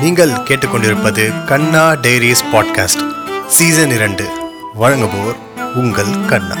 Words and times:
நீங்கள் 0.00 0.30
கேட்டுக்கொண்டிருப்பது 0.30 1.44
கண்ணா 1.44 1.92
diaries 1.92 2.44
podcast 2.52 3.12
season 3.46 3.90
இரண்டு. 3.90 4.28
வழங்குவோர் 4.80 5.36
உங்கள் 5.74 6.26
கண்ணா. 6.26 6.56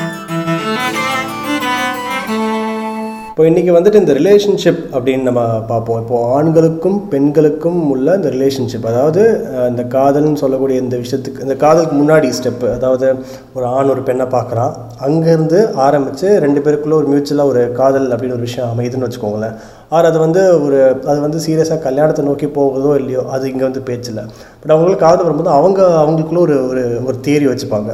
இப்போ 3.34 3.44
இன்றைக்கி 3.50 3.70
வந்துட்டு 3.74 4.00
இந்த 4.00 4.12
ரிலேஷன்ஷிப் 4.18 4.82
அப்படின்னு 4.96 5.28
நம்ம 5.28 5.40
பார்ப்போம். 5.70 5.96
இப்போது 6.02 6.26
ஆண்களுக்கும் 6.34 6.98
பெண்களுக்கும் 7.12 7.80
உள்ள 7.92 8.14
இந்த 8.18 8.28
ரிலேஷன்ஷிப் 8.34 8.86
அதாவது 8.90 9.22
இந்த 9.70 9.82
காதல்னு 9.94 10.40
சொல்லக்கூடிய 10.42 10.82
இந்த 10.84 10.96
விஷயத்துக்கு 11.00 11.42
இந்த 11.46 11.56
காதலுக்கு 11.64 11.96
முன்னாடி 12.02 12.28
ஸ்டெப்பு 12.38 12.68
அதாவது 12.76 13.08
ஒரு 13.56 13.66
ஆண் 13.78 13.90
ஒரு 13.94 14.04
பெண்ணை 14.10 14.26
பார்க்குறான். 14.36 14.72
அங்கேருந்து 15.08 15.58
ஆரம்பித்து 15.86 16.28
ரெண்டு 16.46 16.62
பேருக்குள்ளே 16.66 16.98
ஒரு 17.00 17.10
மியூச்சுவலாக 17.12 17.52
ஒரு 17.54 17.64
காதல் 17.80 18.08
அப்படின்னு 18.14 18.38
ஒரு 18.38 18.48
விஷயம் 18.48 18.70
அமையுதுன்னு 18.74 19.08
வச்சுக்கோங்களேன். 19.08 19.56
ஆர் 19.96 20.10
அது 20.10 20.20
வந்து 20.26 20.44
ஒரு 20.66 20.80
அது 21.10 21.18
வந்து 21.26 21.40
சீரியஸாக 21.48 21.82
கல்யாணத்தை 21.88 22.24
நோக்கி 22.30 22.48
போகுதோ 22.60 22.92
இல்லையோ 23.02 23.24
அது 23.36 23.50
இங்கே 23.52 23.66
வந்து 23.70 23.86
பேச்சில்லை 23.90 24.26
பட் 24.60 24.74
அவங்களுக்கு 24.76 25.06
காதல் 25.06 25.28
வரும்போது 25.28 25.56
அவங்க 25.60 25.80
அவங்களுக்குள்ள 26.04 26.42
ஒரு 26.48 26.58
ஒரு 26.70 26.84
ஒரு 27.08 27.18
தியரி 27.28 27.48
வச்சுப்பாங்க. 27.52 27.92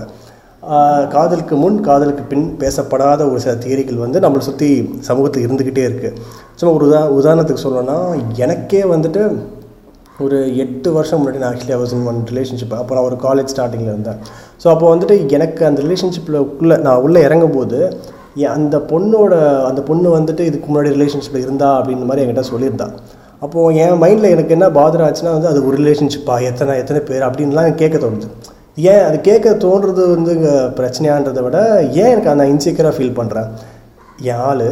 காதலுக்கு 1.12 1.55
முன் 1.60 1.77
காதலுக்கு 1.87 2.23
பின் 2.30 2.45
பேசப்படாத 2.62 3.20
ஒரு 3.30 3.38
சில 3.45 3.52
தியரிகள் 3.62 4.02
வந்து 4.02 4.19
நம்மளை 4.24 4.42
சுற்றி 4.48 4.69
சமூகத்துக்கு 5.09 5.46
இருந்துக்கிட்டே 5.48 5.84
இருக்குது 5.88 6.16
சும்மா 6.59 6.73
ஒரு 6.78 6.84
உதா 6.88 7.00
உதாரணத்துக்கு 7.19 7.64
சொல்லணும்னா 7.64 7.96
எனக்கே 8.45 8.83
வந்துட்டு 8.92 9.23
ஒரு 10.24 10.38
எட்டு 10.64 10.88
வருஷம் 10.96 11.20
முன்னாடி 11.20 11.41
நான் 11.42 11.52
actually 11.52 11.77
was 11.83 11.95
in 11.98 12.06
one 12.10 12.20
relationship 12.30 12.74
அப்போ 12.80 12.95
நான் 12.96 13.09
ஒரு 13.10 13.16
காலேஜ் 13.24 13.52
ஸ்டார்டிங்கில் 13.55 13.92
இருந்தேன். 13.92 14.19
ஸோ 14.62 14.66
அப்போ 14.74 14.86
வந்துட்டு 14.95 15.14
எனக்கு 15.36 15.62
அந்த 15.70 15.80
ரிலேஷன்ஷிப்பில் 15.86 16.38
உள்ளே 16.61 16.77
நான் 16.86 17.02
உள்ளே 17.06 17.22
இறங்கும் 17.28 17.56
போது 17.58 17.80
அந்த 18.56 18.77
பொண்ணோட 18.92 19.34
அந்த 19.70 19.80
பொண்ணு 19.88 20.08
வந்துட்டு 20.19 20.42
இதுக்கு 20.50 20.66
முன்னாடி 20.70 20.95
ரிலேஷன்ஷிப்பில் 20.97 21.45
இருந்தா 21.47 21.70
அப்படின்ற 21.78 22.06
மாதிரி 22.11 22.24
என்கிட்ட 22.24 22.45
சொல்லியிருந்தா. 22.52 22.88
அப்போது 23.45 23.77
என் 23.84 24.00
மைண்டில் 24.05 24.33
எனக்கு 24.36 24.55
என்ன 24.56 24.66
பாதர் 24.78 25.05
ஆச்சுன்னா 25.06 25.34
வந்து 25.36 25.52
அது 25.52 25.61
ஒரு 25.69 25.77
ரிலேஷன்ஷிப்பா 25.83 26.34
எத்தனை 26.50 26.72
எத்தனை 26.83 27.00
பேர் 27.11 27.28
அப்படின்லாம் 27.28 27.78
கேட்க 27.83 27.98
தோணுது. 27.98 28.28
ஏன் 28.83 29.03
அது 29.06 29.17
கேட்க 29.28 29.53
தோன்றது 29.64 30.03
வந்து 30.14 30.31
இங்கே 30.36 30.55
பிரச்சனையான்றதை 30.78 31.42
விட 31.47 31.59
ஏன் 32.03 32.11
எனக்கு 32.14 32.33
அந்த 32.33 32.45
இன்செக்யூராக 32.53 32.95
ஃபீல் 32.97 33.19
பண்ணுறேன் 33.20 33.48
என் 34.31 34.42
ஆள் 34.48 34.67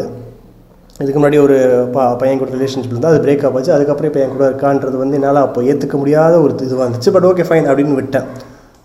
இதுக்கு 1.03 1.19
முன்னாடி 1.21 1.39
ஒரு 1.47 1.57
ப 1.95 2.05
பையன் 2.21 2.41
கூட 2.41 2.51
ரிலேஷன்ஷிப் 2.57 2.93
இருந்தால் 2.93 3.13
அது 3.13 3.25
பிரேக்கப் 3.25 3.57
ஆச்சு. 3.59 3.73
அதுக்கப்புறம் 3.75 4.11
இப்போ 4.11 4.21
என் 4.25 4.33
கூட 4.35 4.45
இருக்கான்றது 4.51 4.97
வந்து 5.03 5.17
என்னால் 5.19 5.41
அப்போ 5.47 5.61
ஏற்றுக்க 5.71 5.97
முடியாத 6.03 6.35
ஒரு 6.45 6.53
இதுவாக 6.69 6.87
இருந்துச்சு. 6.87 7.13
பட் 7.17 7.27
ஓகே 7.31 7.47
ஃபைன் 7.49 7.69
அப்படின்னு 7.71 7.99
விட்டேன். 8.01 8.27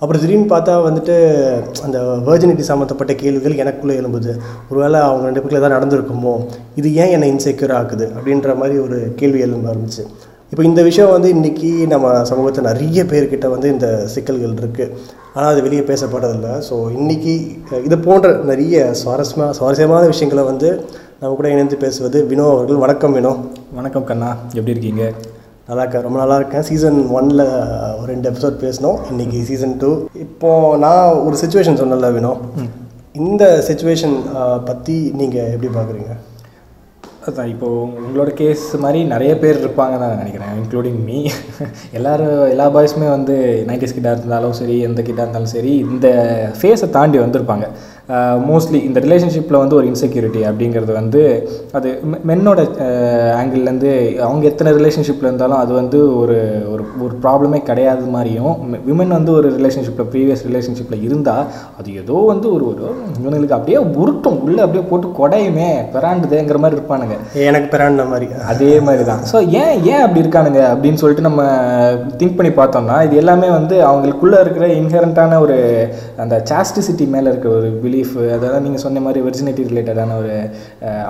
அப்புறம் 0.01 0.21
திடீர்னு 0.23 0.49
பார்த்தா 0.53 0.73
வந்துட்டு 0.87 1.15
அந்த 1.85 1.97
வேர்ஜினிட்டி 2.27 2.63
சம்மந்தப்பட்ட 2.69 3.13
கேள்விகள் 3.21 3.59
எனக்குள்ளே 3.63 3.93
எழும்புது. 4.01 4.31
ஒருவேளை 4.69 4.99
அவங்க 5.09 5.25
ரெண்டு 5.27 5.39
பேருக்குள்ள 5.39 5.61
ஏதாவது 5.61 5.75
நடந்திருக்குமோ? 5.77 6.35
இது 6.79 6.89
ஏன் 7.01 7.13
என்னை 7.15 7.29
இன்செக்யூர் 7.33 7.73
ஆக்குது 7.79 8.07
அப்படின்ற 8.17 8.55
மாதிரி 8.61 8.77
ஒரு 8.85 8.99
கேள்வி 9.21 9.41
எழும்ப 9.47 9.73
ஆரம்பிச்சு. 9.73 10.05
இப்போ 10.53 10.63
இந்த 10.69 10.81
விஷயம் 10.87 11.13
வந்து 11.13 11.29
இன்றைக்கி 11.35 11.69
நம்ம 11.91 12.07
சமூகத்தில் 12.29 12.67
நிறைய 12.67 13.03
பேர்கிட்ட 13.11 13.45
வந்து 13.53 13.67
இந்த 13.75 13.87
சிக்கல்கள் 14.13 14.51
இருக்குது 14.61 14.91
ஆனால் 15.35 15.49
அது 15.51 15.61
வெளியே 15.65 15.83
பேசப்படுறதில்ல 15.87 16.49
ஸோ 16.67 16.75
இன்றைக்கி 16.97 17.33
இது 17.87 17.95
போன்ற 18.07 18.31
நிறைய 18.49 18.83
சுவாரஸ்யமாக 18.99 19.55
சுவாரஸ்யமான 19.59 20.01
விஷயங்களை 20.11 20.43
வந்து 20.49 20.69
நம்ம 21.21 21.31
கூட 21.39 21.47
இணைந்து 21.53 21.77
பேசுவது 21.85 22.19
வினோ 22.31 22.45
அவர்கள். 22.51 22.81
வணக்கம் 22.83 23.15
வினோ. 23.17 23.31
வணக்கம் 23.79 24.05
கண்ணா. 24.09 24.29
எப்படி 24.57 24.73
இருக்கீங்க? 24.75 25.05
நல்லா 25.69 25.83
இருக்கேன். 25.85 26.05
ரொம்ப 26.07 26.19
நல்லா 26.23 26.37
இருக்கேன். 26.41 26.65
சீசன் 26.69 26.99
ஒனில் 27.17 27.45
ஒரு 27.99 28.07
ரெண்டு 28.13 28.29
எபிசோட் 28.31 28.61
பேசினோம். 28.65 28.99
இன்றைக்கி 29.13 29.41
சீசன் 29.49 29.75
டூ 29.83 29.91
இப்போது 30.25 30.79
நான் 30.85 31.21
ஒரு 31.27 31.37
சுச்சுவேஷன் 31.43 31.81
சொன்னல 31.81 32.11
வினோ. 32.17 32.33
இந்த 33.23 33.45
சுச்சுவேஷன் 33.69 34.15
பற்றி 34.69 34.97
நீங்கள் 35.21 35.51
எப்படி 35.55 35.71
பார்க்குறீங்க 35.79 36.13
அதான் 37.29 37.51
இப்போது 37.51 37.83
உங்களோட 37.99 38.29
கேஸ் 38.33 38.63
மாதிரி 38.83 38.99
நிறைய 39.03 39.31
பேர் 39.37 39.61
இருப்பாங்க 39.63 39.95
தான் 39.99 40.17
நினைக்கிறேன் 40.17 40.53
இன்க்ளூடிங் 40.61 40.99
மீ 41.07 41.19
எல்லாரும் 41.97 42.33
எல்லா 42.53 42.65
பாய்ஸுமே 42.75 43.07
வந்து 43.09 43.35
நைன்டிஸ் 43.69 43.95
கிட்டாக 43.97 44.17
இருந்தாலும் 44.17 44.55
சரி 44.59 44.75
எந்த 44.79 44.99
கிட்டாக 45.01 45.25
இருந்தாலும் 45.25 45.53
சரி 45.55 45.73
இந்த 45.93 46.07
ஃபேஸை 46.59 46.89
தாண்டி 46.89 47.17
வந்திருப்பாங்க. 47.17 47.67
மோஸ்ட்லி 48.47 48.79
இந்த 48.83 48.99
ரிலேஷன்ஷிப்பில் 48.99 49.57
வந்து 49.57 49.75
ஒரு 49.75 49.85
இன்செக்யூரிட்டி 49.87 50.41
அப்படிங்கிறது 50.45 50.91
வந்து 50.91 51.21
அது 51.71 51.89
மென்னோட 52.25 52.59
ஆங்கிள்லேருந்து 53.37 53.91
அவங்க 54.19 54.43
எத்தனை 54.45 54.71
ரிலேஷன்ஷிப்பில் 54.73 55.29
இருந்தாலும் 55.29 55.57
அது 55.57 55.73
வந்து 55.73 55.99
ஒரு 56.15 56.37
ஒரு 56.67 56.83
ஒரு 57.01 57.13
ப்ராப்ளமே 57.23 57.59
கிடையாது 57.63 58.05
மாதிரியும் 58.05 58.55
விமன் 58.87 59.15
வந்து 59.17 59.31
ஒரு 59.31 59.49
ரிலேஷன்ஷிப்பில் 59.57 60.09
ப்ரீவியஸ் 60.13 60.43
ரிலேஷன்ஷிப்பில் 60.49 61.03
இருந்தால் 61.03 61.45
அது 61.79 61.93
ஏதோ 61.93 62.17
வந்து 62.31 62.49
ஒரு 62.53 62.65
ஒரு 62.65 62.83
இவங்களுக்கு 63.21 63.57
அப்படியே 63.57 63.79
உருட்டும் 64.01 64.39
உள்ளே 64.39 64.61
அப்படியே 64.61 64.83
போட்டு 64.89 65.07
கொடையுமே 65.19 65.69
பெறாண்டுதேங்கிற 65.95 66.57
மாதிரி 66.57 66.77
இருப்பானுங்க. 66.79 67.17
எனக்கு 67.47 67.69
பிறாண்ட 67.75 68.05
மாதிரி. 68.09 68.27
அதே 68.45 68.79
மாதிரி 68.79 69.03
தான் 69.03 69.23
ஸோ 69.31 69.37
ஏன் 69.61 69.75
ஏன் 69.93 70.03
அப்படி 70.03 70.23
இருக்கானுங்க 70.23 70.61
அப்படின்னு 70.73 71.01
சொல்லிட்டு 71.03 71.27
நம்ம 71.29 71.41
திங்க் 72.17 72.37
பண்ணி 72.37 72.53
பார்த்தோம்னா 72.59 73.03
இது 73.03 73.15
எல்லாமே 73.15 73.49
வந்து 73.49 73.75
அவங்களுக்குள்ள 73.85 74.39
இருக்கிற 74.39 74.67
இன்ஹெரண்டான 74.81 75.39
ஒரு 75.39 75.57
அந்த 76.17 76.35
சாஸ்டிசிட்டி 76.51 77.07
மேலே 77.07 77.27
இருக்கிற 77.29 77.53
ஒரு 77.53 77.69
பிலீஃப் 77.93 78.17
அதாவது 78.35 78.65
நீங்கள் 78.65 78.85
சொன்ன 78.85 79.05
மாதிரி 79.07 79.21
வெர்ஜினிட்டி 79.27 79.69
ரிலேட்டடான 79.71 80.17
ஒரு 80.23 80.35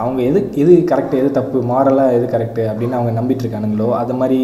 அவங்க 0.04 0.22
எது 0.30 0.40
எது 0.64 0.76
கரெக்டு 0.92 1.22
எது 1.24 1.32
தப்பு 1.40 1.60
மாரலாக 1.74 2.16
எது 2.20 2.28
கரெக்டு 2.36 2.64
அப்படின்னு 2.72 3.00
அவங்க 3.00 3.14
நம்பிட்டு 3.20 3.46
இருக்கானுங்களோ 3.46 3.90
அது 4.04 4.16
மாதிரி 4.22 4.40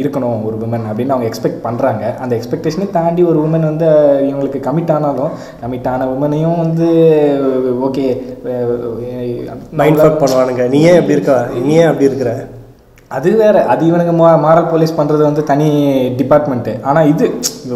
இருக்கணும் 0.00 0.44
ஒரு 0.48 0.56
உமன் 0.66 0.86
அப்படின்னு 0.90 1.14
அவங்க 1.14 1.26
எக்ஸ்பெக்ட் 1.30 1.64
பண்ணுறாங்க 1.64 2.04
அந்த 2.22 2.32
எக்ஸ்பெக்டேஷனை 2.36 2.86
தாண்டி 2.96 3.22
ஒரு 3.30 3.38
உமன் 3.46 3.68
வந்து 3.70 3.88
இவங்களுக்கு 4.28 4.60
கமிட் 4.68 4.92
ஆனாலும் 4.94 5.34
கமிட் 5.62 5.88
ஆன 5.92 6.06
உமனையும் 6.14 6.62
வந்து 6.64 6.88
ஓகே 7.88 8.06
மைண்ட் 9.80 10.00
ஃபக் 10.00 10.20
பண்ணுவானுங்க. 10.22 10.64
நீ 10.74 10.80
ஏன் 10.90 10.98
எப்படி 11.00 11.16
இருக்க? 11.16 11.36
நீ 11.66 11.74
ஏன் 11.74 11.90
அப்படி 11.90 12.10
இருக்கிற? 12.10 12.32
அது 13.16 13.30
வேற. 13.40 13.56
அது 13.72 13.82
இவனுங்க 13.90 14.12
மா 14.18 14.28
மாரல் 14.44 14.68
போலீஸ் 14.72 14.94
பண்ணுறது 14.98 15.22
வந்து 15.28 15.42
தனி 15.50 15.66
டிபார்ட்மெண்ட்டு 16.18 16.72
ஆனால் 16.88 17.08
இது 17.12 17.26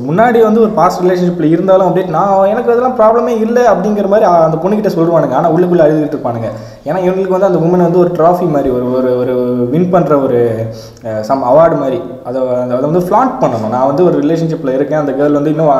முன்னாடி 0.09 0.39
வந்து 0.47 0.61
ஒரு 0.65 0.73
பாஸ்ட் 0.79 1.03
ரிலேஷன்ஷிப்பில் 1.05 1.53
இருந்தாலும் 1.55 1.87
அப்படியே 1.89 2.07
நான் 2.15 2.51
எனக்கு 2.53 2.73
அதெல்லாம் 2.73 2.97
ப்ராப்ளமே 3.01 3.35
இல்லை 3.45 3.65
அப்படிங்கிற 3.73 4.07
மாதிரி 4.13 4.27
அந்த 4.47 4.59
பொண்ணுக்கிட்ட 4.63 4.91
சொல்லுவானுங்க. 4.95 5.35
ஆனால் 5.41 5.53
உள்ளுக்குள்ளே 5.55 5.85
அழுதுகிட்டு 5.87 6.17
இருப்பானுங்க. 6.17 6.49
ஏன்னா 6.89 6.99
இவங்களுக்கு 7.07 7.37
வந்து 7.37 7.49
அந்த 7.51 7.61
உமன் 7.67 7.87
வந்து 7.87 8.01
ஒரு 8.05 8.11
ட்ராஃபி 8.19 8.47
மாதிரி 8.55 8.71
ஒரு 8.77 8.87
ஒரு 8.99 9.11
ஒரு 9.23 9.35
வின் 9.75 9.91
பண்ணுற 9.95 10.17
ஒரு 10.27 10.41
சம் 11.29 11.45
அவார்டு 11.51 11.77
மாதிரி. 11.83 11.99
அதை 12.29 12.41
அதை 12.65 12.83
வந்து 12.89 13.05
ஃப்ளாண்ட் 13.09 13.37
பண்ணணும். 13.43 13.75
நான் 13.77 13.89
வந்து 13.91 14.05
ஒரு 14.09 14.17
ரிலேஷன்ஷிப்பில் 14.25 14.75
இருக்கேன். 14.77 15.01
அந்த 15.03 15.15
கேர்ள் 15.19 15.39
வந்து 15.41 15.55
இன்னும் 15.55 15.73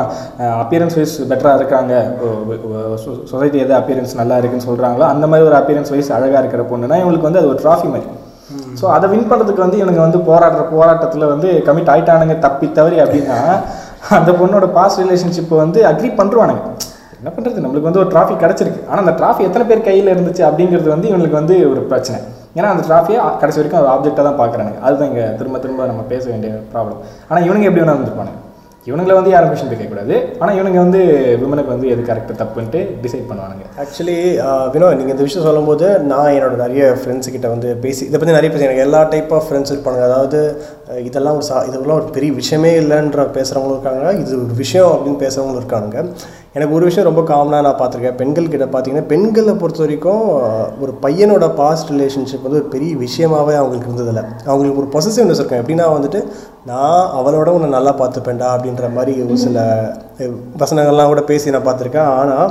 அப்பியரன்ஸ் 0.65 0.99
வைஸ் 1.00 1.16
பெட்டராக 1.33 1.61
இருக்காங்க. 1.61 1.95
சொசைட்டி 3.33 3.59
எது 3.65 3.75
அப்பியரன்ஸ் 3.81 4.15
நல்லா 4.22 4.39
இருக்குன்னு 4.43 4.69
சொல்கிறாங்களோ 4.71 5.06
அந்த 5.15 5.27
மாதிரி 5.33 5.49
ஒரு 5.50 5.59
அப்பியரன்ஸ் 5.62 5.95
வைஸ் 5.97 6.15
அழகாக 6.19 6.43
இருக்கிற 6.45 6.65
பொண்ணுனா 6.72 7.00
இவங்களுக்கு 7.03 7.31
வந்து 7.31 7.43
அது 7.43 7.53
ஒரு 7.55 7.62
ட்ராஃபி 7.65 7.91
மாதிரி. 7.97 8.09
ஸோ 8.81 8.84
அதை 8.97 9.07
வின் 9.12 9.29
பண்ணுறதுக்கு 9.31 9.65
வந்து 9.67 9.79
எனக்கு 9.84 10.01
வந்து 10.07 10.19
போராடுற 10.29 10.62
போராட்டத்தில் 10.75 11.31
வந்து 11.33 11.49
கமிட் 11.69 11.91
ஆயிட்டானுங்க 11.95 12.37
தப்பி 12.47 12.67
தவறி 12.79 12.99
அப்படின்னா 13.05 13.39
அந்த 14.19 14.31
பொண்ணோட 14.41 14.67
பாஸ்ட் 14.77 15.03
ரிலேஷன்ஷிப்பை 15.03 15.57
வந்து 15.65 15.81
அக்ரி 15.91 16.11
பண்ணுறானுங்க 16.21 16.62
என்ன 17.21 17.31
பண்ணுறது 17.34 17.62
நம்மளுக்கு 17.65 17.89
வந்து 17.89 18.03
ஒரு 18.03 18.11
ட்ராஃபி 18.15 18.34
கிடச்சிருக்கு. 18.43 18.81
ஆனால் 18.89 19.03
அந்த 19.05 19.15
ட்ராஃபி 19.21 19.43
எத்தனை 19.49 19.65
பேர் 19.69 19.87
கையில் 19.89 20.12
இருந்துச்சு 20.15 20.43
அப்படிங்கிறது 20.49 20.89
வந்து 20.95 21.09
இவங்களுக்கு 21.11 21.41
வந்து 21.41 21.55
ஒரு 21.73 21.83
பிரச்சனை. 21.93 22.19
ஏன்னா 22.59 22.69
அந்த 22.75 22.83
ட்ராஃபியை 22.89 23.21
கடைசி 23.43 23.59
வரைக்கும் 23.61 23.83
ஒரு 23.83 23.91
ஆப்ஜெக்டாக 23.95 24.25
தான் 24.29 24.41
பார்க்குறானுங்க. 24.43 24.81
அதுதான் 24.87 25.11
இங்கே 25.13 25.25
திரும்ப 25.41 25.59
திரும்ப 25.65 25.87
நம்ம 25.93 26.05
பேச 26.13 26.25
வேண்டிய 26.33 26.53
ப்ராப்ளம் 26.75 27.01
ஆனால் 27.28 27.45
இவனுங்க 27.47 27.69
எப்படி 27.69 27.83
வேணால் 27.83 27.97
இருந்திருப்பானுங்க 27.97 28.41
இவனுங்களை 28.88 29.14
வந்து 29.19 29.32
யாரும் 29.32 29.50
கொஷின் 29.50 29.70
கேட்கக்கூடாது 29.70 30.16
ஆனால் 30.41 30.56
இவனுங்க 30.56 30.80
வந்து 30.84 31.00
விமனுக்கு 31.42 31.72
வந்து 31.74 31.88
எது 31.94 32.02
கரெக்ட் 32.08 32.32
தப்புன்ட்டு 32.42 32.80
டிசைட் 33.04 33.26
பண்ணுவானுங்க. 33.30 33.64
ஆக்சுவலி 33.82 34.16
வினோ 34.74 34.88
நீங்கள் 34.98 35.14
இந்த 35.14 35.26
விஷயம் 35.26 35.47
சொல்லும்போது 35.48 35.86
நான் 36.12 36.32
என்னோட 36.36 36.56
நிறைய 36.64 36.84
ஃப்ரெண்ட்ஸ் 37.00 37.32
கிட்ட 37.34 37.48
வந்து 37.54 37.70
பேசி 37.84 38.02
இதை 38.08 38.16
பற்றி 38.19 38.36
நிறைய 38.38 38.50
பேசி 38.52 38.69
எனக்கு 38.69 38.86
எல்லா 38.86 39.00
டைப் 39.14 39.34
ஆஃப் 39.38 39.47
ஃப்ரெண்ட்ஸ் 39.48 39.74
இருப்பாங்க 39.74 40.02
அதாவது 40.08 40.41
இதெல்லாம் 41.08 41.36
ஒரு 41.38 41.47
சா 41.50 41.56
இதெல்லாம் 41.69 41.98
ஒரு 42.00 42.08
பெரிய 42.16 42.32
விஷயமே 42.41 42.72
இல்லைன்ற 42.82 43.22
பேசுகிறவங்களும் 43.38 43.76
இருக்காங்க. 43.78 44.04
இது 44.22 44.34
ஒரு 44.44 44.56
விஷயம் 44.64 44.92
அப்படின்னு 44.94 45.22
பேசுகிறவங்களும் 45.24 45.62
இருக்காங்க 45.62 45.97
எனக்கு 46.56 46.75
ஒரு 46.77 46.84
விஷயம் 46.89 47.09
ரொம்ப 47.09 47.22
காமனாக 47.31 47.65
நான் 47.67 47.78
பார்த்துருக்கேன். 47.81 48.17
பெண்கள்கிட்ட 48.21 48.67
பார்த்தீங்கன்னா 48.75 49.06
பெண்களை 49.12 49.55
பொறுத்த 49.62 49.81
வரைக்கும் 49.84 50.22
ஒரு 50.83 50.93
பையனோட 51.05 51.47
பாஸ்ட் 51.61 51.91
ரிலேஷன்ஷிப் 51.94 52.47
வந்து 52.47 52.61
ஒரு 52.61 52.69
பெரிய 52.75 52.93
விஷயமாவே 53.03 53.55
அவங்களுக்கு 53.61 53.91
இருந்ததில்லை. 53.91 54.25
அவங்களுக்கு 54.50 54.81
ஒரு 54.83 54.89
பொசசிவ்னஸ் 54.95 55.41
இருக்கும் 55.41 55.61
எப்படின்னா 55.62 55.89
வந்துட்டு 55.97 56.21
நான் 56.71 57.03
அவளோட 57.19 57.48
உன்னை 57.57 57.69
நல்லா 57.77 57.92
பார்த்துப்பேன்டா 58.01 58.48
அப்படின்ற 58.54 58.89
மாதிரி 58.97 59.15
ஒரு 59.27 59.36
சில 59.45 59.66
வசனங்கள்லாம் 60.63 61.13
கூட 61.13 61.25
பேசி 61.33 61.54
நான் 61.57 61.69
பார்த்துருக்கேன். 61.69 62.10
ஆனால் 62.21 62.48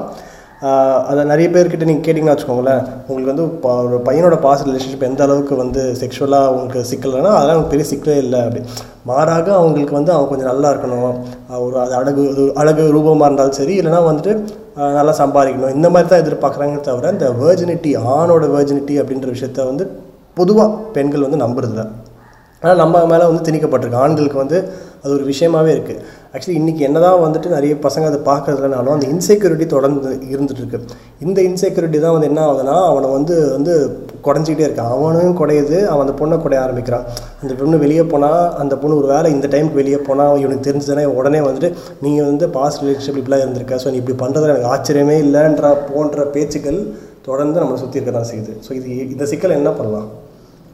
அதை 1.09 1.21
நிறைய 1.31 1.47
பேர்கிட்ட 1.53 1.85
நீங்கள் 1.89 2.05
கேட்டிங்கன்னா 2.05 2.33
வச்சுக்கோங்களேன் 2.35 2.81
உங்களுக்கு 3.07 3.31
வந்து 3.31 3.45
ஒரு 3.87 3.97
பையனோட 4.07 4.35
பாஸ் 4.45 4.63
ரிலேஷன்ஷிப் 4.67 5.05
எந்த 5.07 5.21
அளவுக்கு 5.25 5.55
வந்து 5.61 5.81
செக்ஷுவலாக 6.01 6.51
உங்களுக்கு 6.53 6.89
சிக்கலைன்னா 6.91 7.31
அதெல்லாம் 7.37 7.57
அவங்க 7.57 7.71
பெரிய 7.73 7.85
சிக்கலே 7.91 8.15
இல்லை 8.25 8.39
அப்படி. 8.45 8.61
மாறாக 9.09 9.47
அவங்களுக்கு 9.59 9.97
வந்து 9.99 10.13
அவங்க 10.15 10.29
கொஞ்சம் 10.31 10.51
நல்லா 10.51 10.69
இருக்கணும். 10.73 11.17
ஒரு 11.65 11.75
அது 11.83 11.93
அழகு 11.99 12.23
அழகு 12.61 12.85
ரூபமாக 12.95 13.27
இருந்தாலும் 13.29 13.57
சரி 13.59 13.75
இல்லைனா 13.81 14.01
வந்துட்டு 14.09 14.33
நல்லா 14.97 15.13
சம்பாதிக்கணும். 15.21 15.75
இந்த 15.77 15.89
மாதிரி 15.95 16.09
தான் 16.13 16.23
எதிர்பார்க்குறாங்க 16.23 16.79
தவிர 16.89 17.11
இந்த 17.17 17.29
வேர்ஜினிட்டி 17.43 17.91
ஆணோட 18.15 18.47
வேர்ஜினிட்டி 18.55 18.97
அப்படின்ற 19.03 19.29
விஷயத்த 19.35 19.67
வந்து 19.71 19.85
பொதுவாக 20.39 20.69
பெண்கள் 20.97 21.25
வந்து 21.27 21.43
நம்புறதில்ல. 21.45 21.83
ஆனால் 22.63 22.79
நம்ம 22.81 23.05
மேலே 23.11 23.25
வந்து 23.29 23.45
திணிக்கப்பட்டிருக்கு. 23.47 24.01
ஆண்களுக்கு 24.05 24.37
வந்து 24.43 24.57
அது 25.05 25.13
ஒரு 25.17 25.25
விஷயமாவே 25.31 25.71
இருக்குது 25.75 26.01
ஆக்சுவலி 26.35 26.55
இன்றைக்கி 26.59 26.81
என்னதான் 26.87 27.21
வந்துட்டு 27.23 27.49
நிறைய 27.55 27.73
பசங்க 27.83 28.05
அதை 28.11 28.19
பார்க்கறதுலனாலும் 28.29 28.93
அந்த 28.95 29.05
இன்செக்யூரிட்டி 29.13 29.65
தொடர்ந்து 29.73 30.13
இருந்துகிட்ருக்கு 30.33 30.79
இந்த 31.25 31.39
இன்செக்யூரிட்டி 31.49 31.99
தான் 32.05 32.15
வந்து 32.15 32.29
என்ன 32.31 32.41
ஆகுதுன்னா 32.47 32.75
அவனை 32.89 33.09
வந்து 33.17 33.35
வந்து 33.57 33.73
குறைஞ்சிக்கிட்டே 34.25 34.65
இருக்கான். 34.67 34.91
அவனும் 34.95 35.37
குறையுது 35.41 35.77
அவன் 35.91 36.03
அந்த 36.05 36.15
பொண்ணை 36.21 36.37
குறைய 36.45 36.59
ஆரம்பிக்கிறான். 36.65 37.05
அந்த 37.41 37.53
பொண்ணு 37.61 37.77
வெளியே 37.85 38.03
போனால் 38.13 38.41
அந்த 38.63 38.73
பொண்ணு 38.81 38.99
ஒரு 39.01 39.09
வேளை 39.13 39.29
இந்த 39.35 39.47
டைமுக்கு 39.53 39.81
வெளியே 39.81 39.99
போனால் 40.09 40.39
இவனுக்கு 40.43 40.67
தெரிஞ்சதுன்னா 40.69 41.05
உடனே 41.19 41.41
வந்துட்டு 41.47 41.71
நீங்கள் 42.05 42.29
வந்து 42.31 42.47
பாஸ்ட் 42.57 42.83
ரிலேஷன்ஷிப் 42.83 43.19
இப்படிலாம் 43.21 43.45
இருந்திருக்க. 43.45 43.81
ஸோ 43.83 43.89
நீ 43.93 43.99
இப்படி 44.03 44.17
பண்ணுறதுல 44.23 44.53
எனக்கு 44.55 44.71
ஆச்சரியமே 44.75 45.17
இல்லைன்ற 45.25 45.73
போன்ற 45.91 46.25
பேச்சுக்கள் 46.35 46.81
தொடர்ந்து 47.29 47.59
நம்மளை 47.61 47.79
சுற்றி 47.83 47.99
இருக்க 47.99 48.13
தான் 48.19 48.31
செய்யுது. 48.33 48.53
ஸோ 48.67 48.71
இது 48.79 48.89
இந்த 49.15 49.27
சிக்கல் 49.33 49.59
என்ன 49.61 49.71
பண்ணலாம்? 49.79 50.09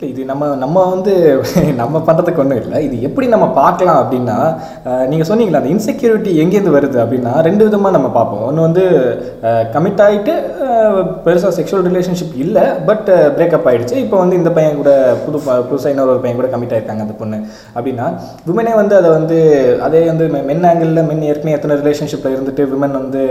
இது 0.10 0.22
நம்ம 0.30 0.44
நம்ம 0.62 0.84
வந்து 0.92 1.12
நம்ம 1.80 1.96
பண்ணுறதுக்கு 2.06 2.42
ஒன்றும் 2.44 2.60
இல்லை. 2.62 2.78
இது 2.86 2.96
எப்படி 3.08 3.26
நம்ம 3.34 3.48
பார்க்கலாம் 3.58 4.00
அப்படின்னா 4.04 4.38
நீங்கள் 5.12 5.28
சொன்னீங்களா 5.30 5.60
அந்த 5.62 5.72
இன்செக்யூரிட்டி 5.74 6.32
எங்கேருந்து 6.44 6.74
வருது 6.76 6.98
அப்படின்னா 7.04 7.34
ரெண்டு 7.48 7.66
விதமாக 7.68 7.94
நம்ம 7.96 8.08
பார்ப்போம். 8.16 8.44
ஒன்று 8.48 8.66
வந்து 8.68 8.84
கமிட் 9.76 10.02
ஆகிட்டு 10.06 10.34
பெருசாக 11.26 11.52
செக்ஷுவல் 11.58 11.86
ரிலேஷன்ஷிப் 11.90 12.36
இல்லை 12.46 12.64
பட் 12.90 13.10
பிரேக்கப் 13.36 13.68
ஆகிடுச்சு 13.72 13.98
இப்போ 14.06 14.18
வந்து 14.24 14.40
இந்த 14.42 14.52
பையன் 14.58 14.80
கூட 14.82 14.94
புது 15.26 15.38
புதுசாக 15.70 15.94
இன்னொரு 15.94 16.14
ஒரு 16.16 16.22
பையன் 16.24 16.40
கூட 16.42 16.50
கமிட் 16.56 16.74
ஆகிருக்காங்க 16.76 17.06
அந்த 17.08 17.18
பொண்ணு. 17.22 17.40
அப்படின்னா 17.76 18.08
விமனே 18.50 18.74
வந்து 18.82 18.98
அதை 19.02 19.12
வந்து 19.18 19.38
அதே 19.90 20.04
வந்து 20.12 20.28
மென் 20.50 20.68
ஆங்கிளில் 20.72 21.08
மென் 21.12 21.24
ஏற்கனவே 21.30 21.56
எத்தனை 21.60 21.80
ரிலேஷன்ஷிப்பில் 21.84 22.36
இருந்துட்டு 22.38 22.66
விமன் 22.74 22.98
வந்து 23.02 23.24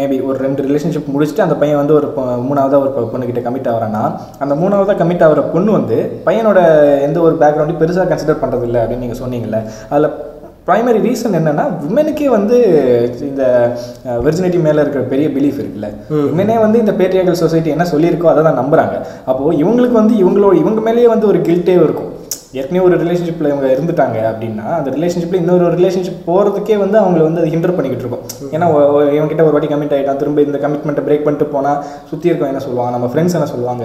மேபி 0.00 0.18
ஒரு 0.28 0.38
ரெண்டு 0.46 0.68
ரிலேஷன்ஷிப் 0.68 1.10
முடிச்சுட்டு 1.16 1.46
அந்த 1.46 1.58
பையன் 1.62 1.82
வந்து 1.82 1.98
ஒரு 2.00 2.08
மூணாவதாக 2.48 2.82
ஒரு 2.84 3.10
பொண்ணுக்கிட்ட 3.14 3.42
கமிட் 3.48 3.72
ஆகிறான்னா 3.74 4.04
அந்த 4.44 4.54
மூணாவதாக 4.62 4.98
கமிட் 5.00 5.12
ஆகிற 5.22 5.42
பொண்ணு 5.54 5.70
வந்து 5.78 5.96
பையனோட 6.28 6.60
எந்த 7.06 7.18
ஒரு 7.26 7.34
பேக்ரவுண்டையும் 7.42 7.82
பெருசாக 7.82 8.06
கன்சிடர் 8.12 8.40
பண்ணுறது 8.44 8.66
இல்லை 8.68 8.80
அப்படின்னு 8.82 9.04
நீங்கள் 9.06 9.22
சொன்னீங்கல்ல. 9.24 9.60
அதில் 9.90 10.08
ப்ரைமரி 10.68 11.00
ரீசன் 11.06 11.36
என்னன்னா 11.38 11.64
விமனுக்கே 11.80 12.28
வந்து 12.36 12.56
இந்த 13.30 13.42
வெர்ஜினிட்டி 14.26 14.60
மேலே 14.66 14.78
இருக்கிற 14.82 15.02
பெரிய 15.12 15.28
பிலீஃப் 15.36 15.60
இருக்குல்ல. 15.62 15.90
விமனே 16.28 16.56
வந்து 16.64 16.80
இந்த 16.84 16.94
பேட்ரியாக்கல் 17.00 17.42
சொசைட்டி 17.44 17.74
என்ன 17.74 17.86
சொல்லியிருக்கோ 17.92 18.30
அதை 18.32 18.42
தான் 18.48 18.60
நம்புறாங்க. 18.62 18.96
அப்போது 19.30 19.58
இவங்களுக்கு 19.62 20.00
வந்து 20.02 20.16
இவங்களோட 20.22 20.54
இவங்க 20.62 20.82
மேலேயே 20.88 21.10
வந்து 21.14 21.30
ஒரு 21.32 21.40
கில்ட்டே 21.48 21.76
இருக்கும். 21.86 22.10
ஏற்கனவே 22.58 22.82
ஒரு 22.88 22.96
ரிலேஷன்ஷிப்பில் 23.02 23.50
இவங்க 23.52 23.68
இருந்துட்டாங்க 23.74 24.18
அப்படின்னா 24.30 24.66
அந்த 24.78 24.90
ரிலேஷன்ஷிப்பில் 24.96 25.40
இன்னொரு 25.42 25.70
ரிலேஷன்ஷிப் 25.78 26.20
போகிறதுக்கே 26.26 26.76
வந்து 26.82 26.96
அவங்கள 27.00 27.22
வந்து 27.28 27.40
அது 27.42 27.52
ஹிண்டர் 27.54 27.76
பண்ணிக்கிட்டு 27.76 28.04
இருக்கும். 28.04 28.26
ஏன்னா 28.54 28.66
இவன்கிட்ட 29.16 29.46
ஒரு 29.46 29.54
வாட்டி 29.56 29.70
கமிட் 29.72 29.94
ஆகிட்டான் 29.96 30.20
திரும்ப 30.20 30.44
இந்த 30.48 30.60
கமிட்மெண்ட்டை 30.64 31.04
பிரேக் 31.08 31.24
பண்ணிட்டு 31.26 31.48
போனால் 31.54 31.80
சுற்றி 32.10 32.30
இருக்கவங்க 32.30 32.54
என்ன 32.54 32.64
சொல்லுவாங்க 32.66 32.92
நம்ம 32.96 33.08
ஃப்ரெண்ட்ஸ் 33.12 33.36
என்ன 33.38 33.48
சொல்லுவாங்க? 33.54 33.84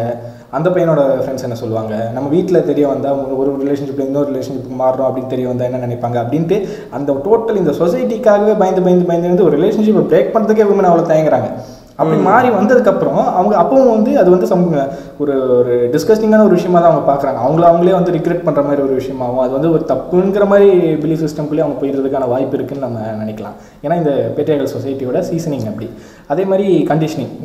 அந்த 0.57 0.67
பையனோட 0.75 1.01
ஃப்ரெண்ட்ஸ் 1.21 1.45
என்ன 1.47 1.57
சொல்லுவாங்க? 1.61 1.95
நம்ம 2.15 2.27
வீட்டில் 2.35 2.67
தெரிய 2.69 2.85
வந்தால் 2.91 3.19
ஒரு 3.41 3.49
ரிலேஷன்ஷிப்பில் 3.63 4.07
இன்னொரு 4.09 4.29
ரிலேஷன்ஷிப் 4.33 4.69
மாறுறோம் 4.83 5.07
அப்படின்னு 5.09 5.33
தெரிய 5.33 5.47
வந்தால் 5.51 5.69
என்ன 5.71 5.81
நினைப்பாங்க? 5.87 6.17
அப்படின்ட்டு 6.23 6.59
அந்த 6.99 7.11
டோட்டல் 7.25 7.61
இந்த 7.63 7.73
சொசைட்டிக்காகவே 7.81 8.55
பயந்து 8.61 8.85
பயந்து 8.87 9.09
பயந்து 9.09 9.33
வந்து 9.33 9.47
ஒரு 9.49 9.57
ரிலேஷன்ஷிப்பை 9.59 10.05
பிரேக் 10.13 10.33
பண்ணுறதுக்கே 10.35 10.69
விமன் 10.71 10.89
அவ்வளோ 10.91 11.05
தயங்குறாங்க. 11.11 11.49
அப்படி 12.01 12.17
மாறி 12.27 12.49
வந்ததுக்கப்புறம் 12.57 13.21
அவங்க 13.37 13.53
அப்பவும் 13.61 13.93
வந்து 13.95 14.11
அது 14.19 14.29
வந்து 14.33 14.47
சம் 14.51 14.61
ஒரு 15.21 15.33
ஒரு 15.57 15.73
டிஸ்கஸ்டிங்கான 15.93 16.45
ஒரு 16.47 16.55
விஷயமா 16.57 16.79
தான் 16.79 16.91
அவங்க 16.91 17.03
பார்க்குறாங்க. 17.09 17.39
அவங்கள 17.45 17.63
அவங்களே 17.69 17.95
வந்து 17.97 18.13
ரிக்ரெட் 18.17 18.45
பண்ணுற 18.45 18.61
மாதிரி 18.67 18.83
ஒரு 18.85 18.93
விஷயமாகும் 18.99 19.43
அது 19.45 19.53
வந்து 19.57 19.71
ஒரு 19.75 19.83
தப்புங்கிற 19.91 20.45
மாதிரி 20.51 20.69
பிலீஃப் 21.01 21.23
சிஸ்டம்குள்ளேயே 21.25 21.65
அவங்க 21.65 21.79
போயிடுறதுக்கான 21.81 22.29
வாய்ப்பு 22.33 22.57
இருக்குன்னு 22.57 22.85
நம்ம 22.85 22.99
நினைக்கலாம். 23.23 23.57
ஏன்னா 23.85 23.97
இந்த 24.01 24.13
பேட்ரியாகல் 24.37 24.73
சொசைட்டியோட 24.75 25.21
சீசனிங் 25.31 25.67
அப்படி. 25.71 25.89
அதே 26.33 26.45
மாதிரி 26.51 26.69
கண்டிஷனிங் 26.91 27.35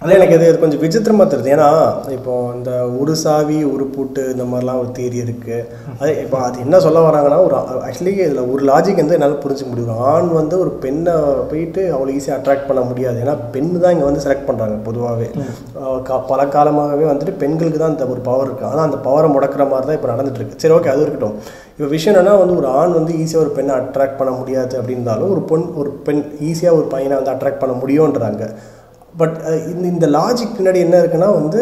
அதில் 0.00 0.16
எனக்கு 0.16 0.34
இது 0.36 0.46
கொஞ்சம் 0.62 0.80
விசித்திரமாக 0.82 1.26
தெரியுது. 1.30 1.50
ஏன்னா 1.54 1.68
இப்போ 2.16 2.32
இந்த 2.56 2.70
ஒரு 3.00 3.12
சாவி 3.22 3.58
ஒரு 3.74 3.84
பூட்டு 3.94 4.22
இந்த 4.32 4.44
மாதிரிலாம் 4.50 4.80
ஒரு 4.82 4.90
தேரி 4.98 5.18
இருக்குது 5.22 5.58
அது 6.00 6.10
இப்போ 6.24 6.38
அது 6.46 6.56
என்ன 6.64 6.78
சொல்ல 6.86 7.00
வராங்கன்னா 7.06 7.38
ஒரு 7.46 7.56
ஆக்சுவலி 7.86 8.12
இதில் 8.26 8.50
ஒரு 8.54 8.62
லாஜிக் 8.70 9.00
வந்து 9.02 9.16
என்னால் 9.18 9.40
புரிஞ்சுக்க 9.44 9.70
முடியும் 9.72 10.02
ஆண் 10.12 10.28
வந்து 10.40 10.54
ஒரு 10.64 10.72
பெண்ணை 10.84 11.14
போயிட்டு 11.52 11.82
அவ்வளோ 11.94 12.12
ஈஸியாக 12.18 12.38
அட்ராக்ட் 12.38 12.68
பண்ண 12.70 12.82
முடியாது. 12.90 13.16
ஏன்னா 13.24 13.34
பெண் 13.56 13.72
தான் 13.84 13.94
இங்கே 13.96 14.06
வந்து 14.10 14.24
செலக்ட் 14.26 14.46
பண்ணுறாங்க 14.50 14.76
பொதுவாகவே 14.88 15.28
பல 16.32 16.40
காலமாகவே 16.56 17.06
வந்துட்டு 17.12 17.34
பெண்களுக்கு 17.42 17.80
தான் 17.82 17.94
அந்த 17.94 18.06
ஒரு 18.14 18.22
பவர் 18.28 18.46
இருக்குது 18.48 18.70
ஆனால் 18.72 18.86
அந்த 18.88 19.00
பவரை 19.08 19.30
முடக்கிற 19.36 19.64
மாதிரி 19.72 19.88
தான் 19.90 19.98
இப்போ 20.00 20.12
நடந்துட்டு 20.14 20.40
இருக்கு. 20.42 20.62
சரி 20.64 20.76
ஓகே 20.78 20.92
அது 20.94 21.04
இருக்கட்டும். 21.06 21.36
இப்போ 21.76 21.90
விஷயம் 21.96 22.14
என்னன்னா 22.14 22.36
வந்து 22.44 22.58
ஒரு 22.60 22.70
ஆண் 22.80 22.96
வந்து 23.00 23.12
ஈஸியாக 23.22 23.44
ஒரு 23.46 23.52
பெண்ணை 23.58 23.74
அட்ராக்ட் 23.80 24.20
பண்ண 24.20 24.32
முடியாது 24.40 24.74
அப்படின்னாலும் 24.82 25.32
ஒரு 25.34 25.42
பொன் 25.50 25.68
ஒரு 25.80 25.90
பெண் 26.06 26.24
ஈஸியாக 26.50 26.78
ஒரு 26.80 26.88
பையனை 26.94 27.14
வந்து 27.20 27.34
அட்ராக்ட் 27.36 27.62
பண்ண 27.64 27.74
முடியுன்றாங்க 27.82 28.44
பட் 29.20 29.36
uh, 29.48 29.58
இந்த 29.72 29.84
இந்த 29.92 30.06
லாஜிக் 30.16 30.56
பின்னாடி 30.56 30.78
என்ன 30.86 30.96
இருக்குன்னா 31.02 31.28
வந்து 31.36 31.60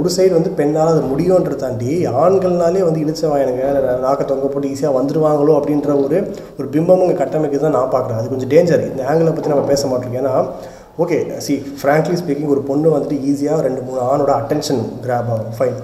ஒரு 0.00 0.08
சைடு 0.16 0.32
வந்து 0.36 0.50
பெண்ணால் 0.58 0.90
அது 0.92 1.00
முடியும்ன்ற 1.12 1.54
தாண்டி 1.62 1.92
ஆண்கள்னாலே 2.24 2.82
வந்து 2.88 3.02
இடிச்ச 3.04 3.22
வாயனுங்க 3.30 3.64
நாக்க 4.04 4.26
தொங்க 4.32 4.48
போட்டு 4.52 4.70
ஈஸியாக 4.74 4.96
வந்துடுவாங்களோ 4.98 5.54
அப்படின்ற 5.58 5.90
ஒரு 6.04 6.18
ஒரு 6.58 6.66
பிம்பம் 6.74 7.02
இங்கே 7.06 7.16
கட்டமைக்கு 7.22 7.62
தான் 7.64 7.76
நான் 7.78 7.92
பார்க்குறேன். 7.94 8.20
அது 8.20 8.32
கொஞ்சம் 8.32 8.52
டேஞ்சர் 8.54 8.84
இந்த 8.90 9.02
ஆங்கிளை 9.12 9.32
பற்றி 9.32 9.52
நம்ம 9.54 9.66
பேச 9.72 9.88
மாட்டோம். 9.92 10.16
ஏன்னா 10.20 10.34
ஓகே 11.04 11.18
சி 11.46 11.56
ஃப்ராங்க்லி 11.80 12.18
ஸ்பீக்கிங் 12.22 12.52
ஒரு 12.56 12.62
பொண்ணு 12.70 12.94
வந்துட்டு 12.96 13.18
ஈஸியாக 13.30 13.66
ரெண்டு 13.68 13.82
மூணு 13.88 14.00
ஆணோட 14.10 14.32
அட்டென்ஷன் 14.40 14.82
கிராப் 15.06 15.32
ஆகும். 15.36 15.52
ஃபைன் 15.58 15.78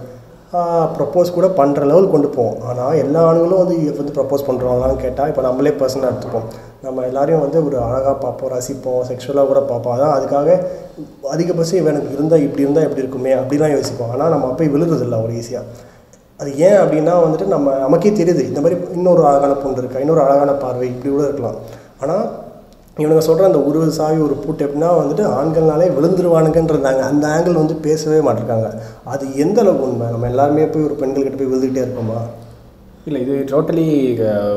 ப்ரப்போஸ் 0.96 1.34
கூட 1.36 1.46
பண்ணுற 1.58 1.80
லெவல் 1.90 2.12
கொண்டு 2.12 2.28
போவோம். 2.36 2.60
ஆனால் 2.68 2.98
எல்லா 3.02 3.20
ஆண்களும் 3.28 3.60
வந்து 3.62 3.76
வந்து 3.98 4.14
ப்ரப்போஸ் 4.18 4.46
பண்ணுறவங்களான்னு 4.46 5.02
கேட்டால் 5.02 5.30
இப்போ 5.32 5.42
நம்மளே 5.46 5.72
பர்சனாக 5.80 6.10
எடுத்துப்போம். 6.12 6.46
நம்ம 6.86 7.04
எல்லாரையும் 7.08 7.42
வந்து 7.44 7.58
ஒரு 7.66 7.76
அழகாக 7.86 8.14
பார்ப்போம் 8.24 8.52
ரசிப்போம் 8.54 9.02
செக்ஷுவலாக 9.10 9.46
கூட 9.50 9.60
பார்ப்போம். 9.72 9.94
அதான் 9.96 10.14
அதுக்காக 10.18 10.48
அதிகபட்சம் 11.34 11.80
இவன் 11.80 11.92
எனக்கு 11.94 12.14
இருந்தால் 12.16 12.44
இப்படி 12.46 12.64
இருந்தால் 12.66 12.86
எப்படி 12.88 13.04
இருக்குமே 13.04 13.34
அப்படிலாம் 13.40 13.74
யோசிப்போம். 13.76 14.12
ஆனால் 14.14 14.32
நம்ம 14.34 14.48
அப்போ 14.52 14.70
விழுறதில்ல 14.74 15.22
ஒரு 15.26 15.34
ஈஸியாக 15.40 15.86
அது 16.40 16.50
ஏன் 16.66 16.80
அப்படின்னா 16.82 17.14
வந்துட்டு 17.26 17.46
நம்ம 17.54 17.76
நமக்கே 17.84 18.10
தெரியுது. 18.18 18.42
இந்த 18.50 18.60
மாதிரி 18.64 18.76
இன்னொரு 18.98 19.22
அழகான 19.30 19.54
பொண்ணு 19.62 19.82
இருக்கா 19.82 20.02
இன்னொரு 20.04 20.22
அழகான 20.26 20.50
பார்வை 20.64 20.86
இப்படி 20.92 21.10
கூட 21.14 21.24
இருக்கலாம். 21.30 21.58
ஆனால் 22.02 22.24
இவனுங்க 22.98 23.18
சொல்கிற 23.18 23.46
அந்த 23.46 23.60
உருவ 23.60 23.90
சாவி 23.90 24.18
ஒரு 24.18 24.34
பூட்டு 24.34 24.66
எப்படின்னா 24.66 24.86
வந்துட்டு 24.86 25.24
ஆண்கள்னாலே 25.40 25.86
விழுந்துருவானுங்கன்றாங்க. 25.98 26.98
அந்த 26.98 27.26
ஆங்கிள் 27.28 27.52
வந்து 27.52 27.74
பேசவே 27.74 28.28
மாட்டிருக்காங்க. 28.28 28.68
அது 29.04 29.36
எந்த 29.36 29.60
அளவுக்கு 29.60 29.90
உண்மை? 29.90 30.06
நம்ம 30.06 30.26
எல்லாருமே 30.26 30.66
போய் 30.66 30.84
ஒரு 30.84 30.94
பெண்கள்கிட்ட 30.94 31.36
போய் 31.36 31.52
விழுந்துக்கிட்டே 31.52 31.84
இருப்போமா? 31.84 32.20
இல்லை 33.08 33.20
இது 33.24 33.34
டோட்டலி 33.50 33.86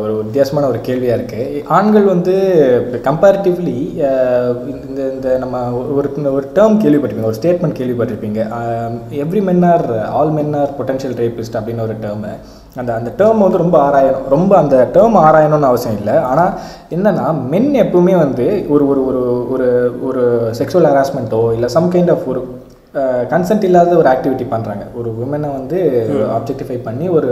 ஒரு 0.03 0.13
வித்தியாசமான 0.27 0.67
ஒரு 0.71 0.79
கேள்வியாக 0.87 1.17
இருக்குது 1.19 1.63
ஆண்கள் 1.77 2.05
வந்து 2.13 2.33
கம்பேரிட்டிவ்லி 3.09 3.75
இந்த 4.73 5.01
இந்த 5.15 5.27
நம்ம 5.43 5.57
ஒரு 5.97 6.07
ஒரு 6.37 6.47
டேர்ம் 6.57 6.79
கேள்விப்பட்டிருப்பீங்க 6.83 7.31
ஒரு 7.31 7.39
ஸ்டேட்மெண்ட் 7.41 7.79
கேள்விப்பட்டிருப்பீங்க. 7.81 8.41
Every 9.25 9.43
men 9.49 9.63
are 9.73 9.85
all 10.19 10.33
men 10.39 10.55
are 10.61 10.73
potential 10.79 11.15
rapist 11.21 11.59
அப்படின்னு 11.59 11.85
ஒரு 11.87 11.95
டேர்மு 12.05 12.33
அந்த 12.81 12.91
அந்த 12.97 13.09
டேர்ம் 13.19 13.43
வந்து 13.43 13.61
ரொம்ப 13.61 13.77
ஆராயணும். 13.87 14.27
ரொம்ப 14.33 14.51
அந்த 14.61 14.75
டேர்ம் 14.95 15.17
ஆராயணும்னு 15.27 15.69
அவசியம் 15.69 15.97
இல்லை. 16.01 16.15
ஆனால் 16.29 16.51
என்னென்னா 16.95 17.25
மென் 17.53 17.71
எப்பவுமே 17.83 18.15
வந்து 18.23 18.45
ஒரு 18.73 18.83
ஒரு 18.91 19.01
ஒரு 19.09 19.21
ஒரு 19.53 19.67
ஒரு 20.09 20.23
செக்ஷுவல் 20.59 20.89
ஹராஸ்மெண்ட்டோ 20.91 21.41
இல்லை 21.55 21.69
சம் 21.77 21.91
கைண்ட் 21.95 22.13
ஆஃப் 22.15 22.27
ஒரு 22.33 22.41
கன்சென்ட் 23.31 23.65
இல்லாத 23.67 23.91
ஒரு 23.99 24.07
ஆக்டிவிட்டி 24.11 24.45
பண்ணுறாங்க 24.53 24.83
ஒரு 24.99 25.09
உமனை 25.23 25.49
வந்து 25.57 25.77
ஆப்ஜெக்டிஃபை 26.37 26.77
பண்ணி 26.87 27.05
ஒரு 27.17 27.29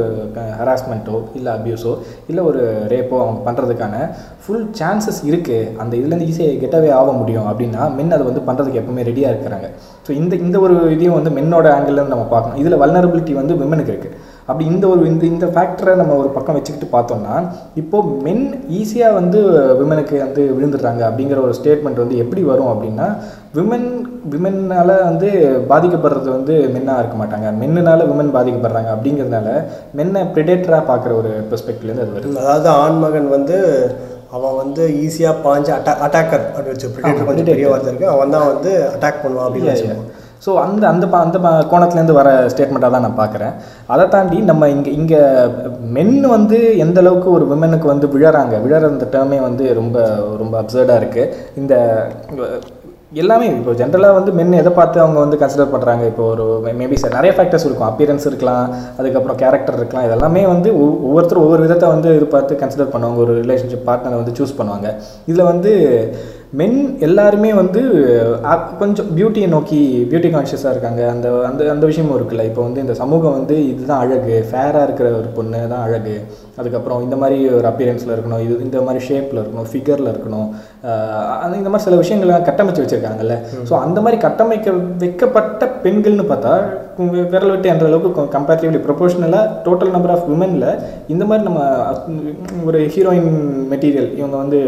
ஹராஸ்மெண்ட்டோ 0.59 1.17
இல்லை 1.37 1.51
அப்யூஸோ 1.55 1.93
இல்லை 2.29 2.43
ஒரு 2.49 2.61
ரேப்போ 2.93 3.17
அவங்க 3.23 3.41
பண்ணுறதுக்கான 3.47 3.95
ஃபுல் 4.43 4.65
சான்சஸ் 4.79 5.21
இருக்குது 5.29 5.67
அந்த 5.83 5.93
இதுலேருந்து 5.99 6.29
ஈஸியாக 6.31 6.61
கெட்டவே 6.63 6.91
ஆக 6.99 7.11
முடியும் 7.19 7.49
அப்படின்னா 7.51 7.81
மென் 7.97 8.15
அதை 8.17 8.25
வந்து 8.29 8.45
பண்ணுறதுக்கு 8.49 8.81
எப்பவுமே 8.83 9.07
ரெடியாக 9.09 9.33
இருக்கிறாங்க. 9.33 9.69
ஸோ 10.05 10.11
இந்த 10.21 10.33
இந்த 10.45 10.59
ஒரு 10.65 10.77
இதையும் 10.95 11.17
வந்து 11.19 11.33
மென்னோட 11.39 11.67
ஆங்கிள்லேருந்து 11.75 12.15
நம்ம 12.15 12.27
பார்க்கணும். 12.35 12.59
இதில் 12.63 12.81
வல்னரபிலிட்டி 12.83 13.35
வந்து 13.41 13.59
விமனுக்கு 13.63 13.93
இருக்குது 13.95 14.15
அப்படி 14.49 14.65
இந்த 14.65 14.85
ஒரு 14.87 15.01
இந்த 15.05 15.23
இந்த 15.25 15.47
ஃபேக்டரை 15.53 15.93
நம்ம 15.95 16.15
ஒரு 16.15 16.29
பக்கம் 16.29 16.57
வச்சுக்கிட்டு 16.57 16.87
பார்த்தோம்னா 16.93 17.35
இப்போது 17.75 18.13
மென் 18.23 18.45
ஈஸியாக 18.79 19.17
வந்து 19.19 19.39
விமனுக்கு 19.79 20.15
வந்து 20.19 20.43
விழுந்துடுறாங்க 20.55 21.01
அப்படிங்கிற 21.09 21.41
ஒரு 21.41 21.55
ஸ்டேட்மெண்ட் 21.59 22.03
வந்து 22.03 22.17
எப்படி 22.17 22.43
வரும் 22.43 22.71
அப்படின்னா 22.73 23.07
விமன் 23.57 23.87
விமனால் 24.33 24.93
வந்து 25.05 25.29
பாதிக்கப்படுறது 25.69 26.29
வந்து 26.37 26.53
மென்னாக 26.73 27.01
இருக்க 27.01 27.15
மாட்டாங்க. 27.17 27.47
மென்னுனால 27.61 28.05
விமன் 28.09 28.35
பாதிக்கப்படுறாங்க 28.35 28.89
அப்படிங்கிறதுனால 28.95 29.49
மென்னை 29.95 30.21
ப்ரிடேட்டராக 30.33 30.83
பார்க்குற 30.89 31.13
ஒரு 31.21 31.31
பெர்ஸ்பெக்டிவ்லேருந்து 31.51 32.05
அது 32.05 32.15
வருது. 32.15 32.39
அதாவது 32.43 32.69
ஆண்மகன் 32.83 33.29
வந்து 33.29 33.57
அவன் 34.37 34.55
வந்து 34.55 34.83
ஈஸியாக 35.03 35.41
பாஞ்சு 35.45 35.71
அட்டா 35.75 35.93
அட்டாக்கர் 36.05 36.43
அப்படி 36.49 36.71
வச்சு 36.73 36.89
ப்ரிடேட்டர் 36.95 37.29
கொஞ்சம் 37.29 37.49
பெரிய 37.49 37.67
வார்த்தை 37.69 37.91
இருக்குது 37.91 38.13
அவன் 38.15 38.33
தான் 38.35 38.49
வந்து 38.51 38.71
அட்டாக் 38.93 39.23
பண்ணுவான் 39.23 39.47
அப்படின்னு 39.47 39.71
வச்சுக்கோங்க 39.71 40.07
ஸோ 40.45 40.55
அந்த 40.55 40.87
அந்த 40.87 41.07
ப- 41.07 41.17
அந்த 41.17 41.37
கோணத்துலேருந்து 41.71 42.11
வர 42.11 42.47
ஸ்டேட்மெண்ட்டாக 42.47 42.91
தான் 42.91 43.05
நான் 43.07 43.19
பார்க்குறேன். 43.19 43.53
அதை 43.85 44.07
தாண்டி 44.07 44.37
நம்ம 44.41 44.69
இங்கே 44.69 44.91
இங்கே 44.93 45.21
மென் 45.91 46.27
வந்து 46.27 46.77
எந்த 46.77 46.99
அளவுக்கு 46.99 47.31
ஒரு 47.31 47.47
விமனுக்கு 47.47 47.87
வந்து 47.87 48.07
விழறாங்க? 48.07 48.55
விழற 48.65 48.83
அந்த 48.85 49.07
டேர்மே 49.11 49.41
வந்து 49.41 49.73
ரொம்ப 49.73 49.97
ரொம்ப 50.37 50.61
அப்சர்டாக 50.61 51.01
இருக்குது 51.01 51.31
இந்த 51.55 51.73
எல்லாமே 53.13 53.45
இப்போ 53.47 53.71
ஜென்ரலாக 53.71 54.13
வந்து 54.13 54.31
மென் 54.31 54.51
எதை 54.51 54.71
பார்த்து 54.71 55.01
அவங்க 55.01 55.19
வந்து 55.19 55.37
கன்சிடர் 55.37 55.71
பண்ணுறாங்க 55.71 56.05
இப்போ 56.05 56.23
ஒரு 56.23 56.43
மேபி 56.79 56.93
சார் 56.93 57.13
நிறைய 57.13 57.33
ஃபேக்டர்ஸ் 57.37 57.65
இருக்கும். 57.65 57.89
அப்பியரன்ஸ் 57.89 58.25
இருக்கலாம் 58.25 58.65
அதுக்கப்புறம் 58.97 59.37
கேரக்டர் 59.37 59.77
இருக்கலாம். 59.77 60.05
இதெல்லாமே 60.09 60.47
வந்து 60.47 60.69
ஒவ்வொருத்தரும் 61.05 61.43
ஒவ்வொரு 61.43 61.61
விதத்தை 61.61 61.89
வந்து 61.89 62.15
இது 62.15 62.25
பார்த்து 62.25 62.55
கன்சிடர் 62.55 62.93
பண்ணுவாங்க. 62.93 63.15
ஒரு 63.15 63.43
ரிலேஷன்ஷிப் 63.43 63.87
பார்ட்னரை 63.87 64.19
வந்து 64.21 64.35
சூஸ் 64.39 64.57
பண்ணுவாங்க. 64.57 64.89
இதில் 65.25 65.43
வந்து 65.43 65.71
மென் 66.57 66.99
எல்லாருமே 66.99 67.53
வந்து 67.53 67.81
கொஞ்சம் 68.79 69.09
பியூட்டியை 69.17 69.47
நோக்கி 69.47 70.07
பியூட்டி 70.11 70.29
கான்ஷியஸாக 70.35 70.73
இருக்காங்க. 70.75 71.01
அந்த 71.09 71.27
அந்த 71.49 71.61
அந்த 71.73 71.85
விஷயமும் 71.85 72.17
இருக்குல்ல. 72.19 72.45
இப்போ 72.45 72.61
வந்து 72.61 72.81
இந்த 72.81 72.93
சமூகம் 72.93 73.31
வந்து 73.31 73.55
இதுதான் 73.71 73.99
அழகு. 74.05 74.45
ஃபேராக 74.51 74.83
இருக்கிற 74.83 75.09
ஒரு 75.19 75.27
பொண்ணு 75.35 75.59
தான் 75.73 75.83
அழகு. 75.87 76.15
அதுக்கப்புறம் 76.59 77.03
இந்த 77.05 77.15
மாதிரி 77.21 77.37
ஒரு 77.59 77.67
அப்பியரன்ஸில் 77.71 78.13
இருக்கணும் 78.15 78.43
இது 78.45 78.53
இந்த 78.67 78.81
மாதிரி 78.87 79.01
ஷேப்பில் 79.09 79.41
இருக்கணும் 79.41 79.69
ஃபிகரில் 79.71 80.11
இருக்கணும். 80.13 80.47
அந்த 81.43 81.53
இந்த 81.61 81.69
மாதிரி 81.71 81.85
சில 81.87 81.97
விஷயங்கள்லாம் 82.03 82.47
கட்டமைச்சு 82.49 82.83
வச்சுருக்காங்கல்ல. 82.83 83.37
ஸோ 83.69 83.73
அந்த 83.85 83.99
மாதிரி 84.05 84.19
கட்டமைக்க 84.27 84.75
வைக்கப்பட்ட 85.03 85.71
பெண்கள்னு 85.85 86.27
பார்த்தா 86.31 86.53
விரல் 87.33 87.51
விட்டு 87.51 87.67
என்ற 87.71 87.85
அளவுக்கு 87.89 88.23
கம்பேரிட்டிவ்லி 88.33 88.79
ப்ரொபோஷனலாக 88.85 89.51
டோட்டல் 89.65 89.93
நம்பர் 89.93 90.13
ஆஃப் 90.15 90.25
விமனில் 90.31 90.65
இந்த 91.13 91.23
மாதிரி 91.29 91.43
நம்ம 91.47 91.59
ஒரு 92.69 92.79
ஹீரோயின் 92.95 93.29
மெட்டீரியல் 93.73 94.09
இவங்க 94.19 94.35
வந்து 94.41 94.59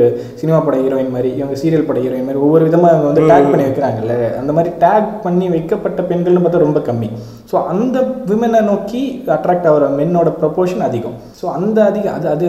சினிமா 0.41 0.59
பட 0.67 0.77
ஹீரோயின் 0.83 1.11
மாதிரி 1.15 1.29
இவங்க 1.39 1.55
சீரியல் 1.63 1.85
பட 1.89 1.99
ஹீரோயின் 2.03 2.27
மாதிரி 2.27 2.43
ஒவ்வொரு 2.45 2.67
விதமாக 2.69 2.93
இவங்க 2.93 3.09
வந்து 3.09 3.27
டேக் 3.31 3.51
பண்ணி 3.51 3.65
வைக்கிறாங்கல்ல. 3.67 4.15
அந்த 4.41 4.53
மாதிரி 4.57 4.71
டேக் 4.85 5.09
பண்ணி 5.25 5.47
வைக்கப்பட்ட 5.55 6.01
பெண்கள்னு 6.11 6.43
பார்த்தா 6.45 6.65
ரொம்ப 6.67 6.81
கம்மி. 6.89 7.09
ஸோ 7.51 7.57
அந்த 7.73 7.99
விமனை 8.31 8.61
நோக்கி 8.71 9.03
அட்ராக்ட் 9.37 9.69
ஆகிற 9.71 9.89
மென்னோட 9.99 10.31
ப்ரொபோஷன் 10.41 10.87
அதிகம். 10.89 11.17
ஸோ 11.41 11.47
அந்த 11.57 11.77
அதிகம் 11.89 12.15
அது 12.17 12.27
அது 12.35 12.47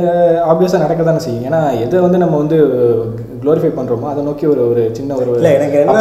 ஆப்வியஸாக 0.53 0.81
நடக்க 0.85 1.03
தானே 1.09 1.21
செய்யும். 1.27 1.45
ஏன்னா 1.49 1.61
எதை 1.85 2.01
வந்து 2.07 2.19
நம்ம 2.23 2.39
வந்து 2.43 2.59
க்ளோரிஃபை 3.43 3.71
பண்ணுறோமோ 3.79 4.09
அதை 4.13 4.23
நோக்கி 4.29 4.47
ஒரு 4.53 4.63
ஒரு 4.71 4.83
சின்ன 4.99 5.17
ஒரு 5.23 5.31
இல்லை 5.39 5.53
எனக்கு 5.59 5.79
என்ன. 5.83 5.95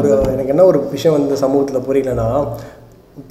ஒரு 0.00 0.10
எனக்கு 0.34 0.54
என்ன 0.54 0.66
ஒரு 0.70 0.80
விஷயம் 0.96 1.16
வந்து 1.18 1.42
சமூகத்தில் 1.44 1.86
புரியலன்னா 1.88 2.28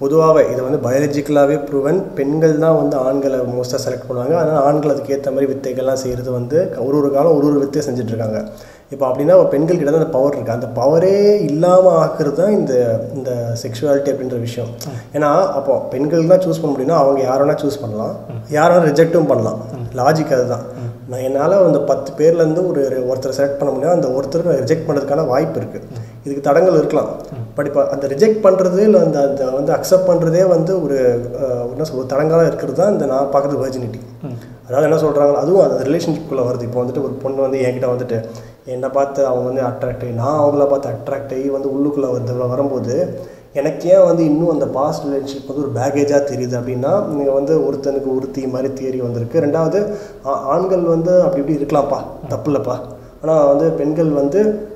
பொதுவாகவே 0.01 0.41
இது 0.53 0.62
வந்து 0.67 0.79
பயாலஜிக்கலாகவே 0.86 1.57
ப்ரூவன் 1.67 2.00
பெண்கள் 2.17 2.55
தான் 2.63 2.77
வந்து 2.79 2.95
ஆண்களை 3.07 3.38
மோஸ்ட்டாக 3.51 3.81
செலக்ட் 3.83 4.07
பண்ணுவாங்க. 4.07 4.33
அதனால் 4.41 4.65
ஆண்கள் 4.69 4.93
அதுக்கு 4.93 5.13
ஏற்ற 5.15 5.29
மாதிரி 5.36 5.51
வித்தைகள்லாம் 5.51 6.01
செய்கிறது 6.03 6.31
வந்து 6.39 6.57
ஒரு 6.88 6.95
ஒரு 7.01 7.09
காலம் 7.15 7.36
ஒரு 7.38 7.47
ஒரு 7.51 7.59
வித்தை 7.63 7.83
செஞ்சுட்டு 7.88 8.13
இருக்காங்க. 8.13 8.39
இப்போ 8.94 9.06
அப்படின்னா 9.08 9.34
பெண்கள்கிட்ட 9.53 9.91
தான் 9.91 10.01
அந்த 10.01 10.12
பவர் 10.17 10.36
இருக்குது 10.36 10.58
அந்த 10.58 10.67
பவரே 10.79 11.15
இல்லாமல் 11.48 11.96
ஆக்குறது 12.01 12.38
தான் 12.41 12.53
இந்த 12.60 12.74
இந்த 13.17 13.32
செக்ஷுவாலிட்டி 13.62 14.10
அப்படின்ற 14.13 14.38
விஷயம். 14.48 14.70
ஏன்னா 15.15 15.29
அப்போ 15.58 15.74
பெண்கள் 15.94 16.32
தான் 16.32 16.44
சூஸ் 16.46 16.62
பண்ண 16.62 16.72
முடியும்னா 16.74 17.00
அவங்க 17.03 17.20
யார் 17.27 17.41
வேணால் 17.44 17.62
சூஸ் 17.63 17.82
பண்ணலாம். 17.84 18.15
யார் 18.58 18.72
ரிஜெக்டும் 18.72 18.89
ரிஜெக்ட்டும் 18.91 19.32
பண்ணலாம். 19.32 19.60
லாஜிக் 20.00 20.36
அதுதான். 20.38 20.65
நான் 21.12 21.25
என்னால் 21.27 21.53
அந்த 21.67 21.79
பத்து 21.89 22.10
பேர்லேருந்து 22.20 22.63
ஒரு 22.70 22.82
ஒருத்தரை 23.10 23.34
செலக்ட் 23.38 23.60
பண்ண 23.60 23.70
முடியும் 23.74 23.96
அந்த 23.98 24.08
ஒருத்தர் 24.17 24.48
ரிஜெக்ட் 24.63 24.88
பண்ணுறதுக்கான 24.88 25.25
வாய்ப்பு 25.34 25.60
இருக்குது 25.62 25.86
இதுக்கு 26.25 26.41
தடங்கள் 26.48 26.79
இருக்கலாம். 26.82 27.12
பட் 27.58 27.67
இப்போ 27.70 27.84
அந்த 27.94 28.06
ரிஜெக்ட் 28.13 28.41
பண்ணுறது 28.46 28.79
இல்லை 28.88 29.00
அந்த 29.06 29.20
அந்த 29.27 29.44
வந்து 29.60 29.72
அக்செப்ட் 29.77 30.10
பண்ணுறதே 30.10 30.44
வந்து 30.56 30.74
ஒரு 30.86 30.98
என்ன 31.75 31.88
சொல்றது 31.89 32.12
தடங்களாக 32.13 32.50
இருக்கிறது 32.51 32.77
தான் 32.82 32.94
இந்த 32.96 33.08
நான் 33.13 33.32
பார்க்குறது 33.36 33.63
வெர்ஜினிட்டி 33.63 34.01
அதாவது 34.67 34.88
என்ன 34.89 35.00
சொல்கிறாங்க 35.06 35.41
அதுவும் 35.44 35.65
அந்த 35.65 35.79
ரிலேஷன்ஷிப்புக்குள்ளே 35.89 36.46
வருது. 36.50 36.65
இப்போ 36.70 36.79
வந்துட்டு 36.82 37.03
ஒரு 37.08 37.15
பொண்ணு 37.24 37.46
வந்து 37.46 37.60
என்கிட்ட 37.67 37.89
வந்துட்டு 37.94 38.20
என்னை 38.67 38.89
பார்த்து 38.89 39.25
அவங்க 39.25 39.45
வந்து 39.45 39.62
அட்ராக்ட் 39.62 39.95
ஆகி 39.95 40.12
நான் 40.15 40.39
அவங்கள 40.39 40.67
பார்த்து 40.67 40.89
அட்ராக்ட் 40.89 41.39
ஆகி 41.39 41.50
வந்து 41.50 41.69
உள்ளுக்குள்ளே 41.69 42.12
வந்து 42.12 42.33
வரும்போது 42.33 43.19
எனக்கு 43.53 43.89
ஏன் 43.89 44.03
வந்து 44.03 44.25
இன்னும் 44.25 44.51
அந்த 44.51 44.67
பாஸ்ட் 44.67 45.03
ரிலேஷன்ஷிப் 45.03 45.47
வந்து 45.47 45.62
ஒரு 45.62 45.71
பேகேஜாக 45.74 46.27
தெரியுது 46.31 46.57
அப்படின்னா 46.57 47.05
நீங்கள் 47.05 47.33
வந்து 47.33 47.59
ஒருத்தனுக்கு 47.59 48.15
ஒருத்தி 48.15 48.47
மாதிரி 48.47 48.74
தியரி 48.74 49.01
வந்திருக்கு. 49.01 49.41
ரெண்டாவது 49.41 49.93
ஆ- 50.27 50.39
ஆண்கள் 50.39 50.81
வந்து 50.81 51.21
அப்படி 51.21 51.53
இப்படி 51.53 51.59
இருக்கலாம்ப்பா 51.59 51.97
தப்பு 52.29 52.51
இல்லைப்பா. 52.51 52.77
ஆனால் 53.24 53.47
வந்து 53.47 53.69
பெண்கள் 53.69 54.09
வந்து 54.09 54.67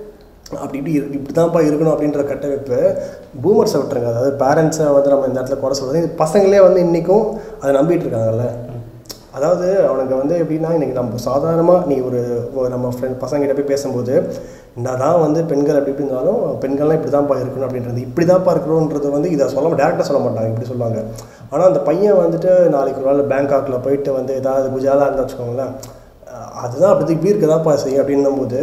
அப்படி 0.52 0.78
இப்படி 0.78 0.96
இருக்கு 0.96 1.22
இப்படி 1.22 1.42
தான்ப்பா 1.42 1.72
இருக்கணும் 1.72 1.90
அப்படின்ற 1.90 2.24
கட்டமைப்பு 2.24 2.96
பூமர்ஸை 3.44 3.78
விட்டுருங்க. 3.78 4.08
அதாவது 4.08 4.32
பேரண்ட்ஸை 4.32 4.94
வந்து 4.94 5.10
நம்ம 5.10 5.26
இந்த 5.28 5.42
இடத்துல 5.42 5.58
குறை 5.58 5.78
சொல்கிறது 5.78 6.14
பசங்களே 6.18 6.62
வந்து 6.62 6.80
இன்றைக்கும் 6.80 7.38
அதை 7.62 7.76
நம்பிட்டு 7.76 8.00
இருக்காங்கல்ல. 8.00 8.50
அதாவது 9.36 9.68
அவனுக்கு 9.90 10.14
வந்து 10.22 10.36
எப்படின்னா 10.44 10.70
இன்றைக்கி 10.78 10.96
நம்ம 11.00 11.20
சாதாரணமாக 11.28 11.86
நீ 11.92 11.96
ஒரு 12.08 12.20
நம்ம 12.74 12.90
ஃப்ரெண்ட் 12.96 13.18
பசங்கிட்ட 13.24 13.54
போய் 13.58 13.72
பேசும்போது 13.74 14.14
என்னதான் 14.78 15.22
வந்து 15.26 15.40
பெண்கள் 15.52 15.78
அப்படி 15.80 15.92
இப்படி 15.94 16.06
இருந்தாலும் 16.06 16.42
பெண்கள்லாம் 16.64 16.98
இப்படி 17.00 17.14
தான்ப்பா 17.16 17.38
இருக்கணும் 17.44 17.68
அப்படின்றது 17.68 18.02
இப்படி 18.08 18.26
தான்ப்பா 18.32 18.54
இருக்கணுன்றது 18.56 19.10
வந்து 19.16 19.30
இதை 19.36 19.48
சொல்ல 19.56 19.72
டேரெக்டாக 19.82 20.08
சொல்ல 20.10 20.22
மாட்டாங்க 20.26 20.52
இப்படி 20.52 20.70
சொல்லுவாங்க. 20.72 21.00
ஆனால் 21.52 21.68
அந்த 21.70 21.82
பையன் 21.90 22.22
வந்துட்டு 22.24 22.52
நாளைக்கு 22.76 23.02
ஒரு 23.02 23.10
நாள் 23.10 23.30
பேங்காக்கில் 23.32 23.84
போயிட்டு 23.86 24.12
வந்து 24.20 24.34
ஏதாவது 24.42 24.68
குஜாலாக 24.76 25.08
இருந்தால் 25.08 25.26
வச்சுக்கோங்களேன் 25.26 25.74
அதுதான் 26.64 26.94
அப்படி 26.94 27.16
இப்படி 27.16 27.32
இருக்கதாப்பா 27.34 27.74
செய்யும் 27.84 28.02
அப்படின்னும் 28.04 28.40
போது 28.42 28.60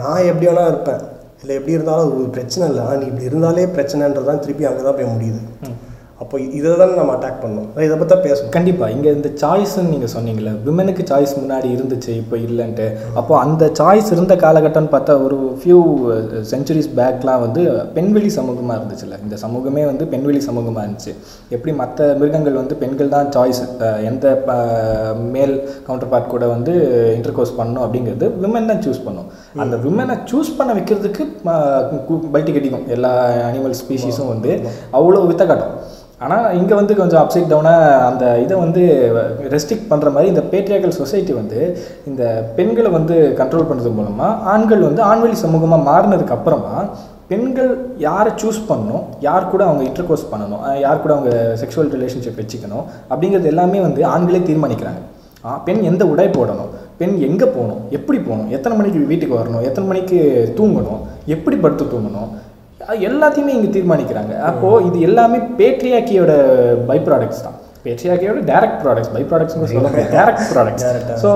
நான் 0.00 0.26
எப்படி 0.30 0.46
வேணால் 0.48 0.70
இருப்பேன். 0.72 1.02
இல்லை 1.42 1.54
எப்படி 1.58 1.76
இருந்தாலும் 1.76 2.04
அது 2.06 2.18
ஒரு 2.22 2.30
பிரச்சனை 2.36 2.64
இல்லை. 2.70 2.82
ஆனால் 2.86 3.00
நீ 3.02 3.06
இப்படி 3.10 3.28
இருந்தாலே 3.30 3.66
பிரச்சனைன்றது 3.76 4.28
தான் 4.30 4.42
திருப்பி 4.44 4.68
அங்கே 4.70 4.82
தான் 4.86 4.98
போய் 4.98 5.12
முடியுது. 5.14 5.40
அப்போ 6.22 6.36
இதை 6.56 6.70
தான் 6.80 6.90
நம்ம 6.98 7.12
அட்டாக் 7.14 7.38
பண்ணணும் 7.42 7.68
இதை 7.84 7.94
பற்றி 8.00 8.12
தான் 8.12 8.24
பேசணும். 8.24 8.50
கண்டிப்பாக 8.56 8.94
இங்கே 8.94 9.10
இந்த 9.18 9.28
சாய்ஸ்ன்னு 9.42 9.92
நீங்கள் 9.92 10.10
சொன்னீங்கல்ல 10.14 10.50
விமனுக்கு 10.66 11.02
சாய்ஸ் 11.10 11.32
முன்னாடி 11.38 11.68
இருந்துச்சு 11.76 12.10
இப்போ 12.22 12.36
இல்லைன்ட்டு. 12.46 12.86
அப்போ 13.20 13.32
அந்த 13.44 13.64
சாய்ஸ் 13.78 14.10
இருந்த 14.14 14.34
காலகட்டம்னு 14.42 14.90
பார்த்தா 14.94 15.14
ஒரு 15.26 15.38
ஃபியூ 15.60 15.78
செஞ்சுரிஸ் 16.50 16.90
பேக்லாம் 16.98 17.42
வந்து 17.44 17.62
பெண்வெளி 17.96 18.30
சமூகமாக 18.38 18.76
இருந்துச்சுல்ல. 18.80 19.18
இந்த 19.26 19.36
சமூகமே 19.44 19.84
வந்து 19.90 20.06
பெண்வெளி 20.14 20.42
சமூகமாக 20.48 20.84
இருந்துச்சு. 20.86 21.14
எப்படி 21.56 21.74
மற்ற 21.80 22.08
மிருகங்கள் 22.22 22.60
வந்து 22.60 22.76
பெண்கள் 22.82 23.14
தான் 23.16 23.30
சாய்ஸ் 23.36 23.62
எந்த 24.10 24.34
மேல் 25.36 25.54
கவுண்டர் 25.86 26.12
பார்ட் 26.12 26.32
கூட 26.34 26.46
வந்து 26.54 26.74
இன்டர் 27.16 27.36
கோர்ஸ் 27.38 27.56
பண்ணணும் 27.60 27.84
அப்படிங்கிறது 27.86 28.28
விமன் 28.44 28.70
தான் 28.72 28.82
சூஸ் 28.88 29.02
பண்ணும். 29.06 29.30
அந்த 29.64 29.78
விமனை 29.86 30.16
சூஸ் 30.32 30.52
பண்ண 30.60 30.70
வைக்கிறதுக்கு 30.80 31.24
பல்ட்டி 32.36 32.52
கட்டிக்கும். 32.52 32.86
எல்லா 32.96 33.14
அனிமல் 33.48 33.78
ஸ்பீஷீஸும் 33.82 34.30
வந்து 34.34 34.52
அவ்வளோ 35.00 35.24
வித்த 35.32 35.46
காட்டும். 35.52 35.74
ஆனால் 36.20 36.56
இங்கே 36.56 36.74
வந்து 36.74 36.94
கொஞ்சம் 36.96 37.20
அப்சைட் 37.20 37.50
டவுனாக 37.50 37.76
அந்த 38.06 38.24
இதை 38.38 38.56
வந்து 38.58 38.82
ரெஸ்ட்ரிக்ட் 39.52 39.90
பண்ணுற 39.90 40.08
மாதிரி 40.10 40.32
இந்த 40.32 40.42
பேட்ரியாக்கல் 40.50 40.98
சொசைட்டி 40.98 41.32
வந்து 41.34 41.60
இந்த 42.06 42.22
பெண்களை 42.56 42.90
வந்து 42.90 43.16
கண்ட்ரோல் 43.38 43.68
பண்ணுறது 43.68 43.92
மூலமாக 43.94 44.50
ஆண்கள் 44.50 44.82
வந்து 44.82 45.02
ஆண்வெளி 45.04 45.36
சமூகமாக 45.42 45.86
மாறினதுக்கு 45.86 46.36
அப்புறமா 46.36 46.74
பெண்கள் 47.28 47.70
யாரை 47.98 48.30
சூஸ் 48.36 48.60
பண்ணணும் 48.68 49.04
யார் 49.20 49.50
கூட 49.50 49.62
அவங்க 49.64 49.82
இன்டர்கோர்ஸ் 49.84 50.30
பண்ணணும் 50.30 50.62
யார் 50.80 51.02
கூட 51.02 51.12
அவங்க 51.14 51.32
செக்ஷுவல் 51.60 51.92
ரிலேஷன்ஷிப் 51.94 52.40
வச்சுக்கணும் 52.40 52.84
அப்படிங்கிறது 53.10 53.46
எல்லாமே 53.46 53.80
வந்து 53.80 54.00
ஆண்களே 54.08 54.40
தீர்மானிக்கிறாங்க. 54.42 55.00
ஆ, 55.44 55.50
பெண் 55.58 55.82
எந்த 55.82 56.04
உடை 56.06 56.28
போடணும் 56.30 56.70
பெண் 56.98 57.14
எங்கே 57.22 57.46
போகணும் 57.48 57.82
எப்படி 57.90 58.18
போகணும் 58.20 58.50
எத்தனை 58.50 58.74
மணிக்கு 58.76 58.98
வீட்டுக்கு 59.06 59.38
வரணும் 59.38 59.62
எத்தனை 59.62 59.86
மணிக்கு 59.88 60.18
தூங்கணும் 60.58 61.00
எப்படி 61.26 61.56
படுத்து 61.56 61.84
தூங்கணும் 61.86 62.28
எல்லாத்தையுமே 63.08 63.54
இங்கே 63.56 63.70
தீர்மானிக்கிறாங்க. 63.76 64.34
அப்போது 64.50 64.84
இது 64.88 65.00
எல்லாமே 65.08 65.38
பேட்ரியாக்கியோட 65.58 66.32
பை 66.90 66.98
ப்ராடக்ட்ஸ் 67.08 67.42
தான். 67.46 67.56
பேட்ரியாக்கியோட 67.84 68.40
டேரக்ட் 68.48 68.80
ப்ராடக்ட்ஸ் 68.82 69.12
பை 69.12 69.22
ப்ராடக்ட்ஸ் 69.28 69.54
சொல்ல 69.54 69.90
டேரக்ட் 70.16 70.42
ப்ராடக்ட்ஸ் 70.50 70.84
ஸோ 71.22 71.30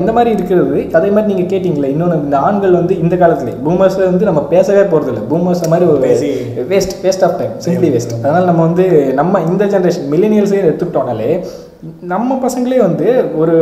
இந்த 0.00 0.10
மாதிரி 0.12 0.30
இருக்கிறது 0.36 0.78
அதே 0.98 1.10
மாதிரி 1.10 1.30
நீங்கள் 1.32 1.48
கேட்டிங்களே 1.52 1.90
இன்னொன்று 1.94 2.18
இந்த 2.24 2.36
ஆண்கள் 2.38 2.76
வந்து 2.80 2.94
இந்த 3.04 3.14
காலத்துலேயே 3.22 3.56
பூமர்ஸில் 3.66 4.10
வந்து 4.10 4.28
நம்ம 4.30 4.42
பேசவே 4.50 4.82
போகிறதில்ல 4.92 5.22
பூமர்ஸ் 5.30 5.62
மாதிரி 5.74 5.86
ஒரு 5.92 6.00
waste 6.72 6.94
waste 7.04 7.24
of 7.28 7.38
time 7.40 7.54
simply 7.66 7.90
waste 7.94 8.14
அதனால் 8.18 8.50
நம்ம 8.50 8.62
வந்து 8.62 8.86
நம்ம 9.12 9.40
இந்த 9.40 9.64
ஜென்ரேஷன் 9.74 10.10
மில்லினியல்ஸே 10.14 10.60
எடுத்துக்கிட்டோனாலே 10.64 11.30
நம்ம 12.12 12.36
பசங்களே 12.44 12.78
வந்து 12.86 13.06
ஒரு 13.40 13.56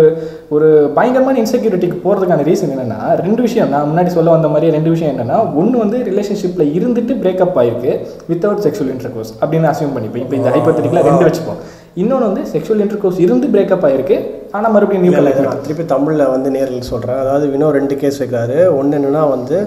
ஒரு 0.55 0.69
பயங்கரமான 0.97 1.39
இன்செக்யூரிட்டிக்கு 1.43 1.97
போகிறதுக்கான 2.05 2.45
ரீசன் 2.51 2.73
என்னென்னா 2.75 3.01
ரெண்டு 3.25 3.41
விஷயம் 3.47 3.73
நான் 3.75 3.89
முன்னாடி 3.91 4.11
சொல்ல 4.17 4.35
வந்த 4.37 4.49
மாதிரி 4.53 4.75
ரெண்டு 4.77 4.93
விஷயம் 4.95 5.13
என்னென்னா 5.15 5.39
ஒன்று 5.61 5.83
வந்து 5.85 5.99
ரிலேஷன்ஷிப்பில் 6.11 6.73
இருந்துட்டு 6.79 7.15
பிரேக்கப் 7.23 7.59
ஆயிருக்கு 7.63 7.93
வித்தவுட் 8.33 8.63
செக்ஷுவல் 8.67 8.93
இன்டர்கோர்ஸ் 8.97 9.33
அப்படின்னு 9.41 9.71
அசியூம் 9.73 9.97
பண்ணிப்போம். 9.97 10.25
இப்போ 10.27 10.37
இந்த 10.41 10.53
ஹைப்போத்தட்டிக்கலாக 10.57 11.11
ரெண்டு 11.13 11.29
வச்சுப்போம். 11.29 11.61
இன்னொன்று 12.03 12.29
வந்து 12.31 12.45
செக்ஷுவல் 12.53 12.83
இன்டர்கோர்ஸ் 12.85 13.19
இருந்து 13.25 13.49
பிரேக்கப் 13.55 13.85
ஆயிருக்கு 13.89 14.17
ஆனால் 14.57 14.73
மறுபடியும் 14.75 15.05
நியூ 15.05 15.53
திருப்பி 15.67 15.85
தமிழில் 15.95 16.33
வந்து 16.35 16.49
நேரில் 16.57 16.89
சொல்கிறேன் 16.93 17.21
அதாவது 17.25 17.47
வினோ 17.55 17.69
ரெண்டு 17.79 17.95
கேஸ் 18.03 18.21
வைக்கிறாரு. 18.23 18.59
ஒன்று 18.79 18.99
என்னென்னா 18.99 19.23
வந்து 19.35 19.59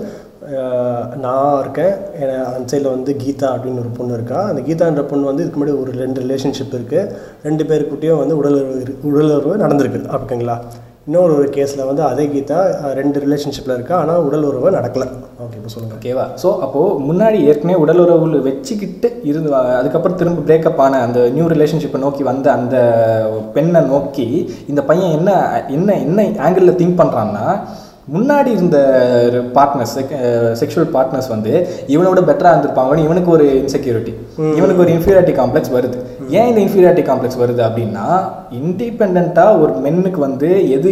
நான் 1.26 1.60
இருக்கேன். 1.62 1.94
அந்த 2.56 2.66
சைடில் 2.72 2.96
வந்து 2.96 3.14
கீதா 3.22 3.48
அப்படின்னு 3.56 3.84
ஒரு 3.84 3.92
பொண்ணு 4.00 4.18
இருக்கா. 4.18 4.40
அந்த 4.52 4.62
கீதான்ற 4.68 5.04
பொண்ணு 5.12 5.30
வந்து 5.30 5.44
இதுக்கு 5.44 5.60
முன்னாடி 5.60 5.78
ஒரு 5.84 5.94
ரெண்டு 6.04 6.20
ரிலேஷன்ஷிப் 6.26 6.76
இருக்குது 6.78 7.10
ரெண்டு 7.48 7.64
பேருக்குட்டேயும் 7.70 8.22
வந்து 8.24 8.38
உடலுறவு 8.42 8.98
உடலுறவு 9.12 9.64
நடந்திருக்கு. 9.64 10.02
ஓகேங்களா? 10.18 10.58
இன்னொரு 11.08 11.34
ஒரு 11.40 11.48
கேஸில் 11.56 11.88
வந்து 11.90 12.04
அதே 12.10 12.24
கீதா 12.32 12.60
ரெண்டு 12.98 13.18
ரிலேஷன்ஷிப்பில் 13.24 13.76
இருக்கா. 13.76 13.96
ஆனால் 14.04 14.24
உடல் 14.28 14.48
உறவு 14.48 14.70
நடக்கலை. 14.78 15.08
ஓகே 15.44 15.58
இப்போ 15.60 15.72
சொல்லுங்கள் 15.74 15.98
ஓகேவா? 16.00 16.26
ஸோ 16.42 16.50
அப்போது 16.66 16.98
முன்னாடி 17.10 17.38
ஏற்கனவே 17.50 17.78
உடலுறவு 17.84 18.42
வச்சுக்கிட்டு 18.48 19.10
இருந்து 19.30 19.50
அதுக்கப்புறம் 19.80 20.20
திரும்ப 20.22 20.44
பிரேக்கப் 20.50 20.82
ஆன 20.86 21.02
அந்த 21.08 21.22
நியூ 21.36 21.48
ரிலேஷன்ஷிப்பை 21.54 22.02
நோக்கி 22.06 22.24
வந்த 22.30 22.48
அந்த 22.58 22.78
பெண்ணை 23.56 23.82
நோக்கி 23.94 24.28
இந்த 24.72 24.84
பையன் 24.90 25.16
என்ன 25.20 25.32
என்ன 25.78 25.96
என்ன 26.08 26.28
ஆங்கிளில் 26.48 26.80
திங்க் 26.82 27.00
பண்ணுறான்னா 27.02 27.46
முன்னாடி 28.16 28.50
இருந்த 28.58 28.78
பார்ட்னர்ஸ் 29.56 29.96
செக்ஷுவல் 30.60 30.92
பார்ட்னர்ஸ் 30.96 31.30
வந்து 31.36 31.54
இவனோட 31.96 32.20
பெட்டராக 32.30 32.54
இருந்திருப்பாங்கன்னு 32.54 33.06
இவனுக்கு 33.08 33.32
ஒரு 33.38 33.46
இன்செக்யூரிட்டி 33.62 34.14
இவனுக்கு 34.60 34.84
ஒரு 34.84 34.92
இன்ஃபீரியாரிட்டி 34.96 35.34
காம்ப்ளெக்ஸ் 35.40 35.74
வருது. 35.78 35.98
ஏன் 36.38 36.48
இந்த 36.50 36.60
இன்ஃபீரியாரிட்டி 36.66 37.04
காம்ப்ளெக்ஸ் 37.10 37.40
வருது 37.42 37.62
அப்படின்னா 37.68 38.06
இண்டிபெண்ட்டாக 38.60 39.60
ஒரு 39.64 39.74
மென்னுக்கு 39.86 40.22
வந்து 40.28 40.50
எது 40.78 40.92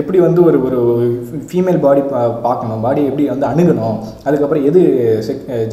எப்படி 0.00 0.18
வந்து 0.26 0.40
ஒரு 0.48 0.58
ஒரு 0.68 0.80
ஃபீமேல் 1.50 1.80
பாடி 1.86 2.02
பார்க்கணும் 2.46 2.84
பாடி 2.86 3.02
எப்படி 3.10 3.26
வந்து 3.34 3.48
அணுகணும் 3.52 3.96
அதுக்கப்புறம் 4.26 4.66
எது 4.70 4.82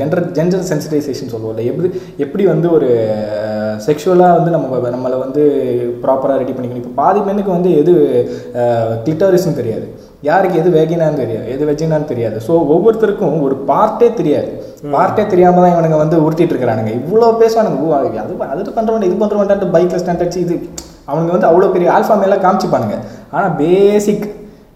ஜெண்டர் 0.01 0.23
ஜெண்டர் 0.37 0.69
சென்சிடைசேஷன் 0.71 1.33
சொல்லுவோம்ல 1.33 1.67
எப்படி 1.71 1.89
எப்படி 2.25 2.45
வந்து 2.53 2.69
ஒரு 2.77 2.91
செக்ஷுவலாக 3.87 4.37
வந்து 4.39 4.55
நம்ம 4.55 4.89
நம்மளை 4.95 5.17
வந்து 5.25 5.43
ப்ராப்பராக 6.05 6.39
ரெடி 6.41 6.53
பண்ணிக்கணும். 6.55 6.83
இப்போ 6.83 6.95
பாதி 7.03 7.21
மென்னுக்கு 7.27 7.57
வந்து 7.57 7.71
எது 7.81 7.93
கிளிட்டாரிஸ்னு 9.05 9.59
தெரியாது. 9.61 9.87
யாருக்கு 10.27 10.59
எது 10.61 10.69
வேகினான்னு 10.77 11.21
தெரியாது 11.21 11.47
எது 11.53 11.63
வெஜினான்னு 11.69 12.09
தெரியாது. 12.11 12.37
ஸோ 12.47 12.53
ஒவ்வொருத்தருக்கும் 12.73 13.41
ஒரு 13.47 13.55
பார்ட்டே 13.69 14.07
தெரியாது. 14.19 14.51
பார்ட்டே 14.93 15.23
தெரியாம 15.33 15.61
தான் 15.63 15.73
இவனுங்க 15.73 15.97
வந்து 16.03 16.17
உருட்டிட்டு 16.25 16.53
இருக்கிறானுங்க. 16.53 16.91
இவ்வளோ 16.99 17.31
பேசுவானுங்க. 17.41 17.79
ஓ 17.85 17.89
அது 17.99 18.37
அது 18.53 18.71
பண்ணுறவன் 18.77 19.07
இது 19.09 19.17
பண்ணுறவன்ட்டு 19.23 19.73
பைக்கில் 19.75 20.01
ஸ்டாண்ட் 20.03 20.23
அடிச்சு 20.23 20.45
இது. 20.45 20.57
அவனுங்க 21.09 21.33
வந்து 21.35 21.49
அவ்வளோ 21.49 21.69
பெரிய 21.75 21.89
ஆல்ஃபா 21.95 22.15
மேலே 22.23 22.37
காமிச்சிப்பானுங்க. 22.45 22.97
ஆனால் 23.35 23.53
பேசிக் 23.61 24.25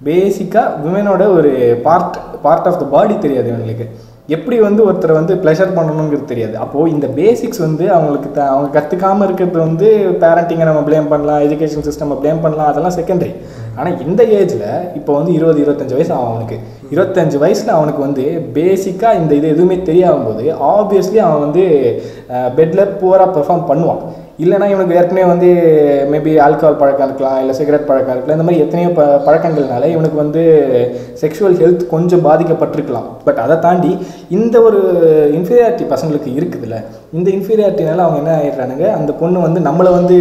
பேசிக்காக 0.07 0.73
விமனோட 0.83 1.23
ஒரு 1.37 1.51
part 1.85 2.17
part 2.43 2.67
of 2.69 2.79
the 2.81 2.85
body 2.95 3.15
தெரியாது 3.23 3.47
இவங்களுக்கு 3.51 3.85
எப்படி 4.35 4.55
வந்து 4.65 4.81
ஒருத்தரை 4.85 5.13
வந்து 5.17 5.33
ப்ளஷர் 5.43 5.75
பண்ணணுங்கிறது 5.75 6.25
தெரியாது. 6.31 6.55
அப்போது 6.63 6.91
இந்த 6.93 7.07
பேசிக்ஸ் 7.19 7.61
வந்து 7.65 7.85
அவங்களுக்கு 7.97 8.29
த 8.37 8.41
அவங்க 8.53 8.69
கற்றுக்காமல் 8.77 9.25
இருக்கிறது 9.27 9.59
வந்து 9.65 9.87
பேரண்டிங்கை 10.23 10.65
நம்ம 10.69 10.81
ப்ளேம் 10.87 11.07
பண்ணலாம் 11.13 11.43
எஜுகேஷன் 11.45 11.85
சிஸ்டம் 11.87 12.11
ப்ளேம் 12.23 12.43
பண்ணலாம் 12.45 12.69
அதெல்லாம் 12.71 12.95
செகண்டரி 12.97 13.33
ஆனால் 13.77 13.97
இந்த 14.05 14.21
ஏஜில் 14.39 14.67
இப்போ 14.99 15.11
வந்து 15.19 15.31
இருபது 15.37 15.59
இருபத்தஞ்சு 15.63 15.97
வயசு 15.97 16.13
ஆகும் 16.17 16.31
அவனுக்கு. 16.31 16.57
இருபத்தஞ்சு 16.93 17.37
வயசில் 17.45 17.75
அவனுக்கு 17.77 18.01
வந்து 18.07 18.25
பேசிக்காக 18.57 19.19
இந்த 19.21 19.33
இது 19.39 19.47
எதுவுமே 19.55 19.77
தெரியாகும் 19.89 20.27
போது 20.29 20.45
ஆப்வியஸ்லி 20.75 21.19
அவன் 21.25 21.43
வந்து 21.45 21.65
பெட்டில் 22.59 22.93
புவராக 23.01 23.29
பெர்ஃபார்ம் 23.37 23.67
பண்ணுவான். 23.71 24.01
இல்லைனா 24.43 24.65
இவனுக்கு 24.71 24.97
ஏற்கனவே 24.99 25.27
வந்து 25.31 25.47
மேபி 26.11 26.31
ஆல்கஹால் 26.45 26.77
பழக்கம் 26.81 27.07
இருக்கலாம் 27.07 27.37
இல்லை 27.43 27.53
சிகரெட் 27.59 27.87
பழக்கம் 27.87 28.13
இருக்கலாம் 28.15 28.37
இந்த 28.37 28.47
மாதிரி 28.47 28.63
எத்தனையோ 28.65 28.89
ப 28.97 29.03
பழக்கங்கள்னால 29.27 29.87
இவனுக்கு 29.93 30.17
வந்து 30.23 30.43
செக்ஷுவல் 31.21 31.57
ஹெல்த் 31.61 31.83
கொஞ்சம் 31.93 32.23
பாதிக்கப்பட்டிருக்கலாம். 32.27 33.07
பட் 33.27 33.41
அதை 33.45 33.55
தாண்டி 33.65 33.91
இந்த 34.37 34.55
ஒரு 34.67 34.79
இன்ஃபீரியாரிட்டி 35.37 35.85
பசங்களுக்கு 35.93 36.31
இருக்குதுல்ல 36.39 36.79
இந்த 37.17 37.27
இன்ஃபீரியாரிட்டினால 37.37 38.05
அவங்க 38.05 38.19
என்ன 38.23 38.35
ஆயிடுறானுங்க 38.41 38.85
அந்த 38.99 39.13
பொண்ணு 39.21 39.45
வந்து 39.47 39.61
நம்மளை 39.69 39.93
வந்து 39.99 40.17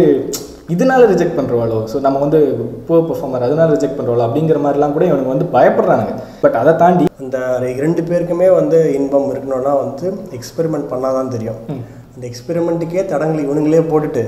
இதனால 0.75 1.03
ரிஜெக்ட் 1.11 1.37
பண்ணுறவாளோ 1.37 1.77
ஸோ 1.91 1.97
நம்ம 2.05 2.17
வந்து 2.23 2.39
போ 2.87 2.95
பெர்ஃபார்மர் 3.09 3.45
அதனால 3.47 3.67
ரிஜெக்ட் 3.75 3.97
பண்ணுறவாளோ 3.99 4.25
அப்படிங்கிற 4.27 4.57
மாதிரிலாம் 4.63 4.95
கூட 4.95 5.05
இவனுக்கு 5.09 5.33
வந்து 5.35 5.47
பயப்படுறானுங்க. 5.53 6.15
பட் 6.41 6.57
அதை 6.61 6.73
தாண்டி 6.81 7.05
அந்த 7.23 7.37
இரண்டு 7.79 8.01
பேருக்குமே 8.09 8.49
வந்து 8.59 8.79
இன்பம் 8.97 9.29
இருக்கணும்னா 9.33 9.75
வந்து 9.83 10.07
எக்ஸ்பெரிமெண்ட் 10.39 10.91
பண்ணாதான் 10.93 11.33
தெரியும். 11.35 11.61
அந்த 12.17 12.25
எக்ஸ்பெரிமெண்ட்டுக்கே 12.31 13.01
தடங்களை 13.11 13.41
இவனுங்களே 13.45 13.81
போட்டுட்டு 13.89 14.21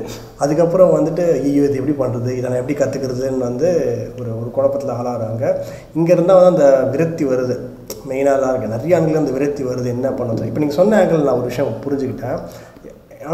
அதுக்கப்புறம் 0.43 0.91
வந்துட்டு 0.95 1.23
ஐயோ 1.45 1.63
இது 1.67 1.79
எப்படி 1.81 1.95
பண்ணுறது 2.01 2.31
இதை 2.39 2.47
நான் 2.49 2.61
எப்படி 2.61 2.75
கற்றுக்கிறதுன்னு 2.81 3.47
வந்து 3.49 3.69
ஒரு 4.19 4.31
ஒரு 4.39 4.49
குழப்பத்தில் 4.57 4.95
ஆளாகிறாங்க 4.97 5.45
இங்கே 5.97 6.13
இருந்தால் 6.15 6.39
வந்து 6.39 6.51
அந்த 6.53 6.67
விரக்தி 6.95 7.25
வருது. 7.31 7.55
மெயினாக 8.09 8.51
இருக்குது 8.51 8.73
நிறைய 8.75 8.97
ஆண்கள் 8.97 9.21
அந்த 9.21 9.33
விரக்தி 9.37 9.63
வருது. 9.69 9.87
என்ன 9.95 10.09
பண்ணுறது 10.19 10.49
இப்போ 10.49 10.61
நீங்கள் 10.63 10.79
சொன்ன 10.81 10.97
ஆங்கிள் 10.99 11.27
நான் 11.27 11.39
ஒரு 11.41 11.49
விஷயம் 11.51 11.81
புரிஞ்சுக்கிட்டேன். 11.85 12.39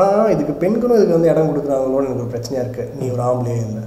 ஆனால் 0.04 0.32
இதுக்கு 0.34 0.54
பெண்களும் 0.62 0.98
இதுக்கு 0.98 1.18
வந்து 1.18 1.30
இடம் 1.32 1.50
கொடுக்குறாங்களோன்னு 1.50 2.08
எனக்கு 2.10 2.24
ஒரு 2.24 2.32
பிரச்சனையாக 2.34 2.64
இருக்குது 2.66 2.96
நீ 3.00 3.06
ஒரு 3.16 3.22
ஆம்பளையே 3.28 3.60
இல்லை. 3.68 3.84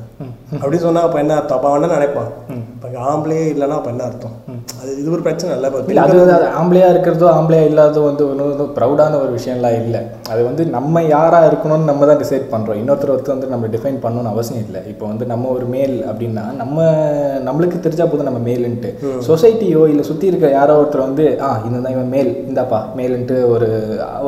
அப்படி 0.60 0.78
சொன்னால் 0.84 1.06
அப்போ 1.06 1.18
என்ன 1.22 1.34
அர்த்தம்? 1.38 1.58
அப்போ 1.58 1.88
நினைப்பான்? 1.96 2.30
இப்போ 2.75 2.88
ஆம்பளையே 3.12 3.46
இல்லைன்னா 3.54 3.78
அப்போ 3.80 3.90
என்ன 3.94 4.04
அர்த்தம்? 4.10 4.37
அது 4.80 4.90
இது 5.00 5.08
ஒரு 5.16 5.25
பிரச்சனை 5.26 5.50
இல்லை. 5.56 5.68
இப்போ 5.70 6.00
அது 6.04 6.22
வந்து 6.22 6.37
அது 6.38 6.46
ஆம்பளையா 6.60 6.88
இருக்கிறதோ 6.94 7.28
ஆம்பளையா 7.38 7.64
இல்லாததோ 7.70 8.04
வந்து 8.10 8.25
ஒன்றும் 8.30 8.72
ப்ரௌடான 8.78 9.18
ஒரு 9.25 9.32
விஷயம்லாம் 9.38 9.78
இல்லை. 9.84 10.02
அது 10.32 10.40
வந்து 10.47 10.62
நம்ம 10.75 11.02
யாராக 11.12 11.49
இருக்கணும்னு 11.49 11.88
நம்ம 11.90 12.06
தான் 12.06 12.20
டிசைட் 12.23 12.47
பண்ணுறோம் 12.52 12.78
இன்னொருத்தர் 12.80 13.12
ஒருத்தர் 13.14 13.35
வந்து 13.35 13.50
நம்ம 13.52 13.68
டிஃபைன் 13.75 14.00
பண்ணணும்னு 14.02 14.32
அவசியம் 14.32 14.64
இல்லை. 14.64 14.80
இப்போ 14.92 15.04
வந்து 15.11 15.25
நம்ம 15.30 15.49
ஒரு 15.56 15.66
மேல் 15.75 15.94
அப்படின்னா 16.08 16.44
நம்ம 16.61 16.76
நம்மளுக்கு 17.47 17.78
தெரிஞ்சா 17.85 18.06
போதும் 18.06 18.28
நம்ம 18.30 18.42
மேலுன்ட்டு 18.49 18.90
சொசைட்டியோ 19.28 19.82
இல்லை 19.92 20.04
சுற்றி 20.08 20.30
இருக்க 20.30 20.50
யாரோ 20.50 20.76
ஒருத்தர் 20.80 21.06
வந்து 21.06 21.26
ஆ 21.47 21.50
இந்த 21.66 21.78
தான் 21.78 21.94
இவன் 21.97 22.12
மேல் 22.16 22.30
இந்தாப்பா 22.49 22.80
மேலுன்ட்டு 22.99 23.38
ஒரு 23.54 23.68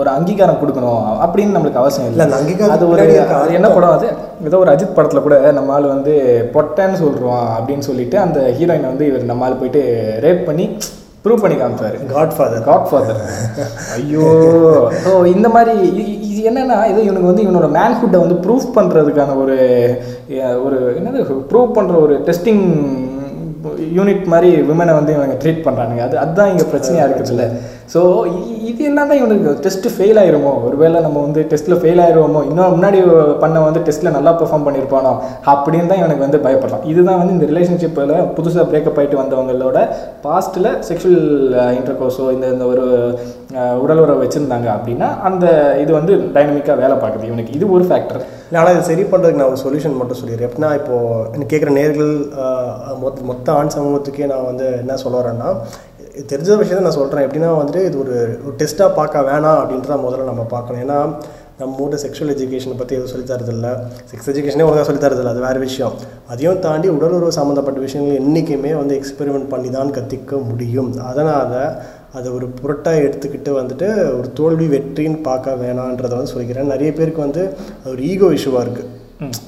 ஒரு 0.01 0.09
அங்கீகாரம் 0.17 0.61
கொடுக்கணும். 0.63 0.89
அப்படின்னு 1.25 1.57
நம்மளுக்கு 1.57 1.83
அவசியம் 1.83 2.09
இல்ல, 2.11 2.27
அது 2.77 2.87
ஒரு 2.93 3.05
என்ன 3.59 3.71
படம் 3.77 3.97
அது? 3.97 4.09
ஏதோ 4.49 4.59
ஒரு 4.65 4.73
அஜித் 4.75 4.97
படத்தில் 4.97 5.25
கூட 5.25 5.37
நம்ம 5.59 5.75
ஆள் 5.75 5.93
வந்து 5.95 6.13
பொட்டன்னு 6.55 7.03
சொல்கிறோம் 7.03 7.45
அப்படின்னு 7.57 7.87
சொல்லிட்டு 7.89 8.19
அந்த 8.23 8.41
ஹீரோயினை 8.59 8.89
வந்து 8.93 9.09
இவர் 9.11 9.31
நம்ம 9.31 9.47
ஆள் 9.49 9.61
போயிட்டு 9.61 9.83
ரேப் 10.27 10.43
பண்ணி 10.49 10.67
ப்ரூவ் 11.25 11.43
பண்ணி 11.43 11.57
காமிச்சாரு 11.57 11.97
காட் 12.13 12.35
ஃபாதர் 12.37 12.63
காட் 12.63 12.87
ஃபாதர் 12.91 13.19
ஐயோ. 13.95 14.29
ஸோ 15.05 15.11
இந்த 15.33 15.49
மாதிரி 15.49 15.75
இது 16.29 16.41
என்னன்னா 16.51 16.79
இது 16.91 17.01
இவனுக்கு 17.05 17.31
வந்து 17.31 17.45
இவனோட 17.47 17.69
மேன்ஹுட்டை 17.77 18.21
வந்து 18.23 18.37
ப்ரூஃப் 18.45 18.69
பண்ணுறதுக்கான 18.77 19.37
ஒரு 19.37 19.57
ஒரு 20.65 20.79
என்னது 20.99 21.21
ப்ரூவ் 21.51 21.77
பண்ணுற 21.77 21.97
ஒரு 22.01 22.17
டெஸ்டிங் 22.29 22.65
யூனிட் 23.97 24.25
மாதிரி 24.27 24.51
விமனை 24.69 24.93
வந்து 24.95 25.13
இவங்க 25.15 25.37
ட்ரீட் 25.43 25.65
பண்ணுறானுங்க 25.65 26.03
அது 26.05 26.17
அதுதான் 26.19 26.51
இங்கே 26.53 26.67
பிரச்சனையாக 26.71 27.09
இருக்குதுல்ல. 27.09 27.47
ஸோ 27.93 28.01
இது 28.71 28.81
என்ன 28.89 29.05
தான் 29.11 29.19
இவனுக்கு 29.21 29.53
டெஸ்ட்டு 29.65 29.93
ஃபெயில் 29.95 30.19
ஆயிருமோ? 30.23 30.51
ஒருவேளை 30.67 30.99
நம்ம 31.07 31.21
வந்து 31.25 31.41
டெஸ்ட்டில் 31.53 31.79
ஃபெயில் 31.83 32.03
ஆயிருவோமோ? 32.05 32.41
இன்னும் 32.51 32.75
முன்னாடி 32.75 32.99
பண்ண 33.43 33.61
வந்து 33.67 33.81
டெஸ்ட்டில் 33.87 34.15
நல்லா 34.17 34.33
பெர்ஃபார்ம் 34.41 34.67
பண்ணியிருப்பானோ? 34.67 35.13
அப்படின்னு 35.53 35.91
தான் 35.93 36.01
இவனுக்கு 36.03 36.27
வந்து 36.27 36.41
பயப்படலாம். 36.47 36.85
இதுதான் 36.93 37.21
வந்து 37.23 37.35
இந்த 37.37 37.47
ரிலேஷன்ஷிப்பில் 37.53 38.15
புதுசாக 38.37 38.67
பிரேக்கப் 38.73 39.01
ஆகிட்டு 39.01 39.21
வந்தவங்களோட 39.23 39.81
பாஸ்ட்டில் 40.27 40.71
செக்ஷுவல் 40.91 41.27
இன்டர்கோர்ஸோ 41.79 42.27
இந்த 42.37 42.47
இந்த 42.55 42.67
ஒரு 42.73 42.85
உடலுறவு 43.83 44.05
உடல் 44.05 44.23
வச்சுருந்தாங்க 44.23 44.69
அப்படின்னா 44.77 45.07
அந்த 45.29 45.47
இது 45.83 45.91
வந்து 45.99 46.13
டைனமிக்காக 46.35 46.79
வேலை 46.85 46.97
பார்க்குது 47.03 47.29
இவனுக்கு. 47.31 47.57
இது 47.59 47.65
ஒரு 47.77 47.85
ஃபேக்டர் 47.89 48.21
இல்லை 48.49 48.59
ஆனால் 48.61 48.75
இது 48.75 48.89
சரி 48.93 49.05
பண்ணுறதுக்கு 49.11 49.41
நான் 49.41 49.53
ஒரு 49.55 49.63
சொல்யூஷன் 49.67 50.01
மட்டும் 50.01 50.21
சொல்லிடுறேன். 50.21 50.49
எப்படின்னா 50.49 50.71
இப்போது 50.81 51.27
எனக்கு 51.35 51.53
கேட்குற 51.53 51.73
நேர்கள் 51.81 52.13
மொத்த 53.05 53.27
மொத்த 53.31 53.53
ஆண் 53.59 53.77
சமூகத்துக்கே 53.77 54.31
நான் 54.33 54.49
வந்து 54.51 54.67
என்ன 54.83 54.99
சொல்ல 55.05 55.17
வரேன்னா 55.21 55.51
தெரிஞ்ச 56.31 56.57
விஷயத்தை 56.61 56.83
நான் 56.87 56.99
சொல்கிறேன் 57.01 57.25
எப்படின்னா 57.27 57.51
வந்துட்டு 57.59 57.83
இது 57.89 57.97
ஒரு 58.05 58.15
ஒரு 58.47 58.55
டெஸ்ட்டாக 58.61 58.91
பார்க்க 58.99 59.29
வேணாம் 59.29 59.59
அப்படின்றத 59.61 59.99
முதல்ல 60.07 60.31
நம்ம 60.31 60.45
பார்க்கணும். 60.55 60.83
ஏன்னா 60.87 60.99
நம்ம 61.61 61.81
ஊரில் 61.85 62.03
செக்ஷுவல் 62.03 62.33
எஜுகேஷனை 62.35 62.77
பற்றி 62.81 62.97
எதுவும் 62.97 63.13
சொல்லித்தரதில்ல 63.13 63.71
செக்ஸ் 64.11 64.31
எஜுகேஷனே 64.33 64.67
ஒழுங்காக 64.67 64.87
சொல்லித்தரதில்லை 64.89 65.33
அது 65.35 65.43
வேறு 65.47 65.61
விஷயம். 65.67 65.95
அதையும் 66.33 66.63
தாண்டி 66.67 66.89
உடல் 66.97 67.17
உறவு 67.19 67.39
சம்மந்தப்பட்ட 67.39 67.81
விஷயங்கள் 67.87 68.21
என்றைக்குமே 68.21 68.73
வந்து 68.81 68.95
எக்ஸ்பெரிமெண்ட் 69.01 69.51
பண்ணி 69.55 69.71
தான் 69.79 69.95
கற்றுக்க 69.97 70.41
முடியும். 70.51 70.91
அதனால் 71.11 71.59
அதை 72.19 72.29
ஒரு 72.37 72.47
புரட்டாக 72.61 73.03
எடுத்துக்கிட்டு 73.07 73.51
வந்துட்டு 73.59 73.89
ஒரு 74.21 74.31
தோல்வி 74.39 74.69
வெற்றின்னு 74.77 75.21
பார்க்க 75.29 75.61
வேணான்றதை 75.65 76.15
வந்து 76.19 76.35
சொல்லிக்கிறேன். 76.35 76.73
நிறைய 76.75 76.93
பேருக்கு 77.01 77.27
வந்து 77.27 77.45
அது 77.83 77.93
ஒரு 77.97 78.03
ஈகோ 78.13 78.31
இஷ்யூவாக 78.39 78.65
இருக்குது 78.67 78.99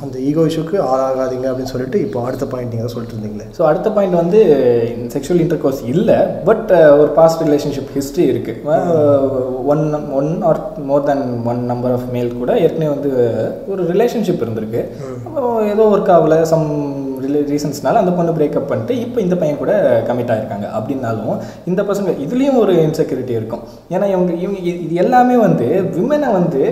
அந்த 0.04 0.16
ஈகோ 0.28 0.42
இஷ்யூக்கு 0.48 0.76
ஆளாகாதீங்க 0.92 1.46
அப்படின்னு 1.50 1.72
சொல்லிட்டு 1.72 1.98
இப்போ 2.06 2.18
அடுத்த 2.28 2.44
பாயிண்ட் 2.52 2.72
நீங்கள் 2.74 2.92
சொல்லிட்டு 2.94 3.14
இருந்தீங்களே. 3.16 3.46
ஸோ 3.56 3.62
அடுத்த 3.68 3.88
பாயிண்ட் 3.96 4.16
வந்து 4.20 4.40
செக்ஷுவல் 5.14 5.42
இன்டர் 5.44 5.60
கோர்ஸ் 5.62 5.80
இல்லை 5.92 6.16
பட் 6.48 6.70
ஒரு 7.00 7.10
பாஸ்ட் 7.18 7.44
ரிலேஷன்ஷிப் 7.46 7.92
ஹிஸ்ட்ரி 7.96 8.24
இருக்குது 8.32 8.78
one 9.74 9.84
one 10.20 10.30
or 10.50 10.60
more 10.90 11.06
than 11.10 11.24
one 11.52 11.62
number 11.72 11.94
of 11.96 12.08
male 12.16 12.30
கூட 12.42 12.52
ஏற்கனவே 12.64 12.90
வந்து 12.94 13.12
ஒரு 13.72 13.82
ரிலேஷன்ஷிப் 13.92 14.44
இருந்திருக்கு. 14.46 14.82
ஏதோ 15.74 15.86
ஒர்க் 15.94 16.14
ஆகல 16.16 16.40
சம் 16.54 16.68
ரீசன்ஸ்னால 17.52 18.00
அந்த 18.02 18.12
பொண்ணு 18.16 18.36
பிரேக்கப் 18.36 18.70
பண்ணிட்டு 18.70 18.94
இப்போ 19.04 19.18
இந்த 19.24 19.34
பையன் 19.40 19.60
கூட 19.60 19.74
கமிட் 20.08 20.32
ஆயிருக்காங்க. 20.34 20.66
அப்படின்னாலும் 20.78 21.36
இந்த 21.70 21.80
பசங்க 21.90 22.14
இதுலேயும் 22.24 22.58
ஒரு 22.62 22.74
இன்செக்யூரிட்டி 22.86 23.34
இருக்கும். 23.40 23.62
ஏன்னா 23.94 24.08
இவங்க 24.14 24.32
இவங்க 24.44 24.58
இது 24.70 24.80
இது 24.86 24.96
எல்லாமே 25.04 25.36
வந்து 25.46 25.68
விமனை 25.96 26.30
வந்து 26.40 26.62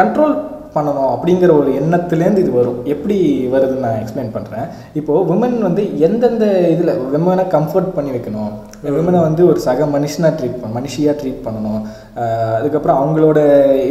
கண்ட்ரோல் 0.00 0.34
பண்ணணும் 0.74 1.10
அப்படிங்கிற 1.14 1.50
ஒரு 1.60 1.70
எண்ணத்துலேருந்து 1.80 2.42
இது 2.44 2.52
வரும். 2.60 2.78
எப்படி 2.94 3.18
வருதுன்னு 3.52 3.84
நான் 3.86 4.00
எக்ஸ்பிளைன் 4.02 4.34
பண்ணுறேன் 4.36 4.68
இப்போது 5.00 5.28
விமன் 5.32 5.58
வந்து 5.68 5.84
எந்தெந்த 6.08 6.46
இதில் 6.74 7.00
விமனை 7.14 7.46
கம்ஃபர்ட் 7.56 7.96
பண்ணி 7.98 8.12
வைக்கணும். 8.16 8.54
விமனை 8.90 9.20
வந்து 9.20 9.48
ஒரு 9.48 9.60
சக 9.60 9.84
மனுஷனாக 9.84 10.34
ட்ரீட் 10.38 10.60
பண்ண 10.62 10.80
மனுஷியாக 10.80 11.16
ட்ரீட் 11.20 11.42
பண்ணணும். 11.44 11.82
அதுக்கப்புறம் 12.58 12.98
அவங்களோட 13.00 13.38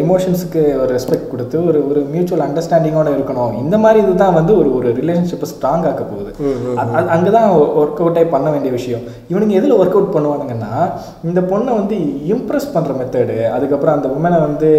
எமோஷன்ஸுக்கு 0.04 0.82
ஒரு 0.82 0.96
ரெஸ்பெக்ட் 0.96 1.28
கொடுத்து 1.28 1.68
ஒரு 1.68 1.90
ஒரு 1.90 2.00
மியூச்சுவல் 2.12 2.48
அண்டர்ஸ்டாண்டிங்கோட 2.48 3.10
இருக்கணும். 3.10 3.58
இந்த 3.58 3.78
மாதிரி 3.78 4.04
இதுதான் 4.04 4.34
வந்து 4.34 4.58
ஒரு 4.58 4.76
ஒரு 4.76 4.90
ரிலேஷன்ஷிப்பை 4.94 5.46
ஸ்ட்ராங் 5.54 5.86
ஆக்க 5.90 6.04
போகுது. 6.04 6.32
அங்கே 7.10 7.30
தான் 7.30 7.50
ஒர்க் 7.52 8.00
அவுட்டே 8.00 8.30
பண்ண 8.30 8.50
வேண்டிய 8.50 8.72
விஷயம். 8.72 9.00
இவனுங்க 9.32 9.48
எதில் 9.48 9.74
ஒர்க் 9.74 9.96
அவுட் 9.98 10.14
பண்ணுவானுங்கன்னா 10.14 10.90
இந்த 11.24 11.42
பொண்ணை 11.42 11.64
வந்து 11.64 11.96
இம்ப்ரெஸ் 12.34 12.68
பண்ணுற 12.74 12.92
மெத்தடு 13.02 13.50
அதுக்கப்புறம் 13.50 13.96
அந்த 13.96 14.08
உமனை 14.08 14.40
வந்து 14.42 14.70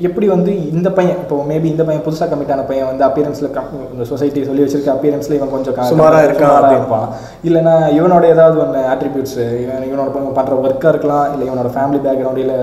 எப்படி 0.00 0.28
வந்து 0.28 0.72
இந்த 0.72 0.90
பையன் 0.90 1.16
இப்போ 1.16 1.44
மேபி 1.48 1.64
இந்த 1.64 1.84
பையன் 1.84 2.04
புதுசாக 2.04 2.28
கமிட் 2.32 2.52
ஆன 2.52 2.62
பையன் 2.62 2.86
வந்து 2.86 3.04
அப்பியரன்ஸில் 3.04 3.60
இந்த 3.92 4.04
சொசைட்டி 4.04 4.44
சொல்லி 4.44 4.62
வச்சிருக்க 4.62 4.94
அப்பியரன்ஸில் 4.94 5.32
இவன் 5.32 5.50
கொஞ்சம் 5.50 5.74
க- 5.74 5.90
சுமாரா 5.90 6.18
இருக்கான். 6.24 6.70
இருப்பான். 6.70 7.08
இல்லைன்னா 7.44 7.74
இவனோட 8.00 8.24
ஏதாவது 8.28 8.49
ஒன்று 8.64 8.80
ஆட்ரிபியூட்ஸ் 8.92 9.38
இவன் 9.62 9.86
இவனோட 9.88 10.08
பண்ணுற 10.38 10.54
ஒர்க்காக 10.62 10.92
இருக்கலாம் 10.94 11.26
இல்லை 11.32 11.44
இவனோட 11.48 11.70
ஃபேமிலி 11.74 12.00
பேக்ரவுண்ட் 12.06 12.42
இல்லை 12.44 12.58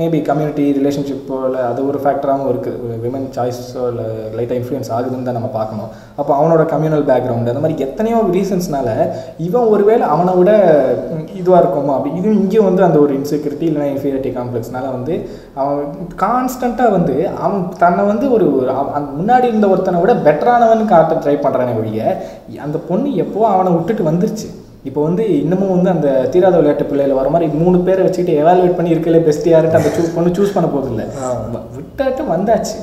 மேபி 0.00 0.18
கம்யூனிட்டி 0.28 0.64
ரிலேஷன்ஷிப்பில் 0.78 1.56
அது 1.68 1.80
ஒரு 1.90 1.98
ஃபேக்டராகவும் 2.02 2.50
இருக்குது 2.52 2.98
விமன் 3.04 3.26
சாய்ஸோ 3.36 3.84
இல்லை 3.92 4.06
லைட்டாக 4.36 4.58
இன்ஃப்ளூயன்ஸ் 4.60 4.90
ஆகுதுன்னு 4.96 5.28
தான் 5.28 5.38
நம்ம 5.38 5.50
பார்க்கணும். 5.58 5.90
அப்போ 6.20 6.32
அவனோட 6.38 6.62
கம்யூனல் 6.72 7.06
பேக்ரவுண்டு 7.10 7.52
அந்த 7.52 7.62
மாதிரி 7.64 7.84
எத்தனையோ 7.86 8.18
ரீசன்ஸ்னால 8.36 8.88
இவன் 9.46 9.70
ஒருவேளை 9.74 10.04
அவனை 10.14 10.34
விட 10.38 10.50
இதுவாக 11.40 11.60
இருக்குமா? 11.62 11.94
அப்படி 11.96 12.12
இது 12.20 12.28
இங்கேயும் 12.42 12.68
வந்து 12.68 12.86
அந்த 12.88 12.98
ஒரு 13.04 13.12
இன்செக்யூரிட்டி 13.20 13.66
இல்லைனா 13.68 13.88
இன்ஃபீரியாரிட்டி 13.92 14.32
காம்ப்ளெக்ஸ்னால 14.38 14.92
வந்து 14.96 15.14
அவன் 15.60 15.80
கான்ஸ்டண்ட்டாக 16.24 16.94
வந்து 16.96 17.16
அவன் 17.46 17.62
தன்னை 17.84 18.04
வந்து 18.12 18.26
ஒரு 18.36 18.46
ஒரு 18.58 18.72
முன்னாடி 19.18 19.46
இருந்த 19.50 19.68
ஒருத்தனை 19.74 20.00
விட 20.02 20.14
பெட்டரானவன் 20.28 20.90
காட்ட 20.92 21.20
ட்ரை 21.24 21.36
பண்ணுறானே 21.44 21.74
ஒழிய 21.80 22.00
அந்த 22.64 22.78
பொண்ணு 22.88 23.16
எப்போ 23.16 23.40
அவனை 23.48 23.72
விட்டுட்டு 23.72 24.04
வந்துருச்சு? 24.10 24.46
இப்போ 24.84 25.00
வந்து 25.02 25.22
இன்னமும் 25.36 25.72
வந்து 25.74 25.90
அந்த 25.90 26.08
தீராத 26.32 26.56
விளையாட்டு 26.56 26.84
பிள்ளையில 26.84 27.14
வர 27.14 27.28
மாதிரி 27.28 27.46
மூணு 27.52 27.78
பேரை 27.78 28.02
வச்சுக்கிட்டு 28.04 28.40
எவாலுவேட் 28.42 28.76
பண்ணி 28.76 28.94
இருக்கல 28.94 29.20
பெஸ்ட் 29.20 29.48
யாருட்டு 29.48 29.78
அந்த 29.78 29.90
சூஸ் 29.96 30.14
பொண்ணு 30.14 30.36
சூஸ் 30.36 30.54
பண்ண 30.54 30.68
போகிறது 30.68 30.92
இல்லை 30.92 31.06
விட்டாட்டு 31.76 32.22
வந்தாச்சு. 32.28 32.76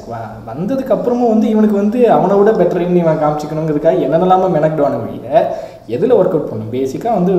வந்ததுக்கு 0.46 0.96
அப்புறமும் 0.96 1.30
வந்து 1.30 1.48
இவனுக்கு 1.50 1.76
வந்து 1.76 2.00
அவனை 2.10 2.38
விட 2.38 2.52
பெட்டர் 2.52 2.86
இன்னும் 2.86 3.04
இவன் 3.04 3.22
காமிச்சிக்கணுங்கிறதுக்காக 3.24 4.04
என்னென்னலாம 4.08 4.50
மெனக்கிடுவான 4.56 5.00
வழியில 5.00 5.30
எதில் 5.96 6.16
ஒர்க் 6.18 6.36
அவுட் 6.36 6.50
பண்ணும் 6.50 6.70
பேசிக்காக 6.74 7.14
வந்து 7.20 7.34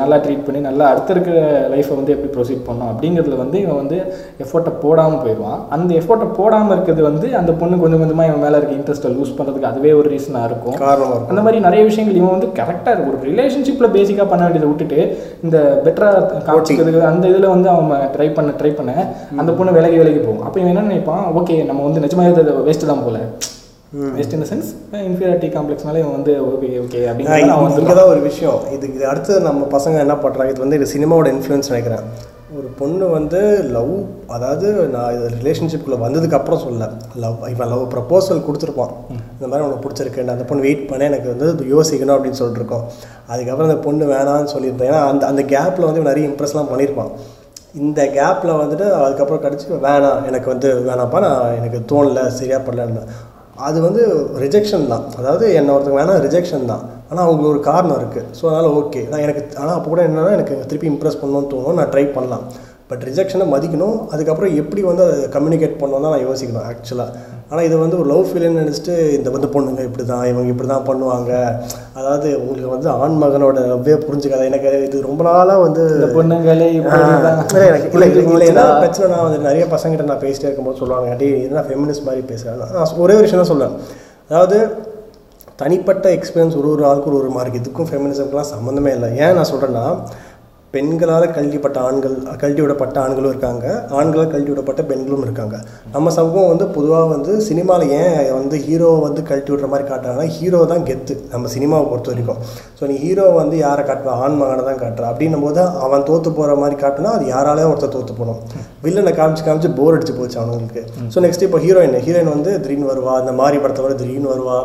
நல்லா 0.00 0.16
ட்ரீட் 0.24 0.44
பண்ணி 0.44 0.60
நல்லா 0.66 0.84
அடுத்த 0.92 1.14
இருக்கிற 1.14 1.38
லைஃப்பை 1.72 1.94
வந்து 1.98 2.12
எப்படி 2.14 2.30
ப்ரொசீட் 2.36 2.62
பண்ணணும்? 2.68 2.90
அப்படிங்கிறதுல 2.92 3.36
வந்து 3.42 3.56
இவன் 3.64 3.80
வந்து 3.82 3.98
எஃபோர்ட்டை 4.44 4.72
போடாமல் 4.84 5.20
போயிடுவான். 5.24 5.58
அந்த 5.76 5.90
எஃபோர்ட்டை 6.00 6.28
போடாமல் 6.38 6.74
இருக்கிறது 6.76 7.04
வந்து 7.08 7.28
அந்த 7.40 7.52
பொண்ணு 7.60 7.82
கொஞ்சம் 7.82 8.02
கொஞ்சமாக 8.02 8.30
இவன் 8.30 8.44
மேலே 8.44 8.56
இருக்க 8.58 8.78
இன்ட்ரெஸ்ட்டை 8.78 9.12
லூஸ் 9.16 9.36
பண்ணுறதுக்கு 9.38 9.70
அதுவே 9.72 9.92
ஒரு 10.00 10.08
ரீசனாக 10.14 10.48
இருக்கும். 10.50 10.76
இருக்கும். 10.94 11.28
அந்த 11.30 11.40
மாதிரி 11.44 11.60
நிறைய 11.66 11.82
விஷயங்கள் 11.90 12.18
இவன் 12.22 12.34
வந்து 12.36 12.50
கரெக்டாக 12.60 13.06
ஒரு 13.10 13.18
ரிலேஷன்ஷிப்பில் 13.28 13.94
பேசிக்காக 13.98 14.28
பண்ண 14.32 14.42
வேண்டியதை 14.46 14.70
விட்டுட்டு 14.72 15.00
இந்த 15.44 15.58
பெட்டராக 15.86 16.42
காமிச்சிக்கிறதுக்கு 16.48 17.06
அந்த 17.12 17.24
இதில் 17.34 17.52
வந்து 17.54 17.70
அவன் 17.76 18.10
ட்ரை 18.16 18.30
பண்ண 18.38 18.56
ட்ரை 18.62 18.74
பண்ண 18.80 18.92
அந்த 19.40 19.50
பொண்ணு 19.60 19.78
விலகி 19.78 19.98
விலகி 20.02 20.20
போகும். 20.26 20.44
அப்போ 20.48 20.58
இவன் 20.60 20.74
என்ன 20.74 20.88
நினைப்பான்? 20.90 21.24
ஓகே 21.40 21.56
நம்ம 21.70 21.82
வந்து 21.88 22.04
நிஜமாவே 22.06 22.32
வேஸ்ட்டு 22.68 22.92
தான் 22.92 23.06
போல. 23.06 23.18
வேஸ்ட் 24.16 24.34
இன் 24.36 24.44
சென்ஸ் 24.50 24.68
இன்ஃபீரியாரிட்டி 25.06 25.48
காம்ப்ளெக்ஸ்னால 25.54 26.00
இவன் 26.00 26.16
வந்து 26.16 26.32
ஓகே 26.48 26.68
ஓகே 26.82 26.98
இங்கே 27.22 27.94
தான் 27.98 28.10
ஒரு 28.10 28.20
விஷயம். 28.26 28.58
இது 28.74 28.84
இது 28.96 29.04
அடுத்து 29.12 29.32
நம்ம 29.46 29.66
பசங்க 29.72 29.96
என்ன 30.04 30.14
பண்ணுறாங்க 30.24 30.52
இது 30.52 30.62
வந்து 30.64 30.78
இது 30.78 30.86
சினிமாவோட 30.92 31.28
இன்ஃப்ளூயன்ஸ் 31.34 31.70
நினைக்கிறேன். 31.72 32.04
ஒரு 32.58 32.68
பொண்ணு 32.80 33.06
வந்து 33.16 33.40
லவ் 33.76 33.90
அதாவது 34.36 34.68
நான் 34.92 35.10
இது 35.16 35.26
ரிலேஷன்ஷிப்பில் 35.40 36.02
வந்ததுக்கு 36.04 36.38
அப்புறம் 36.38 36.62
சொல்ல 36.66 36.88
லவ் 37.24 37.42
இவன் 37.54 37.70
லவ் 37.72 37.84
ப்ரப்போசல் 37.94 38.44
கொடுத்துருப்பான். 38.46 38.92
இந்த 39.36 39.48
மாதிரி 39.48 39.66
உனக்கு 39.66 39.84
பிடிச்சிருக்கு 39.86 40.24
நான் 40.26 40.36
அந்த 40.36 40.46
பொண்ணு 40.50 40.66
வெயிட் 40.68 40.88
பண்ண 40.90 41.08
எனக்கு 41.10 41.28
வந்து 41.34 41.68
யோசிக்கணும் 41.74 42.16
அப்படின்னு 42.16 42.40
சொல்லிட்டு 42.40 42.62
இருக்கோம். 42.62 42.86
அதுக்கப்புறம் 43.32 43.68
அந்த 43.70 43.80
பொண்ணு 43.88 44.12
வேணாம்னு 44.14 44.52
சொல்லியிருப்பேன். 44.54 44.90
ஏன்னா 44.92 45.02
அந்த 45.10 45.26
அந்த 45.32 45.44
கேப்பில் 45.54 45.88
வந்து 45.90 46.08
நிறைய 46.10 46.30
இம்ப்ரெஸ்லாம் 46.30 46.70
பண்ணியிருப்பான். 46.72 47.12
இந்த 47.80 48.00
கேப்பில் 48.18 48.60
வந்துட்டு 48.60 48.86
அதுக்கப்புறம் 49.02 49.42
கிடச்சி 49.42 49.66
வேணாம் 49.88 50.24
எனக்கு 50.30 50.48
வந்து 50.52 50.68
வேணாம்ப்பா 50.86 51.18
நான் 51.26 51.56
எனக்கு 51.58 51.80
தோணல 51.90 52.22
சரியா 52.38 52.58
படலன்னு. 52.68 53.02
அது 53.68 53.78
வந்து 53.86 54.02
ரிஜெக்ஷன் 54.44 54.86
தான். 54.92 55.04
அதாவது 55.20 55.44
என்ன 55.60 55.72
ஒருத்தங்க 55.74 55.98
வேணால் 56.00 56.20
ரிஜெக்ஷன் 56.26 56.70
தான். 56.72 56.82
ஆனால் 57.10 57.24
அவங்களுக்கு 57.24 57.52
ஒரு 57.54 57.60
காரணம் 57.70 57.98
இருக்குது 58.00 58.28
ஸோ 58.38 58.44
அதனால் 58.50 58.74
ஓகே 58.80 59.00
நான் 59.12 59.24
எனக்கு 59.26 59.42
ஆனால் 59.60 59.76
அப்போ 59.76 59.88
கூட 59.92 60.02
என்னென்னா 60.08 60.32
எனக்கு 60.38 60.56
திருப்பி 60.70 60.88
இம்ப்ரெஸ் 60.92 61.20
பண்ணணும்னு 61.22 61.50
தோணும். 61.54 61.78
நான் 61.80 61.92
ட்ரை 61.94 62.04
பண்ணலாம். 62.16 62.44
பட் 62.90 63.02
ரிஜெக்ஷனை 63.08 63.46
மதிக்கணும். 63.54 63.96
அதுக்கப்புறம் 64.14 64.54
எப்படி 64.60 64.82
வந்து 64.90 65.04
அதை 65.08 65.16
கம்யூனிகேட் 65.36 65.80
பண்ணணும் 65.82 66.06
தான் 66.06 66.14
நான் 66.16 66.26
யோசிக்கணும் 66.28 66.66
ஆக்சுவலாக 66.70 67.10
ஆனால் 67.50 67.64
இது 67.68 67.76
வந்து 67.82 67.96
ஒரு 68.00 68.08
லவ் 68.10 68.26
ஃபீல்னு 68.30 68.60
நினச்சிட்டு 68.62 68.94
இந்த 69.18 69.28
வந்து 69.36 69.48
பொண்ணுங்க 69.54 69.84
இப்படி 69.86 70.04
தான் 70.10 70.24
இவங்க 70.30 70.48
இப்படி 70.52 70.68
தான் 70.72 70.84
பண்ணுவாங்க. 70.88 71.30
அதாவது 71.98 72.28
உங்களுக்கு 72.42 72.68
வந்து 72.74 72.88
ஆண் 73.04 73.16
மகனோட 73.22 73.64
லவ்வே 73.70 73.96
புரிஞ்சுக்காது? 74.04 74.44
எனக்கு 74.50 74.68
இது 74.88 75.00
ரொம்ப 75.08 75.24
நாளாக 75.28 75.64
வந்து 75.66 75.84
பொண்ணுங்களே. 76.18 76.68
இல்லை 77.94 78.46
என்ன 78.50 78.66
பிரச்சனை 78.82 79.08
நான் 79.14 79.26
வந்து 79.28 79.40
நிறைய 79.48 79.66
பசங்கிட்ட 79.74 80.06
நான் 80.12 80.24
பேசிட்டே 80.26 80.48
இருக்கும்போது 80.48 80.80
சொல்லுவாங்க. 80.82 81.16
டே 81.22 81.30
என்ன 81.48 81.64
ஃபெமினிஸ்ட் 81.70 82.06
மாதிரி 82.10 82.24
பேசுகிறேன் 82.30 82.62
நான் 82.76 82.96
ஒரே 83.06 83.16
ஒரு 83.18 83.26
விஷயம் 83.26 83.42
தான் 83.42 83.52
சொல்லுவேன். 83.52 83.76
அதாவது 84.30 84.58
தனிப்பட்ட 85.62 86.08
எக்ஸ்பீரியன்ஸ் 86.16 86.58
ஒரு 86.58 86.68
ஒரு 86.74 86.82
ஆளுக்கு 86.88 87.08
ஒரு 87.12 87.18
ஒரு 87.22 87.30
மாதிரி 87.36 87.48
இருக்கு. 87.48 87.62
இதுக்கும் 87.62 87.88
ஃபெமினிசம்க்குலாம் 87.88 88.52
சம்மந்தமே 88.54 88.92
இல்லை. 88.96 89.08
ஏன் 89.24 89.34
நான் 89.38 89.50
சொல்கிறேன்னா 89.50 89.86
பெண்களால் 90.74 91.24
கல்விப்பட்ட 91.36 91.78
ஆண்கள் 91.86 92.12
கழட்டி 92.40 92.60
விடப்பட்ட 92.64 92.96
ஆண்களும் 93.04 93.30
இருக்காங்க. 93.32 93.64
ஆண்களால் 94.00 94.28
கழட்டி 94.32 94.50
விடப்பட்ட 94.52 94.82
பெண்களும் 94.90 95.24
இருக்காங்க. 95.26 95.56
நம்ம 95.94 96.10
சமூகம் 96.16 96.50
வந்து 96.50 96.66
பொதுவாக 96.76 97.06
வந்து 97.14 97.32
சினிமாவில் 97.46 97.92
ஏன் 98.00 98.18
வந்து 98.36 98.56
ஹீரோவை 98.66 99.00
வந்து 99.06 99.22
கழட்டி 99.28 99.50
விடுற 99.52 99.68
மாதிரி 99.72 99.86
காட்டுறாங்கன்னா 99.88 100.26
ஹீரோ 100.36 100.60
தான் 100.72 100.84
கெத்து. 100.90 101.14
நம்ம 101.32 101.48
சினிமாவை 101.54 101.86
பொறுத்த 101.92 102.12
வரைக்கும். 102.12 102.38
ஸோ 102.78 102.90
நீ 102.90 102.96
ஹீரோ 103.04 103.24
வந்து 103.40 103.56
யாரை 103.64 103.84
காட்டுவா? 103.88 104.14
ஆண் 104.26 104.38
மகனை 104.42 104.64
தான் 104.68 104.80
காட்டுற. 104.84 105.08
அப்படின்னும் 105.12 105.44
போது 105.46 105.64
அவன் 105.86 106.06
தோற்று 106.10 106.32
போகிற 106.38 106.54
மாதிரி 106.62 106.78
காட்டினா 106.84 107.16
அது 107.16 107.26
யாராலே 107.34 107.66
ஒருத்தர் 107.70 107.94
தோற்று 107.96 108.14
போகணும். 108.20 108.40
வில்லனை 108.84 109.14
காமிச்சு 109.18 109.44
காமிச்சு 109.48 109.72
போர் 109.80 109.96
அடிச்சு 109.96 110.16
போச்சு 110.20 110.38
அவனுங்களுக்கு. 110.42 110.84
ஸோ 111.14 111.24
நெக்ஸ்ட் 111.26 111.46
இப்போ 111.48 111.60
ஹீரோயின் 111.66 111.98
ஹீரோயின் 112.06 112.32
வந்து 112.36 112.52
திடீர்னு 112.62 112.90
வருவா. 112.92 113.16
இந்த 113.24 113.34
மாதிரி 113.42 113.58
படத்தை 113.64 113.84
விட 113.86 113.96
திடீர்னு 114.04 114.32
வருவா. 114.34 114.60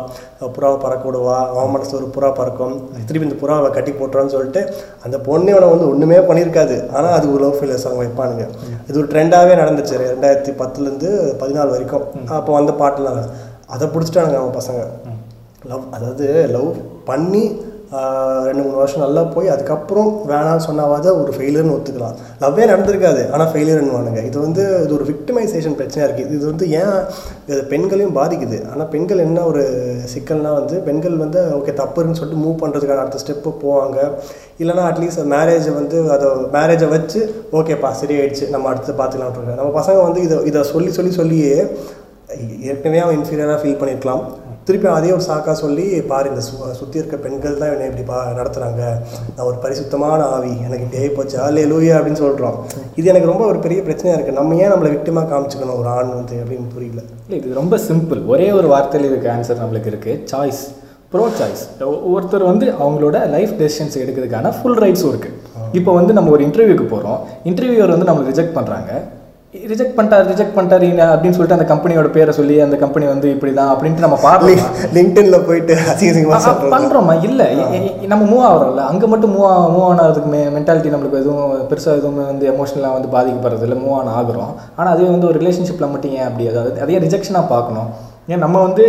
புறாவை 0.54 0.76
பறக்க 0.84 1.02
விடுவா 1.08 1.36
அவன் 1.52 1.72
மனசு 1.74 1.92
ஒரு 1.98 2.06
புறா 2.14 2.28
பறக்கும் 2.38 2.74
திருப்பி 3.06 3.26
இந்த 3.28 3.38
புறாவை 3.42 3.68
கட்டி 3.76 3.92
போட்டுறான்னு 4.00 4.34
சொல்லிட்டு 4.34 4.62
அந்த 5.04 5.16
பொண்ணு 5.28 5.52
அவனை 5.54 5.68
வந்து 5.74 5.88
ஒன்றுமே 5.92 6.18
பண்ணியிருக்காது. 6.28 6.76
ஆனால் 6.96 7.14
அது 7.18 7.26
ஒரு 7.34 7.42
லவ் 7.44 7.56
ஃபெயிலியர்ஸ் 7.58 7.86
அவங்க 7.88 8.02
வைப்பானுங்க. 8.04 8.46
இது 8.88 8.96
ஒரு 9.02 9.08
ட்ரெண்டாகவே 9.12 9.54
நடந்துச்சு 9.62 10.00
ரெண்டாயிரத்தி 10.06 10.54
பத்துலேருந்து 10.62 11.10
பதினாலு 11.42 11.74
வரைக்கும். 11.76 12.04
அப்போ 12.38 12.52
வந்த 12.58 12.74
பாட்டுலாம் 12.82 13.20
அதை 13.76 13.88
பிடிச்சிட்டானுங்க 13.94 14.40
அவன் 14.42 14.58
பசங்க. 14.60 14.82
லவ் 15.70 15.86
அதாவது 15.96 16.26
லவ் 16.56 16.68
பண்ணி 17.10 17.44
ரெண்டு 18.46 18.62
மூணு 18.62 18.76
வருஷம் 18.80 19.02
நல்லா 19.04 19.22
போய் 19.34 19.52
அதுக்கப்புறம் 19.52 20.08
வேணாம்னு 20.30 20.64
சொன்னாவது 20.66 21.08
ஒரு 21.20 21.30
ஃபெயிலியர்னு 21.34 21.74
ஒத்துக்கலாம். 21.74 22.16
லவ்வே 22.42 22.64
நடந்திருக்காது 22.70 23.22
ஆனால் 23.34 23.50
ஃபெயிலியர்னுவானுங்க 23.52 24.22
இது 24.28 24.38
வந்து 24.46 24.62
இது 24.84 24.92
ஒரு 24.96 25.06
விக்டிமைசேஷன் 25.10 25.76
பிரச்சனையாக 25.80 26.08
இருக்குது 26.08 26.34
இது 26.38 26.44
வந்து 26.52 26.66
ஏன் 26.80 26.96
இது 27.48 27.60
பெண்களையும் 27.72 28.16
பாதிக்குது? 28.18 28.58
ஆனால் 28.72 28.88
பெண்கள் 28.94 29.24
என்ன 29.26 29.44
ஒரு 29.50 29.62
சிக்கல்னால் 30.14 30.58
வந்து 30.60 30.78
பெண்கள் 30.88 31.16
வந்து 31.24 31.42
ஓகே 31.58 31.74
தப்புன்னு 31.82 32.18
சொல்லிட்டு 32.20 32.42
மூவ் 32.44 32.60
பண்ணுறதுக்கான 32.62 33.04
அடுத்த 33.04 33.22
ஸ்டெப்பு 33.24 33.52
போவாங்க. 33.64 33.98
இல்லைனா 34.62 34.86
அட்லீஸ்ட் 34.90 35.22
மேரேஜை 35.34 35.74
வந்து 35.80 35.98
அதை 36.16 36.28
மேரேஜை 36.56 36.88
வச்சு 36.96 37.20
ஓகேப்பா 37.58 37.92
சரியாயிடுச்சு 38.02 38.46
நம்ம 38.54 38.68
அடுத்து 38.72 38.98
பார்த்துக்கலாம்னு 39.02 39.60
நம்ம 39.60 39.70
பசங்க 39.80 40.00
வந்து 40.08 40.22
இதை 40.26 40.38
இதை 40.52 40.62
சொல்லி 40.72 40.92
சொல்லி 40.98 41.12
சொல்லியே 41.20 41.56
ஏற்கனவே 42.70 43.00
அவன் 43.04 43.18
இன்ஃபீரியராக 43.18 43.60
ஃபீல் 43.62 43.80
பண்ணியிருக்கலாம் 43.82 44.24
திருப்பி 44.66 44.86
அதே 44.92 45.10
ஒரு 45.16 45.24
சாக்கா 45.26 45.52
சொல்லி 45.60 45.84
பாரு 46.10 46.30
இந்த 46.30 46.42
சு 46.46 46.54
சுற்றி 46.78 46.96
இருக்க 47.00 47.16
பெண்கள் 47.24 47.58
தான் 47.60 47.72
என்னை 47.74 47.84
இப்படி 47.90 48.04
பா 48.08 48.16
நடத்துகிறாங்க 48.38 48.82
நான் 49.34 49.46
ஒரு 49.50 49.58
பரிசுத்தமான 49.64 50.20
ஆவி. 50.36 50.52
எனக்கு 50.66 50.84
இப்படி 50.86 51.00
ஆகி 51.02 51.10
போச்சு. 51.18 51.36
ஆலே 51.44 51.64
லூயா 51.72 51.92
அப்படின்னு 51.98 52.20
சொல்கிறோம் 52.22 52.56
இது 52.98 53.10
எனக்கு 53.12 53.30
ரொம்ப 53.32 53.44
ஒரு 53.52 53.58
பெரிய 53.66 53.80
பிரச்சனையாக 53.86 54.16
இருக்குது 54.16 54.38
நம்ம 54.40 54.56
ஏன் 54.62 54.72
நம்மளை 54.72 54.90
விக்டிமாக 54.94 55.28
காமிச்சிக்கணும்? 55.32 55.78
ஒரு 55.82 55.90
ஆண் 55.96 56.10
வந்து 56.18 56.36
அப்படின்னு 56.42 56.66
புரியல. 56.74 57.00
இல்லை 57.26 57.38
இது 57.42 57.60
ரொம்ப 57.60 57.78
சிம்பிள் 57.88 58.22
ஒரே 58.32 58.48
ஒரு 58.58 58.70
வார்த்தையில் 58.74 59.08
இதுக்கு 59.10 59.30
ஆன்சர் 59.34 59.62
நம்மளுக்கு 59.62 59.92
இருக்குது 59.92 60.20
சாய்ஸ் 60.32 60.62
ப்ரோ 61.12 61.26
சாய்ஸ் 61.40 61.62
ஒருத்தர் 62.12 62.50
வந்து 62.50 62.66
அவங்களோட 62.82 63.16
லைஃப் 63.34 63.52
டெசிஷன்ஸ் 63.60 63.98
எடுக்கிறதுக்கான 64.02 64.50
ஃபுல் 64.56 64.80
ரைட்ஸும் 64.84 65.12
இருக்குது 65.12 65.36
இப்போ 65.78 65.90
வந்து 65.98 66.12
நம்ம 66.18 66.32
ஒரு 66.36 66.42
இன்டர்வியூக்கு 66.48 66.86
போகிறோம் 66.94 67.20
இன்டர்வியூவர் 67.50 67.94
வந்து 67.94 68.08
நம்மளை 68.08 68.26
ரிஜெக்ட் 68.32 68.56
பண்ணுறாங்க 68.56 68.90
ரிஜெக்ட் 69.70 69.94
பண்ணிட்டார் 69.96 70.24
ரிஜெக்ட் 70.30 70.54
பண்ணிட்டாரு 70.56 70.86
அப்படின்னு 71.12 71.36
சொல்லிட்டு 71.36 71.56
அந்த 71.58 71.66
கம்பெனியோட 71.72 72.08
பேரை 72.16 72.32
சொல்லி 72.38 72.56
அந்த 72.64 72.76
கம்பெனி 72.82 73.06
வந்து 73.12 73.28
இப்படி 73.34 73.52
தான் 73.58 73.70
அப்படின்ட்டு 73.72 74.04
நம்ம 74.04 74.18
பார்க்கலாம் 74.24 74.72
லிங்க்டின்ல 74.96 75.38
போயிட்டு 75.48 75.74
பண்ணுறோமா 76.74 77.14
இல்லை 77.28 77.48
நம்ம 78.12 78.22
மூவ் 78.32 78.44
ஆகிறோம்ல. 78.48 78.84
அங்கே 78.92 79.06
மட்டும் 79.12 79.34
மூவ் 79.36 79.46
மூவ் 79.74 79.86
ஆன் 79.90 80.02
ஆகிறதுக்கு 80.04 80.32
மென்டாலிட்டி 80.56 80.92
நம்மளுக்கு 80.94 81.22
எதுவும் 81.22 81.52
பெருசாக 81.70 82.00
எதுவுமே 82.00 82.24
வந்து 82.32 82.50
எமோஷனலாக 82.54 82.96
வந்து 82.98 83.12
பாதிக்கப்படுறது 83.14 83.66
இல்லை 83.68 83.78
மூவ் 83.84 83.96
ஆன் 84.00 84.12
ஆகுறோம். 84.18 84.52
ஆனால் 84.78 84.92
அதே 84.94 85.08
வந்து 85.14 85.30
ஒரு 85.30 85.38
ரிலேஷன்ஷிப்பில் 85.42 85.92
மட்டும் 85.94 86.14
ஏன் 86.18 86.28
அப்படி? 86.28 86.46
அதாவது 86.52 86.82
அதே 86.86 86.98
ரிஜெக்ஷனாக 87.06 87.52
பார்க்கணும். 87.54 87.88
ஏன் 88.32 88.42
நம்ம 88.44 88.60
வந்து 88.66 88.84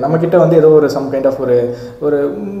நம்மக்கிட்ட 0.00 0.36
வந்து 0.42 0.56
ஏதோ 0.60 0.70
ஒரு 0.78 0.88
சம் 0.94 1.06
கைண்ட் 1.12 1.28
ஆஃப் 1.28 1.38
ஒரு 1.44 1.54
ஒரு 2.06 2.18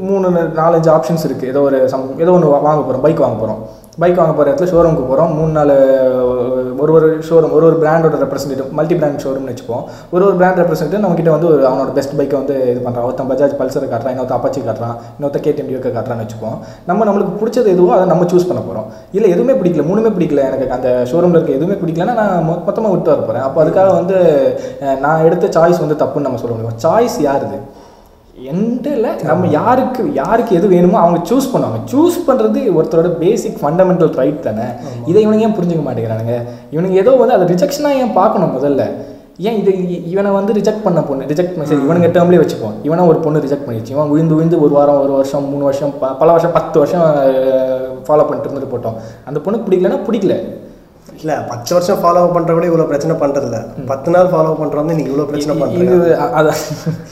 மூணு 0.08 0.28
நாலஞ்சு 0.60 0.90
ஆப்ஷன்ஸ் 0.96 1.26
இருக்குது 1.28 1.50
ஏதோ 1.52 1.62
ஒரு 1.68 1.78
சம் 1.94 2.04
ஏதோ 2.24 2.34
ஒன்று 2.36 2.52
வாங்க 2.66 2.80
போகிறோம் 2.80 3.04
பைக் 3.06 3.24
வாங்க 3.24 3.38
போகிறோம் 3.40 3.60
பைக் 3.92 4.18
வாங்க 4.18 4.34
போகிற 4.34 4.50
இடத்துல 4.50 4.68
ஷோரூமுக்கு 4.70 5.08
போகிறோம் 5.08 5.32
மூணு 5.38 5.52
நாலு 5.52 5.74
ஒரு 6.82 6.92
ஒரு 6.92 7.08
ஷோரூம் 7.28 7.52
ஒரு 7.52 7.64
ஒரு 7.66 7.76
பிராண்டோட 7.82 8.16
ரெப்ரஸன்டேட்டிவ் 8.22 8.68
மல்டி 8.70 8.94
பிராண்ட் 8.94 9.20
ஷோரூம்னு 9.24 9.52
வச்சுப்போம் 9.52 9.82
ஒரு 10.10 10.22
ஒரு 10.24 10.36
பிராண்ட் 10.36 10.60
ரெப்ரஸன்டேட்டிவ் 10.60 11.02
நம்மகிட்ட 11.04 11.30
வந்து 11.30 11.46
ஒரு 11.46 11.62
அவனோட 11.66 11.92
பெஸ்ட் 11.92 12.14
பைக்கை 12.20 12.36
வந்து 12.38 12.54
இது 12.70 12.80
பண்ணுறான் 12.86 13.02
ஒருத்தன் 13.02 13.28
பஜாஜ் 13.30 13.56
பல்சரை 13.58 13.88
காட்டுறான் 13.88 14.14
இன்னொருத்த 14.14 14.36
அப்பாச்சி 14.38 14.62
காட்டுறான் 14.62 14.96
இன்னொருத்த 15.16 15.42
கேடிஎம் 15.42 15.68
டியோக்கை 15.68 15.92
காட்டுறான்னு 15.92 16.24
வச்சுப்போம் 16.24 16.56
நம்ம 16.86 17.04
நம்மளுக்கு 17.04 17.34
பிடிச்சது 17.42 17.66
எதுவோ 17.66 17.92
அதை 17.94 18.06
நம்ம 18.06 18.24
சூஸ் 18.24 18.48
பண்ண 18.48 18.62
போகிறோம் 18.62 18.88
இல்லை 19.12 19.30
எதுவுமே 19.30 19.52
பிடிக்கல 19.52 19.84
மூணுமே 19.88 20.12
பிடிக்கல 20.16 20.42
எனக்கு 20.48 20.70
அந்த 20.70 20.88
ஷோரூமில் 21.12 21.38
இருக்க 21.38 21.52
எதுவுமே 21.52 21.78
பிடிக்கலன்னா 21.82 22.14
நான் 22.14 22.48
மொத்தமாக 22.64 22.94
விட்டு 22.94 23.14
வர 23.14 23.20
போகிறேன் 23.20 23.42
அப்போ 23.42 23.64
அதுக்காக 23.64 23.92
வந்து 23.94 24.16
நான் 25.00 25.24
எடுத்த 25.24 25.60
சாய்ஸ் 25.60 25.84
வந்து 25.86 26.00
தப்புன்னு 26.04 26.28
நம்ம 26.28 26.38
சொல்ல 26.38 26.56
முடியும். 26.56 26.80
சாய்ஸ் 26.82 27.18
யாருது 27.22 27.58
எண்டில் 28.50 29.06
நம்ம 29.28 29.48
யாருக்கு 29.56 30.02
யாருக்கு 30.20 30.52
எது 30.58 30.66
வேணுமோ 30.72 30.98
அவங்க 31.02 31.18
சூஸ் 31.30 31.48
பண்ணுவாங்க. 31.52 31.78
சூஸ் 31.92 32.16
பண்ணுறது 32.28 32.60
ஒருத்தரோட 32.78 33.08
பேசிக் 33.22 33.58
ஃபண்டமெண்டல் 33.62 34.12
ரைட் 34.20 34.40
தானே? 34.46 34.66
இதை 35.10 35.18
இவனுங்க 35.24 35.46
ஏன் 35.46 35.56
புரிஞ்சுக்க 35.58 35.84
மாட்டேங்கிறானுங்க? 35.86 36.36
இவனுங்க 36.74 36.96
ஏதோ 37.02 37.14
வந்து 37.22 37.36
அதை 37.36 37.46
ரிஜெக்ஷனாக 37.52 38.00
ஏன் 38.02 38.14
பார்க்கணும் 38.20 38.54
முதல்ல? 38.58 38.84
ஏன் 39.48 39.58
இது 39.60 39.72
இவனை 40.12 40.30
வந்து 40.38 40.52
ரிஜெக்ட் 40.58 40.82
பண்ண 40.86 41.00
பொண்ணு 41.10 41.28
ரிஜெக்ட் 41.30 41.54
சரி 41.68 41.82
இவனுங்க 41.86 42.08
டேர்ம்லேயே 42.16 42.40
வச்சுப்போம். 42.42 42.74
இவனை 42.88 43.04
ஒரு 43.12 43.18
பொண்ணு 43.26 43.44
ரிஜெக்ட் 43.44 43.66
பண்ணிடுச்சு. 43.66 43.94
இவன் 43.94 44.10
விழுந்து 44.12 44.34
விழுந்து 44.38 44.56
ஒரு 44.64 44.72
வாரம் 44.78 45.00
ஒரு 45.04 45.12
வருஷம் 45.18 45.46
மூணு 45.52 45.64
வருஷம் 45.68 45.92
பல 46.20 46.28
வருஷம் 46.34 46.56
பத்து 46.58 46.78
வருஷம் 46.82 47.06
ஃபாலோ 48.06 48.26
பண்ணிட்டு 48.28 48.48
இருந்துட்டு 48.48 48.72
போட்டோம். 48.74 48.98
அந்த 49.30 49.38
பொண்ணுக்கு 49.44 49.66
பிடிக்கலன்னா 49.68 50.00
பிடிக்கல. 50.08 50.36
இல்ல 51.22 51.40
பத்து 51.40 51.74
வருஷம் 51.74 52.04
ஃபாலோ 52.04 52.36
பண்றவங்களே 52.36 52.64
இவ்வளவு 52.64 52.84
பிரச்சனை 52.84 53.16
பண்றதில்ல. 53.16 53.66
பத்து 53.86 54.10
நாள் 54.10 54.26
ஃபாலோ 54.26 54.56
பண்றவங்க 54.62 54.94
நீங்க 54.94 55.02
இவ்வளவு 55.02 55.26
பிரச்சனை 55.26 55.74
இது 55.74 55.84
பண்றீங்க. 55.84 56.20
அ- 56.20 56.42
அதான் 56.42 56.54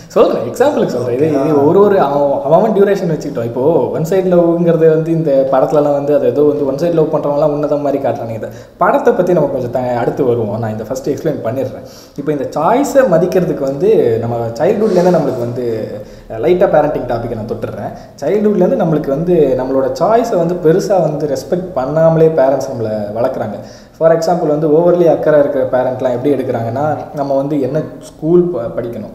சொல்கிறேன் 0.06 0.44
எக்ஸாம்பிளுக்கு 0.44 0.86
சொல்கிறேன் 0.86 1.16
இது 1.16 1.44
இது 1.44 1.66
ஒரு 1.66 1.80
ஒரு 1.80 2.00
அவன் 2.00 2.52
அவன் 2.52 2.72
டியூரேஷன் 2.72 3.12
வச்சுக்கிட்டோம். 3.12 3.44
இப்போது 3.44 3.90
ஒன் 3.90 4.02
சைடு 4.02 4.32
லவ்ங்கிறது 4.32 4.88
வந்து 4.88 5.10
இந்த 5.12 5.48
படத்துலலாம் 5.52 5.92
வந்து 5.92 6.14
அது 6.14 6.26
ஏதோ 6.26 6.42
வந்து 6.42 6.66
ஒன் 6.66 6.74
சைடு 6.74 6.94
லவ் 6.94 7.14
பண்ணுறவங்களாம் 7.14 7.54
உன்னதம் 7.54 7.80
மாதிரி 7.80 8.02
காட்டுறாங்க 8.02 8.34
இதை 8.34 8.48
படத்தை 8.76 9.12
பற்றி 9.12 9.32
நம்ம 9.32 9.48
கொஞ்சம் 9.48 9.70
த 9.70 9.80
அடுத்து 9.80 10.24
வருவோம். 10.24 10.58
நான் 10.58 10.70
இந்த 10.70 10.82
ஃபஸ்ட்டு 10.82 11.08
எக்ஸ்பிளைன் 11.08 11.44
பண்ணிடுறேன். 11.44 11.84
இப்போ 12.16 12.32
இந்த 12.32 12.48
சாய்ஸை 12.60 13.12
மதிக்கிறதுக்கு 13.14 13.60
வந்து 13.60 14.18
நம்ம 14.18 14.36
சைல்ட்ஹுட்லேருந்து 14.36 15.16
நம்மளுக்கு 15.16 15.38
வந்து 15.38 15.98
லைட்டாக 16.30 16.68
பேரண்டிங் 16.68 17.10
டாப்பிக்கை 17.10 17.34
நான் 17.34 17.50
தொட்டுடுறேன். 17.52 18.24
சைல்ட்ஹுட்லேருந்து 18.24 18.80
நம்மளுக்கு 18.82 19.08
வந்து 19.08 19.54
நம்மளோட 19.58 20.02
சாய்ஸை 20.02 20.36
வந்து 20.36 20.54
பெருசாக 20.54 21.00
வந்து 21.00 21.26
ரெஸ்பெக்ட் 21.26 21.78
பண்ணாமலே 21.78 22.28
பேரண்ட்ஸ் 22.40 22.70
நம்மளை 22.70 22.92
வளர்க்குறாங்க. 23.18 23.58
ஃபார் 24.00 24.12
எக்ஸாம்பிள் 24.16 24.52
வந்து 24.52 24.68
ஓவர்லி 24.76 25.06
அக்கறை 25.14 25.38
இருக்கிற 25.42 25.62
பேரண்ட்லாம் 25.72 26.14
எப்படி 26.16 26.30
எடுக்கிறாங்கன்னா 26.34 26.84
நம்ம 27.18 27.34
வந்து 27.40 27.54
என்ன 27.66 27.78
ஸ்கூல் 28.10 28.44
படிக்கணும்? 28.76 29.14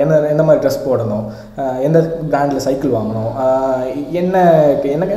என்ன 0.00 0.16
என்ன 0.20 0.28
எந்த 0.32 0.44
மாதிரி 0.46 0.62
ட்ரெஸ் 0.62 0.84
போடணும்? 0.86 1.24
எந்த 1.86 1.98
பிராண்டில் 2.32 2.64
சைக்கிள் 2.66 2.94
வாங்கணும்? 2.96 3.30
என்ன 4.20 4.42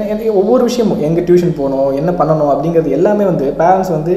எனக்கு 0.08 0.28
ஒவ்வொரு 0.42 0.64
விஷயமும் 0.70 1.04
எங்கே 1.08 1.26
டியூஷன் 1.28 1.58
போகணும் 1.60 1.90
என்ன 2.02 2.12
பண்ணணும் 2.22 2.52
அப்படிங்கிறது 2.54 2.96
எல்லாமே 2.98 3.26
வந்து 3.32 3.48
பேரண்ட்ஸ் 3.62 3.96
வந்து 3.98 4.14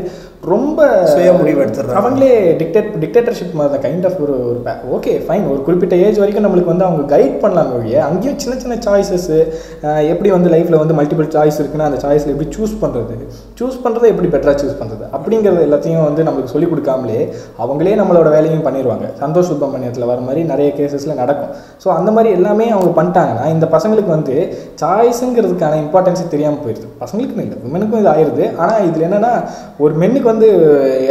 ரொம்ப 0.52 0.80
சுய 1.10 1.30
முடிவு 1.38 1.58
எடுத்துடுறாங்க. 1.62 1.96
அவங்களே 2.00 2.28
டிக்டேட் 2.60 2.92
டிக்டேட்டர்ஷிப் 3.00 3.56
மாதிரி 3.58 3.72
தான் 3.72 3.82
கைண்ட் 3.86 4.06
ஆஃப் 4.08 4.20
ஒரு 4.24 4.34
ஒரு 4.50 4.60
ஓகே 4.96 5.12
ஃபைன் 5.26 5.44
ஒரு 5.52 5.60
குறிப்பிட்ட 5.66 5.94
ஏஜ் 6.04 6.20
வரைக்கும் 6.22 6.44
நம்மளுக்கு 6.46 6.72
வந்து 6.72 6.86
அவங்க 6.86 7.02
கைட் 7.14 7.34
பண்ணலாம் 7.42 7.72
ஒழிய 7.78 7.96
அங்கேயும் 8.06 8.38
சின்ன 8.42 8.54
சின்ன 8.62 8.76
சாய்ஸஸ் 8.86 9.28
எப்படி 10.12 10.30
வந்து 10.36 10.52
லைஃப்பில் 10.54 10.78
வந்து 10.82 10.94
மல்டிபிள் 11.00 11.28
சாய்ஸ் 11.34 11.58
இருக்குன்னா 11.62 11.88
அந்த 11.90 11.98
சாய்ஸில் 12.04 12.32
எப்படி 12.34 12.48
சூஸ் 12.56 12.74
பண்ணுறது 12.84 13.16
சூஸ் 13.58 13.76
பண்ணுறதை 13.84 14.08
எப்படி 14.12 14.30
பெட்டராக 14.34 14.56
சூஸ் 14.62 14.78
பண்ணுறது 14.80 15.04
அப்படிங்கிறது 15.18 15.66
எல்லாத்தையும் 15.68 16.06
வந்து 16.08 16.24
நம்மளுக்கு 16.28 16.54
சொல்லிக் 16.54 16.72
கொடுக்காமலே 16.72 17.20
அவங்களே 17.64 17.94
நம்மளோட 18.00 18.30
வேலையும் 18.36 18.64
பண்ணிடுவாங்க. 18.68 19.06
சந்தோஷ் 19.22 19.50
சுப்ரமணியத்தில் 19.50 20.08
வர 20.12 20.18
மாதிரி 20.28 20.42
நிறைய 20.52 20.70
கேசஸில் 20.78 21.20
நடக்கும். 21.22 21.52
ஸோ 21.84 21.90
அந்த 21.98 22.10
மாதிரி 22.16 22.30
எல்லாமே 22.38 22.68
அவங்க 22.76 22.90
பண்ணிட்டாங்கன்னா 23.00 23.44
இந்த 23.56 23.68
பசங்களுக்கு 23.76 24.12
வந்து 24.16 24.36
சாய்ஸுங்கிறதுக்கான 24.84 25.78
இம்பார்ட்டன்ஸே 25.84 26.26
தெரியாமல் 26.34 26.62
போயிடுது 26.64 26.88
பசங்களுக்குன்னு 27.04 27.46
இல்லை 27.46 27.60
விமனுக்கும் 27.66 28.02
இது 28.02 28.12
ஆயிடுது 28.16 28.46
ஆனால் 28.62 28.82
இதில் 28.88 29.06
என்னென்னா 29.10 29.34
ஒரு 29.84 29.94
மென்னுக்கு 30.00 30.28
வந்து 30.32 30.48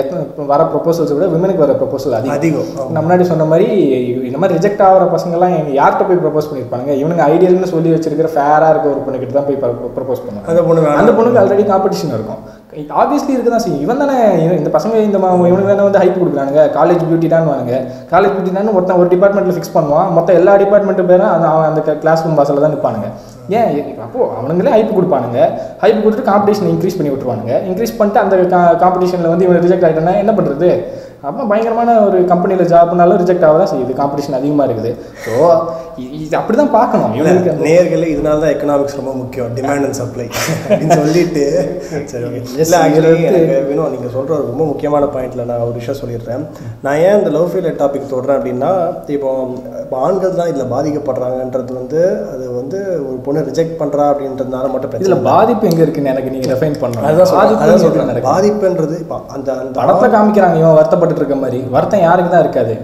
எத்தனை 0.01 0.47
வர 0.51 0.61
ப்ரொபோசல்ஸை 0.73 1.15
விட 1.17 1.27
விமனுக்கு 1.33 1.63
வர 1.65 1.73
ப்ரொபோசல் 1.81 2.17
அதிகம். 2.19 2.37
அதிகம். 2.37 2.69
நான் 2.93 3.03
முன்னாடி 3.05 3.25
சொன்ன 3.31 3.47
மாதிரி 3.51 3.67
இந்த 4.29 4.37
மாதிரி 4.41 4.57
ரிஜெக்ட் 4.59 4.83
ஆகிற 4.87 5.07
பசங்கள்லாம் 5.15 5.55
எங்க 5.59 5.73
யார்கிட்ட 5.79 6.07
போய் 6.09 6.23
ப்ரொபோஸ் 6.25 6.49
பண்ணியிருப்பாங்க 6.49 6.89
இவனுங்க 7.01 7.25
ஐடியல்னு 7.33 7.71
சொல்லி 7.73 7.89
வச்சிருக்கிற 7.95 8.29
ஃபேராக 8.35 8.71
இருக்க 8.73 8.93
ஒரு 8.93 9.03
பொண்ணுக்கிட்ட 9.07 9.37
தான் 9.39 9.49
போய் 9.49 9.59
ப்ரொபோஸ் 9.97 10.23
பண்ணுவாங்க. 10.23 10.49
அந்த 10.53 10.63
பொண்ணு. 10.67 10.87
அந்த 11.01 11.13
பொண்ணுக்கு 11.17 11.41
ஆல்ரெடி 11.43 11.65
காம்படிஷன் 11.73 12.15
இருக்கும். 12.17 12.41
ஆப்வியஸ்லி 13.01 13.33
இருக்க 13.35 13.49
தான் 13.53 13.63
செய்யும். 13.63 13.83
இவன் 13.85 14.01
தானே 14.03 14.17
இந்த 14.59 14.71
பசங்க 14.77 14.95
இந்த 15.07 15.17
இவனுக்கு 15.49 15.71
தானே 15.71 15.87
வந்து 15.87 16.01
ஹைப் 16.03 16.19
கொடுக்குறானுங்க. 16.21 16.63
காலேஜ் 16.77 17.03
பியூட்டி 17.07 17.29
தான் 17.33 17.49
வானுங்க 17.51 17.75
காலேஜ் 18.13 18.33
பியூட்டி 18.35 18.53
தான் 18.57 18.75
ஒருத்தன் 18.77 19.01
ஒரு 19.03 19.11
டிபார்ட்மெண்ட்டில் 19.15 19.57
ஃபிக்ஸ் 19.57 19.75
பண்ணுவான். 19.77 20.07
மொத்த 20.17 20.39
எல்லா 20.41 20.55
டிபார்ட்மெண்ட்டு 20.63 21.09
பேரும் 21.11 21.33
அந்த 21.35 21.47
அந்த 21.71 21.97
கிளாஸ் 22.05 22.23
ரூம் 22.25 22.39
பாஸில் 22.39 22.63
தான் 22.65 22.75
நிற்பானுங்க 22.75 23.09
ஏன்? 23.57 23.99
அப்போ 24.05 24.19
அவனுங்களே 24.39 24.73
ஹைப் 24.75 24.95
கொடுப்பானுங்க. 24.97 25.39
ஹைப் 25.83 26.01
கொடுத்துட்டு 26.03 26.29
காம்படிஷன் 26.31 26.71
இன்க்ரீஸ் 26.73 26.97
பண்ணி 26.97 27.11
விட்டுருவானுங்க. 27.13 27.53
இன்க்ரீஸ் 27.69 27.97
பண்ணிட்டு 27.99 28.23
அந்த 28.23 28.57
காம்படிஷனில் 28.83 29.31
வந்து 29.33 29.45
இவன் 29.47 29.63
ரிஜெக்ட் 29.65 29.87
ஆகிட்டானா 29.87 30.15
என்ன 30.23 30.33
பண்ணுறது 30.37 30.69
அப்போ 31.27 31.41
பயங்கரமான 31.51 31.93
ஒரு 32.07 32.17
கம்பெனியில் 32.31 32.69
ஜாப்னாலும் 32.71 33.19
ரிஜெக்ட் 33.21 33.45
ஆக 33.47 33.57
தான் 33.61 33.71
செய்யுது. 33.71 33.93
காம்படிஷன் 34.01 34.37
அதிகமாக 34.37 34.67
இருக்குது. 34.67 34.91
ஸோ 35.23 35.33
இது 36.25 36.35
அப்படி 36.39 36.55
தான் 36.59 36.71
பார்க்கணும் 36.75 37.13
இவனுக்கு 37.17 37.53
நேர்களே 37.67 38.09
இதனால 38.11 38.39
தான் 38.43 38.53
எக்கனாமிக்ஸ் 38.55 38.97
ரொம்ப 38.99 39.13
முக்கியம். 39.21 39.49
டிமாண்ட் 39.57 39.85
அண்ட் 39.87 39.97
சப்ளை 40.01 40.25
அப்படின்னு 40.67 40.97
சொல்லிட்டு. 41.01 41.43
சரி 42.11 42.23
ஓகே 42.27 42.39
இல்லை 42.65 42.77
ஆக்சுவலி 42.83 43.09
வேணும் 43.69 43.91
நீங்கள் 43.95 44.13
சொல்கிற 44.15 44.33
ஒரு 44.37 44.45
ரொம்ப 44.51 44.65
முக்கியமான 44.71 45.09
பாயிண்ட்ல 45.15 45.45
நான் 45.49 45.65
ஒரு 45.67 45.75
விஷயம் 45.79 45.99
சொல்லிடுறேன். 46.01 46.45
நான் 46.85 46.99
ஏன் 47.07 47.17
இந்த 47.19 47.31
லவ் 47.35 47.49
ஃபெயிலியர் 47.51 47.79
டாபிக் 47.81 48.09
தொடுறேன் 48.13 48.37
அப்படின்னா 48.39 48.71
இப்போ 49.17 49.97
ஆண்கள் 50.05 50.39
தான் 50.39 50.49
இதில் 50.53 50.71
பாதிக்கப்படுறாங்கன்றது 50.75 51.77
வந்து 51.81 52.01
அது 52.31 52.45
வந்து 52.59 52.79
ஒரு 53.09 53.17
பொண்ணு 53.27 53.45
ரிஜெக்ட் 53.49 53.77
பண்ணுறா 53.81 54.05
அப்படின்றதுனால 54.13 54.71
மட்டும் 54.73 55.03
இதுல 55.03 55.19
பாதிப்பு 55.29 55.69
எங்க 55.71 55.81
இருக்குன்னு 55.85 56.13
எனக்கு 56.15 56.33
நீங்க 56.35 56.49
ரெஃபைன். 56.53 56.79
பாதிப்பு 56.85 57.05
அதான் 57.09 57.83
நடக்குது? 58.01 58.25
பாதிப்புன்றது 58.31 58.95
இப்போ 59.03 59.19
அந்த 59.35 59.49
அந்த 59.61 59.75
படத்துல 59.81 60.09
காமிக்கிறாங்க 60.17 60.57
இவன் 60.63 60.77
வருத்தப்பட்டு 60.79 61.07
இருக்க 61.17 61.35
மாதிரி. 61.43 61.59
வருத்தம் 61.75 62.07
யாருக்கு 62.07 62.31
தான் 62.35 62.45
இருக்காது. 62.45 62.75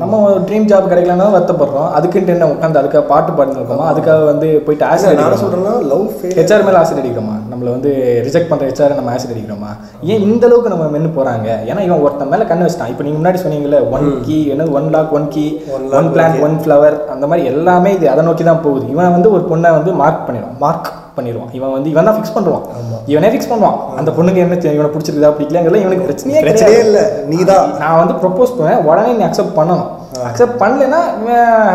நம்ம 0.00 0.16
ட்ரீம் 0.48 0.66
ஜாப் 0.70 0.84
கிடைக்கலன்னா 0.90 1.24
வருத்தப்படுறோம். 1.34 1.86
அதுக்குன்ட்டு 1.98 2.32
என்ன 2.34 2.46
உட்காந்து 2.50 2.78
அதுக்காக 2.80 3.02
பாட்டு 3.08 3.30
பாடிட்டு 3.38 3.58
இருக்கோமா? 3.60 3.86
அதுக்காக 3.92 4.20
வந்து 4.28 4.48
போயிட்டு 4.66 4.84
ஆசிட் 4.88 5.18
நான் 5.20 5.40
சொல்கிறேன்னா 5.40 5.72
லவ் 5.92 6.04
ஹெச்ஆர் 6.36 6.64
மேல 6.66 6.80
ஆசிட் 6.82 7.00
அடிக்கிறோமா? 7.02 7.34
நம்மள 7.52 7.68
வந்து 7.76 7.90
ரிஜெக்ட் 8.26 8.48
பண்ற 8.50 8.68
ஹெச்ஆர் 8.68 8.94
நம்ம 8.98 9.12
ஆசிட் 9.14 9.32
அடிக்கிறோமா? 9.34 9.70
ஏன் 10.10 10.22
இந்த 10.26 10.46
அளவுக்கு 10.48 10.72
நம்ம 10.74 10.86
மென்னு 10.94 11.10
போறாங்க? 11.18 11.48
ஏன்னா 11.70 11.80
இவன் 11.88 12.04
ஒருத்தன் 12.04 12.30
மேல 12.34 12.46
கண்ணு 12.50 12.66
வச்சிட்டான். 12.66 12.92
இப்போ 12.92 13.04
நீங்க 13.06 13.18
முன்னாடி 13.20 13.40
சொன்னீங்கல்ல 13.44 13.80
ஒன் 13.96 14.06
கீ 14.28 14.38
என்ன 14.54 14.68
one 14.80 14.88
lock 14.96 15.16
one 15.18 15.28
key 15.34 15.44
one 16.00 16.10
plan 16.14 16.38
one 16.48 16.56
flower 16.62 16.98
அந்த 17.16 17.24
மாதிரி 17.32 17.50
எல்லாமே 17.54 17.92
இது 17.98 18.08
அதை 18.14 18.24
நோக்கி 18.30 18.46
தான் 18.50 18.64
போகுது. 18.68 18.86
இவன் 18.94 19.14
வந்து 19.16 19.34
ஒரு 19.38 19.44
பொண்ணை 19.52 19.72
வந்து 19.78 19.92
மார்க் 20.02 20.26
பண்ணிடுவான் 20.28 20.58
மார்க் 20.66 20.90
பண்ணிடுவான் 21.18 21.52
இவன் 21.58 21.74
வந்து 21.76 21.90
இவன் 21.94 22.08
தான் 22.08 22.16
ஃபிக்ஸ் 22.18 22.34
பண்ணுவான் 22.36 22.64
இவனே 23.12 23.30
ஃபிக்ஸ் 23.34 23.50
பண்ணுவான். 23.52 23.78
அந்த 24.00 24.10
பொண்ணுக்கு 24.16 24.42
என்ன 24.44 24.58
இவனை 24.78 24.90
பிடிச்சிருக்குதா 24.94 25.32
பிடிக்கலங்கிறதுல 25.38 25.84
இவனுக்கு 25.84 26.08
பிரச்சனையே 26.08 26.42
பிரச்சனையே 26.48 26.80
இல்லை. 26.88 27.04
நீ 27.32 27.38
தான் 27.52 27.64
நான் 27.82 28.00
வந்து 28.02 28.16
ப்ரொப்போஸ் 28.24 28.56
பண்ணுவேன். 28.58 28.82
உடனே 28.90 29.12
நீ 29.20 29.24
அக்செப்ட் 29.28 29.56
பண்ணணும். 29.60 29.88
அக்செப்ட் 30.26 30.58
பண்ணலைன்னா 30.62 31.00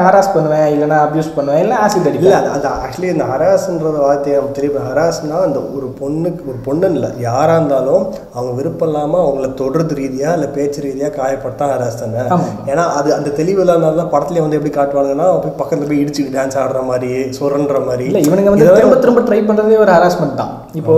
ஹராஸ் 0.05 0.33
பண்ணுவேன் 0.35 0.67
இல்லைன்னா 0.73 0.97
அப்யூஸ் 1.05 1.29
பண்ணுவேன் 1.37 1.61
இல்லை 1.63 1.75
ஆசிட் 1.83 2.07
இல்லை 2.09 2.13
அடிப்பேன் 2.13 2.37
அது 2.39 2.51
அது 2.57 2.67
ஆக்சுவலி 2.85 3.09
இந்த 3.13 3.25
ஹராஸ்ன்ற 3.31 3.91
வார்த்தையை 4.05 4.35
நம்ம 4.39 4.53
திருப்பி 4.57 4.81
ஹராஸ்னா 4.89 5.39
அந்த 5.47 5.59
ஒரு 5.75 5.87
பொண்ணுக்கு 6.01 6.43
ஒரு 6.51 6.59
பொண்ணுன்னு 6.67 6.97
இல்லை 6.99 7.11
யாராக 7.27 7.57
இருந்தாலும் 7.59 8.03
அவங்க 8.35 8.51
விருப்பம் 8.59 8.89
இல்லாமல் 8.89 9.23
அவங்கள 9.25 9.49
தொடர்றது 9.61 9.99
ரீதியாக 10.01 10.37
இல்லை 10.37 10.49
பேச்சு 10.57 10.85
ரீதியாக 10.87 11.11
காயப்பட்டா 11.19 11.67
ஹராஸ் 11.73 11.99
தானே. 12.01 12.23
ஏன்னா 12.71 12.85
அது 12.99 13.09
அந்த 13.17 13.29
தெளிவு 13.39 13.61
இல்லாதனால 13.63 13.99
தான் 14.01 14.11
படத்துலேயே 14.15 14.43
வந்து 14.45 14.57
எப்படி 14.59 14.73
காட்டுவாங்கன்னா 14.79 15.27
போய் 15.43 15.57
பக்கத்தில் 15.61 15.89
போய் 15.91 16.01
இடிச்சு 16.03 16.27
டான்ஸ் 16.37 16.59
ஆடுற 16.63 16.81
மாதிரி 16.91 17.11
சுரன்ற 17.37 17.79
மாதிரி. 17.89 18.07
இல்ல 18.11 18.21
இவனுங்க 18.27 18.51
வந்து 18.53 18.67
திரும்ப 18.79 18.97
திரும்ப 19.03 19.23
ட்ரை 19.29 19.39
பண்றதே 19.49 19.79
ஒரு 19.85 19.93
ஹராஸ்மெண்ட் 19.97 20.39
தான். 20.41 20.51
இப்போ 20.79 20.93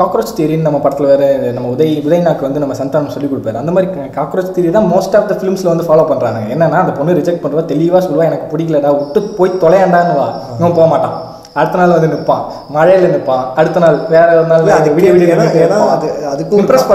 காக்ரோச் 0.00 0.36
தியரின்னு 0.36 0.66
நம்ம 0.68 0.78
படத்துல 0.84 1.08
வேற 1.12 1.24
நம்ம 1.56 1.68
உதய் 1.74 1.92
உதய்நாக்கு 2.06 2.46
வந்து 2.46 2.62
நம்ம 2.62 2.76
சந்தானம் 2.80 3.14
சொல்லி 3.16 3.28
கொடுப்பாரு. 3.32 3.60
அந்த 3.62 3.72
மாதிரி 3.76 4.10
காக்ரோச் 4.18 4.54
தியரி 4.56 4.70
தான் 4.78 4.88
மோஸ்ட் 4.94 5.16
ஆஃப் 5.18 5.28
த 5.32 5.36
ஃபிலிம்ஸ்ல 5.40 5.72
வந்து 5.72 5.86
ஃபாலோ 5.88 6.06
பண்றாங்க 6.12 6.40
என்னன்னா 6.66 6.80
அந்த 6.80 6.92
பொண்ணு 6.92 7.12
ரிஜெக்ட் 7.12 7.46
பண்றவா 7.46 7.64
தெளிவா 7.64 8.02
சொல்லுவா 8.02 8.24
எனக்கு 8.24 8.56
பிடிக்கலடா 8.56 8.98
விட்டு 8.98 9.22
போய் 9.22 9.58
தொலையாண்டான்னு 9.60 10.16
வா. 10.16 10.32
இவன் 10.58 10.74
போக 10.74 10.86
மாட்டான். 10.86 11.34
அடுத்த 11.52 11.78
நாள் 11.78 11.90
வந்து 11.90 12.06
நிப்பான். 12.06 12.42
மழையில 12.74 13.10
நிப்பான். 13.10 13.44
அடுத்த 13.54 13.78
நாள் 13.78 13.98
வேற 14.08 14.36
ஒரு 14.38 14.46
நாள் 14.46 14.68
அது 14.68 14.90
விடிய 14.90 14.94
விடிய 14.94 15.34
ஏன்னா- 15.66 15.88
அது 15.88 16.06
அதுக்கும் 16.32 16.58
இம்ப்ரெஸ் 16.58 16.88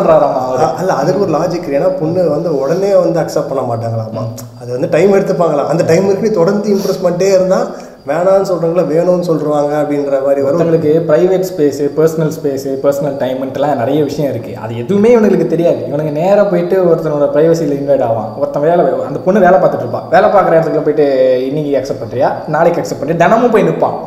அ- 0.61 0.73
அல்ல 0.77 0.93
அதுக்கு 0.93 1.21
ஒரு 1.21 1.31
லாஜிக் 1.31 1.73
ஏன்னா 1.75 1.99
பொண்ணு 1.99 2.29
வந்து 2.29 2.59
உடனே 2.59 2.95
வந்து 2.95 3.19
அக்செப்ட் 3.19 3.55
பண்ண 3.55 3.73
மாட்டாங்களாமா. 3.73 4.21
அது 4.61 4.71
வந்து 4.71 4.89
டைம் 4.89 5.13
எடுத்துப்பாங்களாம். 5.13 5.67
அந்த 5.67 5.83
டைம் 5.83 6.05
இருக்கு 6.05 6.31
தொடர்ந்து 6.31 6.75
இம்ப்ரெஸ் 6.75 7.05
பண்ணிட்டே 7.05 7.27
இருந்தா 7.27 7.65
வேணான்னு 8.09 8.47
சொல்கிறவங்கள 8.49 8.83
வேணும்னு 8.91 9.25
சொல்கிறாங்க 9.29 9.73
அப்படின்ற 9.81 10.19
மாதிரி 10.27 10.41
வரும். 10.45 10.61
Private 11.09 11.45
space 11.49 11.85
personal 11.97 12.31
space 12.37 12.71
personal 12.83 13.17
டைம்ன்ட்டுலாம் 13.23 13.81
நிறைய 13.81 13.99
விஷயம் 14.09 14.29
இருக்குது 14.31 14.59
அது 14.63 14.79
எதுவுமே 14.83 15.11
இவனுக்கு 15.15 15.47
தெரியாது. 15.53 15.81
இவனுக்கு 15.89 16.13
நேராக 16.21 16.45
போயிட்டு 16.53 16.77
ஒருத்தனோட 16.91 17.27
ப்ரைவசியில் 17.35 17.77
இன்வைட் 17.79 18.05
ஆவான் 18.07 18.31
ஒருத்தன் 18.41 18.65
வேலை 18.67 18.85
அந்த 19.09 19.21
பொண்ணு 19.27 19.45
வேலை 19.45 19.57
பார்த்துட்டு 19.59 19.85
இருப்பான் 19.85 20.07
வேலை 20.15 20.29
பார்க்குற 20.35 20.57
இடத்துக்கு 20.57 20.85
போயிட்டு 20.87 21.07
இன்னைக்கு 21.49 21.77
அக்செப்ட் 21.81 22.03
பண்ணுறியா 22.03 22.31
நாளைக்கு 22.55 22.81
அக்செப்ட் 22.83 23.03
பண்ணி 23.03 23.17
தினமும் 23.23 23.53
போய் 23.55 23.67
நிற்பான் 23.69 23.97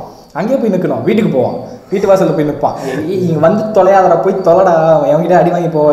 அங்கேயே 0.40 0.58
போய் 0.60 0.74
நிற்கணும் 0.74 1.02
வீட்டுக்கு 1.08 1.32
போவான். 1.34 1.58
வீட்டு 1.94 2.08
வாசலில் 2.08 2.32
போய் 2.32 2.48
நிற்பான் 2.48 3.08
இங்கே 3.08 3.32
வந்து 3.32 3.82
தொலையாதடா 3.82 4.22
போய் 4.22 4.40
தொலைடா 4.44 4.72
எவன்கிட்ட 5.12 5.32
அடி 5.32 5.50
வாங்கி 5.50 5.68
போ 5.68 5.90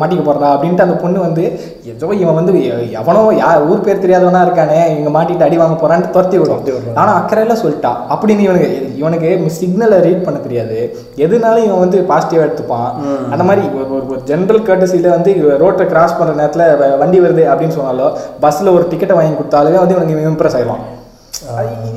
மாட்டிக்க 0.00 0.28
போறடா 0.28 0.48
அப்படின்ட்டு 0.48 0.80
அந்த 0.80 0.84
பொண்ணு 0.84 1.20
வந்து 1.20 1.60
ஏதோ 1.84 2.06
இவன் 2.06 2.34
வந்து 2.34 2.52
எவனோ 2.92 3.30
யா 3.30 3.68
ஊர் 3.68 3.80
பேர் 3.80 4.10
தெரியாதவனா 4.10 4.40
இருக்கானே 4.40 4.98
இவங்க 4.98 5.22
மாட்டிட்டு 5.22 5.42
அடி 5.42 5.56
வாங்க 5.56 5.86
போறான்ட்டு 5.86 6.10
துரத்தி 6.10 6.38
விடும் 6.38 6.64
விடுறான். 6.64 6.96
ஆனா 6.96 7.24
அக்கறையில 7.24 7.56
சொல்லிட்டா. 7.64 7.92
அப்படின்னு 8.10 8.38
இவனுக்கு 8.38 8.96
இவனுக்கு 8.96 9.52
சிக்னலை 9.60 10.00
ரீட் 10.00 10.24
பண்ண 10.24 10.38
தெரியாது. 10.38 10.96
எதுனாலும் 11.16 11.64
இவன் 11.64 11.78
வந்து 11.78 12.06
பாசிட்டிவா 12.08 12.50
எடுத்துப்பான். 12.50 12.92
அந்த 13.30 13.44
மாதிரி 13.44 13.66
ஒரு- 13.66 14.28
ஜென்ரல் 14.28 14.62
கர்டசியில் 14.62 15.10
வந்து 15.10 15.56
ரோட்டை 15.58 15.86
கிராஸ் 15.86 16.18
பண்ற 16.18 16.44
நேரத்துல 16.44 16.98
வண்டி 16.98 17.20
வருது 17.20 17.48
அப்படின்னு 17.48 17.72
சொன்னாலோ 17.80 18.12
பஸ்ல 18.42 18.74
ஒரு 18.74 18.86
டிக்கெட்டை 18.90 19.12
வாங்கி 19.12 19.32
கொடுத்தாலுமே 19.32 19.78
வந்து 19.78 19.94
இவனுக்கு 20.08 20.30
இம்ப்ரெஸ் 20.30 20.56
ஆயிடுவான். 20.56 20.98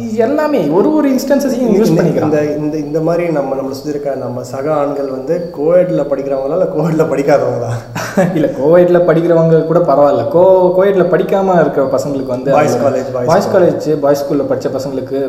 இது 0.03 0.17
எல்லாமே 0.25 0.59
ஒரு 0.77 0.89
ஒரு 0.97 1.07
இன்ஸ்டன்சஸையும் 1.13 1.73
யூஸ் 1.79 1.93
பண்ணிக்கிறான். 1.97 2.29
இந்த 2.29 2.39
இந்த 2.61 2.75
இந்த 2.87 2.99
மாதிரி 3.07 3.23
நம்ம 3.37 3.55
நம்மளை 3.57 3.75
சுற்றி 3.77 3.93
இருக்க 3.93 4.15
நம்ம 4.23 4.43
சக 4.51 4.65
ஆண்கள் 4.81 5.09
வந்து 5.17 5.35
கோஎட்ல 5.57 6.03
படிக்கிறவங்களா 6.11 6.57
இல்லை 6.57 6.69
கோஎட்ல 6.75 7.05
படிக்காதவங்களா? 7.11 7.71
இல்ல 8.37 8.47
கோவைட்ல 8.59 8.97
படிக்கிறவங்க 9.09 9.59
கூட 9.69 9.79
பரவாயில்ல. 9.89 10.23
கோ 10.35 10.43
கோவைட்ல 10.77 11.05
படிக்காம 11.13 11.55
இருக்கிற 11.63 11.83
பசங்களுக்கு 11.95 12.33
வந்து 12.35 12.51
college, 12.55 13.07
boys 13.15 13.27
boys 13.29 13.49
college 13.53 13.87
boys 14.03 14.21
ஸ்கூல்ல 14.23 14.45
படிச்ச 14.51 14.69
பசங்களுக்கு 14.77 15.19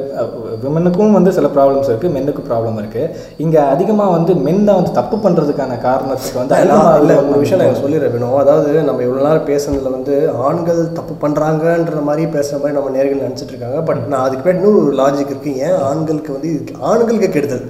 விமனுக்கும் 0.65 1.17
வந்து 1.19 1.31
சில 1.39 1.49
ப்ராப்ளம்ஸ் 1.57 1.91
இருக்கு 1.91 2.11
மென்னுக்கும் 2.17 2.49
ப்ராப்ளம் 2.51 2.79
இருக்கு. 2.83 3.05
இங்க 3.45 3.57
அதிகமா 3.75 4.07
வந்து 4.17 4.35
மென் 4.47 4.67
தான் 4.69 4.79
வந்து 4.81 4.93
தப்பு 5.01 5.17
பண்றதுக்கான 5.25 5.79
காரணத்துக்கு 5.89 6.41
வந்து 6.43 6.59
இல்லை 7.03 7.17
ஒரு 7.31 7.39
விஷயம் 7.45 7.63
நான் 7.63 7.83
சொல்லிடுறேன் 7.85 8.15
வேணும் 8.17 8.39
அதாவது 8.43 8.71
நம்ம 8.89 9.03
இவ்வளோ 9.07 9.25
நேரம் 9.29 9.49
பேசுனதுல 9.53 9.95
வந்து 9.97 10.17
ஆண்கள் 10.49 10.83
தப்பு 10.99 11.15
பண்ணுறாங்கன்ற 11.25 12.03
மாதிரி 12.11 12.25
பேசுகிற 12.37 12.61
மாதிரி 12.63 12.79
நம்ம 12.79 12.93
நேர்கள் 12.99 13.25
நினச்சிட்டு 13.27 13.53
இருக்காங்க. 13.55 13.81
பட் 13.91 14.03
நான் 14.15 14.27
அதுக்கு 14.27 14.47
பேர் 14.49 14.59
இன்னொரு 14.61 14.97
லாஜிக் 15.03 15.33
இருக்குது 15.35 15.61
ஏன்? 15.69 15.79
ஆண்களுக்கு 15.91 16.37
வந்து 16.39 16.51
ஆண்களுக்கு 16.91 17.31
கெடுதல். 17.37 17.65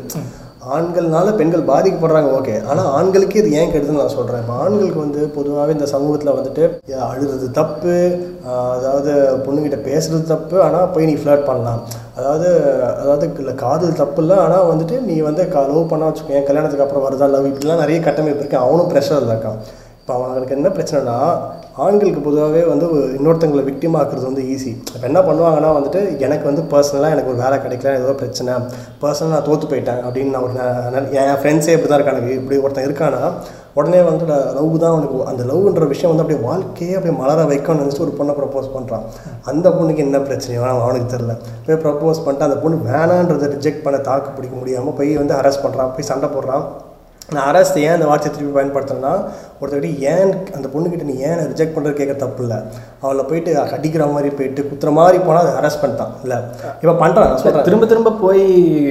ஆண்கள்னால 0.74 1.32
பெண்கள் 1.38 1.66
பாதிக்கப்படுறாங்க 1.70 2.28
ஓகே. 2.36 2.54
ஆனால் 2.70 2.86
ஆண்களுக்கே 2.98 3.40
இது 3.40 3.50
ஏன் 3.60 3.72
கெடுதுன்னு 3.72 4.02
நான் 4.02 4.14
சொல்கிறேன் 4.14 4.40
இப்போ 4.42 4.54
ஆண்களுக்கு 4.62 4.98
வந்து 5.02 5.22
பொதுவாகவே 5.34 5.74
இந்த 5.76 5.88
சமூகத்தில் 5.92 6.36
வந்துட்டு 6.36 6.62
அழுகிறது 7.08 7.48
தப்பு 7.58 7.94
அதாவது 8.76 9.12
பொண்ணுக்கிட்ட 9.46 9.78
பேசுறது 9.88 10.24
தப்பு 10.32 10.56
ஆனால் 10.66 10.90
போய் 10.94 11.08
நீ 11.10 11.16
ஃப்ளாட் 11.20 11.46
பண்ணலாம். 11.50 11.82
அதாவது 12.18 12.48
அதாவது 13.02 13.28
இல்லை 13.44 13.54
காதல் 13.64 14.00
தப்பு 14.02 14.22
இல்லை 14.24 14.38
ஆனால் 14.46 14.68
வந்துட்டு 14.72 14.98
நீ 15.10 15.16
வந்து 15.28 15.44
லவ் 15.56 16.08
வச்சுக்கோ 16.10 16.36
என் 16.38 16.48
கல்யாணத்துக்கு 16.50 16.86
அப்புறம் 16.86 17.06
வருதா 17.08 17.28
லவ் 17.34 17.50
இப்படிலாம் 17.52 17.84
நிறைய 17.84 18.00
கட்டமைப்பு 18.08 18.42
இருக்கு. 18.44 18.64
அவனும் 18.66 18.90
ப்ரெஷர் 18.92 19.28
இருக்கான். 19.30 19.60
இப்போ 20.04 20.14
அவங்களுக்கு 20.16 20.54
என்ன 20.56 20.68
பிரச்சனைனா 20.76 21.14
ஆண்களுக்கு 21.84 22.20
பொதுவாகவே 22.24 22.62
வந்து 22.70 22.86
இன்னொருத்தங்களை 23.18 23.62
victim 23.68 23.92
ஆக்குறது 24.00 24.26
வந்து 24.28 24.42
ஈஸி 24.54 24.72
இப்போ 24.94 25.06
என்ன 25.10 25.20
பண்ணுவாங்கன்னா 25.28 25.70
வந்துட்டு 25.76 26.00
எனக்கு 26.26 26.44
வந்து 26.48 26.62
பர்சனலாக 26.72 27.14
எனக்கு 27.14 27.30
ஒரு 27.32 27.40
வேலை 27.44 27.56
கிடைக்கல 27.62 27.94
ஏதோ 28.02 28.12
பிரச்சனை. 28.22 28.52
பர்சனலாக 29.02 29.34
நான் 29.36 29.46
தோற்று 29.48 29.70
போயிட்டேன் 29.70 30.02
அப்படின்னு 30.06 30.34
நான் 30.34 30.44
ஒரு 30.46 30.54
என் 31.22 31.40
ஃப்ரெண்ட்ஸே 31.42 31.74
இப்படி 31.76 31.90
தான் 31.90 32.00
இருக்கானுங்க. 32.00 32.30
இப்படி 32.40 32.60
ஒருத்தன் 32.64 32.88
இருக்கானா 32.88 33.22
உடனே 33.80 34.00
வந்து 34.10 34.24
லவ் 34.58 34.78
தான் 34.84 34.92
அவனுக்கு 34.94 35.24
அந்த 35.32 35.42
லவ்ன்ற 35.52 35.86
விஷயம் 35.94 36.12
வந்து 36.12 36.24
அப்படியே 36.26 36.42
வாழ்க்கையே 36.48 36.94
அப்படியே 36.98 37.16
மலர 37.22 37.48
வைக்கணும்னு 37.54 37.84
நினச்சி 37.84 38.06
ஒரு 38.08 38.14
பொண்ணை 38.20 38.34
ப்ரப்போஸ் 38.40 38.72
பண்ணுறான் 38.76 39.06
அந்த 39.52 39.68
பொண்ணுக்கு 39.78 40.06
என்ன 40.08 40.24
பிரச்சனையோ 40.30 40.70
அவனுக்கு 40.86 41.12
தெரில 41.14 41.34
போய் 41.66 41.82
ப்ரப்போஸ் 41.84 42.24
பண்ணிட்டு 42.26 42.48
அந்த 42.50 42.58
பொண்ணு 42.64 42.86
வேணான்றதை 42.90 43.48
ரிஜெக்ட் 43.56 43.86
பண்ண 43.86 44.00
தாக்கு 44.10 44.36
பிடிக்க 44.38 44.56
முடியாமல் 44.62 44.98
போய் 45.00 45.20
வந்து 45.22 45.36
அரெஸ்ட் 45.42 45.66
பண்ணுறான் 45.66 45.94
போய் 45.96 46.12
சண்டை 46.12 46.30
போடுறான். 46.36 46.66
நான் 47.28 47.46
அரசு 47.46 47.82
ஏன் 47.82 47.92
அந்த 47.92 48.06
வார்த்தையை 48.06 48.32
திருப்பி 48.32 48.54
பயன்படுத்துறேன்னா 48.56 49.12
ஒருத்தர்கிட்ட 49.60 50.00
ஏன் 50.08 50.24
அந்த 50.56 50.66
பொண்ணுக்கிட்ட 50.68 51.04
நீ 51.04 51.14
ஏன் 51.24 51.38
ரிஜெக்ட் 51.42 51.74
பண்ணுறது 51.74 51.92
கேட்க 51.92 52.14
தப்பு 52.14 52.42
இல்லை? 52.42 52.58
அவளை 53.02 53.22
போயிட்டு 53.24 53.50
அடிக்கிற 53.74 54.06
மாதிரி 54.06 54.30
போயிட்டு 54.30 54.62
குத்துற 54.62 54.90
மாதிரி 54.92 55.18
போனால் 55.18 55.42
அதை 55.42 55.52
அரெஸ்ட் 55.60 55.82
பண்ணிட்டான் 55.82 56.12
இல்லை? 56.22 56.38
இப்போ 56.82 56.94
பண்ணுறான் 57.00 57.32
சொல்கிறேன் 57.36 57.66
திரும்ப 57.68 57.86
திரும்ப 57.86 58.12
போய் 58.20 58.42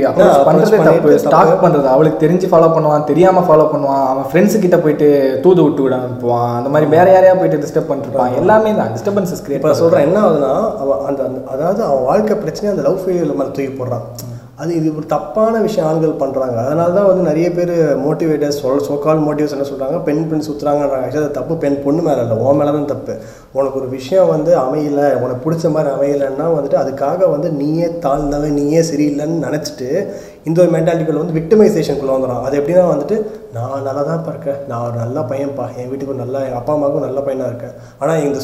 தப்பு 0.07 0.43
பண்ணிட்டு 0.47 0.79
ஸ்டாக் 1.23 1.51
தப்பு. 1.51 1.63
பண்றது 1.65 1.87
அவளுக்கு 1.87 2.23
தெரிஞ்சு 2.25 2.49
ஃபாலோ 2.49 2.69
பண்ணுவான் 2.75 3.03
தெரியாம 3.03 3.45
ஃபாலோ 3.47 3.67
பண்ணுவான் 3.73 4.03
அவன் 4.07 4.27
ஃப்ரெண்ட்ஸ் 4.31 4.59
கிட்ட 4.59 4.79
போயிட்டு 4.79 5.09
தூது 5.41 5.63
விட்டு 5.63 5.81
விட 5.81 5.95
அனுப்புவான் 6.01 6.53
அந்த 6.55 6.69
மாதிரி 6.69 6.89
வேற 6.91 7.07
யாரையா 7.11 7.35
போயிட்டு 7.35 7.63
டிஸ்டர்ப் 7.63 7.89
பண்ணிருப்பான். 7.89 8.35
எல்லாமே 8.35 8.73
தான் 8.75 8.93
டிஸ்டர்பன்சஸ் 8.95 9.43
கிரியேட் 9.43 9.61
இப்போ 9.61 9.75
சொல்கிறேன் 9.75 10.07
என்ன 10.07 10.19
ஆகுதுன்னா 10.23 10.53
அவன் 10.81 11.01
அந்த 11.07 11.21
அந்த- 11.23 11.45
அதாவது 11.53 11.83
அவன் 11.83 12.03
வாழ்க்கை 12.03 12.37
பிரச்சனையை 12.37 12.73
அந்த 12.75 12.85
லவ் 12.89 13.01
ஃபெயிலியர் 13.03 13.35
மேலே 13.35 13.51
தூக்கி 13.51 13.73
போடுறான். 13.75 14.05
அது 14.57 14.75
இது 14.75 14.95
ஒரு 14.95 15.05
தப்பான 15.05 15.61
விஷயம் 15.61 15.87
ஆண்கள் 15.89 16.19
பண்ணுறாங்க 16.19 16.57
அதனால 16.63 16.93
தான் 16.93 17.07
வந்து 17.07 17.23
நிறைய 17.29 17.47
பேர் 17.51 17.71
மோட்டிவேட்டர்ஸ் 18.03 18.59
சொல் 18.63 18.83
சோக்கால் 18.87 19.21
மோட்டிவ்ஸ் 19.25 19.55
என்ன 19.55 19.65
சொல்கிறாங்க 19.69 20.03
பெண் 20.03 20.27
பெண் 20.27 20.43
சுற்றுறாங்கன்றாங்க 20.47 21.05
ஆக்சுவலி 21.05 21.23
அது 21.23 21.31
தப்பு. 21.31 21.55
பெண் 21.55 21.77
பொண்ணு 21.85 22.01
மேலே 22.01 22.21
இல்லை. 22.21 22.37
உன் 22.37 22.55
மேலே 22.55 22.71
தான் 22.71 22.85
தப்பு. 22.85 23.13
உனக்கு 23.51 23.79
ஒரு 23.79 23.89
விஷயம் 23.89 24.27
வந்து 24.27 24.51
அமையலை 24.57 25.07
உனக்கு 25.23 25.41
பிடிச்ச 25.45 25.71
மாதிரி 25.71 25.89
அமையலைன்னா 25.95 26.45
வந்துட்டு 26.57 26.77
அதுக்காக 26.83 27.29
வந்து 27.29 27.51
நீயே 27.51 27.87
தாழ்ந்தவன் 28.05 28.57
நீயே 28.59 28.81
சரியில்லைன்னு 28.91 29.43
நினச்சிட்டு 29.47 29.89
இந்த 30.49 30.57
ஒரு 30.63 30.71
மென்டாலிட்டிக்குள்ள 30.75 31.21
வந்து 31.23 31.35
விக்டிமைசேஷனுக்குள்ளே 31.37 32.15
வந்துடும் 32.15 32.45
அது 32.47 32.55
எப்படின்னா 32.59 32.83
வந்துட்டு 32.91 33.15
நான் 33.55 33.85
நல்லா 33.87 34.01
தான் 34.07 34.31
இருக்கேன். 34.33 34.59
நான் 34.69 34.83
ஒரு 34.87 34.97
நல்ல 35.03 35.19
பையன்ப்பா 35.31 35.65
என் 35.79 35.89
வீட்டுக்கு 35.91 36.15
நல்லா 36.23 36.39
என் 36.47 36.57
அப்பா 36.59 36.73
அம்மாவுக்கும் 36.75 37.05
நல்ல 37.07 37.19
பையனாக 37.27 37.51
இருக்கேன். 37.51 37.75
ஆனால் 38.01 38.21
இந்த 38.27 38.39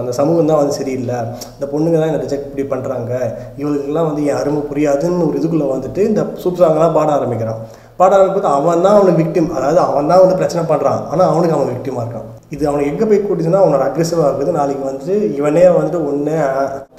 அந்த 0.00 0.12
சமூகம் 0.20 0.50
தான் 0.50 0.60
வந்து 0.62 0.78
சரியில்லை. 0.80 1.18
இந்த 1.56 1.66
பொண்ணுங்க 1.72 1.96
தான் 2.00 2.10
என்னை 2.10 2.22
ரிஜெக்ட் 2.24 2.48
இப்படி 2.50 2.66
பண்ணுறாங்க 2.74 3.12
இவங்களுக்குலாம் 3.60 4.10
வந்து 4.10 4.24
என் 4.30 4.40
அருமை 4.42 4.62
புரியாதுன்னு 4.72 5.26
ஒரு 5.28 5.38
இதுக்குள்ளே 5.40 5.68
வந்துட்டு 5.74 6.02
இந்த 6.10 6.24
சூப் 6.44 6.60
சாங்கெல்லாம் 6.62 6.96
பாட 6.98 7.10
ஆரம்பிக்கிறான். 7.18 7.60
பாட 8.00 8.12
ஆரம்பிக்கும் 8.20 8.56
அவன் 8.58 8.86
தான் 8.86 8.96
அவனுக்கு 8.98 9.22
விக்டிம் 9.24 9.50
அதாவது 9.56 9.80
அவன் 9.88 10.12
தான் 10.12 10.22
வந்து 10.24 10.38
பிரச்சனை 10.42 10.64
பண்ணுறான் 10.72 11.02
ஆனால் 11.12 11.30
அவனுக்கு 11.32 11.56
அவன் 11.58 11.72
விக்டிமாக 11.74 12.04
இருக்கான். 12.06 12.28
இது 12.54 12.62
அவனை 12.70 12.82
எங்கே 12.90 13.04
போய் 13.10 13.20
கூட்டிச்சுன்னா 13.24 13.60
அவனோட 13.62 13.82
அக்ரெசிவாக 13.88 14.26
இருக்குது 14.28 14.56
நாளைக்கு 14.58 14.82
வந்துட்டு 14.88 15.14
இவனே 15.38 15.62
வந்துட்டு 15.76 16.00
ஒன்று 16.08 16.34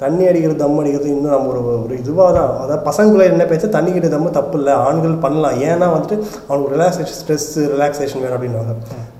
தண்ணி 0.02 0.24
அடிக்கிறது 0.30 0.58
தம் 0.62 0.78
அடிக்கிறது 0.82 1.08
இன்னும் 1.14 1.34
நம்ம 1.34 1.50
ஒரு 1.52 1.60
ஒரு 1.84 1.94
இதுவாக 2.02 2.30
தான் 2.36 2.48
அதாவது 2.62 2.80
பசங்களை 2.88 3.24
என்ன 3.32 3.44
பேச 3.52 3.68
தண்ணி 3.76 3.90
கிட்ட 3.96 4.08
தம்மு 4.14 4.30
தப்பு 4.38 4.56
இல்லை 4.60 4.72
ஆண்கள் 4.86 5.14
பண்ணலாம். 5.24 5.56
ஏன்னா 5.68 5.88
வந்துட்டு 5.94 6.16
அவனுக்கு 6.48 6.72
ரிலாக்ஸேஷன் 6.74 7.18
ஸ்ட்ரெஸ்ஸு 7.20 7.62
ரிலாக்ஸேஷன் 7.74 8.22
வேணும் 8.24 8.36
அப்படின்வாங்க 8.38 8.74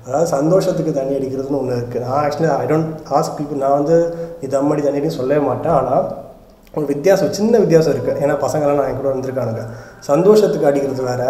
அதாவது 0.07 0.27
சந்தோஷத்துக்கு 0.35 0.91
தண்ணி 0.99 1.13
அடிக்கிறதுன்னு 1.17 1.59
ஒன்று 1.61 1.79
இருக்குது 1.81 2.03
நான் 2.05 2.19
actually 2.23 2.49
I 2.63 2.65
don't 2.71 2.89
ask 3.19 3.37
people 3.37 3.61
நான் 3.63 3.77
வந்து 3.79 3.97
நீ 4.39 4.47
தம் 4.55 4.71
அடி 4.73 4.83
தண்ணி 4.87 4.99
அடின்னு 5.01 5.19
சொல்லவே 5.19 5.43
மாட்டேன். 5.49 5.75
ஆனால் 5.79 6.03
ஒரு 6.73 6.85
வித்தியாசம் 6.93 7.35
சின்ன 7.37 7.53
வித்தியாசம் 7.63 7.93
இருக்குது 7.95 8.19
ஏன்னா 8.23 8.35
பசங்களாம் 8.43 8.79
நான் 8.79 8.89
என் 8.91 8.99
கூட 9.01 9.09
வந்திருக்கானுங்க. 9.13 9.63
சந்தோஷத்துக்கு 10.09 10.69
அடிக்கிறது 10.71 11.05
வேறு. 11.11 11.29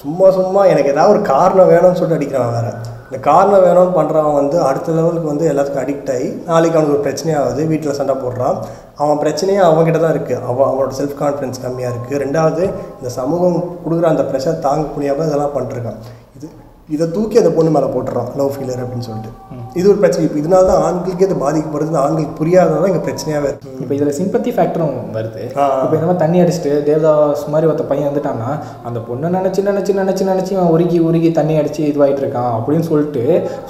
சும்மா 0.00 0.28
சும்மா 0.38 0.64
எனக்கு 0.72 0.92
ஏதாவது 0.94 1.14
ஒரு 1.14 1.22
காரணம் 1.32 1.70
வேணும்னு 1.72 2.00
சொல்லிட்டு 2.00 2.18
அடிக்கிறான் 2.18 2.54
வேறு. 2.56 2.72
இந்த 3.12 3.20
காரணம் 3.26 3.64
வேணும்னு 3.64 3.94
பண்ணுறவன் 3.96 4.36
வந்து 4.38 4.56
அடுத்த 4.66 4.92
லெவலுக்கு 4.98 5.28
வந்து 5.30 5.48
எல்லாத்துக்கும் 5.48 5.82
அடிக்ட் 5.82 6.10
ஆகி 6.12 6.28
நாளைக்கு 6.46 6.76
அவனுக்கு 6.78 6.94
ஒரு 6.94 7.02
பிரச்சனையாகுது 7.06 7.62
வீட்டில் 7.72 7.96
சண்டை 7.98 8.14
போடுறான். 8.22 8.56
அவன் 9.02 9.20
பிரச்சனையே 9.22 9.60
அவங்ககிட்ட 9.66 9.98
தான் 10.04 10.14
இருக்குது 10.14 10.38
அவன் 10.50 10.68
அவனோட 10.68 10.94
செல்ஃப் 10.98 11.18
கான்ஃபிடன்ஸ் 11.20 11.60
கம்மியாக 11.64 11.92
இருக்குது 11.94 12.20
ரெண்டாவது 12.24 12.62
இந்த 12.98 13.10
சமூகம் 13.18 13.58
கொடுக்குற 13.84 14.08
அந்த 14.12 14.24
ப்ரெஷர் 14.30 14.62
தாங்க 14.66 14.86
முடியாமல் 14.94 15.28
இதெல்லாம் 15.30 15.54
பண்ணிருக்கான் 15.56 16.00
இது 16.38 16.48
இதை 16.96 17.08
தூக்கி 17.16 17.42
அந்த 17.42 17.52
பொண்ணு 17.58 17.74
மேலே 17.76 17.90
போட்டுறான். 17.96 18.30
லவ் 18.40 18.54
ஃபீலர் 18.56 18.82
அப்படின்னு 18.84 19.08
சொல்லிட்டு. 19.10 19.32
இது 19.78 19.86
ஒரு 19.92 19.98
பிரச்சனை. 20.02 20.24
இப்போ 20.28 20.38
இதனால 20.42 20.66
தான் 20.70 20.82
ஆண்களுக்கே 20.86 21.26
இது 21.28 21.36
பாதிக்கப்படுது. 21.44 21.98
ஆண்களுக்கு 22.04 22.34
புரியாதனால 22.40 22.88
இங்கே 22.90 23.02
பிரச்சனையாகவே 23.06 23.48
இருக்குது 23.50 23.80
இப்போ 23.82 23.94
இதில் 23.98 24.16
சிம்பத்தி 24.20 24.50
ஃபேக்டரும் 24.56 24.96
வருது. 25.16 25.42
இப்போ 25.84 25.94
இந்த 25.98 26.06
மாதிரி 26.08 26.22
தண்ணி 26.24 26.40
அடிச்சுட்டு 26.42 26.72
தேவதாஸ் 26.88 27.44
மாதிரி 27.54 27.68
ஒருத்த 27.70 27.86
பையன் 27.90 28.08
வந்துட்டான்னா 28.10 28.50
அந்த 28.88 28.98
பொண்ணை 29.08 29.30
நினச்சி 29.38 29.62
நினச்சி 29.70 29.94
நினச்சி 30.00 30.24
நினச்சி 30.32 30.52
அவன் 30.58 30.72
உருகி 30.76 30.98
உருகி 31.08 31.30
தண்ணி 31.40 31.56
அடித்து 31.60 31.82
இதுவாகிட்டு 31.92 32.24
இருக்கான் 32.24 32.52
அப்படின்னு 32.58 32.86
சொல்லிட்டு 32.90 33.24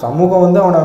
சமூகம் 0.04 0.44
வந்து 0.46 0.60
அவனை 0.64 0.80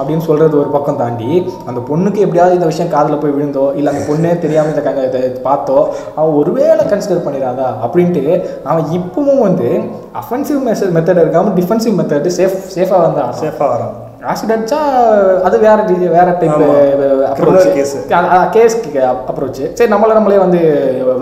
அப்படின்னு 0.00 0.24
சொல்கிறது 0.28 0.54
ஒரு 0.62 0.70
பக்கம் 0.76 1.00
தாண்டி 1.02 1.30
அந்த 1.68 1.80
பொண்ணுக்கு 1.90 2.24
எப்படியாவது 2.24 2.58
இந்த 2.58 2.70
விஷயம் 2.72 2.92
காதில் 2.94 3.20
போய் 3.22 3.34
விழுந்தோ 3.36 3.66
இல்லை 3.78 3.92
அந்த 3.92 4.02
பொண்ணே 4.10 4.32
தெரியாமல் 4.44 4.72
இந்த 4.74 4.82
கங்க 4.88 5.04
இதை 5.10 5.22
பார்த்தோ 5.48 5.78
அவன் 6.18 6.36
ஒருவேளை 6.40 6.84
கன்சிடர் 6.92 7.26
பண்ணிடாதா 7.26 7.68
அப்படின்ட்டு 7.86 8.24
அவன் 8.70 8.90
இப்பவும் 8.98 9.44
வந்து 9.48 9.70
அஃபென்சிவ் 10.22 10.60
மெசேஜ் 10.70 10.96
மெத்தட் 10.98 11.22
இருக்காமல் 11.24 11.56
டிஃபென்சிவ் 11.60 11.96
மெத்தட் 12.00 12.28
சேஃப் 12.40 12.58
சேஃபாக 12.76 13.00
வந்தான் 13.06 13.32
சேஃபாக 13.44 13.70
வரான். 13.74 13.94
ஆசிட் 14.30 14.52
அடிச்சா 14.54 14.78
அது 15.46 15.56
வேற 15.64 15.78
வேற 16.16 16.28
டைப். 16.40 16.62
Approach 17.30 17.68
case. 17.78 17.94
கேஸ்க்கு 18.54 19.02
அப்ரோச் 19.30 19.60
சரி 19.78 19.90
நம்மள 19.94 20.14
நம்மளே 20.18 20.38
வந்து 20.44 20.60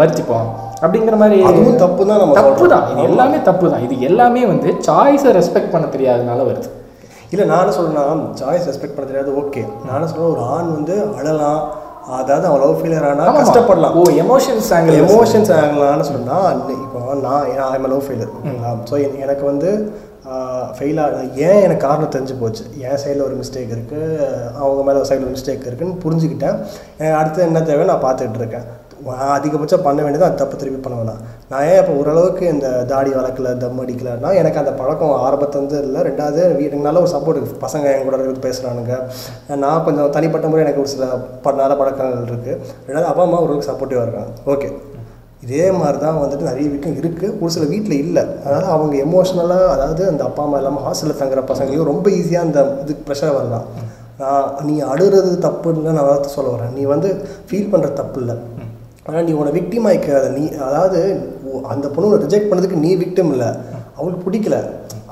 வரிச்சிப்போம் 0.00 0.48
அப்படிங்கிற 0.84 1.16
மாதிரி 1.22 1.38
அதுவும் 1.50 1.80
தப்பு 1.84 2.02
தான் 2.10 2.20
நம்ம 2.22 2.34
தப்பு. 2.40 2.66
தான் 2.74 2.86
இது 2.92 3.02
எல்லாமே 3.10 3.38
தப்பு 3.50 3.72
தான் 3.72 3.84
இது 3.86 3.96
எல்லாமே 4.08 4.42
வந்து 4.52 4.68
சாய்ஸை 4.88 5.32
ரெஸ்பெக்ட் 5.38 5.72
பண்ண 5.74 5.88
தெரியாதனால 5.96 6.46
வருது. 6.50 6.70
இல்லை 7.32 7.46
நானும் 7.54 7.76
சொல்றேன்னா 7.78 8.04
சாய்ஸ் 8.42 8.68
ரெஸ்பெக்ட் 8.70 8.96
பண்ண 8.96 9.06
தெரியாது 9.10 9.32
ஓகே 9.42 9.64
நானும் 9.90 10.10
சொல்றேன் 10.10 10.32
ஒரு 10.34 10.44
ஆண் 10.56 10.70
வந்து 10.76 10.96
அழலாம். 11.18 11.60
அதாவது 12.20 12.46
அவன் 12.48 12.62
லவ் 12.62 12.78
ஃபெயிலியர் 12.78 13.06
ஆனால். 13.10 13.36
கஷ்டப்படலாம். 13.42 13.94
ஓ 14.00 14.02
எமோஷன்ஸ் 14.24 14.70
ஆங்கிள் 14.78 14.98
எமோஷன்ஸ் 15.04 15.52
ஆகலாம்னு 15.58 16.06
சொன்னால் 16.14 16.58
இப்போ 16.84 16.98
நான் 17.26 17.46
ஐம் 17.74 17.88
லவ் 17.92 18.04
ஃபெயிலியர் 18.08 18.34
ஸோ 18.90 18.94
எனக்கு 19.24 19.44
வந்து 19.52 19.70
ஃபெயிலாக 20.78 21.34
ஏன் 21.34 21.60
எனக்கு 21.62 21.86
காரணம் 21.86 22.10
தெரிஞ்சு 22.10 22.38
போச்சு? 22.40 22.64
என் 22.78 22.98
சைடில் 23.04 23.24
ஒரு 23.24 23.36
மிஸ்டேக் 23.36 23.74
இருக்குது 23.74 24.16
அவங்க 24.54 24.82
மேலே 24.82 24.98
ஒரு 24.98 25.08
சைடில் 25.08 25.26
ஒரு 25.28 25.36
மிஸ்டேக் 25.36 25.66
இருக்குன்னு 25.66 26.02
புரிஞ்சுக்கிட்டேன். 26.04 27.12
அடுத்து 27.12 27.42
என்ன 27.42 27.62
தேவை 27.62 27.86
நான் 27.86 28.02
பார்த்துட்டு 28.02 28.34
இருக்கேன். 28.34 28.82
அதிகபட்சம் 29.06 29.82
பண்ண 29.82 30.02
வேண்டியது 30.02 30.24
அந்த 30.24 30.36
தப்பு 30.36 30.56
திருப்பி 30.56 30.88
பண்ண 30.88 30.98
வேணாம். 31.00 31.20
நான் 31.50 31.64
ஏன் 31.64 31.78
இப்போ 31.78 31.92
ஓரளவுக்கு 31.92 32.46
இந்த 32.46 32.84
தாடி 32.84 33.10
வளர்க்கல 33.10 33.56
தம் 33.56 33.88
அடிக்கலன்னா 33.88 34.34
எனக்கு 34.34 34.58
அந்த 34.58 34.72
பழக்கம் 34.72 35.10
ஆரம்பத்துலேருந்து 35.10 35.78
இல்லை. 35.82 36.00
ரெண்டாவது 36.02 36.56
வீட்டுக்கு 36.56 36.86
நல்ல 36.88 37.00
ஒரு 37.00 37.10
சப்போர்ட் 37.10 37.42
இருக்குது 37.42 37.64
பசங்க 37.64 37.94
என் 37.94 38.04
கூட 38.04 38.16
இருக்கிறது 38.16 38.44
பேசுகிறானுங்க 38.46 38.94
நான் 39.56 39.84
கொஞ்சம் 39.84 40.10
தனிப்பட்ட 40.10 40.46
முறை 40.46 40.62
எனக்கு 40.62 40.80
ஒரு 40.80 40.90
சில 40.90 41.04
ப- 41.42 41.52
நல்ல 41.52 41.76
பழக்கங்கள் 41.76 42.36
இருக்குது 42.36 42.58
ரெண்டாவது 42.88 43.04
அப்பா 43.04 43.22
அம்மா 43.22 43.40
ஓரளவுக்கு 43.40 43.72
சப்போர்ட்டிவாக 43.72 44.06
இருக்காங்க. 44.06 44.30
ஓகே 44.46 44.68
இதே 45.44 45.64
மாதிரி 45.78 45.98
தான் 46.04 46.20
வந்துட்டு 46.22 46.48
நிறைய 46.50 46.66
வீட்டும் 46.72 46.98
இருக்குது 47.00 47.32
ஒரு 47.40 47.50
சில 47.56 47.64
வீட்டில் 47.72 47.96
இல்லை. 48.04 48.22
அதனால் 48.44 48.68
அவங்க 48.74 48.94
எமோஷ்னலாக 49.06 49.64
அதாவது 49.74 50.02
அந்த 50.12 50.22
அப்பா 50.28 50.42
அம்மா 50.46 50.58
இல்லாமல் 50.60 50.84
ஹாஸ்டலில் 50.86 51.20
தங்குற 51.22 51.42
பசங்களையும் 51.50 51.90
ரொம்ப 51.92 52.06
ஈஸியாக 52.18 52.46
அந்த 52.46 52.60
இதுக்கு 52.84 53.06
ப்ரெஷர் 53.08 53.36
வரலாம். 53.38 53.66
நான் 54.20 54.48
நீ 54.68 54.74
அழுகிறது 54.92 55.30
தப்புன்னு 55.46 55.96
நான் 55.96 56.08
வார்த்தை 56.08 56.30
சொல்ல 56.36 56.50
வரேன். 56.54 56.74
நீ 56.78 56.82
வந்து 56.94 57.08
ஃபீல் 57.48 57.70
பண்ணுற 57.72 57.88
தப்பு 58.00 58.18
இல்லை. 58.22 58.36
ஆனால் 59.06 59.24
நீ 59.28 59.32
உன்னை 59.38 59.52
விக்டிம் 59.56 59.86
ஆகிக்காத 59.90 60.28
நீ 60.38 60.44
அதாவது 60.68 61.00
அந்த 61.72 61.86
பொண்ணு 61.94 62.22
ரிஜெக்ட் 62.24 62.50
பண்ணதுக்கு 62.50 62.84
நீ 62.84 62.92
விக்டிம் 63.02 63.32
இல்லை. 63.34 63.50
அவளுக்கு 63.98 64.24
பிடிக்கல. 64.28 64.58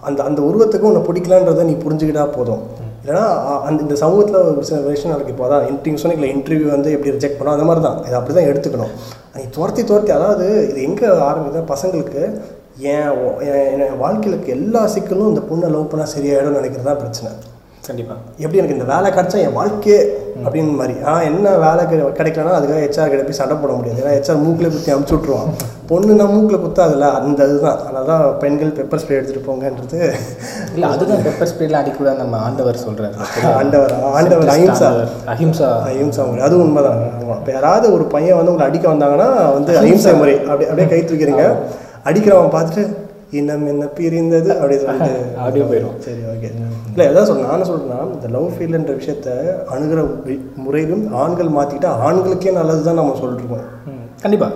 அந்த 0.09 0.21
அந்த 0.29 0.41
உருவத்துக்கு 0.49 0.89
உன்னை 0.91 1.03
பிடிக்கலான்றத 1.09 1.65
நீ 1.71 1.75
புரிஞ்சுக்கிட்டா 1.83 2.25
போதும். 2.37 2.63
இல்லைன்னா 3.03 3.25
அந்த 3.69 3.79
இந்த 3.85 3.97
சமூகத்தில் 4.03 4.37
ஒரு 4.51 4.67
சில 4.69 4.81
விஷயம் 4.89 5.15
நடக்கு 5.15 5.33
இப்போ 5.35 5.45
அதான் 5.47 5.65
இன்ட்ரிங் 5.71 6.01
சொன்னீங்களே 6.03 6.33
இன்டர்வியூ 6.35 6.69
வந்து 6.75 6.91
எப்படி 6.97 7.15
ரிஜெக்ட் 7.17 7.39
பண்ணோம் 7.39 7.57
அந்த 7.57 7.67
மாதிரி 7.69 7.83
தான் 7.87 7.99
இதை 8.09 8.17
அப்படி 8.19 8.35
தான் 8.39 8.51
எடுத்துக்கணும். 8.51 8.93
நீ 9.39 9.45
துரத்தி 9.57 9.83
துரத்தி 9.91 10.13
அதாவது 10.19 10.47
இது 10.71 10.81
எங்கே 10.89 11.09
ஆரம்பிக்குது 11.29 11.63
பசங்களுக்கு 11.73 12.23
என் 12.93 13.11
என் 13.87 13.99
வாழ்க்கையில் 14.05 14.53
எல்லா 14.57 14.83
சிக்கலும் 14.95 15.33
இந்த 15.33 15.43
பொண்ணை 15.51 15.71
லவ் 15.75 15.91
பண்ணால் 15.93 16.15
சரியாயிடும் 16.15 16.59
நினைக்கிறது 16.59 16.89
தான் 16.91 17.03
பிரச்சனை. 17.03 17.33
கண்டிப்பா. 17.83 18.15
எப்படி 18.39 18.59
எனக்கு 18.59 18.75
இந்த 18.75 18.85
வேலை 18.85 19.11
கிடைச்சா 19.11 19.39
என் 19.39 19.53
வாழ்க்கையே 19.53 19.97
அப்படின்னு 20.45 20.73
மாதிரி. 20.73 20.95
ஆனால் 21.05 21.25
என்ன 21.25 21.57
வேலை 21.57 21.85
கிடை- 21.85 22.13
கிடைக்கலனா 22.19 22.53
அதுக்காக 22.59 22.81
ஹெச்ஆர் 22.83 23.11
கிட்ட 23.11 23.23
போய் 23.23 23.33
சண்டை 23.33 23.57
போட 23.57 23.73
முடியாது. 23.73 24.03
ஏன்னா 24.03 24.13
ஹெச்ஆர் 24.13 24.43
மூக்கில் 24.43 24.71
குத்தி 24.71 24.93
அமுச்சு 24.93 25.15
விட்ருவான் 25.15 25.51
பொண்ணுனா 25.89 26.27
மூக்கில் 26.29 26.61
குத்தாதுல்ல 26.61 27.07
அந்த 27.19 27.45
இதுதான். 27.45 27.79
அதனால 27.79 28.05
தான் 28.05 28.39
பெண்கள் 28.39 28.73
பெப்பர் 28.73 29.01
ஸ்ப்ரே 29.03 29.17
எடுத்துகிட்டு 29.19 29.49
போங்கன்றது. 29.49 29.99
இல்ல 30.75 30.87
அதுதான் 30.87 31.25
பெப்பர் 31.25 31.51
ஸ்ப்ரேலாம் 31.53 31.83
அடிக்கூடாது 31.83 32.17
நம்ம 32.17 32.37
ஆண்டவர் 32.39 32.83
சொல்றாரு. 32.87 33.17
ஆண்டவர் 33.61 33.95
ஆண்டவர் 34.15 34.49
அஹிம்சா. 34.49 34.91
அஹிம்சா. 35.27 35.71
அஹிம்சா 35.89 36.25
முறை. 36.27 36.43
அது 36.43 36.59
உண்மைதான். 36.61 37.01
இப்போ 37.35 37.53
யாராவது 37.53 37.93
ஒரு 37.93 38.05
பையன் 38.07 38.37
வந்து 38.37 38.51
உங்களை 38.51 38.71
அடிக்க 38.71 38.89
வந்தாங்கன்னா 38.89 39.29
வந்து 39.53 39.73
அஹிம்சா. 39.79 40.13
முறை. 40.17 40.37
அப்படியே 40.45 40.71
அப்படியே 40.71 40.89
கை 40.89 41.03
தூக்கிறீங்க 41.05 41.45
அடிக்கிறவன் 42.05 42.55
பார்த்துட்டு 42.55 42.85
இன்னும் 43.33 43.67
என்ன 43.69 43.85
பிரிந்தது? 43.95 44.51
அப்படி 44.55 44.77
சொல்லிட்டு 44.81 45.13
அப்படியே 45.43 45.65
போயிடும் 45.69 45.97
சரி 46.05 46.23
ஓகே 46.33 46.49
இல்லை 46.89 47.05
எதாவது 47.07 47.29
சொல்ல 47.29 47.47
நான் 47.47 47.69
சொல்கிறேன்னா 47.69 48.01
இந்த 48.11 48.29
லவ் 48.35 48.49
ஃபீல்ன்ற 48.55 48.95
விஷயத்த 48.99 49.29
அணுகிற 49.75 50.01
முறையிலும் 50.65 51.05
ஆண்கள் 51.21 51.57
மாற்றிக்கிட்டா 51.57 51.93
ஆண்களுக்கே 52.07 52.53
நல்லது 52.59 52.83
தான் 52.89 53.01
நம்ம 53.01 53.17
சொல்லிட்டுருக்கோம் 53.21 53.67
ம், 53.91 54.05
கண்டிப்பா. 54.23 54.49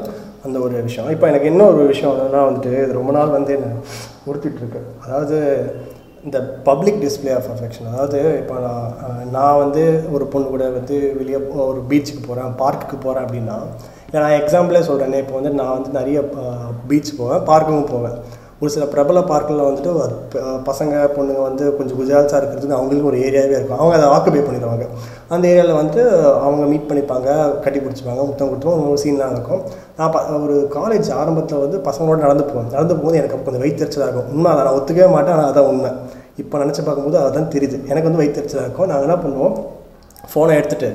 அந்த 0.45 0.57
ஒரு 0.65 0.75
விஷயம். 0.87 1.09
இப்போ 1.15 1.27
எனக்கு 1.31 1.51
என்ன 1.51 1.63
ஒரு 1.71 1.83
விஷயம் 1.89 2.13
என்னன்னா 2.15 2.43
வந்துட்டு 2.49 2.73
இது 2.81 2.99
ரொம்ப 2.99 3.13
நாள் 3.17 3.37
வந்து 3.37 3.53
என்ன 3.57 3.71
உறுத்திட்டு 4.27 4.61
இருக்கு 4.63 4.81
அதாவது 5.05 5.39
இந்த 6.25 6.39
பப்ளிக் 6.67 7.03
டிஸ்ப்ளே 7.03 7.33
ஆஃப் 7.35 7.51
அஃபெக்ஷன் 7.51 7.91
அதாவது 7.91 8.21
இப்போ 8.41 8.55
நான் 8.61 8.87
நான் 9.35 9.61
வந்து 9.61 9.83
ஒரு 10.15 10.25
பொண்ணு 10.33 10.47
கூட 10.49 10.65
வந்து 10.77 10.97
வெளியே 11.19 11.39
ஒரு 11.67 11.81
பீச்சுக்கு 11.91 12.23
போகிறேன் 12.23 12.57
பார்க்குக்கு 12.63 12.97
போகிறேன் 12.99 13.27
அப்படின்னா 13.27 13.59
நான் 14.17 14.39
எக்ஸாம்பிளே 14.39 14.83
சொல்கிறேனே 14.89 15.21
இப்போ 15.23 15.37
வந்து 15.39 15.53
நான் 15.59 15.77
வந்து 15.77 15.93
நிறைய 15.99 16.19
பீச் 16.89 17.17
போவேன் 17.19 17.47
பார்க்குக்கும் 17.49 17.93
போவேன். 17.95 18.19
ஒரு 18.61 18.71
சில 18.75 18.85
பிரபல 18.93 19.19
பார்க்கில் 19.31 19.59
வந்துட்டு 19.67 19.91
பசங்க 20.69 20.93
பொண்ணுங்க 21.17 21.41
வந்து 21.47 21.65
கொஞ்சம் 21.79 21.99
குஜால்ஸாக 21.99 22.39
இருக்கிறதுக்கு 22.41 22.77
அவங்களுக்கு 22.77 23.09
ஒரு 23.11 23.19
ஏரியாவே 23.27 23.55
இருக்கும். 23.57 23.81
அவங்க 23.81 23.97
அதை 23.99 24.07
ஆக்குபை 24.15 24.43
பண்ணிடுவாங்க. 24.47 24.85
அந்த 25.35 25.45
ஏரியாவில் 25.51 25.79
வந்து 25.81 26.01
அவங்க 26.45 26.63
மீட் 26.71 26.87
பண்ணிப்பாங்க 26.91 27.29
கட்டி 27.65 27.81
பிடிச்சிப்பாங்க 27.85 28.23
முத்தம் 28.29 28.51
கொடுத்தோம் 28.51 28.87
ஒரு 28.93 29.01
சீன்லாம் 29.03 29.35
இருக்கும். 29.37 29.61
நான் 29.99 30.13
ப 30.15 30.23
ஒரு 30.47 30.57
காலேஜ் 30.77 31.11
ஆரம்பத்தில் 31.21 31.63
வந்து 31.65 31.81
பசங்களோட 31.89 32.19
நடந்து 32.27 32.47
போவேன். 32.53 32.71
நடந்து 32.77 32.95
போகும்போது 32.95 33.21
எனக்கு 33.21 33.37
அப்போ 33.39 33.49
கொஞ்சம் 33.51 33.67
வைத்தறிச்சலாக 33.67 34.09
இருக்கும். 34.09 34.31
உண்மை 34.35 34.51
அதை 34.53 34.65
நான் 34.69 34.79
ஒத்துக்கவே 34.79 35.09
மாட்டேன் 35.17 35.35
ஆனால் 35.37 35.51
அதான் 35.51 35.69
உண்மை. 35.73 35.91
இப்போ 36.45 36.63
நினச்சி 36.65 36.83
பார்க்கும்போது 36.87 37.19
அதுதான் 37.25 37.53
தெரியுது. 37.57 37.77
எனக்கு 37.91 38.09
வந்து 38.11 38.23
வைத்தறிச்சலாக 38.23 38.67
இருக்கும். 38.67 38.89
நாங்கள் 38.93 39.09
என்ன 39.09 39.19
பண்ணுவோம்? 39.25 39.55
ஃபோனை 40.31 40.55
எடுத்துகிட்டு 40.61 40.91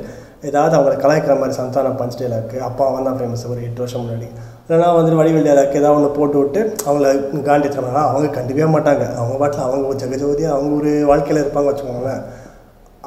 ஏதாவது 0.49 0.73
அவங்களை 0.77 0.95
கலாய்க்கிற 1.01 1.33
மாதிரி 1.39 1.55
சந்தானம் 1.57 1.97
பஞ்ச் 1.99 2.19
டேலாக்கு 2.19 2.57
அப்பா 2.67 2.85
தான் 3.07 3.17
ஃபேமஸ் 3.19 3.43
ஒரு 3.53 3.59
எட்டு 3.67 3.83
வருஷம் 3.83 4.01
முன்னாடி 4.03 4.27
இல்லைனா 4.71 4.89
வந்துட்டு 4.95 5.17
வடிவில் 5.19 5.47
டேலாக்கு 5.47 5.79
ஏதாவது 5.79 5.97
ஒன்று 5.97 6.09
போட்டு 6.17 6.37
விட்டு 6.41 6.59
அவங்கள 6.89 7.07
காண்டி 7.47 7.69
அவங்க 8.01 8.27
கண்டுக்கவே 8.35 8.67
மாட்டாங்க. 8.75 9.05
அவங்க 9.21 9.33
பாட்டில் 9.41 9.63
அவங்க 9.65 9.85
ஒரு 9.89 9.97
ஜெகஜோதியாக 10.03 10.53
அவங்க 10.57 10.71
ஒரு 10.81 10.91
வாழ்க்கையில் 11.09 11.41
இருப்பாங்க 11.41 11.69
வச்சுக்கோங்களேன். 11.69 12.21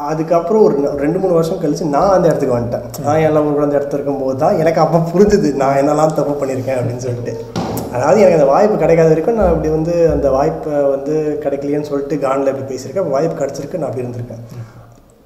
அதுக்கப்புறம் 0.08 0.64
ஒரு 0.66 0.74
ரெண்டு 1.04 1.18
மூணு 1.22 1.36
வருஷம் 1.38 1.62
கழிச்சு 1.62 1.86
நான் 1.94 2.14
அந்த 2.16 2.26
இடத்துக்கு 2.30 2.56
வந்துட்டேன். 2.56 2.84
நான் 3.06 3.24
எல்லாம் 3.28 3.48
ஒரு 3.52 3.64
அந்த 3.66 3.78
இடத்துல 3.78 3.98
இருக்கும்போது 3.98 4.36
தான் 4.44 4.58
எனக்கு 4.62 4.82
அப்போ 4.84 5.00
புரிஞ்சுது 5.14 5.50
நான் 5.62 5.80
என்னெல்லாம் 5.82 6.14
தப்பு 6.20 6.34
பண்ணியிருக்கேன் 6.42 6.78
அப்படின்னு 6.80 7.06
சொல்லிட்டு. 7.06 7.34
அதாவது 7.96 8.20
எனக்கு 8.22 8.38
அந்த 8.40 8.50
வாய்ப்பு 8.52 8.76
கிடைக்காத 8.84 9.08
வரைக்கும் 9.14 9.40
நான் 9.40 9.52
இப்படி 9.54 9.72
வந்து 9.78 9.96
அந்த 10.16 10.28
வாய்ப்பை 10.36 10.76
வந்து 10.94 11.16
கிடைக்கலையேன்னு 11.46 11.90
சொல்லிட்டு 11.92 12.22
கானில் 12.26 12.52
இப்படி 12.54 12.68
பேசியிருக்கேன். 12.74 13.12
வாய்ப்பு 13.16 13.40
கிடச்சிருக்கு 13.42 13.80
நான் 13.82 13.90
அப்படி 13.90 14.06
இருந்திருக்கேன். 14.06 14.44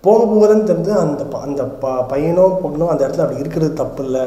போக 0.05 0.27
போக 0.27 0.47
தான் 0.47 0.67
தெரிஞ்சு 0.67 0.93
அந்த 0.97 1.25
ப- 1.25 1.41
அந்த 1.41 1.63
ப 1.65 1.87
பையனோ 2.11 2.45
பொண்ணோ 2.63 2.87
அந்த 2.87 3.09
இடத்துல 3.09 3.25
அப்படி 3.25 3.41
இருக்கிறது 3.41 3.73
தப்பு 3.73 4.05
இல்லை 4.05 4.25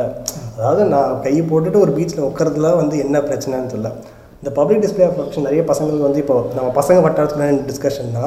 அதாவது 0.57 0.86
நான் 0.86 1.19
கை 1.22 1.41
போட்டுட்டு 1.41 1.80
ஒரு 1.80 1.91
பீச்சில் 1.91 2.28
உட்கறதுல 2.30 2.76
வந்து 2.76 2.97
என்ன 2.99 3.19
பிரச்சனைன்னு 3.19 3.72
தெரியல. 3.72 3.91
இந்த 4.39 4.49
பப்ளிக் 4.49 4.84
டிஸ்பிளே 4.84 5.05
ஆஃப் 5.05 5.19
அஃபெக்ஷன் 5.19 5.47
நிறைய 5.47 5.61
பசங்களுக்கு 5.61 6.07
வந்து 6.07 6.17
இப்போ 6.17 6.45
நம்ம 6.55 6.72
பசங்க 6.82 7.01
வட்டாரத்தில் 7.01 7.63
டிஸ்கஷன்னா 7.69 8.26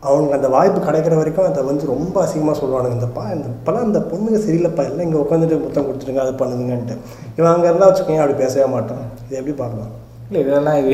அவனுக்கு 0.00 0.34
அந்த 0.34 0.48
வாய்ப்பு 0.48 0.80
கிடைக்கிற 0.80 1.14
வரைக்கும் 1.16 1.46
அதை 1.46 1.62
வந்து 1.64 1.86
ரொம்ப 1.86 2.24
அசிங்கமாக 2.24 2.56
சொல்லுவானுங்க. 2.60 2.92
இந்த 2.92 3.06
பா 3.06 3.30
இந்த 3.30 3.48
இப்போலாம் 3.48 3.86
அந்த 3.88 3.98
பொண்ணுங்க 3.98 4.38
சரியில்லைப்பா 4.46 4.84
எல்லாம் 4.84 5.00
இங்கே 5.00 5.18
உட்காந்துட்டு 5.18 5.62
முத்தம் 5.62 5.86
கொடுத்துருங்க 5.86 6.16
அது 6.16 6.32
பண்ணுங்கன்ட்டு. 6.32 6.96
இவன் 7.36 7.52
அங்கே 7.52 7.66
இருந்தால் 7.66 7.90
வச்சுக்கோங்க 7.92 8.24
அப்படி 8.24 8.38
பேசவே 8.38 8.66
மாட்டான். 8.66 9.02
இது 9.26 9.36
எப்படி 9.36 9.56
பார்க்கலாம்? 9.56 9.92
இல்லை 10.30 10.40
இதெல்லாம் 10.46 10.76
இது 10.76 10.92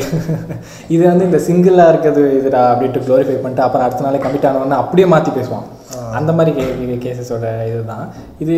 இது 0.89 1.07
வந்து 1.07 1.25
இந்த 1.25 1.39
சிங்கிளாக 1.47 1.89
இருக்கிறது 1.89 2.23
இதுடா 2.41 2.63
அப்படின்ட்டு 2.73 3.05
க்ளோரிஃபை 3.07 3.37
பண்ணிட்டு 3.37 3.63
அப்புறம் 3.63 3.87
அடுத்த 3.87 4.03
நாளே 4.03 4.19
கமிட் 4.19 4.49
ஆனவொன்னே 4.51 4.79
அப்படியே 4.83 5.09
மாற்றி 5.09 5.31
பேசுவான். 5.31 5.67
அந்த 6.19 6.31
மாதிரி 6.39 6.53
கே 6.59 6.97
கேசஸோட 7.05 7.47
இதுதான். 7.71 8.05
இது 8.45 8.57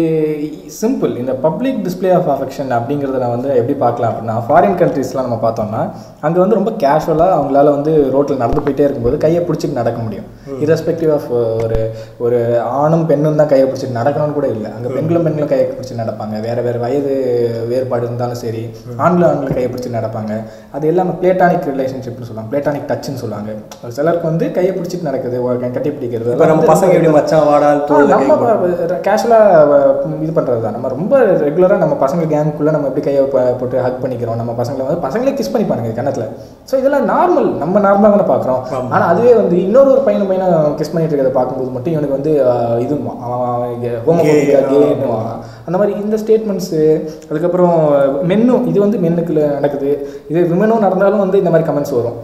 சிம்பிள் 0.81 1.13
இந்த 1.23 1.33
பப்ளிக் 1.47 1.81
டிஸ்ப்ளே 1.87 2.11
ஆஃப் 2.19 2.29
அஃபெக்ஷன் 2.35 2.71
அப்படிங்கிறத 2.79 3.21
நான் 3.23 3.35
வந்து 3.37 3.51
எப்படி 3.61 3.77
பார்க்கலாம் 3.85 4.13
அப்படின்னா 4.13 4.37
ஃபாரின் 4.47 4.79
கண்ட்ரீஸ்லாம் 4.83 5.27
நம்ம 5.29 5.39
பார்த்தோம்னா 5.47 5.83
அங்கே 6.27 6.39
வந்து 6.43 6.59
ரொம்ப 6.61 6.73
கேஷுவலாக 6.85 7.37
அவங்களால 7.39 7.73
வந்து 7.77 7.93
ரோட்டில் 8.15 8.41
நடந்து 8.43 8.65
போயிட்டே 8.67 8.87
இருக்கும்போது 8.87 9.19
கையை 9.25 9.43
பிடிச்சிட்டு 9.49 9.81
நடக்க 9.81 9.99
முடியும். 10.07 10.29
இரஸ்பெக்டிவ் 10.65 11.13
ஆஃப் 11.17 11.29
ஒரு 11.65 11.81
ஒரு 12.25 12.39
ஆணும் 12.81 13.07
பெண்ணும் 13.11 13.41
தான் 13.41 13.51
கையை 13.53 13.67
பிடிச்சிட்டு 13.69 13.99
நடக்கணும்னு 14.01 14.37
கூட 14.39 14.49
இல்லை. 14.57 14.71
அங்கே 14.77 14.93
பெண்களும் 14.97 15.27
பெண்களும் 15.27 15.53
கையை 15.53 15.67
பிடிச்சி 15.71 16.01
நடப்பாங்க. 16.03 16.35
வேறு 16.47 16.65
வேறு 16.67 16.79
வயது 16.85 17.15
வேறுபாடு 17.73 18.07
இருந்தாலும் 18.09 18.41
சரி 18.45 18.65
ஆண்களும் 19.05 19.29
ஆண்களும் 19.31 19.57
கையை 19.59 19.69
பிடிச்சி 19.73 19.93
நடப்பாங்க. 19.99 20.33
அது 20.77 20.85
எல்லாமே 20.93 21.15
பிளேட்டானிக் 21.23 21.69
ரிலேஷன்ஷிப்னு 21.73 22.29
சொல்லுவாங்க. 22.31 22.49
பிளேட்டானிக் 22.53 22.89
டச்சுன்னு 22.93 23.23
சொல்லுவாங்க. 23.25 23.51
ஒரு 23.85 23.93
சிலருக்கு 23.99 24.31
வந்து 24.33 24.49
கையை 24.59 24.73
பிடிச்சிட்டு 24.79 25.09
நடக்குது 25.11 25.43
கட்டி 25.77 25.91
பிடிக்கிறது. 25.97 26.33
நம்ம 26.53 26.67
பசங்க 26.73 26.93
எப்படி 26.97 27.13
மச்சான் 27.19 27.44
கேஷுவலாக 29.07 29.79
இது 30.25 30.33
பண்ணுறது 30.37 30.61
தான் 30.65 30.77
நம்ம 30.77 30.89
ரொம்ப 30.95 31.15
ரெகுலராக 31.45 31.81
நம்ம 31.85 31.97
பசங்க 32.05 32.23
கேங்குக்குள்ளே 32.33 32.75
நம்ம 32.77 32.89
எப்படி 32.91 33.05
கையை 33.07 33.23
போட்டு 33.61 33.77
ஹக் 33.87 34.01
பண்ணிக்கிறோம் 34.05 34.39
நம்ம 34.41 34.53
பசங்களை 34.61 34.87
வந்து 34.89 35.05
பசங்களே 35.07 35.35
கிஸ் 35.39 35.53
பண்ணிப்பானுங்க 35.55 35.93
கன்னத்தில். 35.99 36.29
ஸோ 36.71 36.75
இதெல்லாம் 36.81 37.07
நார்மல் 37.15 37.49
நம்ம 37.63 37.81
நார்மலாக 37.87 38.13
தானே 38.15 38.27
பார்க்குறோம். 38.33 38.63
ஆனால் 38.95 39.09
அதுவே 39.13 39.33
வந்து 39.41 39.57
இன்னொரு 39.67 39.91
ஒரு 39.95 40.03
பையனை 40.07 40.27
பையனை 40.31 40.47
கிஸ் 40.79 40.93
பண்ணிட்டு 40.93 41.13
இருக்கிறத 41.15 41.35
பார்க்கும்போது 41.39 41.75
மட்டும் 41.77 41.95
இவனுக்கு 41.95 42.19
வந்து 42.19 42.33
ஹோமோபிக்கா 44.07 44.63
கேன்னுவான் 44.71 45.35
அந்த 45.67 45.77
மாதிரி 45.81 45.93
இந்த 46.03 46.17
ஸ்டேட்மெண்ட்ஸு 46.23 46.81
அதுக்கப்புறம் 47.29 47.77
மென்னும் 48.31 48.65
இது 48.71 48.79
வந்து 48.85 48.99
மென்னுக்குள்ள 49.05 49.43
நடக்குது. 49.57 49.91
இது 50.31 50.41
விமனும் 50.53 50.85
நடந்தாலும் 50.87 51.23
வந்து 51.25 51.41
இந்த 51.43 51.51
மாதிரி 51.53 51.69
கமெண்ட்ஸ் 51.69 51.95
வரும். 51.99 52.17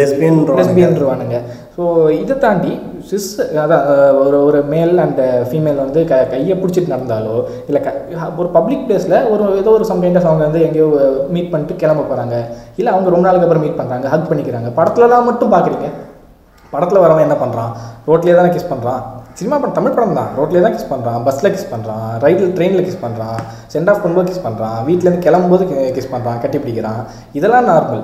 லெஸ்பியன் 0.00 0.40
லெஸ்பியன்ருவானுங்க 0.60 1.38
ஸோ 1.76 1.84
இதை 2.22 2.34
தாண்டி 2.44 2.72
சிஸ் 3.10 3.30
அதான் 3.62 3.84
ஒரு 4.24 4.36
ஒரு 4.48 4.60
மேல் 4.74 4.94
அண்ட் 5.04 5.20
ஃபீமேல் 5.48 5.82
வந்து 5.84 6.00
க 6.10 6.20
கையை 6.32 6.54
பிடிச்சிட்டு 6.62 6.94
நடந்தாலோ 6.94 7.34
இல்லை 7.68 7.80
க 7.86 7.90
ஒரு 8.42 8.48
பப்ளிக் 8.56 8.86
பிளேஸில் 8.86 9.18
ஒரு 9.32 9.44
ஏதோ 9.62 9.72
ஒரு 9.78 9.86
சம் 9.90 10.02
கைண்ட் 10.04 10.20
அவங்க 10.30 10.44
வந்து 10.48 10.62
எங்கேயோ 10.68 10.88
மீட் 11.36 11.52
பண்ணிட்டு 11.52 11.80
கிளம்ப 11.82 12.04
போகிறாங்க 12.10 12.36
இல்லை 12.80 12.92
அவங்க 12.94 13.14
ரொம்ப 13.14 13.26
நாளுக்கு 13.28 13.48
அப்புறம் 13.48 13.64
மீட் 13.66 13.80
பண்ணுறாங்க 13.80 14.06
ஹக் 14.14 14.30
பண்ணிக்கிறாங்க. 14.30 14.70
படத்துலலாம் 14.78 15.28
மட்டும் 15.30 15.54
பார்க்குறீங்க 15.56 15.88
படத்தில் 16.72 17.02
வரவன் 17.02 17.26
என்ன 17.26 17.36
பண்ணுறான் 17.42 17.72
ரோட்லேயே 18.08 18.36
தானே 18.38 18.50
கிஸ் 18.54 18.72
பண்ணுறான் 18.72 19.02
சினிமா 19.38 19.56
படம் 19.62 19.74
தமிழ் 19.78 19.94
படம் 19.96 20.18
தான். 20.18 20.28
ரோட்லேயே 20.36 20.62
தான் 20.64 20.74
கிஸ் 20.76 20.90
பண்ணுறான் 20.92 21.24
பஸ்ஸில் 21.24 21.52
கிஸ் 21.54 21.72
பண்ணுறான் 21.72 22.06
ரயிலில் 22.22 22.54
ட்ரெயினில் 22.56 22.86
கிஸ் 22.86 23.02
பண்ணுறான் 23.02 23.40
சென்ட் 23.72 23.90
ஆஃப் 23.92 24.00
பண்ணும்போது 24.02 24.30
கிஸ் 24.30 24.46
பண்ணுறான் 24.46 24.78
வீட்டிலேருந்து 24.86 25.24
கிளம்பும்போது 25.26 25.64
கிஸ் 25.96 26.12
பண்ணுறான் 26.14 26.38
கட்டி 26.44 26.58
பிடிக்கிறான். 26.62 27.02
இதெல்லாம் 27.38 27.68
நார்மல் 27.70 28.02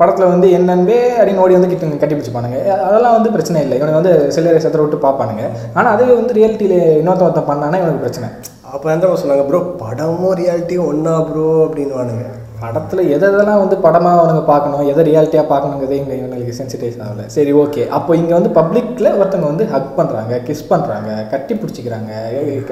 படத்தில் 0.00 0.32
வந்து 0.32 0.48
என்னன்பே 0.58 0.98
அப்படின்னு 1.18 1.42
ஓடி 1.44 1.56
வந்து 1.58 1.70
கிட்ட 1.72 2.00
கட்டி 2.02 2.14
பிடிச்சிப்பானுங்க. 2.14 2.58
அதெல்லாம் 2.88 3.16
வந்து 3.18 3.34
பிரச்சனை 3.36 3.58
இல்லை. 3.64 3.76
இவனுக்கு 3.78 4.00
வந்து 4.00 4.14
சிலரை 4.36 4.60
சத்திர 4.64 4.84
விட்டு 4.84 5.04
பார்ப்பானுங்க. 5.06 5.44
ஆனால் 5.76 5.92
அதுவே 5.94 6.14
வந்து 6.20 6.36
ரியாலிட்டியில் 6.38 6.78
இன்னொருத்த 7.00 7.28
ஒருத்தன் 7.28 7.50
பண்ணானா 7.50 7.80
இவனுக்கு 7.82 8.04
பிரச்சனை. 8.06 8.28
அப்போ 8.74 8.86
வந்து 8.92 9.14
சொன்னாங்க 9.22 9.46
ப்ரோ 9.50 9.60
படமும் 9.84 10.36
ரியாலிட்டியும் 10.42 10.88
ஒன்றா 10.92 11.16
ப்ரோ 11.30 11.48
அப்படின்னுவானுங்க. 11.66 12.26
படத்தில் 12.62 13.02
எதை 13.14 13.26
எதெல்லாம் 13.28 13.60
வந்து 13.62 13.76
படமாக 13.84 14.20
அவனுங்க 14.20 14.42
பார்க்கணும் 14.50 14.88
எதை 14.92 15.02
ரியாலிட்டியாக 15.08 15.46
பார்க்கணுங்கிறதே 15.52 15.98
இங்கே 16.00 16.16
இவங்களுக்கு 16.20 16.54
சென்சிட்டைஸ் 16.58 16.98
ஆகல. 17.04 17.26
சரி 17.36 17.52
ஓகே 17.62 17.82
அப்போ 17.98 18.12
இங்கே 18.20 18.34
வந்து 18.38 18.50
பப்ளிக்கில் 18.58 19.10
ஒருத்தவங்க 19.18 19.50
வந்து 19.52 19.66
ஹக் 19.74 19.92
பண்ணுறாங்க 19.98 20.40
கிஸ் 20.48 20.64
பண்ணுறாங்க 20.72 21.10
கட்டி 21.32 21.54
பிடிச்சிக்கிறாங்க 21.60 22.10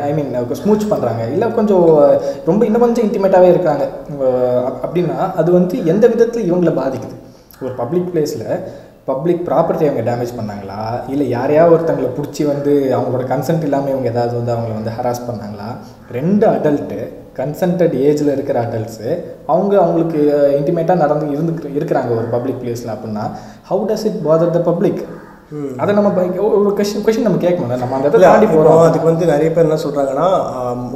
ஐ 0.08 0.10
மீன் 0.18 0.32
ஸ்மூச் 0.62 0.90
பண்ணுறாங்க 0.92 1.22
இல்லை 1.34 1.48
கொஞ்சம் 1.60 1.86
ரொம்ப 2.50 2.60
இன்னும் 2.68 2.84
கொஞ்சம் 2.86 3.06
இன்டிமேட்டாகவே 3.08 3.52
இருக்காங்க. 3.54 3.84
அப்படின்னா 4.84 5.18
அது 5.42 5.50
வந்து 5.58 5.78
எந்த 5.92 6.04
விதத்தில் 6.14 6.48
இவங்களை 6.50 6.74
பாதிக்குது? 6.82 7.16
ஒரு 7.64 7.72
பப்ளிக் 7.82 8.10
பிளேஸில் 8.12 8.48
பப்ளிக் 9.10 9.44
ப்ராப்பர்ட்டி 9.48 9.84
அவங்க 9.88 10.02
டேமேஜ் 10.08 10.32
பண்ணாங்களா? 10.38 10.80
இல்லை 11.12 11.26
யாரையாவது 11.36 11.74
ஒருத்தங்களை 11.74 12.08
பிடிச்சி 12.16 12.42
வந்து 12.50 12.72
அவங்களோட 12.96 13.24
கன்சென்ட் 13.30 13.64
இல்லாமல் 13.68 13.92
இவங்க 13.94 14.08
ஏதாவது 14.14 14.34
வந்து 14.40 14.52
அவங்கள 14.54 14.74
வந்து 14.80 14.92
ஹராஸ் 14.98 15.26
பண்ணாங்களா? 15.28 15.68
ரெண்டு 16.16 16.46
அடல்ட்டு 16.56 16.98
கன்சென்டட் 17.38 17.94
ஏஜில் 18.02 18.34
இருக்கிற 18.34 18.58
அடல்ட்ஸு 18.62 19.08
அவங்க 19.46 19.72
அவங்களுக்கு 19.82 20.20
இன்டிமேட்டாக 20.58 20.98
நடந்து 20.98 21.26
இருந்து 21.32 21.74
இருக்கிறாங்க 21.74 22.10
ஒரு 22.16 22.28
பப்ளிக் 22.28 22.60
பிளேஸில் 22.60 22.94
அப்படின்னா 22.94 23.24
how 23.70 23.82
does 23.88 24.06
it 24.06 24.20
bother 24.22 24.56
the 24.56 24.62
public 24.68 25.00
அதை 25.76 25.90
நம்ம 25.94 26.08
ஒரு 26.58 26.70
கொஷின் 26.78 27.04
கொஷின் 27.04 27.26
நம்ம 27.26 27.40
கேட்கணும் 27.44 27.82
நம்ம 27.82 27.94
அந்த 27.96 28.06
இடத்துல 28.06 28.26
தாண்டி 28.26 28.48
போகிறோம் 28.48 28.82
அதுக்கு 28.82 29.10
வந்து 29.10 29.26
நிறைய 29.26 29.50
பேர் 29.50 29.68
என்ன 29.68 29.78
சொல்கிறாங்கன்னா 29.84 30.26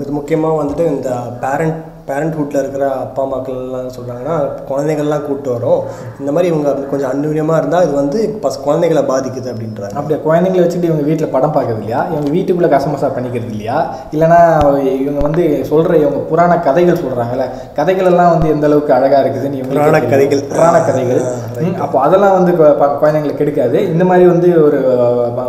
இது 0.03 0.13
முக்கியமாக 0.13 0.59
வந்துட்டு 0.59 0.87
இந்த 0.89 1.11
பேரண்ட் 1.41 1.79
பேரண்ட்ஹுட்டில் 2.09 2.59
இருக்கிற 2.59 2.85
அப்பா 2.97 3.23
அம்மாக்கள் 3.23 3.57
எல்லாம் 3.57 3.91
சொல்கிறாங்கன்னா 3.91 4.37
குழந்தைகள்லாம் 4.69 5.23
கூப்பிட்டு 5.23 5.51
வரோம். 5.55 5.83
இந்த 6.21 6.33
மாதிரி 6.33 6.49
இவங்க 6.53 6.71
கொஞ்சம் 6.91 7.11
அந்யூன்யமாக 7.11 7.57
இருந்தால் 7.57 7.83
இது 7.83 7.95
வந்து 7.95 8.39
பஸ் 8.41 8.61
குழந்தைகளை 8.61 9.03
பாதிக்குது 9.03 9.49
அப்படின்றாங்க. 9.53 9.93
அப்படியே? 9.93 10.19
குழந்தைங்களை 10.25 10.63
வச்சுட்டு 10.65 10.83
இவங்க 10.83 11.03
வீட்டில் 11.03 11.29
படம் 11.29 11.53
பார்க்கறது 11.53 11.79
இல்லையா 11.79 12.07
இவங்க 12.11 12.31
வீட்டுக்குள்ளே 12.31 12.71
கசமசா 12.75 13.11
பண்ணிக்கிறது 13.13 13.51
இல்லையா 13.51 13.79
இல்லைன்னா 14.13 14.41
இவங்க 14.97 15.21
வந்து 15.21 15.45
சொல்கிற 15.65 15.97
இவங்க 15.97 16.19
புராண 16.29 16.59
கதைகள் 16.61 17.01
சொல்கிறாங்கல்ல 17.01 17.47
கதைகள் 17.75 18.07
எல்லாம் 18.07 18.31
வந்து 18.31 18.49
எந்த 18.49 18.67
அளவுக்கு 18.67 18.93
அழகாக 18.93 19.23
இருக்குதுன்னு 19.23 19.61
இவங்களுக்கு 19.61 19.87
புராண. 19.87 20.01
கதைகள். 20.07 20.43
புராண 20.49 20.77
கதைகள். 20.83 21.23
அப்போ 21.81 22.01
அதெல்லாம் 22.01 22.33
வந்து 22.33 22.53
கு- 22.53 22.75
ப- 22.79 22.93
குழந்தைங்களுக்கு 23.01 23.41
கெடுக்காது. 23.41 23.79
இந்த 23.89 24.05
மாதிரி 24.05 24.27
வந்து 24.27 24.65
ஒரு 24.65 24.79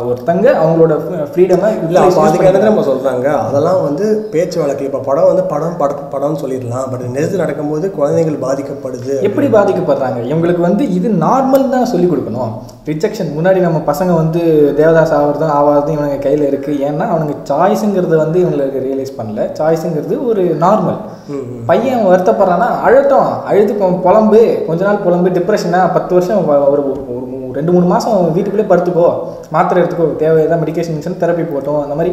ஒருத்தங்க 0.06 0.48
அவங்களோட 0.62 0.94
ஃப்ரீடமை 1.28 1.70
இல்லை 1.86 2.00
அப்போ 2.04 2.22
அதுக்கு 2.24 2.48
என்ன 2.48 2.64
நம்ம 2.64 2.86
சொல்கிறாங்க 2.86 3.28
அதெல்லாம் 3.42 3.84
வந்து 3.84 4.06
பேச்சு 4.32 4.60
வழக்கு 4.60 4.86
இப்போ 4.86 5.02
படம் 5.02 5.26
வந்து 5.26 5.44
படம் 5.46 5.78
பட 5.78 5.92
படம்னு 6.14 6.42
சொல்லிடலாம். 6.44 6.90
பட் 6.92 7.06
நிஜத்தில் 7.16 7.44
நடக்கும்போது 7.44 7.92
குழந்தைகள் 8.00 8.42
பாதிக்கப்படுது. 8.46 9.16
எப்படி 9.30 9.48
பாதிக்கப்படுறாங்க? 9.48 10.20
இவங்களுக்கு 10.32 10.64
வந்து 10.70 10.86
இது 11.00 11.10
நார்மல் 11.26 11.70
தான் 11.70 11.92
சொல்லி 11.94 12.08
கொடுக்கணும். 12.08 12.54
ரிஜெக்ஷன் 12.88 13.30
முன்னாடி 13.36 13.60
நம்ம 13.66 13.80
பசங்க 13.90 14.12
வந்து 14.22 14.40
தேவதாஸ் 14.80 15.14
ஆகிறதும் 15.18 15.54
ஆகாததும் 15.58 15.96
இவனுங்க 15.96 16.18
கையில் 16.24 16.48
இருக்குது 16.48 16.80
ஏன்னா 16.88 17.06
அவனுங்க 17.12 17.36
சாய்ஸுங்கிறது 17.50 18.16
வந்து 18.22 18.38
இவங்களுக்கு 18.44 18.80
ரியலைஸ் 18.88 19.14
பண்ணல. 19.20 19.44
சாய்ஸுங்கிறது 19.60 20.16
ஒரு 20.30 20.44
நார்மல் 20.64 21.00
பையன் 21.70 22.04
வருத்தப்படுறான்னா 22.10 22.68
அழட்டும் 22.88 23.30
அழுது 23.50 23.76
புலம்பு. 24.08 24.42
கொஞ்ச 24.68 24.82
நாள் 24.88 25.04
புலம்பு 25.06 25.30
டிப்ரெஷனா 25.38 25.82
பத்து 25.98 26.12
வருஷம் 26.18 26.50
ஒரு 26.74 26.84
ஒரு 27.14 27.54
ரெண்டு 27.60 27.72
மூணு 27.74 27.88
மாதம் 27.92 28.18
வீட்டுக்குள்ளே 28.36 28.68
படுத்துக்கோ. 28.70 29.08
மாத்திரை 29.56 29.80
எடுத்துக்கோ. 29.82 30.08
தேவையான 30.22 30.58
மெடிகேஷன் 30.62 31.22
தெரப்பி 31.24 31.46
போட்டோம். 31.54 31.82
அந்த 31.86 31.96
மாதிரி 32.00 32.12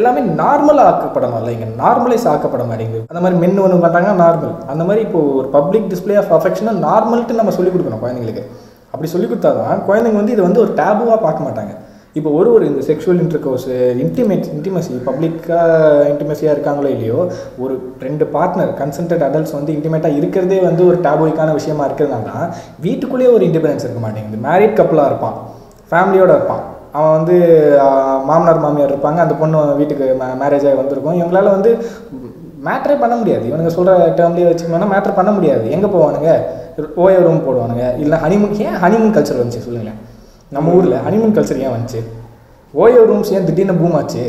எல்லாமே 0.00 0.22
நார்மலாக 0.42 0.90
ஆக்கப்படணும். 0.92 1.38
இல்லை 1.42 1.54
இங்கே 1.56 1.68
நார்மலைஸ் 1.82 2.28
ஆக்கப்பட 2.34 2.64
மாட்டேங்குது. 2.70 3.04
அந்த 3.12 3.22
மாதிரி 3.24 3.38
மென் 3.44 3.62
ஒன்று 3.64 3.82
பண்ணுறாங்கன்னா 3.86 4.16
நார்மல் 4.24 4.54
அந்த 4.74 4.84
மாதிரி 4.90 5.02
இப்போ 5.08 5.22
ஒரு 5.40 5.48
பப்ளிக் 5.56 5.90
டிஸ்ப்ளே 5.94 6.18
ஆஃப் 6.22 6.34
அஃபெக்ஷனை 6.38 6.74
நார்மல்ட்டு 6.86 7.40
நம்ம 7.40 7.56
சொல்லிக் 7.58 7.76
கொடுக்கணும் 7.76 8.04
குழந்தைங்களுக்கு. 8.04 8.44
அப்படி 8.94 9.08
சொல்லி 9.14 9.28
கொடுத்தாதான் 9.30 9.80
குழந்தைங்க 9.88 10.20
வந்து 10.22 10.36
இதை 10.36 10.44
வந்து 10.48 10.62
ஒரு 10.64 10.72
டேபுவாக 10.80 11.18
பார்க்க 11.26 11.46
மாட்டாங்க. 11.46 11.72
இப்போ 12.18 12.30
ஒரு 12.38 12.48
ஒரு 12.56 12.64
இந்த 12.70 12.82
செக்ஷுவல் 12.88 13.20
இன்டர்கோர்ஸ் 13.22 13.64
இன்டிமேட் 14.02 14.44
இன்டிமசி 14.56 14.98
பப்ளிக்காக 15.06 16.04
இன்டிமேசியாக 16.10 16.54
இருக்காங்களோ 16.56 16.90
இல்லையோ 16.96 17.20
ஒரு 17.62 17.74
ரெண்டு 18.06 18.24
பார்ட்னர் 18.34 18.70
கன்சன்டட் 18.80 19.24
அடல்ட்ஸ் 19.28 19.56
வந்து 19.56 19.74
இன்டிமேட்டாக 19.76 20.18
இருக்கிறதே 20.20 20.58
வந்து 20.68 20.84
ஒரு 20.90 20.98
டேபோய்க்கான 21.06 21.56
விஷயமா 21.58 21.86
இருக்கிறதுனால 21.88 22.28
தான் 22.34 22.46
வீட்டுக்குள்ளேயே 22.86 23.32
ஒரு 23.38 23.46
இண்டிபெண்டன்ஸ் 23.48 23.86
இருக்க 23.86 24.02
மாட்டேங்குது. 24.04 24.44
மேரிட் 24.46 24.78
கப்பலாக 24.80 25.10
இருப்பான் 25.12 25.36
ஃபேமிலியோடு 25.92 26.34
இருப்பான். 26.36 26.62
அவன் 26.98 27.14
வந்து 27.18 27.36
மாமனார் 28.28 28.64
மாமியார் 28.64 28.92
இருப்பாங்க. 28.92 29.20
அந்த 29.24 29.34
பொண்ணு 29.40 29.60
வீட்டுக்கு 29.80 30.04
மேரேஜ் 30.42 30.66
ஆகி 30.68 30.78
வந்திருக்கும். 30.80 31.18
இவங்களால 31.20 31.48
வந்து 31.56 31.70
மேட்ரே 32.66 32.96
பண்ண 33.02 33.14
முடியாது. 33.20 33.44
இவனுங்க 33.50 33.72
சொல்கிற 33.76 33.94
டேர்ம்லேயே 34.18 34.48
வச்சுக்கணும்னா 34.50 34.90
மேட்ரு 34.92 35.18
பண்ண 35.20 35.30
முடியாது. 35.36 35.64
எங்கே 35.76 35.88
போவானுங்க? 35.94 36.30
ஓய 37.02 37.16
ரூம் 37.26 37.44
போடுவானுங்க. 37.46 37.84
இல்லை 38.02 38.16
ஹனிமூன் 38.24 38.54
ஏன் 38.66 38.78
ஹனிமூன் 38.84 39.14
கல்ச்சர் 39.16 39.40
வந்துச்சு 39.42 39.64
சொல்லுங்களேன் 39.66 39.98
நம்ம 40.56 40.72
ஊரில் 40.78 41.02
ஹனிமூன் 41.06 41.34
கல்ச்சர் 41.36 41.62
ஏன் 41.66 41.74
வந்துச்சு? 41.74 42.00
ஓயோ 42.74 43.02
ரூம்ஸ் 43.10 43.32
ஏன் 43.36 43.46
திடீர்னு 43.48 43.76
பூம் 43.80 43.98
ஆச்சு? 43.98 44.24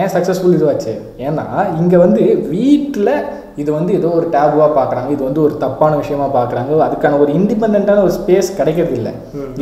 ஏன் 0.00 0.10
சக்ஸஸ்ஃபுல் 0.14 0.56
இதுவாச்சு? 0.56 0.92
ஏன்னா 1.26 1.46
இங்கே 1.80 1.98
வந்து 2.04 2.22
வீட்டில் 2.56 3.14
இது 3.62 3.70
வந்து 3.76 3.92
ஏதோ 3.98 4.10
ஒரு 4.18 4.26
டேபுவாக 4.34 4.70
பார்க்குறாங்க 4.76 5.08
இது 5.14 5.22
வந்து 5.28 5.40
ஒரு 5.46 5.54
தப்பான 5.64 5.96
விஷயமா 6.02 6.26
பார்க்குறாங்க 6.36 6.78
அதுக்கான 6.86 7.18
ஒரு 7.24 7.32
இண்டிபெண்ட்டான 7.38 8.02
ஒரு 8.06 8.12
ஸ்பேஸ் 8.18 8.48
கிடைக்கிறது 8.58 8.94
இல்லை. 9.00 9.12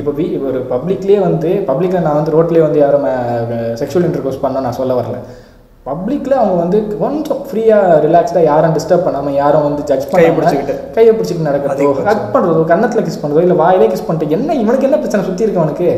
இப்போ 0.00 0.12
வீ 0.18 0.26
ஒரு 0.50 0.60
பப்ளிக்லேயே 0.72 1.20
வந்து 1.28 1.50
பப்ளிக்கில் 1.70 2.06
நான் 2.06 2.18
வந்து 2.20 2.34
ரோட்லேயே 2.36 2.64
வந்து 2.66 2.82
யாரும் 2.84 3.06
செக்ஷுவல் 3.80 4.06
இன்டர்கோர்ஸ் 4.08 4.42
பண்ண 4.44 4.60
நான் 4.66 4.78
சொல்ல 4.80 4.94
வரல. 5.00 5.18
பப்ளிக்கில் 5.88 6.40
அவங்க 6.40 6.56
வந்து 6.62 6.78
கொஞ்சம் 7.02 7.38
ஃப்ரீயாக 7.48 7.92
ரிலாக்ஸ்டாக 8.06 8.42
யாரும் 8.48 8.74
டிஸ்டர்ப் 8.76 9.06
பண்ணாமல் 9.06 9.36
யாரும் 9.42 9.64
வந்து 9.66 9.82
ஜட்ஜ் 9.90 10.08
கையை 10.10 10.30
பிடிச்சுக்கிட்டு. 10.36 10.74
கையை 10.96 11.12
பிடிச்சிட்டு 11.14 11.46
நடக்கிறதோ 11.48 11.86
ஹக் 12.08 12.26
பண்ணுறதோ 12.34 12.62
கன்னத்தில் 12.72 13.06
கிஸ் 13.06 13.20
பண்ணுறதோ 13.22 13.44
இல்லை 13.46 13.56
வாயிலே 13.62 13.88
கிஸ் 13.92 14.06
பண்ணிட்டு 14.08 14.34
என்ன 14.36 14.56
இவனுக்கு 14.62 14.88
என்ன 14.88 14.98
பிரச்சனை 15.02 15.24
சுற்றி 15.28 15.46
இருக்கவனுக்கு 15.46 15.88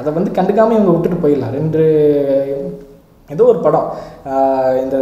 அதை 0.00 0.12
வந்து 0.18 0.36
கண்டுக்காம 0.38 0.74
இவங்க 0.78 0.92
விட்டுட்டு 0.94 1.22
போயிடலாம். 1.24 1.56
ரெண்டு 1.58 1.80
ஏதோ 3.34 3.44
ஒரு 3.52 3.60
படம். 3.66 3.88
இந்த 4.84 4.96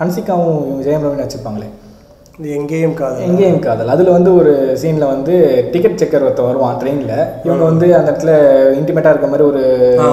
ஹன்சிகாவும் 0.00 0.58
இவங்க 0.68 0.82
ஜெயம் 0.88 1.04
ரவி 1.06 1.20
நடிச்சிருப்பாங்களே. 1.20 1.68
இது 1.68 1.85
எங்கேயும் 2.38 2.94
காது 2.94 3.20
எங்கேயும் 3.22 3.60
காதல். 3.60 3.88
அதில் 3.88 4.08
வந்து 4.08 4.34
ஒரு 4.34 4.50
சீனில் 4.80 5.06
வந்து 5.06 5.34
டிக்கெட் 5.72 6.00
செக்கர் 6.00 6.22
ஒருத்தன் 6.22 6.46
வருவான் 6.46 6.76
ட்ரெயினில் 6.80 7.12
இவங்க 7.44 7.64
வந்து 7.64 7.96
அந்த 7.96 8.08
இடத்துல 8.10 8.32
இன்டிமேட்டாக 8.76 9.10
இருக்க 9.10 9.26
மாதிரி 9.26 9.44
ஒரு 9.46 9.62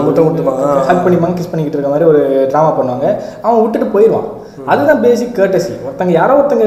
முத்தமா, 0.05 0.53
ஆ, 0.61 0.69
ஹக் 0.81 1.03
பண்ணி 1.03 1.17
கிஸ் 1.33 1.51
பண்ணிக்கிட்டு 1.51 1.77
இருக்க 1.77 1.89
மாதிரி 1.89 2.07
ஒரு 2.09 2.21
ட்ராமா 2.51 2.71
பண்ணுவாங்க. 2.77 3.07
அவன் 3.41 3.61
விட்டுட்டு 3.61 3.87
போயிடுவான் 3.87 4.29
அதுதான் 4.67 5.01
பேசிக் 5.01 5.37
கர்டசி 5.37 5.73
ஒருத்தங்க 5.85 6.11
யாரோ 6.11 6.33
ஒருத்தங்க 6.35 6.65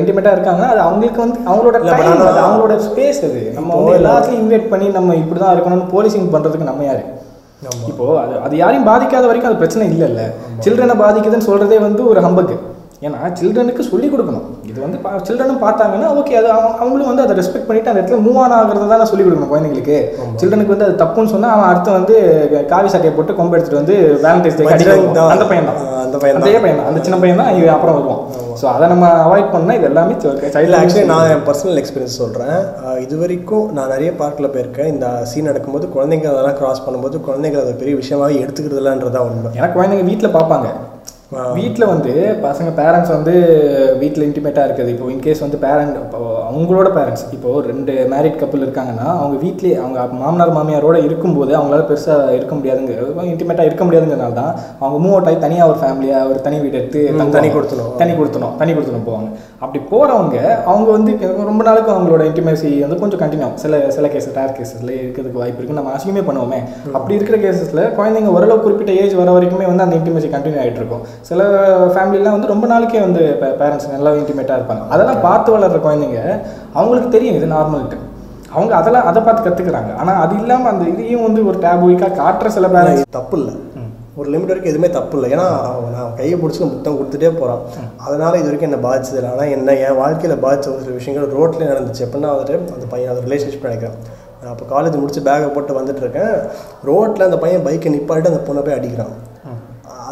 இன்டிமேட்டாக 0.00 0.36
இருக்காங்க 0.36 0.64
அது 0.66 0.80
அவங்களுக்கு 0.80 1.20
வந்து 1.20 1.38
அவங்களோட 1.48 1.76
அது 2.18 2.44
அவங்களோட 2.44 2.76
ஸ்பேஸ் 2.86 3.22
அது. 3.24 3.42
நம்ம 3.54 3.70
வந்து 3.76 3.98
எல்லாத்தையும் 4.00 4.40
இன்வைட் 4.42 4.68
பண்ணி 4.68 4.88
நம்ம 4.90 5.16
இப்படி 5.16 5.40
தான் 5.40 5.56
இருக்கணும்னு 5.56 5.92
போலீசிங் 5.92 6.32
பண்ணுறதுக்கு 6.34 6.64
நம்ம 6.64 6.84
யாரு. 6.84 7.04
இப்போ 7.88 8.06
அது 8.20 8.34
அது 8.40 8.56
யாரையும் 8.56 8.88
பாதிக்காத 8.88 9.26
வரைக்கும் 9.26 9.50
அது 9.50 9.56
பிரச்சனை 9.56 9.84
இல்லைல்ல. 9.88 10.22
சில்ட்ரனை 10.64 10.96
பாதிக்குதுன்னு 10.98 11.48
சொல்றதே 11.50 11.78
வந்து 11.80 12.08
ஒரு 12.08 12.20
ஹம்பக்கு 12.20 12.56
ஏன்னா 13.06 13.18
சில்ட்ரனுக்கு 13.38 13.82
சொல்லி 13.88 14.08
கொடுக்கணும். 14.08 14.44
இது 14.70 14.78
வந்து 14.80 14.98
சில்ட்ரனும் 15.26 15.62
பார்த்தாங்கன்னா 15.64 16.08
ஓகே 16.18 16.34
அது 16.40 16.48
அவங்க- 16.50 16.76
அவங்களும் 16.78 17.10
வந்து 17.10 17.22
அதை 17.22 17.34
ரெஸ்பெக்ட் 17.40 17.66
பண்ணிட்டு 17.68 17.90
அந்த 17.90 18.00
இடத்துல 18.00 18.20
மூவ் 18.26 18.38
ஆன் 18.42 18.54
ஆகிறத 18.58 18.86
தான் 18.92 19.10
சொல்லி 19.10 19.24
கொடுக்கணும் 19.24 19.52
குழந்தைங்களுக்கு. 19.52 19.96
சில்ட்ரனுக்கு 20.40 20.74
வந்து 20.74 20.86
அது 20.88 20.96
தப்புன்னு 21.02 21.32
சொன்னா 21.34 21.50
அவன் 21.56 21.68
அடுத்து 21.70 21.90
வந்து 21.92 22.14
காவி 22.68 22.88
சட்டையை 22.88 23.16
போட்டு 23.16 23.34
கொம்பு 23.34 23.56
எடுத்துட்டு 23.56 23.82
வந்து 23.82 23.96
வேலண்டைன்ஸ் 24.24 24.56
டே 24.56 24.64
தான். 25.18 25.32
அந்த 25.34 25.44
பையன் 25.50 25.68
தான் 25.70 25.80
அந்த 26.04 26.16
பையன். 26.18 26.40
அதே 26.40 26.54
பையன் 26.58 26.86
அந்த 26.88 27.02
சின்ன 27.02 27.18
பையன் 27.18 27.40
தான் 27.42 27.54
இவன் 27.58 27.74
அப்புறம் 27.74 27.96
வருவான். 27.98 28.22
ஸோ 28.60 28.66
அதை 28.74 28.88
நம்ம 28.88 29.06
அவாய்ட் 29.26 29.52
பண்ணா 29.52 29.74
இது 29.74 29.84
எல்லாமே 29.84 30.14
இல்லை 30.16 30.50
சைல்டு 30.56 30.76
ஆக்சுவலி 30.80 31.04
நான் 31.04 31.30
என் 31.30 31.44
பர்சனல் 31.46 31.80
எக்ஸ்பீரியன்ஸ் 31.82 32.20
சொல்கிறேன் 32.22 32.56
இது 32.98 33.16
வரைக்கும் 33.18 33.72
நான் 33.72 33.88
நிறைய 33.88 34.12
பார்க்கில் 34.14 34.52
போயிருக்கேன். 34.54 34.86
இந்த 34.86 35.06
சீன் 35.24 35.44
நடக்கும்போது 35.44 35.88
குழந்தைங்க 35.94 36.28
அதெல்லாம் 36.32 36.56
கிராஸ் 36.56 36.84
பண்ணும்போது 36.86 37.18
குழந்தைங்க 37.28 37.60
அதை 37.60 37.72
பெரிய 37.72 37.96
விஷயமாவே 37.96 38.36
எடுத்துக்கிறது 38.44 38.82
இல்லைன்றதான் 38.82 39.28
உண்மை. 39.28 39.50
எனக்கு 39.54 39.76
குழந்தைங்க 39.78 40.04
வீட்டில் 40.04 40.34
பார்ப்பாங்க. 40.34 40.68
வீட்டில் 41.58 41.86
வந்து 41.86 42.12
பசங்க 42.42 42.70
பேரண்ட்ஸ் 42.80 43.12
வந்து 43.16 43.34
வீட்டில் 44.02 44.26
இன்டிமேட்டாக 44.26 44.66
இருக்குது. 44.68 44.92
இப்போ 44.94 45.06
இன்கேஸ் 45.14 45.44
வந்து 45.46 45.58
பேரண்ட் 45.66 45.96
இப்போ 46.04 46.20
அவங்களோட 46.50 46.88
பேரண்ட்ஸ் 46.96 47.24
இப்போ 47.36 47.50
ரெண்டு 47.70 47.92
மேரிட் 48.12 48.40
கப்பல் 48.42 48.64
இருக்காங்கன்னா 48.66 49.08
அவங்க 49.20 49.36
வீட்லேயே 49.44 49.76
அவங்க 49.82 49.98
மாமனார் 50.22 50.54
மாமியாரோட 50.58 50.96
இருக்கும்போது 51.06 51.52
அவங்களால 51.58 51.86
பெருசாக 51.90 52.34
இருக்க 52.38 52.54
முடியாதுங்க 52.58 52.92
இன்டிமேட்டாக 53.32 53.68
இருக்க 53.68 53.84
முடியாதுங்கிறனால 53.86 54.34
தான் 54.40 54.52
அவங்க 54.82 54.98
மூவ் 55.04 55.14
அவுட் 55.16 55.28
ஆகி 55.30 55.38
தனியாக 55.46 55.70
ஒரு 55.72 55.78
ஃபேமிலியாக 55.82 56.30
ஒரு 56.30 56.38
தனி 56.46 56.58
வீடு 56.64 56.78
எடுத்து. 56.80 57.00
தனி 57.36 57.48
கொடுத்தணும். 57.56 57.92
தனி 58.00 58.12
கொடுத்தணும் 58.20 58.54
தனி 58.60 58.72
கொடுத்தணும் 58.76 59.06
போவாங்க. 59.08 59.28
அப்படி 59.64 59.78
போகிறவங்க 59.92 60.38
அவங்க 60.70 60.88
வந்து 60.96 61.12
ரொம்ப 61.50 61.62
நாளுக்கு 61.68 61.92
அவங்களோட 61.94 62.22
இன்டிமேசி 62.30 62.70
வந்து 62.84 62.98
கொஞ்சம் 63.02 63.22
கண்டினியூ 63.22 63.48
சில 63.62 63.80
சில 63.96 64.08
கேஸ் 64.14 64.28
ரேர் 64.38 64.54
கேசஸ்ல 64.58 64.90
இருக்கிறதுக்கு 65.02 65.40
வாய்ப்பு 65.42 65.60
இருக்குது 65.60 65.78
நம்ம 65.80 65.92
அசிங்கமே 65.96 66.24
பண்ணுவோமே. 66.28 66.60
அப்படி 66.96 67.16
இருக்கிற 67.18 67.38
கேசஸில் 67.44 67.82
குழந்தைங்க 67.98 68.32
ஓரளவு 68.36 68.64
குறிப்பிட்ட 68.66 68.92
ஏஜ் 69.02 69.14
வர 69.20 69.30
வரைக்குமே 69.36 69.68
வந்து 69.70 69.86
அந்த 69.86 69.96
இன்டிமேசி 70.00 70.30
கண்டினியூ 70.34 70.60
ஆகிட்டு 70.64 70.82
இருக்கும். 70.82 71.04
சில 71.30 71.42
ஃபேமிலிலாம் 71.96 72.36
வந்து 72.36 72.52
ரொம்ப 72.54 72.66
நாளைக்கே 72.74 73.02
வந்து 73.06 73.22
பேரண்ட்ஸ் 73.62 73.88
நல்லா 73.96 74.12
இன்டிமேட்டாக 74.20 74.58
இருப்பாங்க. 74.60 74.84
அதெல்லாம் 74.94 75.22
பார்த்து 75.28 75.56
வளர்ற 75.56 75.80
குழந்தைங்க 75.86 76.20
அவங்களுக்கு 76.78 77.10
தெரியும் 77.16 77.38
இது 77.40 77.54
நார்மல்ட்டு 77.56 78.00
அவங்க 78.54 78.72
அதெல்லாம் 78.80 79.06
அதை 79.10 79.20
பார்த்து 79.26 79.46
கற்றுக்குறாங்க 79.46 79.92
ஆனால் 80.00 80.18
அது 80.24 80.34
இல்லாமல் 80.40 80.72
அந்த 80.72 80.84
இதையும் 80.94 81.26
வந்து 81.26 81.40
ஒரு 81.50 81.58
டேப் 81.66 81.86
வீக்காக 81.86 82.18
காட்டுற 82.22 82.50
சில 82.56 82.68
பேரண்ட்ஸ் 82.74 83.14
தப்பு 83.18 83.38
இல்லை 83.40 83.54
ஒரு 84.20 84.28
லிமிட் 84.32 84.50
வரைக்கும் 84.50 84.72
எதுவுமே 84.72 84.88
தப்பு 84.96 85.14
இல்லை 85.16 85.28
ஏன்னா 85.34 85.46
அவன் 85.68 85.94
நான் 85.96 86.12
கையை 86.18 86.36
பிடிச்சி 86.40 86.60
முத்தம் 86.64 86.98
கொடுத்துட்டே 86.98 87.30
போகிறான் 87.38 87.62
அதனால 88.06 88.32
இது 88.40 88.48
வரைக்கும் 88.48 88.68
என்ன 88.68 88.78
பாதிச்சது 88.84 89.18
இல்லை. 89.20 89.30
ஆனால் 89.34 89.50
என்ன 89.54 89.74
என் 89.86 89.98
வாழ்க்கையில் 90.00 90.42
பாதிச்ச 90.44 90.66
ஒரு 90.72 90.82
சில 90.84 90.94
விஷயங்கள் 90.98 91.34
ரோட்லேயே 91.38 91.70
நடந்துச்சு. 91.72 92.04
எப்படின்னா 92.06 92.30
வந்துட்டு 92.34 92.56
அந்த 92.76 92.86
பையன் 92.92 93.10
அது 93.12 93.24
ரிலேஷன்ஷிப் 93.26 93.66
நினைக்கிறேன். 93.68 93.96
நான் 94.40 94.52
அப்போ 94.52 94.66
காலேஜ் 94.74 95.00
முடிச்சு 95.02 95.26
பேக்கை 95.28 95.48
போட்டு 95.56 95.78
வந்துட்டு 95.80 96.02
இருக்கேன். 96.04 96.34
ரோட்டில் 96.90 97.26
அந்த 97.28 97.38
பையன் 97.44 97.64
பைக்கை 97.66 97.90
நிப்பாட்டிட்டு 97.96 98.32
அந்த 98.32 98.42
பொண்ணை 98.48 98.62
போய் 98.66 98.78
அடிக்கிறான். 98.78 99.14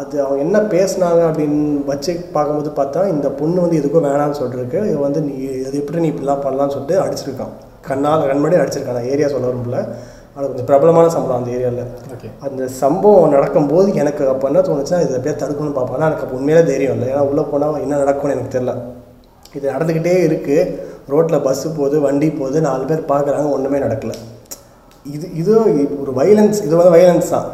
அது 0.03 0.15
அவங்க 0.25 0.39
என்ன 0.45 0.57
பேசுனாங்க 0.75 1.21
அப்படின்னு 1.29 1.59
வச்சு 1.91 2.13
பார்க்கும்போது 2.37 2.71
பார்த்தா 2.79 3.01
இந்த 3.15 3.27
பொண்ணு 3.41 3.59
வந்து 3.65 3.79
எதுக்கும் 3.81 4.07
வேணாம்னு 4.07 4.39
சொல்லிருக்கு. 4.41 4.79
இது 4.91 4.97
வந்து 5.05 5.21
நீ 5.27 5.33
இது 5.67 5.75
எப்படி 5.81 6.01
நீ 6.05 6.09
இப்படிலாம் 6.13 6.43
பண்ணலாம்னு 6.45 6.75
சொல்லிட்டு 6.75 6.97
அடிச்சிருக்கான். 7.03 7.53
கண்ணால் 7.87 8.27
கண்மணி 8.31 8.57
அடிச்சிருக்கான். 8.63 8.97
அந்த 8.97 9.13
ஏரியா 9.13 9.29
சொல்ல 9.35 9.47
விரும்பல 9.51 9.79
அது 10.35 10.45
கொஞ்சம் 10.49 10.67
பிரபலமான 10.69 11.09
சம்பளம் 11.13 11.39
அந்த 11.39 11.49
ஏரியாவில் 11.55 11.89
ஓகே 12.13 12.29
அந்த 12.45 12.67
சம்பவம் 12.81 13.33
நடக்கும்போது 13.35 13.87
எனக்கு 14.01 14.23
அப்போ 14.31 14.45
என்ன 14.49 14.61
தோணுச்சுன்னா 14.67 15.01
இதை 15.03 15.13
எப்படியா 15.17 15.35
தடுக்கணும்னு 15.41 15.75
பார்ப்பேன். 15.77 16.05
எனக்கு 16.07 16.25
அப்போ 16.25 16.37
உண்மையிலே 16.39 16.63
தைரியம் 16.69 16.95
இல்லை. 16.95 17.07
ஏன்னா 17.13 17.23
உள்ளே 17.31 17.43
போனால் 17.51 17.81
என்ன 17.85 17.99
நடக்கும்னு 18.03 18.35
எனக்கு 18.35 18.53
தெரியல. 18.55 18.73
இது 19.57 19.65
நடந்துக்கிட்டே 19.75 20.15
இருக்குது 20.29 20.69
ரோட்டில் 21.13 21.43
பஸ்ஸு 21.47 21.67
போகுது 21.79 21.97
வண்டி 22.05 22.29
போகுது. 22.39 22.57
நாலு 22.69 22.83
பேர் 22.91 23.11
பார்க்குறாங்க. 23.13 23.49
ஒன்றுமே 23.57 23.81
நடக்கல. 23.85 24.15
இது 25.15 25.25
இது 25.41 25.51
ஒரு 26.03 26.11
வைலன்ஸ் 26.21 26.59
இது 26.67 26.73
வந்து 26.79 26.95
வைலன்ஸ் 26.97 27.33
தான். 27.35 27.47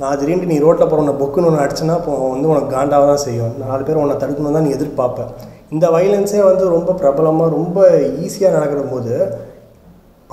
நான் 0.00 0.18
திடீர்னு 0.20 0.50
நீ 0.52 0.56
ரோட்டில் 0.64 0.88
போகிற 0.90 1.02
உன்னை 1.02 1.14
பொக்குன்னு 1.22 1.48
ஒன்று 1.48 1.62
அடிச்சுன்னா 1.64 1.96
இப்போ 2.00 2.12
வந்து 2.34 2.50
உனக்கு 2.52 2.70
காண்டாக 2.76 3.08
தான் 3.10 3.24
செய்யும் 3.26 3.56
நாலு 3.62 3.82
பேர் 3.86 4.02
உன்னை 4.02 4.14
தடுக்கணும் 4.22 4.56
தான் 4.56 4.66
நீ 4.66 4.72
எதிர்பார்ப்பேன் 4.76 5.32
இந்த 5.74 5.86
வைலன்ஸே 5.94 6.40
வந்து 6.50 6.64
ரொம்ப 6.76 6.94
பிரபலமாக 7.00 7.54
ரொம்ப 7.58 7.78
ஈஸியாக 8.24 8.54
நடக்கிற 8.56 8.80
போது 8.92 9.14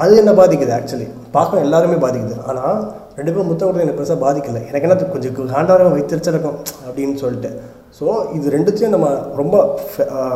அது 0.03 0.13
என்ன 0.21 0.31
பாதிக்குது 0.39 0.73
ஆக்சுவலி 0.75 1.07
பார்க்க 1.35 1.63
எல்லாருமே 1.65 1.97
பாதிக்குது. 2.03 2.35
ஆனால் 2.49 2.77
ரெண்டு 3.17 3.31
பேரும் 3.31 3.49
முத்த 3.51 3.61
கொடுத்து 3.63 3.85
எனக்கு 3.85 3.99
பெருசாக 3.99 4.19
பாதிக்கல. 4.25 4.59
எனக்கு 4.69 4.85
என்ன 4.87 5.07
கொஞ்சம் 5.15 5.51
காண்டாரம் 5.55 5.95
வைத்திருச்சிருக்கும் 5.95 6.57
அப்படின்னு 6.85 7.15
சொல்லிட்டு. 7.23 7.49
ஸோ 7.97 8.05
இது 8.37 8.53
ரெண்டுத்தையும் 8.55 8.95
நம்ம 8.95 9.07
ரொம்ப 9.41 9.55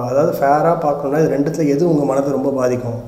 அதாவது 0.09 0.33
ஃபேராக 0.39 0.75
பார்க்கணுன்னா 0.85 1.21
இது 1.23 1.33
ரெண்டுத்தில் 1.35 1.71
எது 1.75 1.83
உங்கள் 1.91 2.09
மனதை 2.11 2.33
ரொம்ப 2.37 2.51
பாதிக்கும்? 2.59 2.99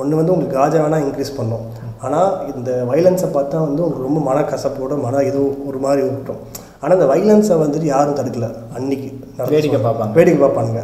ஒன்று 0.00 0.20
வந்து 0.20 0.34
உங்களுக்கு 0.34 0.58
காஜா 0.60 0.78
வேணால் 0.84 1.04
இன்க்ரீஸ் 1.06 1.36
பண்ணும். 1.40 1.64
ஆனால் 2.06 2.30
இந்த 2.54 2.70
வைலன்ஸை 2.90 3.28
பார்த்தா 3.36 3.64
வந்து 3.66 3.82
உங்களுக்கு 3.84 4.06
ரொம்ப 4.08 4.20
மன 4.20 4.44
கசப்போட 4.52 4.96
மன 5.02 5.22
ஏதோ 5.30 5.42
ஒரு 5.68 5.78
மாதிரி 5.78 6.02
விட்டும் 6.08 6.40
ஆனால் 6.80 6.96
இந்த 6.98 7.08
வைலன்ஸை 7.12 7.56
வந்துட்டு 7.64 7.88
யாரும் 7.94 8.18
தடுக்கல. 8.20 8.48
அன்னைக்கு 8.76 9.08
வேடிக்கை. 9.52 9.80
பார்ப்பாங்க. 9.86 10.12
வேடிக்கை 10.18 10.40
பார்ப்பாங்க 10.42 10.80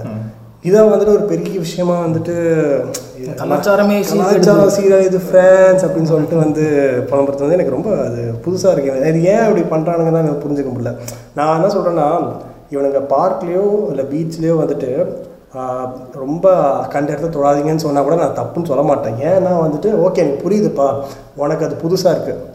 இதை 0.68 0.80
வந்துட்டு 0.84 1.16
ஒரு 1.18 1.24
பெரிய 1.32 1.58
விஷயமா 1.58 1.94
வந்துட்டு 2.06 2.34
கலாச்சாரமே 3.40 3.96
கலாச்சாரம் 4.08 4.72
சீரா 4.76 4.98
இது 5.06 5.18
ஃப்ரான்ஸ் 5.26 5.84
அப்படின்னு 5.86 6.10
சொல்லிட்டு 6.12 6.36
வந்து 6.36 6.64
புலம்புறது 7.10 7.44
வந்து 7.44 7.56
எனக்கு 7.58 7.76
ரொம்ப 7.76 7.90
அது 8.06 8.20
புதுசாக 8.44 8.72
இருக்கு. 8.74 9.08
இது 9.10 9.22
ஏன் 9.34 9.46
இப்படி 9.46 9.64
பண்ணுறானுங்க 9.74 10.12
தான் 10.12 10.24
எனக்கு 10.24 10.44
புரிஞ்சுக்க 10.44 10.70
முடியல. 10.72 10.92
நான் 11.34 11.56
என்ன 11.58 11.70
சொல்கிறேன்னா 11.76 12.08
இவனுங்க 12.74 13.00
பார்க்லேயோ 13.14 13.66
இல்லை 13.92 14.04
பீச்லேயோ 14.12 14.56
வந்துட்டு 14.62 14.90
ரொம்ப 16.22 16.46
கண்ட 16.92 17.08
இடத்துல 17.12 17.34
தொடாதீங்கன்னு 17.36 17.84
சொன்னால் 17.84 18.06
கூட 18.08 18.16
நான் 18.22 18.38
தப்புன்னு 18.40 18.70
சொல்ல 18.70 18.82
மாட்டேன். 18.90 19.16
ஏன்னா 19.30 19.52
வந்துட்டு 19.64 19.90
ஓகே 20.06 20.22
எனக்கு 20.24 20.44
புரியுதுப்பா. 20.46 20.88
உனக்கு 21.42 21.66
அது 21.68 21.76
புதுசாக 21.84 22.14
இருக்குது 22.16 22.46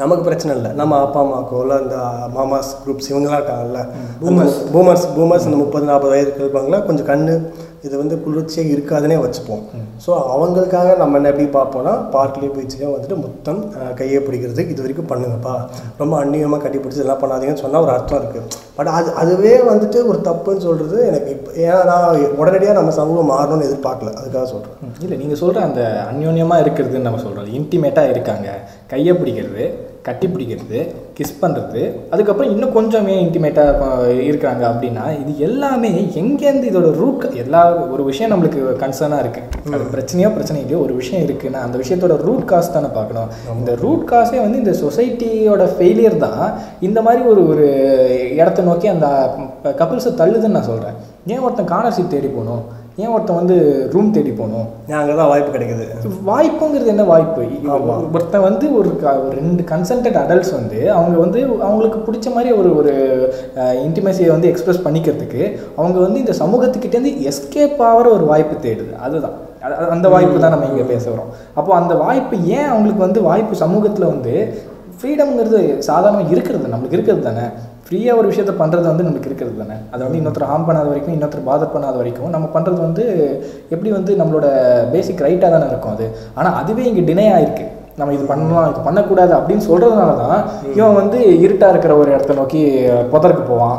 நமக்கு 0.00 0.22
பிரச்சனை 0.26 0.52
இல்லை. 0.56 0.70
நம்ம 0.80 0.98
அப்பா 1.04 1.20
அம்மாக்கோ 1.24 1.60
இல்லை 1.64 1.76
இந்த 1.84 1.96
மாமாஸ் 2.36 2.72
குரூப்ஸ் 2.82 3.08
இவங்கெல்லாம் 3.10 3.40
இருக்காங்கல்ல. 3.40 3.80
பூமர்ஸ் 4.74 5.06
பூமர்ஸ் 5.16 5.46
இந்த 5.48 5.58
முப்பது 5.62 5.88
நாற்பது 5.90 6.14
வயதுக்கு 6.14 6.44
இருப்பாங்களா? 6.44 6.80
கொஞ்சம் 6.88 7.08
கண்ணு 7.12 7.34
இது 7.86 7.94
வந்து 8.00 8.14
குளிர்ச்சியாக 8.24 8.72
இருக்காதுன்னே 8.74 9.16
வச்சுப்போம். 9.24 9.62
ஸோ 10.04 10.10
அவங்களுக்காக 10.34 10.94
நம்ம 11.02 11.18
என்ன 11.18 11.30
எப்படி 11.32 11.46
பார்ப்போம்னா 11.56 11.92
பார்க்லேயே 12.14 12.50
போயிடுச்சுன்னா 12.54 12.92
வந்துட்டு 12.94 13.18
மொத்தம் 13.24 13.60
கையை 14.00 14.20
பிடிக்கிறது 14.26 14.62
இது 14.72 14.80
வரைக்கும் 14.84 15.10
பண்ணுங்கப்பா. 15.12 15.54
ரொம்ப 16.00 16.14
அந்நியமாக 16.22 16.60
கட்டி 16.64 16.78
பிடிச்சி 16.78 17.00
இதெல்லாம் 17.00 17.22
பண்ணாதீங்கன்னு 17.22 17.64
சொன்னால் 17.64 17.84
ஒரு 17.86 17.92
அர்த்தம் 17.96 18.20
இருக்குது 18.22 18.56
பட் 18.78 18.90
அது 18.98 19.08
அதுவே 19.22 19.54
வந்துட்டு 19.70 19.98
ஒரு 20.10 20.18
தப்புன்னு 20.28 20.64
சொல்கிறது 20.68 20.98
எனக்கு 21.10 21.30
இப்போ 21.36 21.50
ஏன்னா 21.66 21.78
நான் 21.90 22.24
உடனடியாக 22.40 22.78
நம்ம 22.78 22.94
சமூகம் 23.00 23.30
மாறணும்னு 23.34 23.68
எதிர்பார்க்கல. 23.68 24.12
அதுக்காக 24.20 24.46
சொல்கிறேன் 24.54 24.96
இல்லை 25.04 25.18
நீங்கள் 25.22 25.40
சொல்கிற 25.42 25.62
அந்த 25.68 25.82
அந்யோன்யமாக 26.10 26.64
இருக்கிறதுன்னு 26.64 27.08
நம்ம 27.08 27.22
சொல்கிறோம் 27.26 27.54
இன்டிமேட்டாக 27.60 28.12
இருக்காங்க. 28.14 28.48
கையை 28.92 29.14
பிடிக்கிறது 29.20 29.64
கட்டி 30.08 30.26
பிடிக்கிறது 30.34 30.78
கிஸ் 31.18 31.38
பண்ணுறது 31.40 31.92
அதுக்கப்புறம் 32.10 32.50
இன்னும் 32.50 32.74
கொஞ்சமே 32.76 33.14
இன்டிமேட்டாக 33.24 34.06
இருக்காங்க 34.28 34.62
அப்படின்னா 34.68 35.04
இது 35.20 35.38
எல்லாமே 35.38 35.88
எங்கேருந்து 36.20 36.68
இதோட 36.70 36.90
ரூட் 36.96 37.34
எல்லா 37.34 37.90
ஒரு 37.90 38.04
விஷயம் 38.04 38.32
நம்மளுக்கு 38.32 38.60
கன்சர்னாக 38.84 39.24
இருக்குது 39.24 39.74
அது 39.74 39.84
பிரச்சனையோ 39.94 40.32
பிரச்சனை 40.32 40.60
இல்லையோ 40.60 40.82
ஒரு 40.82 40.94
விஷயம் 40.94 41.28
இருக்குன்னா 41.28 41.60
அந்த 41.66 41.78
விஷயத்தோட 41.78 42.16
ரூட் 42.16 42.44
காஸ் 42.44 42.72
தானே 42.72 42.86
பார்க்கணும். 42.86 43.28
இந்த 43.58 43.74
ரூட் 43.74 44.08
காஸே 44.10 44.40
வந்து 44.40 44.58
இந்த 44.58 44.70
சொசைட்டியோட 44.70 45.68
ஃபெயிலியர் 45.76 46.16
தான் 46.16 46.52
இந்த 46.80 47.02
மாதிரி 47.02 47.22
ஒரு 47.22 47.48
ஒரு 47.48 47.66
இடத்த 48.36 48.62
நோக்கி 48.62 48.86
அந்த 48.86 49.06
கப்பிள்ஸை 49.64 50.12
தள்ளுதுன்னு 50.22 50.56
நான் 50.58 50.70
சொல்கிறேன் 50.72 50.94
ஏன் 51.26 51.38
ஒருத்தன் 51.38 51.90
சீட் 51.90 52.10
தேடி 52.10 52.26
போகணும்? 52.26 52.64
ஏன் 52.98 53.08
ஒருத்தன் 53.08 53.36
வந்து 53.36 53.88
ரூம் 53.92 54.10
தேடி 54.10 54.30
போகணும்? 54.30 54.68
அங்கே 54.90 55.14
தான் 55.14 55.28
வாய்ப்பு 55.28 55.58
கிடைக்குது? 55.58 55.82
வாய்ப்புங்கிறது 56.26 56.86
என்ன 56.86 57.04
வாய்ப்பு? 57.04 57.42
ஒருத்தன் 58.12 58.40
வந்து 58.40 58.78
ஒரு 58.78 59.00
ரெண்டு 59.30 59.62
கன்சன்டட் 59.62 60.16
அடல்ட்ஸ் 60.16 60.52
வந்து 60.52 60.92
அவங்க 60.92 61.18
வந்து 61.18 61.46
அவங்களுக்கு 61.60 62.12
பிடிச்ச 62.12 62.32
மாதிரி 62.34 62.52
ஒரு 62.52 62.76
ஒரு 62.76 62.92
இன்டிமேசியை 63.56 64.26
வந்து 64.26 64.48
எக்ஸ்பிரஸ் 64.48 64.80
பண்ணிக்கிறதுக்கு 64.80 65.58
அவங்க 65.76 65.98
வந்து 65.98 66.18
இந்த 66.18 66.32
சமூகத்துக்கிட்டேருந்து 66.32 67.32
எஸ்கேப் 67.32 67.78
ஆகிற 67.78 68.10
ஒரு 68.10 68.24
வாய்ப்பு 68.24 68.68
தேடுது. 68.68 68.96
அதுதான். 68.96 69.30
அது- 69.62 69.72
அது- 69.72 69.88
அந்த 69.88 70.08
வாய்ப்பு 70.08 70.40
தான் 70.40 70.50
நம்ம 70.50 70.66
இங்கே 70.66 70.82
பேச 70.82 71.10
வரோம் 71.10 71.34
அப்போ 71.54 71.74
அந்த 71.74 71.94
வாய்ப்பு 71.94 72.44
ஏன் 72.44 72.64
அவங்களுக்கு 72.64 73.00
வந்து 73.00 73.22
வாய்ப்பு 73.22 73.56
சமூகத்தில் 73.56 74.06
வந்து 74.06 74.62
ஃப்ரீடம்ங்கிறது 75.00 75.78
சாதாரணமாக 75.78 76.34
இருக்கிறது 76.34 76.66
நம்மளுக்கு 76.66 76.92
இருக்கிறது 76.92 77.24
தானே? 77.24 77.46
ஃப்ரீயாக 77.88 78.20
ஒரு 78.20 78.26
விஷயத்த 78.30 78.52
பண்ணுறது 78.60 78.86
வந்து 78.90 79.06
நமக்கு 79.06 79.28
இருக்கிறது 79.30 79.60
தானே? 79.60 79.76
அதை 79.92 80.00
வந்து 80.06 80.18
இன்னொருத்தர் 80.20 80.50
ஹார்ம் 80.50 80.66
பண்ணாத 80.68 80.88
வரைக்கும் 80.90 81.14
இன்னொருத்தர் 81.14 81.46
பாதர் 81.46 81.74
பண்ணாத 81.74 81.96
வரைக்கும் 82.00 82.32
நம்ம 82.34 82.46
பண்ணுறது 82.54 82.80
வந்து 82.86 83.04
எப்படி 83.74 83.90
வந்து 83.98 84.12
நம்மளோட 84.20 84.46
பேசிக் 84.94 85.24
ரைட்டாக 85.26 85.50
தானே 85.54 85.68
இருக்கும் 85.72 85.94
அது? 85.96 86.06
ஆனால் 86.38 86.56
அதுவே 86.60 86.84
இங்கே 86.90 87.04
டினை 87.10 87.26
ஆயிருக்கு. 87.36 87.66
நம்ம 88.00 88.12
இது 88.16 88.24
பண்ணலாம் 88.24 88.68
இது 88.72 88.80
பண்ணக்கூடாது 88.88 89.32
அப்படின்னு 89.38 89.64
சொல்கிறதுனால 89.68 90.10
தான் 90.24 90.42
இவன் 90.76 90.98
வந்து 91.00 91.20
இருட்டாக 91.44 91.72
இருக்கிற 91.74 91.94
ஒரு 92.02 92.10
இடத்த 92.16 92.36
நோக்கி 92.40 92.60
புதருக்கு 93.14 93.44
போவான். 93.52 93.78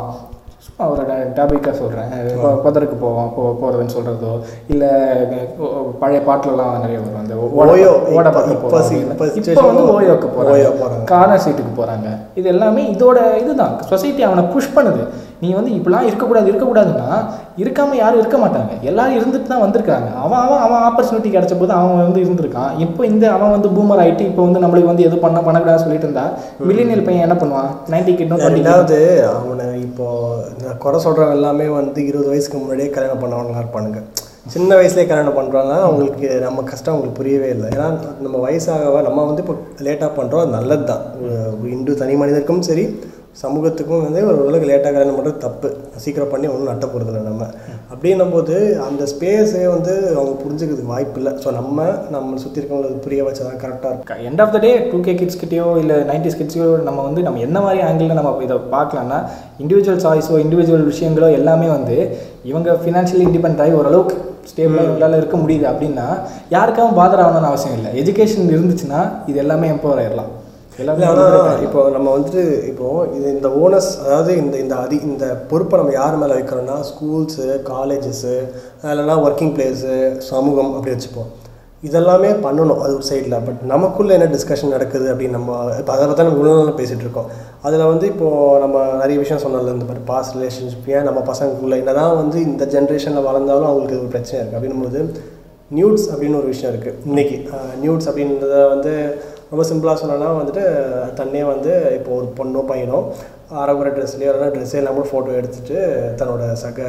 சும்மா 0.64 0.84
ஒரு 0.92 1.02
டாபிக்காக 1.36 1.74
சொல்கிறேன் 1.80 2.10
புதருக்கு 2.64 2.96
போவான் 3.02 3.30
போ 3.36 3.42
போகிறதுன்னு 3.60 3.94
சொல்கிறதோ 3.96 4.32
இல்லை 4.72 4.90
பழைய 6.00 6.20
பாட்டுலலாம் 6.26 6.74
நிறைய 6.82 6.98
வரும். 7.04 7.20
அந்த 7.22 7.34
ஓயோ, 7.70 7.90
ஓட 8.16 8.26
பார்க்க 8.34 8.54
இப்ப 8.56 9.62
வந்து 9.68 9.84
ஓயோக்கு 9.96 10.28
போறாங்க. 10.36 10.98
கார்னர் 11.12 11.42
சீட்டுக்கு 11.44 11.72
போகிறாங்க 11.80 12.10
இது 12.40 12.48
எல்லாமே 12.54 12.84
இதோட 12.94 13.18
இதுதான். 13.42 13.74
சொசைட்டி 13.92 14.22
அவனை 14.28 14.44
புஷ் 14.54 14.74
பண்ணுது. 14.76 15.04
நீ 15.42 15.48
வந்து 15.58 15.70
இப்படிலாம் 15.76 16.06
இருக்கக்கூடாது 16.08 16.48
இருக்கக்கூடாதுன்னா 16.50 17.10
இருக்காம 17.62 17.96
யாரும் 18.00 18.20
இருக்க 18.22 18.38
மாட்டாங்க. 18.42 18.72
எல்லாரும் 18.90 19.16
இருந்துட்டு 19.18 19.50
தான் 19.52 19.62
வந்திருக்காங்க. 19.64 20.08
அவன் 20.24 20.40
அவன் 20.44 20.62
அவன் 20.66 20.84
ஆப்பர்ச்சுனிட்டி 20.88 21.30
கிடைச்ச 21.34 21.54
போது 21.60 21.72
அவன் 21.78 22.02
வந்து 22.06 22.22
இருந்திருக்கான். 22.24 22.72
இப்போ 22.86 23.02
இந்த 23.12 23.24
அவன் 23.36 23.54
வந்து 23.56 23.68
பூமர் 23.76 24.02
ஆயிட்டு 24.04 24.26
இப்போ 24.30 24.42
வந்து 24.46 24.62
நம்மளுக்கு 24.64 24.92
வந்து 24.92 25.06
எது 25.08 25.18
பண்ண 25.24 25.38
பண்ணக்கூடாதுன்னு 25.46 25.84
சொல்லிட்டு 25.84 26.08
இருந்தா 26.08 26.26
மில்லினியல் 26.70 27.06
பையன் 27.06 27.26
என்ன 27.26 27.36
பண்ணுவான்? 27.42 27.70
நைன்டி 27.92 28.14
டுவெண்ட்டி 28.22 28.56
ரெண்டாவது 28.56 28.98
அவனை 29.36 29.68
இப்போ 29.86 30.08
குறை 30.84 30.98
சொல்கிறவங்க 31.06 31.38
எல்லாமே 31.38 31.68
வந்து 31.78 32.00
இருபது 32.10 32.28
வயசுக்கு 32.32 32.58
முன்னாடியே 32.62 32.90
கல்யாணம் 32.96 33.22
பண்ணவங்களா 33.22 33.62
இருப்பானுங்க. 33.64 34.00
சின்ன 34.52 34.76
வயசுலேயே 34.78 35.08
கல்யாணம் 35.08 35.38
பண்ணுறாங்க 35.38 35.72
அவங்களுக்கு 35.86 36.28
நம்ம 36.44 36.62
கஷ்டம் 36.70 36.92
அவங்களுக்கு 36.92 37.18
புரியவே 37.20 37.48
இல்லை. 37.54 37.68
ஏன்னா 37.76 37.88
நம்ம 38.24 38.36
வயசாக 38.46 39.02
நம்ம 39.08 39.24
வந்து 39.30 39.42
இப்போ 39.44 39.56
லேட்டாக 39.86 40.10
பண்ணுறோம் 40.18 40.42
அது 40.44 40.56
நல்லது 40.58 40.84
தான் 40.92 41.02
ஒரு 41.22 41.68
இந்து 41.76 41.98
தனி 42.02 42.14
மனிதருக்கும் 42.22 42.68
சரி 42.68 42.84
சமூகத்துக்கும் 43.40 44.02
வந்து 44.04 44.20
ஒரு 44.28 44.38
உலக 44.46 44.62
லேட்டாக 44.68 44.90
கல்யாணம் 44.94 45.16
பண்ணுறது 45.18 45.42
தப்பு. 45.44 45.68
சீக்கிரம் 46.04 46.30
பண்ணி 46.32 46.46
ஒன்றும் 46.52 46.70
நட்ட 46.70 46.86
போகிறதில்ல 46.86 47.20
நம்ம. 47.28 47.44
அப்படின்னும் 47.92 48.32
போது 48.34 48.54
அந்த 48.86 49.02
ஸ்பேஸே 49.12 49.62
வந்து 49.74 49.92
அவங்க 50.16 50.32
புரிஞ்சுக்கிறதுக்கு 50.42 50.92
வாய்ப்பு 50.94 51.18
இல்லை. 51.20 51.32
ஸோ 51.42 51.48
நம்ம 51.58 51.86
நம்ம 52.14 52.38
சுற்றி 52.42 52.60
இருக்கவங்களுக்கு 52.60 53.04
புரிய 53.04 53.20
வச்சா 53.26 53.42
தான் 53.48 53.60
கரெக்டாக 53.62 53.92
இருக்கும். 53.92 54.24
End 54.30 54.42
of 54.44 54.52
the 54.54 54.60
day 54.64 54.72
two 54.92 54.98
K 55.06 55.14
கிட்ஸ்கிட்டயோ 55.20 55.68
இல்லை 55.82 55.98
நைன்டிஸ் 56.10 56.38
கிட்ஸ்க்கோ 56.40 56.68
நம்ம 56.88 57.04
வந்து 57.08 57.22
நம்ம 57.28 57.44
என்ன 57.46 57.60
மாதிரி 57.66 57.82
ஆங்கிளில் 57.88 58.18
நம்ம 58.20 58.34
இதை 58.48 58.58
பார்க்கலாம்னா 58.74 59.20
இண்டிவிஜுவல் 59.64 60.02
சாய்ஸோ 60.06 60.40
இண்டிவிஜுவல் 60.46 60.88
விஷயங்களோ 60.90 61.30
எல்லாமே 61.38 61.70
வந்து 61.76 61.98
இவங்க 62.50 62.78
ஃபினான்ஷியலி 62.82 63.24
இண்டிபெண்ட் 63.30 63.62
ஆகி 63.66 63.78
ஓரளவுக்கு 63.80 64.16
ஸ்டேபிளாக 64.50 64.86
இவங்களால 64.88 65.18
இருக்க 65.22 65.36
முடியுது 65.44 65.66
அப்படின்னா 65.72 66.08
யாருக்காகவும் 66.56 66.98
பாதர் 67.00 67.24
ஆகணும்னு 67.24 67.52
அவசியம் 67.52 67.78
இல்லை. 67.78 67.92
எஜுகேஷன் 68.02 68.54
இருந்துச்சுன்னா 68.56 69.02
இது 69.32 69.38
எல்லாமே 69.46 69.72
எம்பவர் 69.74 70.02
ஆயிடலாம் 70.04 70.30
எல்லாமே 70.80 71.04
ஆனால் 71.10 71.62
இப்போ 71.66 71.80
நம்ம 71.94 72.08
வந்துட்டு 72.16 72.42
இப்போ 72.70 72.86
இது 73.16 73.26
இந்த 73.36 73.48
ஓனர்ஸ் 73.62 73.90
அதாவது 74.04 74.32
இந்த 74.42 74.54
இந்த 74.64 74.74
அதி 74.84 74.96
இந்த 75.08 75.24
பொறுப்பை 75.50 75.78
நம்ம 75.80 75.92
யார் 75.96 76.20
மேலே 76.22 76.36
வைக்கிறோம்னா 76.38 76.76
ஸ்கூல்ஸு 76.90 77.46
காலேஜஸ்ஸு 77.70 78.34
இல்லைன்னா 78.92 79.16
ஒர்க்கிங் 79.26 79.54
பிளேஸு 79.56 79.94
சமூகம் 80.30 80.72
அப்படி 80.76 80.92
வச்சுப்போம். 80.94 81.30
இதெல்லாமே 81.88 82.30
பண்ணணும் 82.44 82.80
அது 82.84 82.92
ஒரு 82.96 83.06
சைடில் 83.10 83.36
பட் 83.44 83.60
நமக்குள்ளே 83.70 84.12
என்ன 84.16 84.26
டிஸ்கஷன் 84.34 84.74
நடக்குது 84.76 85.06
அப்படின்னு 85.12 85.36
நம்ம 85.38 85.50
இப்போ 85.80 85.92
அதை 85.94 86.06
பற்றி 86.08 86.26
நம்ம 86.28 86.48
நாள் 86.48 86.78
பேசிகிட்டு 86.80 87.06
இருக்கோம். 87.06 87.28
அதில் 87.66 87.84
வந்து 87.92 88.06
இப்போது 88.12 88.58
நம்ம 88.64 88.82
நிறைய 89.02 89.16
விஷயம் 89.22 89.42
சொன்னல 89.44 89.74
இந்த 89.76 89.86
மாதிரி 89.90 90.04
பாஸ்ட் 90.10 90.36
ரிலேஷன்ஷிப் 90.36 90.90
ஏன் 90.96 91.08
நம்ம 91.08 91.22
பசங்களுக்குள்ள 91.30 91.76
என்னதான் 91.82 92.18
வந்து 92.22 92.38
இந்த 92.48 92.66
ஜென்ரேஷனில் 92.74 93.26
வளர்ந்தாலும் 93.28 93.70
அவங்களுக்கு 93.70 94.00
ஒரு 94.02 94.12
பிரச்சனை 94.16 94.38
இருக்குது 94.40 94.58
அப்படின்னும்போது 94.60 95.00
நியூட்ஸ் 95.78 96.06
அப்படின்னு 96.12 96.40
ஒரு 96.42 96.48
விஷயம் 96.54 96.72
இருக்குது 96.74 96.98
இன்னைக்கு 97.10 97.36
நியூட்ஸ் 97.82 98.08
அப்படின்றத 98.10 98.54
வந்து 98.72 98.94
ரொம்ப 99.50 99.62
சிம்பிளாக 99.68 99.98
சொல்லணும்னா 100.00 100.30
வந்துட்டு 100.40 100.64
தன்னே 101.18 101.42
வந்து 101.52 101.72
இப்போ 101.98 102.10
ஒரு 102.18 102.26
பொண்ணோ 102.38 102.60
பையனோ 102.70 102.98
அரைகுறை 103.62 103.90
ட்ரெஸ்லேயோ 103.96 104.30
இல்லைனா 104.32 104.50
ட்ரெஸ்ஸே 104.54 104.80
இல்லாமல் 104.80 105.08
ஃபோட்டோ 105.10 105.30
எடுத்துட்டு 105.40 105.78
தன்னோட 106.18 106.44
சக 106.64 106.80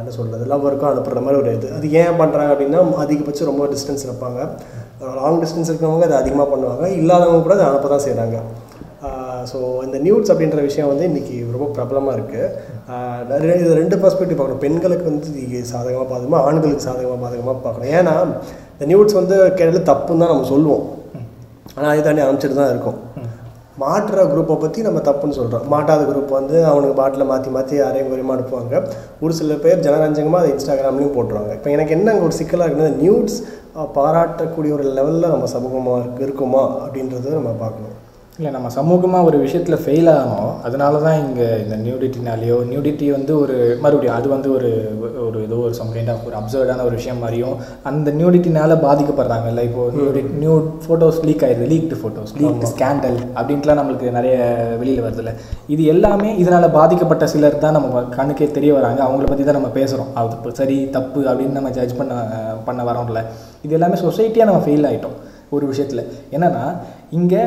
என்ன 0.00 0.12
சொல்கிறது 0.18 0.44
லவ்வருக்கும் 0.52 0.90
அனுப்புகிற 0.90 1.20
மாதிரி 1.24 1.40
ஒரு 1.42 1.50
இது. 1.56 1.68
அது 1.78 1.86
ஏன் 2.02 2.18
பண்ணுறாங்க 2.20 2.52
அப்படின்னா 2.54 2.80
அதிகபட்சம் 3.04 3.50
ரொம்ப 3.50 3.64
டிஸ்டன்ஸ் 3.72 4.06
இருப்பாங்க. 4.08 4.40
லாங் 5.18 5.40
டிஸ்டன்ஸ் 5.42 5.70
இருக்கிறவங்க 5.70 6.06
அதை 6.08 6.16
அதிகமாக 6.22 6.48
பண்ணுவாங்க. 6.52 6.84
இல்லாதவங்க 7.00 7.42
கூட 7.46 7.54
அதை 7.58 7.66
அனுப்ப 7.70 7.90
தான் 7.94 8.04
செய்கிறாங்க 8.06 8.38
ஸோ 9.50 9.58
இந்த 9.86 9.96
நியூட்ஸ் 10.04 10.30
அப்படின்ற 10.32 10.60
விஷயம் 10.68 10.88
வந்து 10.92 11.04
இன்றைக்கி 11.10 11.34
ரொம்ப 11.54 11.66
பிரபலமாக 11.76 12.14
இருக்குது 12.18 13.58
இது 13.62 13.80
ரெண்டு 13.80 13.96
பர்ஸ்பெக்டிவ் 14.02 14.38
பார்க்கணும். 14.38 14.62
பெண்களுக்கு 14.64 15.04
வந்து 15.10 15.28
இது 15.44 15.58
சாதகமாக 15.72 16.06
பார்க்கணுமா 16.12 16.40
ஆண்களுக்கு 16.46 16.86
சாதகமாக 16.88 17.18
பாதகமாக 17.24 17.58
பார்க்கணும். 17.66 17.92
ஏன்னா 17.98 18.14
இந்த 18.74 18.86
நியூட்ஸ் 18.92 19.18
வந்து 19.20 19.36
கேட்டது 19.58 19.82
தப்புன்னு 19.90 20.22
தான் 20.24 20.32
நம்ம 20.34 20.48
சொல்லுவோம். 20.54 20.86
ஆனால் 21.76 21.90
அதை 21.92 22.02
தாண்டி 22.06 22.22
அமைச்சிட்டு 22.26 22.58
தான் 22.60 22.72
இருக்கும். 22.74 22.98
மாட்டுற 23.82 24.20
குரூப்பை 24.32 24.54
பற்றி 24.60 24.80
நம்ம 24.86 25.00
தப்புன்னு 25.08 25.36
சொல்கிறோம் 25.38 25.64
மாட்டாத 25.72 26.02
குரூப் 26.10 26.30
வந்து 26.38 26.56
அவனுக்கு 26.70 26.94
பாட்டில் 27.00 27.28
மாற்றி 27.30 27.50
மாற்றி 27.56 27.74
அரையும் 27.86 28.08
குறையமாக 28.12 28.36
அனுப்புவாங்க. 28.36 28.80
ஒரு 29.24 29.32
சில 29.40 29.58
பேர் 29.64 29.84
ஜனரஞ்சகமாக 29.86 30.40
அதை 30.42 30.50
இன்ஸ்டாகிராம்லேயும் 30.54 31.14
போட்டுருவாங்க. 31.16 31.52
இப்போ 31.58 31.70
எனக்கு 31.74 31.94
என்ன 31.96 32.12
அங்கே 32.12 32.26
ஒரு 32.28 32.38
சிக்கலாக 32.40 32.68
இருக்குன்னா 32.68 32.96
நியூட்ஸ் 33.02 33.38
பாராட்டக்கூடிய 33.98 34.72
ஒரு 34.78 34.86
லெவலில் 34.98 35.32
நம்ம 35.34 35.48
சமூகமாக 35.56 36.24
இருக்குமா 36.26 36.64
அப்படின்றத 36.84 37.34
நம்ம 37.38 37.52
பார்க்கணும். 37.64 37.95
இல்லை 38.38 38.50
நம்ம 38.54 38.68
சமூகமாக 38.76 39.26
ஒரு 39.28 39.36
விஷயத்தில் 39.42 39.82
ஃபெயில் 39.82 40.08
ஆகணும் 40.14 40.48
அதனால 40.66 40.98
தான் 41.04 41.18
இங்கே 41.26 41.46
இந்த 41.62 41.76
நியூடிட்டினாலேயோ 41.84 42.56
நியூடிட்டி 42.70 43.06
வந்து 43.14 43.32
ஒரு 43.42 43.54
மறுபடியும் 43.84 44.16
அது 44.16 44.26
வந்து 44.32 44.48
ஒரு 44.56 44.70
ஒரு 45.26 45.38
ஏதோ 45.46 45.58
ஒரு 45.66 45.74
சம் 45.78 45.92
கைண்ட் 45.94 46.10
ஆஃப் 46.14 46.26
ஒரு 46.28 46.36
அப்சர்வ்டான 46.40 46.84
ஒரு 46.88 46.96
விஷயம் 46.98 47.22
மாதிரியும் 47.22 47.54
அந்த 47.90 48.12
நியூடிட்டினால 48.18 48.76
பாதிக்கப்படுறாங்கல்ல 48.84 49.62
இப்போ 49.68 49.84
நியூடி 49.96 50.22
நியூ 50.42 50.56
ஃபோட்டோஸ் 50.86 51.20
லீக் 51.28 51.44
ஆயிடுது 51.46 51.68
லீக்டு 51.72 51.98
ஃபோட்டோஸ் 52.00 52.34
லீக் 52.40 52.66
ஸ்கேண்டல் 52.72 53.16
அப்படின்ட்டுலாம் 53.38 53.80
நம்மளுக்கு 53.80 54.16
நிறைய 54.18 54.36
வெளியில் 54.82 55.04
வருதுல்ல. 55.06 55.32
இது 55.76 55.84
எல்லாமே 55.94 56.32
இதனால் 56.42 56.74
பாதிக்கப்பட்ட 56.78 57.26
சிலர் 57.34 57.62
தான் 57.64 57.76
நம்ம 57.78 58.02
கண்ணுக்கே 58.18 58.48
தெரிய 58.58 58.74
வராங்க. 58.78 59.00
அவங்கள 59.06 59.28
பற்றி 59.30 59.46
தான் 59.46 59.58
நம்ம 59.60 59.70
பேசுகிறோம் 59.78 60.10
அது 60.22 60.52
சரி 60.60 60.76
தப்பு 60.98 61.22
அப்படின்னு 61.30 61.58
நம்ம 61.60 61.72
ஜட்ஜ் 61.78 61.96
பண்ண 62.00 62.20
பண்ண 62.68 62.82
வரோம்ல. 62.90 63.22
இது 63.66 63.78
எல்லாமே 63.78 63.98
சொசைட்டியாக 64.04 64.50
நம்ம 64.50 64.62
ஃபெயில் 64.66 64.86
ஆகிட்டோம் 64.90 65.16
ஒரு 65.56 65.64
விஷயத்தில். 65.72 66.06
என்னன்னா 66.36 66.62
இங்கே 67.10 67.42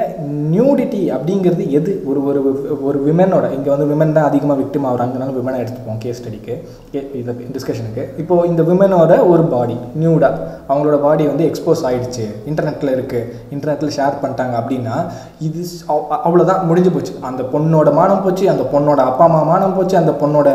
நியூடிட்டி 0.52 1.12
அப்படிங்கிறது 1.12 1.70
எது? 1.70 2.04
ஒரு 2.06 2.26
ஒரு 2.26 2.40
ஒரு 2.84 3.00
விமனோட 3.00 3.52
இங்கே 3.52 3.70
வந்து 3.70 3.96
விமன் 3.96 4.12
தான் 4.12 4.24
அதிகமாக 4.24 4.62
விக்டிம் 4.62 4.86
ஆகிறாங்கனால 4.86 5.34
விமனை 5.34 5.58
எடுத்துப்போம் 5.60 5.98
கேஸ் 5.98 6.22
ஸ்டடிக்கு 6.22 6.54
இந்த 7.14 7.32
டிஸ்கஷனுக்கு 7.52 8.08
இப்போது 8.18 8.48
இந்த 8.48 8.64
விமனோட 8.64 9.28
ஒரு 9.28 9.44
பாடி 9.44 9.78
நியூடாக 9.94 10.38
அவங்களோட 10.70 11.02
பாடி 11.02 11.28
வந்து 11.28 11.52
எக்ஸ்போஸ் 11.52 11.86
ஆகிடுச்சு 11.86 12.26
இன்டர்நெட்டில் 12.46 12.96
இருக்குது 12.96 13.26
இன்டர்நெட்டில் 13.52 13.96
ஷேர் 13.98 14.22
பண்ணிட்டாங்க 14.22 14.56
அப்படின்னா 14.60 14.96
இது 15.40 15.66
அவ்- 15.88 16.66
முடிஞ்சு 16.66 16.92
போச்சு. 16.92 17.14
அந்த 17.22 17.44
பொண்ணோட 17.54 17.94
மானம் 17.94 18.24
போச்சு 18.24 18.50
அந்த 18.50 18.64
பொண்ணோட 18.74 18.98
அப்பா 18.98 19.24
அம்மா 19.24 19.44
மானம் 19.44 19.76
போச்சு 19.76 19.98
அந்த 19.98 20.12
பொண்ணோட 20.22 20.48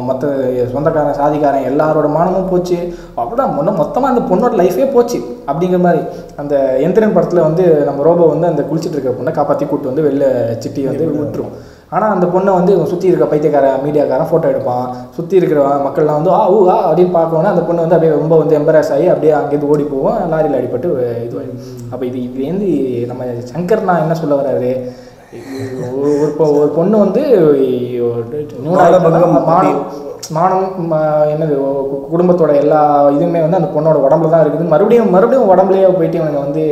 மற்ற 0.00 0.26
சொந்தக்காரன் 0.72 1.14
சாதிக்காரன் 1.14 1.64
எல்லாரோட 1.64 2.08
மானமும் 2.08 2.48
போச்சு. 2.48 2.78
அவ்வளோதான் 3.16 3.76
மொத்தமாக 3.76 4.14
அந்த 4.14 4.22
பொண்ணோட 4.30 4.54
லைஃபே 4.54 4.92
போச்சு. 4.92 5.35
அப்படிங்கிற 5.50 5.80
மாதிரி 5.86 6.02
அந்த 6.42 6.54
எந்திரன் 6.86 7.14
படத்தில் 7.16 7.46
வந்து 7.48 7.64
நம்ம 7.88 8.02
ரோபோ 8.08 8.26
வந்து 8.34 8.50
அந்த 8.52 8.62
குளிச்சிட்டு 8.68 8.96
இருக்கிற 8.96 9.14
பொண்ணை 9.18 9.32
காப்பாற்றி 9.38 9.66
கூட்டு 9.70 9.90
வந்து 9.90 10.06
வெளில 10.08 10.26
சிட்டி 10.64 10.82
வந்து 10.90 11.06
விட்டுரும். 11.22 11.54
ஆனால் 11.94 12.12
அந்த 12.14 12.26
பொண்ணை 12.34 12.52
வந்து 12.58 12.72
சுற்றி 12.90 13.06
இருக்க 13.10 13.26
பைத்தியக்காரன் 13.32 13.82
மீடியாக்காரன் 13.84 14.28
ஃபோட்டோ 14.30 14.46
எடுப்பான். 14.52 14.86
சுற்றி 15.16 15.34
இருக்கிற 15.40 15.60
மக்கள்லாம் 15.84 16.18
வந்து 16.18 16.32
ஆ 16.38 16.40
ஊ 16.54 16.56
ஆ 16.74 16.76
அப்படின்னு 16.88 17.12
பார்க்கணும் 17.18 17.52
அந்த 17.52 17.62
பொண்ணு 17.68 17.84
வந்து 17.84 17.96
அப்படியே 17.96 18.14
ரொம்ப 18.20 18.36
வந்து 18.42 18.56
எம்பராஸ் 18.60 18.92
ஆகி 18.94 19.06
அப்படியே 19.12 19.34
அங்கேருந்து 19.40 19.70
ஓடி 19.74 19.84
போவோம். 19.92 20.18
லாரியில் 20.32 20.58
அடிபட்டு 20.60 20.90
இது 21.26 21.44
அப்போ 21.92 22.04
இது 22.10 22.18
இதுலேருந்து 22.26 22.70
நம்ம 23.10 23.24
சங்கர் 23.52 23.88
நான் 23.90 24.02
என்ன 24.04 24.16
சொல்ல 24.22 24.40
வர்றாரு? 24.40 24.72
ஒரு 26.00 26.12
ஒரு 26.60 26.70
பொண்ணு 26.78 26.96
வந்து 27.04 27.22
மானம் 30.36 30.92
என்னது 31.32 31.54
குடும்பத்தோட 32.12 32.52
எல்லா 32.62 32.80
இதுவுமே 33.16 33.40
வந்து 33.44 33.58
அந்த 33.58 33.70
பொண்ணோட 33.74 33.98
உடம்புல 34.06 34.30
தான் 34.32 34.44
இருக்குது. 34.44 34.72
மறுபடியும் 34.72 35.12
மறுபடியும் 35.14 35.50
உடம்புலயே 35.52 35.90
போயிட்டு 35.98 36.20
இவங்க 36.20 36.38
வந்து 36.46 36.62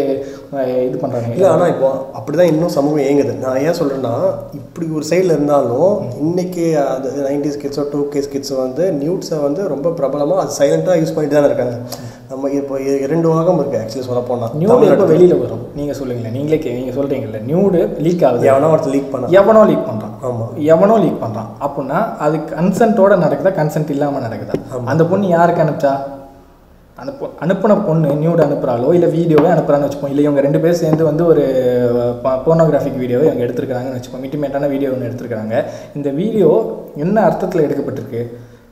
இது 0.86 0.96
பண்ணுறாங்க 1.02 1.30
இல்லை 1.36 1.48
ஆனால் 1.52 1.70
இப்போ 1.72 1.88
அப்படிதான் 2.18 2.50
இன்னும் 2.52 2.74
சமூகம் 2.76 3.04
இயங்குது. 3.04 3.32
நான் 3.44 3.60
ஏன் 3.66 3.78
சொல்கிறேன்னா 3.78 4.14
இப்படி 4.58 4.86
ஒரு 4.98 5.04
சைடில் 5.10 5.34
இருந்தாலும் 5.36 5.92
இன்னைக்கு 6.24 6.64
அது 6.94 7.08
நைன்டிஸ் 7.28 7.60
கிட்ஸோ 7.62 7.84
டூ 7.92 8.00
கேஸ் 8.14 8.32
கிட்ஸ் 8.34 8.54
வந்து 8.64 8.84
நியூட்ஸை 9.02 9.38
வந்து 9.46 9.62
ரொம்ப 9.74 9.90
பிரபலமாக 10.00 10.42
அது 10.44 10.58
சைலண்ட்டாக 10.60 11.00
யூஸ் 11.00 11.14
பண்ணிட்டு 11.16 11.38
தானே 11.38 11.50
இருக்காங்க. 11.50 11.76
நம்ம 12.30 12.50
இப்போ 12.60 12.74
இரண்டு 13.06 13.26
வாகம் 13.32 13.58
இருக்குது 13.60 13.80
ஆக்சுவலி 13.82 14.06
சொல்ல 14.10 14.22
போனால் 14.28 14.52
நியூடு 14.60 14.86
எப்போ 14.92 15.08
வெளியில் 15.12 15.40
வரும்? 15.42 15.64
நீங்கள் 15.78 15.98
சொல்லுங்களேன். 16.00 16.36
நீங்களே 16.38 16.76
நீங்கள் 16.78 16.96
சொல்கிறீங்கல்ல 16.98 17.40
நியூடு 17.50 17.80
லீக் 18.06 18.24
ஆகுது. 18.28 18.48
எவனா 18.52 18.70
ஒருத்தர் 18.74 18.94
லீக் 18.96 19.12
பண்ண 19.14 19.32
எவனோ 19.40 19.64
லீக் 19.70 19.88
பண்ணுறான் 19.90 20.13
ஆமாம் 20.26 20.50
எவனோ 20.72 20.96
லீக் 21.04 21.22
பண்ணுறான் 21.22 21.48
அப்படின்னா 21.66 21.98
அது 22.24 22.36
கன்சென்ட்டோட 22.56 23.14
நடக்குதா? 23.24 23.52
கன்சென்ட் 23.60 23.94
இல்லாமல் 23.94 24.24
நடக்குதா? 24.26 24.54
அந்த 24.92 25.02
பொண்ணு 25.12 25.34
யாருக்கு 25.36 25.64
அனுப்பிச்சா? 25.64 25.94
அந்த 27.02 27.12
பொ 27.18 27.24
அனுப்பின 27.44 27.76
பொண்ணு 27.86 28.08
நியூட் 28.20 28.42
அனுப்புகிறாலோ 28.44 28.88
இல்லை 28.96 29.08
வீடியோவே 29.14 29.48
அனுப்புறான்னு 29.54 29.86
வச்சுப்போம் 29.86 30.12
இல்லை 30.12 30.24
இவங்க 30.26 30.42
ரெண்டு 30.46 30.60
பேர் 30.64 30.80
சேர்ந்து 30.82 31.04
வந்து 31.08 31.24
ஒரு 31.32 31.44
போர்னோகிராஃபிக் 32.46 33.00
வீடியோவை 33.02 33.24
இவங்க 33.28 33.44
எடுத்திருக்கிறாங்கன்னு 33.46 33.98
வச்சுப்போம் 33.98 34.24
இன்டிமேட்டான 34.26 34.68
வீடியோ 34.74 34.90
ஒன்று 34.94 35.08
எடுத்திருக்கிறாங்க. 35.08 35.54
இந்த 35.98 36.10
வீடியோ 36.20 36.50
என்ன 37.04 37.16
அர்த்தத்தில் 37.28 37.64
எடுக்கப்பட்டிருக்கு? 37.66 38.22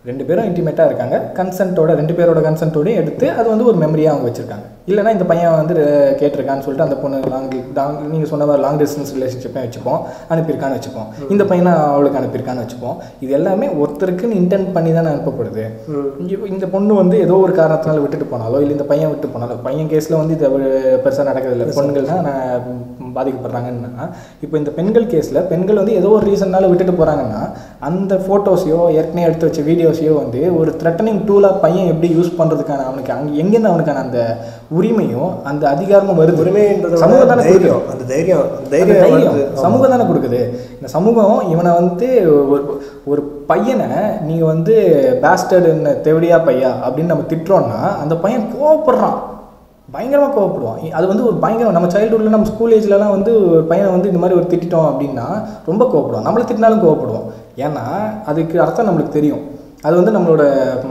ரெண்டு 0.09 0.23
பேரும் 0.29 0.47
இன்டிமேட்டாக 0.49 0.89
இருக்காங்க. 0.91 1.17
கன்சென்ட்டோட 1.39 1.91
ரெண்டு 1.99 2.15
பேரோட 2.19 2.41
கன்சென்ட்டோடையும் 2.47 3.01
எடுத்து 3.01 3.27
அது 3.39 3.47
வந்து 3.51 3.67
ஒரு 3.71 3.77
மெமரியாக 3.83 4.13
அவங்க 4.15 4.27
வச்சுருக்காங்க. 4.29 4.67
இல்லைனா 4.91 5.11
இந்த 5.17 5.27
பையன் 5.31 5.53
வந்து 5.59 5.75
கேட்டிருக்கான்னு 6.21 6.65
சொல்லிட்டு 6.65 6.87
அந்த 6.87 6.97
பொண்ணு 7.03 7.19
லாங் 7.33 7.47
லாங் 7.77 7.99
நீங்கள் 8.13 8.31
சொன்ன 8.31 8.47
மாதிரி 8.49 8.63
லாங் 8.65 8.79
டிஸ்டன்ஸ் 8.81 9.13
ரிலேஷன்ஷிப்பே 9.17 9.61
வச்சுப்போம். 9.65 10.01
அனுப்பியிருக்கான்னு 10.33 10.79
வச்சுப்போம். 10.79 11.09
இந்த 11.35 11.45
பையனை 11.51 11.73
அவளுக்கு 11.93 12.19
அனுப்பியிருக்கான்னு 12.21 12.65
வச்சுப்போம். 12.65 12.97
இது 13.25 13.37
எல்லாமே 13.39 13.67
ஒருத்தருக்குன்னு 13.83 14.39
இன்டென்ட் 14.43 14.73
பண்ணி 14.77 14.93
தானே 14.97 15.11
அனுப்பப்படுது. 15.13 15.67
இந்த 16.55 16.69
பொண்ணு 16.75 16.97
வந்து 17.03 17.19
ஏதோ 17.27 17.37
ஒரு 17.45 17.55
காரணத்தினால 17.61 18.03
விட்டுட்டு 18.05 18.29
போனாலோ 18.33 18.63
இல்லை 18.65 18.75
இந்த 18.79 18.89
பையன் 18.91 19.13
விட்டு 19.13 19.31
போனாலோ 19.37 19.59
பையன் 19.69 19.93
கேஸில் 19.93 20.21
வந்து 20.23 20.37
இது 20.39 20.51
பெருசாக 21.07 21.29
நடக்கிறதில்ல. 21.31 21.69
பெண்கள் 21.79 22.11
தான் 22.13 22.29
பாதிக்கப்படுறாங்கன்னா 23.17 24.05
இப்போ 24.45 24.55
இந்த 24.61 24.71
பெண்கள் 24.77 25.09
கேஸில் 25.15 25.41
பெண்கள் 25.51 25.81
வந்து 25.81 25.97
ஏதோ 26.01 26.11
ஒரு 26.19 26.25
ரீசன்னால 26.31 26.69
விட்டுட்டு 26.71 26.95
போகிறாங்கன்னா 27.01 27.41
அந்த 27.89 28.13
ஃபோட்டோஸையோ 28.27 28.79
ஏற்கனவே 28.99 29.27
எடுத்து 29.29 29.49
வச்ச 29.49 29.63
வீடியோஸையோ 29.93 30.13
வந்து 30.23 30.41
ஒரு 30.61 30.71
த்ரெட்டனிங் 30.81 31.21
டூலாக 31.29 31.61
பையன் 31.65 31.91
எப்படி 31.93 32.09
யூஸ் 32.19 32.37
பண்ணுறதுக்கான 32.39 32.85
அவனுக்கு 32.89 33.13
அங்கே 33.15 33.33
எங்கேருந்து 33.43 33.73
அவனுக்கான 33.73 34.03
அந்த 34.05 34.21
உரிமையும் 34.79 35.33
அந்த 35.51 35.65
அதிகாரமும் 35.75 36.21
வருது. 36.21 36.43
உரிமைன்றத 36.45 37.01
சமூகம் 37.03 37.31
தானே. 37.33 37.45
தைரியம். 37.49 37.83
அந்த 37.93 38.05
தைரியம் 38.13 38.47
தைரியம். 38.75 39.37
சமூகம் 39.65 39.93
தானே 39.95 40.07
கொடுக்குது. 40.11 40.41
இந்த 40.79 40.91
சமூகம் 40.97 41.37
இவனை 41.55 41.73
வந்து 41.81 42.09
ஒரு 42.53 42.63
ஒரு 43.13 43.23
பையனை 43.51 43.91
நீங்கள் 44.29 44.51
வந்து 44.53 44.75
பேஸ்டர்டுன்னு 45.25 45.93
தெவடியா 46.09 46.39
பையா 46.49 46.73
அப்படின்னு 46.85 47.13
நம்ம 47.15 47.29
திட்டுறோம்னா 47.35 47.83
அந்த 48.05 48.15
பையன் 48.25 48.49
கோவப்படுறான். 48.55 49.21
பயங்கரமாக 49.95 50.33
கோவப்படுவான். 50.35 50.83
அது 50.99 51.07
வந்து 51.11 51.25
ஒரு 51.29 51.37
பயங்கரம். 51.45 51.77
நம்ம 51.77 51.89
சைல்டுஹுட்டில் 51.95 52.35
நம்ம 52.35 52.49
ஸ்கூல் 52.51 52.75
ஏஜ்லலாம் 52.77 53.15
வந்து 53.17 53.33
ஒரு 53.55 53.63
பையனை 53.71 53.89
வந்து 53.95 54.11
இந்த 54.11 54.21
மாதிரி 54.23 54.39
ஒரு 54.41 54.47
திட்டிட்டோம் 54.53 54.89
அப்படின்னா 54.91 55.27
ரொம்ப 55.71 55.83
கோவப்படுவான். 55.93 56.27
நம்மளை 56.29 56.45
திட்டினாலும் 56.45 56.85
கோவப்படுவோம் 56.85 57.27
ஏன்னா 57.65 57.85
அதுக்கு 58.31 58.57
அர்த்தம் 58.65 58.89
நம்மளுக்கு 58.89 59.17
தெரியும். 59.19 59.43
அது 59.87 59.95
வந்து 59.99 60.13
நம்மளோட 60.17 60.43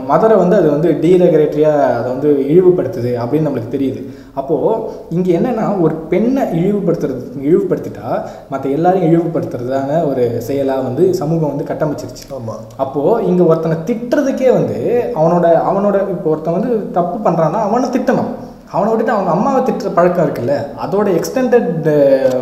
மதரை 0.10 0.36
வந்து 0.42 0.56
அது 0.60 0.68
வந்து 0.74 0.90
டீரெகுலேட்டரியாக 1.04 1.86
அதை 1.98 2.08
வந்து 2.14 2.30
இழிவுபடுத்துது 2.52 3.12
அப்படின்னு 3.22 3.48
நம்மளுக்கு 3.48 3.76
தெரியுது. 3.76 4.02
அப்போது 4.40 4.82
இங்கே 5.16 5.32
என்னென்னா 5.38 5.66
ஒரு 5.86 5.96
பெண்ணை 6.12 6.44
இழிவுபடுத்துறது 6.60 7.24
இழிவுபடுத்திட்டா 7.48 8.08
மற்ற 8.50 8.66
எல்லாரையும் 8.78 9.10
இழிவுபடுத்துறதான 9.10 10.00
ஒரு 10.10 10.26
செயலாக 10.48 10.86
வந்து 10.90 11.06
சமூகம் 11.22 11.54
வந்து 11.54 11.70
கட்டமைச்சிருச்சு. 11.72 12.26
ஆமா. 12.40 12.56
அப்போது 12.86 13.26
இங்கே 13.30 13.44
ஒருத்தனை 13.52 13.78
திட்டுறதுக்கே 13.90 14.52
வந்து 14.60 14.80
அவனோட 15.20 15.48
அவனோட 15.72 15.98
இப்போ 16.16 16.30
ஒருத்தன் 16.34 16.58
வந்து 16.60 16.72
தப்பு 17.00 17.18
பண்ணுறான்னா 17.30 17.62
அவனை 17.70 17.90
திட்டணும். 17.98 18.32
அவனை 18.72 18.90
விட்டுட்டு 18.90 19.14
அவங்க 19.14 19.32
அம்மாவை 19.32 19.62
திட்டுற 19.64 19.90
பழக்கம் 19.94 20.26
இருக்குல்ல? 20.26 20.54
அதோட 20.84 21.08
எக்ஸ்டெண்டட் 21.16 21.88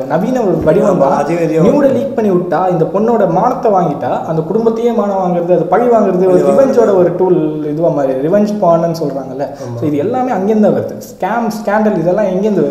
நவீன 0.09 0.41
ஒரு 0.43 0.55
வடிவம் 0.65 0.99
அதிவேதியம். 1.15 1.65
நியூட 1.65 1.87
லீக் 1.95 2.13
பண்ணி 2.15 2.31
விட்டா 2.33 2.59
இந்த 2.69 2.85
பொண்ணோட 2.91 3.23
மானத்தை 3.35 3.69
வாங்கிட்டா 3.75 4.11
அந்த 4.29 4.41
குடும்பத்தையே 4.49 4.91
மானம் 4.93 5.21
வாங்குறது 5.21 5.55
அது 5.55 5.65
பழி 5.71 5.87
வாங்குறது 5.89 6.27
ஒரு 6.29 6.41
ரிவெஞ்சோட 6.49 6.91
ஒரு 6.97 7.11
டூல் 7.17 7.39
இதுவாக 7.71 7.93
மாதிரி 7.95 8.13
ரிவெஞ்ச் 8.25 8.53
பான்னு 8.61 8.99
சொல்கிறாங்கல்ல 9.01 9.47
ஸோ 9.73 9.83
இது 9.83 9.97
எல்லாமே 10.03 10.31
அங்கேருந்து 10.35 10.67
தான் 10.67 10.77
வருது. 10.77 10.97
ஸ்கேம் 11.09 11.49
ஸ்கேண்டல் 11.57 11.99
இதெல்லாம் 12.01 12.29
எங்கேருந்து 12.31 12.65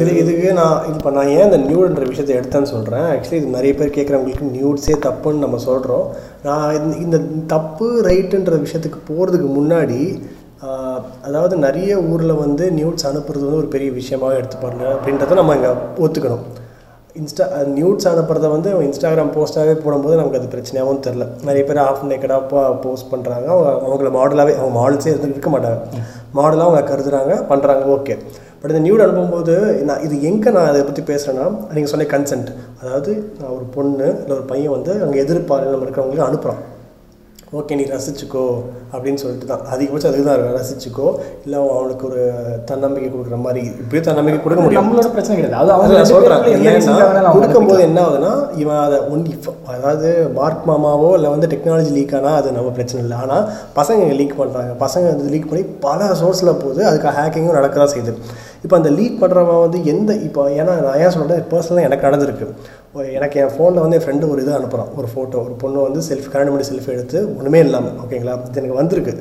இது 0.00 0.10
இதுக்கு 0.22 0.50
நான் 0.54 0.78
இப்போ 0.92 1.10
நான் 1.12 1.32
ஏன் 1.34 1.46
இந்த 1.48 1.60
நியூடுன்ற 1.66 2.04
விஷயத்தை 2.08 2.36
எடுத்தேன்னு 2.36 2.72
சொல்கிறேன் 2.72 3.06
ஆக்சுவலி 3.10 3.40
இது 3.40 3.56
நிறைய 3.56 3.74
பேர் 3.74 3.96
கேட்குறவங்களுக்கு 3.96 4.54
நியூட்ஸே 4.54 4.96
தப்புன்னு 5.04 5.44
நம்ம 5.44 5.60
சொல்கிறோம் 5.64 6.06
நான் 6.44 6.72
இந்த- 7.02 7.24
தப்பு 7.52 7.86
ரைட்டுன்ற 8.08 8.56
விஷயத்துக்கு 8.64 9.00
போகிறதுக்கு 9.08 9.50
முன்னாடி 9.54 10.00
அதாவது 11.28 11.54
நிறைய 11.66 11.92
ஊரில் 12.10 12.40
வந்து 12.44 12.64
நியூட்ஸ் 12.78 13.08
அனுப்புறது 13.10 13.46
வந்து 13.46 13.62
ஒரு 13.62 13.70
பெரிய 13.74 13.90
விஷயமாக 14.00 14.38
எடுத்துப்பாருங்க. 14.40 14.86
அப்படின்றத 14.96 15.40
நம்ம 15.40 15.56
இங்கே 15.58 15.72
ஒத்துக்கணும். 16.04 16.44
இன்ஸ்டா 17.20 17.44
நியூட்ஸ் 17.76 18.08
அனுப்புறத 18.10 18.46
வந்து 18.54 18.70
இன்ஸ்டாகிராம் 18.86 19.34
போஸ்ட்டாகவே 19.34 19.74
போடும்போது 19.82 20.14
நமக்கு 20.20 20.38
அது 20.38 20.48
பிரச்சனையாகவும் 20.54 21.02
தெரில 21.06 21.24
நிறைய 21.48 21.62
பேர் 21.68 21.80
ஆஃப் 21.84 22.02
நேக்கடாக 22.12 22.62
போஸ்ட் 22.84 23.10
பண்ணுறாங்க 23.12 23.46
அவங்க 23.54 23.68
அவங்கள 23.88 24.10
மாடலாகவே 24.16 24.54
அவங்க 24.60 24.72
மாடல்ஸே 24.78 25.10
இருந்து 25.12 25.30
இருக்க 25.36 25.50
மாட்டாங்க. 25.54 25.78
மாடலாக 26.38 26.66
அவங்க 26.68 26.82
கருதுறாங்க 26.90 27.34
பண்ணுறாங்க 27.52 27.84
ஓகே 27.96 28.16
பட் 28.60 28.72
இந்த 28.72 28.82
நியூட் 28.86 29.04
அனுப்பும்போது 29.04 29.54
நான் 29.88 30.04
இது 30.06 30.16
எங்கே 30.30 30.50
நான் 30.56 30.70
அதை 30.72 30.82
பற்றி 30.90 31.02
பேசுகிறேன்னா 31.12 31.46
நீங்கள் 31.76 31.92
சொன்ன 31.94 32.08
கன்சென்ட் 32.14 32.50
அதாவது 32.82 33.12
நான் 33.40 33.54
ஒரு 33.58 33.66
பொண்ணு 33.76 34.06
இல்லை 34.22 34.36
ஒரு 34.38 34.46
பையன் 34.52 34.74
வந்து 34.76 34.92
அங்கே 35.06 35.18
எதிர்பார்ப்பு 35.24 35.84
இருக்கிறவங்களுக்கு 35.86 36.28
அனுப்புகிறான் 36.28 36.62
ஓகே 37.58 37.76
நீ 37.78 37.84
ரசிச்சுக்கோ 37.94 38.44
அப்படின்னு 38.92 39.20
சொல்லிட்டு 39.22 39.46
தான். 39.50 39.62
அதிகபட்சம் 39.74 40.10
அதுக்கு 40.10 40.26
தான் 40.28 40.56
ரசிச்சுக்கோ 40.58 41.08
இல்லை 41.44 41.58
அவனுக்கு 41.76 42.04
ஒரு 42.08 42.22
தன்னம்பிக்கை 42.70 43.08
கொடுக்குற 43.10 43.36
மாதிரி 43.46 43.62
இப்படியும் 43.82 44.06
தன்னம்பிக்கை 44.08 44.38
கொடுக்க 44.44 44.60
முடியும். 44.64 44.80
நம்மளோட 44.80 45.10
பிரச்சனை 45.16 45.36
கிடையாது. 45.38 45.58
அது 45.62 45.72
அவங்க 45.74 45.92
வேணாலும் 45.92 47.28
அவங்க 47.28 47.36
கொடுக்கும்போது 47.38 47.82
என்ன 47.88 48.00
ஆகுதுன்னா 48.06 48.32
இவன் 48.62 48.82
அதை 48.86 48.98
ஒன் 49.14 49.24
இப்போ 49.34 49.52
அதாவது 49.74 50.10
மார்க் 50.38 50.64
மாமாவோ 50.70 51.10
இல்லை 51.18 51.30
வந்து 51.34 51.50
டெக்னாலஜி 51.54 51.92
லீக் 51.98 52.16
ஆனால் 52.20 52.38
அது 52.40 52.56
நம்ம 52.58 52.72
பிரச்சனை 52.78 53.02
இல்லை. 53.04 53.18
ஆனால் 53.24 53.44
பசங்க 53.78 54.10
லீக் 54.22 54.38
பண்ணுறாங்க 54.40 54.74
பசங்க 54.84 55.06
வந்து 55.12 55.32
லீக் 55.34 55.50
பண்ணி 55.52 55.64
பல 55.86 56.10
சோர்ஸில் 56.22 56.58
போகுது 56.64 56.82
அதுக்கு 56.90 57.16
ஹேக்கிங்கும் 57.20 57.58
நடக்க 57.60 57.76
தான் 57.82 57.92
செய்யுது. 57.94 58.14
இப்போ 58.64 58.76
அந்த 58.80 58.90
லீக் 58.98 59.20
பண்ணுறவன் 59.22 59.62
வந்து 59.64 59.78
எந்த 59.92 60.10
இப்போ 60.26 60.42
ஏன்னா 60.60 60.74
நான் 60.84 61.00
ஏன் 61.04 61.14
சொல்கிறேன் 61.16 61.42
பர்சனலாக 61.50 61.88
எனக்கு 61.88 62.06
நடந்திருக்கு. 62.08 62.46
எனக்கு 63.18 63.36
என் 63.42 63.54
ஃபோனில் 63.54 63.82
வந்து 63.84 63.96
என் 63.96 64.04
ஃப்ரெண்டு 64.04 64.28
ஒரு 64.32 64.40
இது 64.42 64.52
அனுப்புகிறான் 64.56 64.90
ஒரு 64.98 65.08
ஃபோட்டோ 65.12 65.38
ஒரு 65.46 65.54
பொண்ணு 65.62 65.78
வந்து 65.86 66.00
செல்ஃபி 66.08 66.28
கல்யாணம் 66.32 66.54
பண்ணி 66.54 66.66
செல்ஃபி 66.68 66.90
எடுத்து 66.94 67.18
ஒன்றுமே 67.38 67.60
இல்லாமல் 67.66 67.96
ஓகேங்களா 68.02 68.34
இது 68.48 68.60
எனக்கு 68.60 68.76
வந்திருக்கு. 68.80 69.14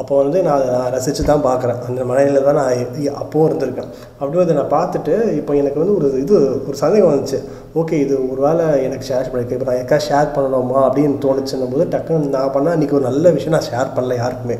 அப்போ 0.00 0.14
வந்து 0.22 0.38
நான் 0.44 0.56
அதை 0.56 0.68
நான் 0.74 0.92
ரசித்து 0.94 1.22
தான் 1.30 1.44
பார்க்குறேன். 1.46 1.78
அந்த 1.88 2.00
மனையில் 2.10 2.38
தான் 2.46 2.58
நான் 2.60 3.18
அப்போவும் 3.22 3.46
இருந்திருக்கேன். 3.48 3.90
அப்படியே 4.18 4.42
அதை 4.44 4.56
நான் 4.58 4.72
பார்த்துட்டு 4.74 5.14
இப்போ 5.40 5.52
எனக்கு 5.60 5.80
வந்து 5.82 5.94
ஒரு 5.98 6.08
இது 6.24 6.34
ஒரு 6.68 6.76
சந்தேகம் 6.82 7.12
வந்துச்சு. 7.12 7.38
ஓகே 7.82 8.00
இது 8.04 8.16
ஒரு 8.32 8.40
வேளை 8.46 8.66
எனக்கு 8.86 9.08
ஷேர் 9.10 9.30
பண்ணிருக்கு 9.30 9.56
இப்போ 9.58 9.68
நான் 9.70 9.80
எக்கா 9.84 9.98
ஷேர் 10.08 10.34
பண்ணணுமா 10.36 10.80
அப்படின்னு 10.88 11.16
தோணுச்சுன்னும் 11.26 11.72
போது 11.76 11.86
டக்குன்னு 11.94 12.34
நான் 12.36 12.54
பண்ணால் 12.56 12.76
இன்றைக்கி 12.78 12.98
ஒரு 12.98 13.06
நல்ல 13.10 13.32
விஷயம் 13.38 13.56
நான் 13.58 13.68
ஷேர் 13.70 13.94
பண்ணல 13.98 14.18
யாருக்குமே. 14.22 14.58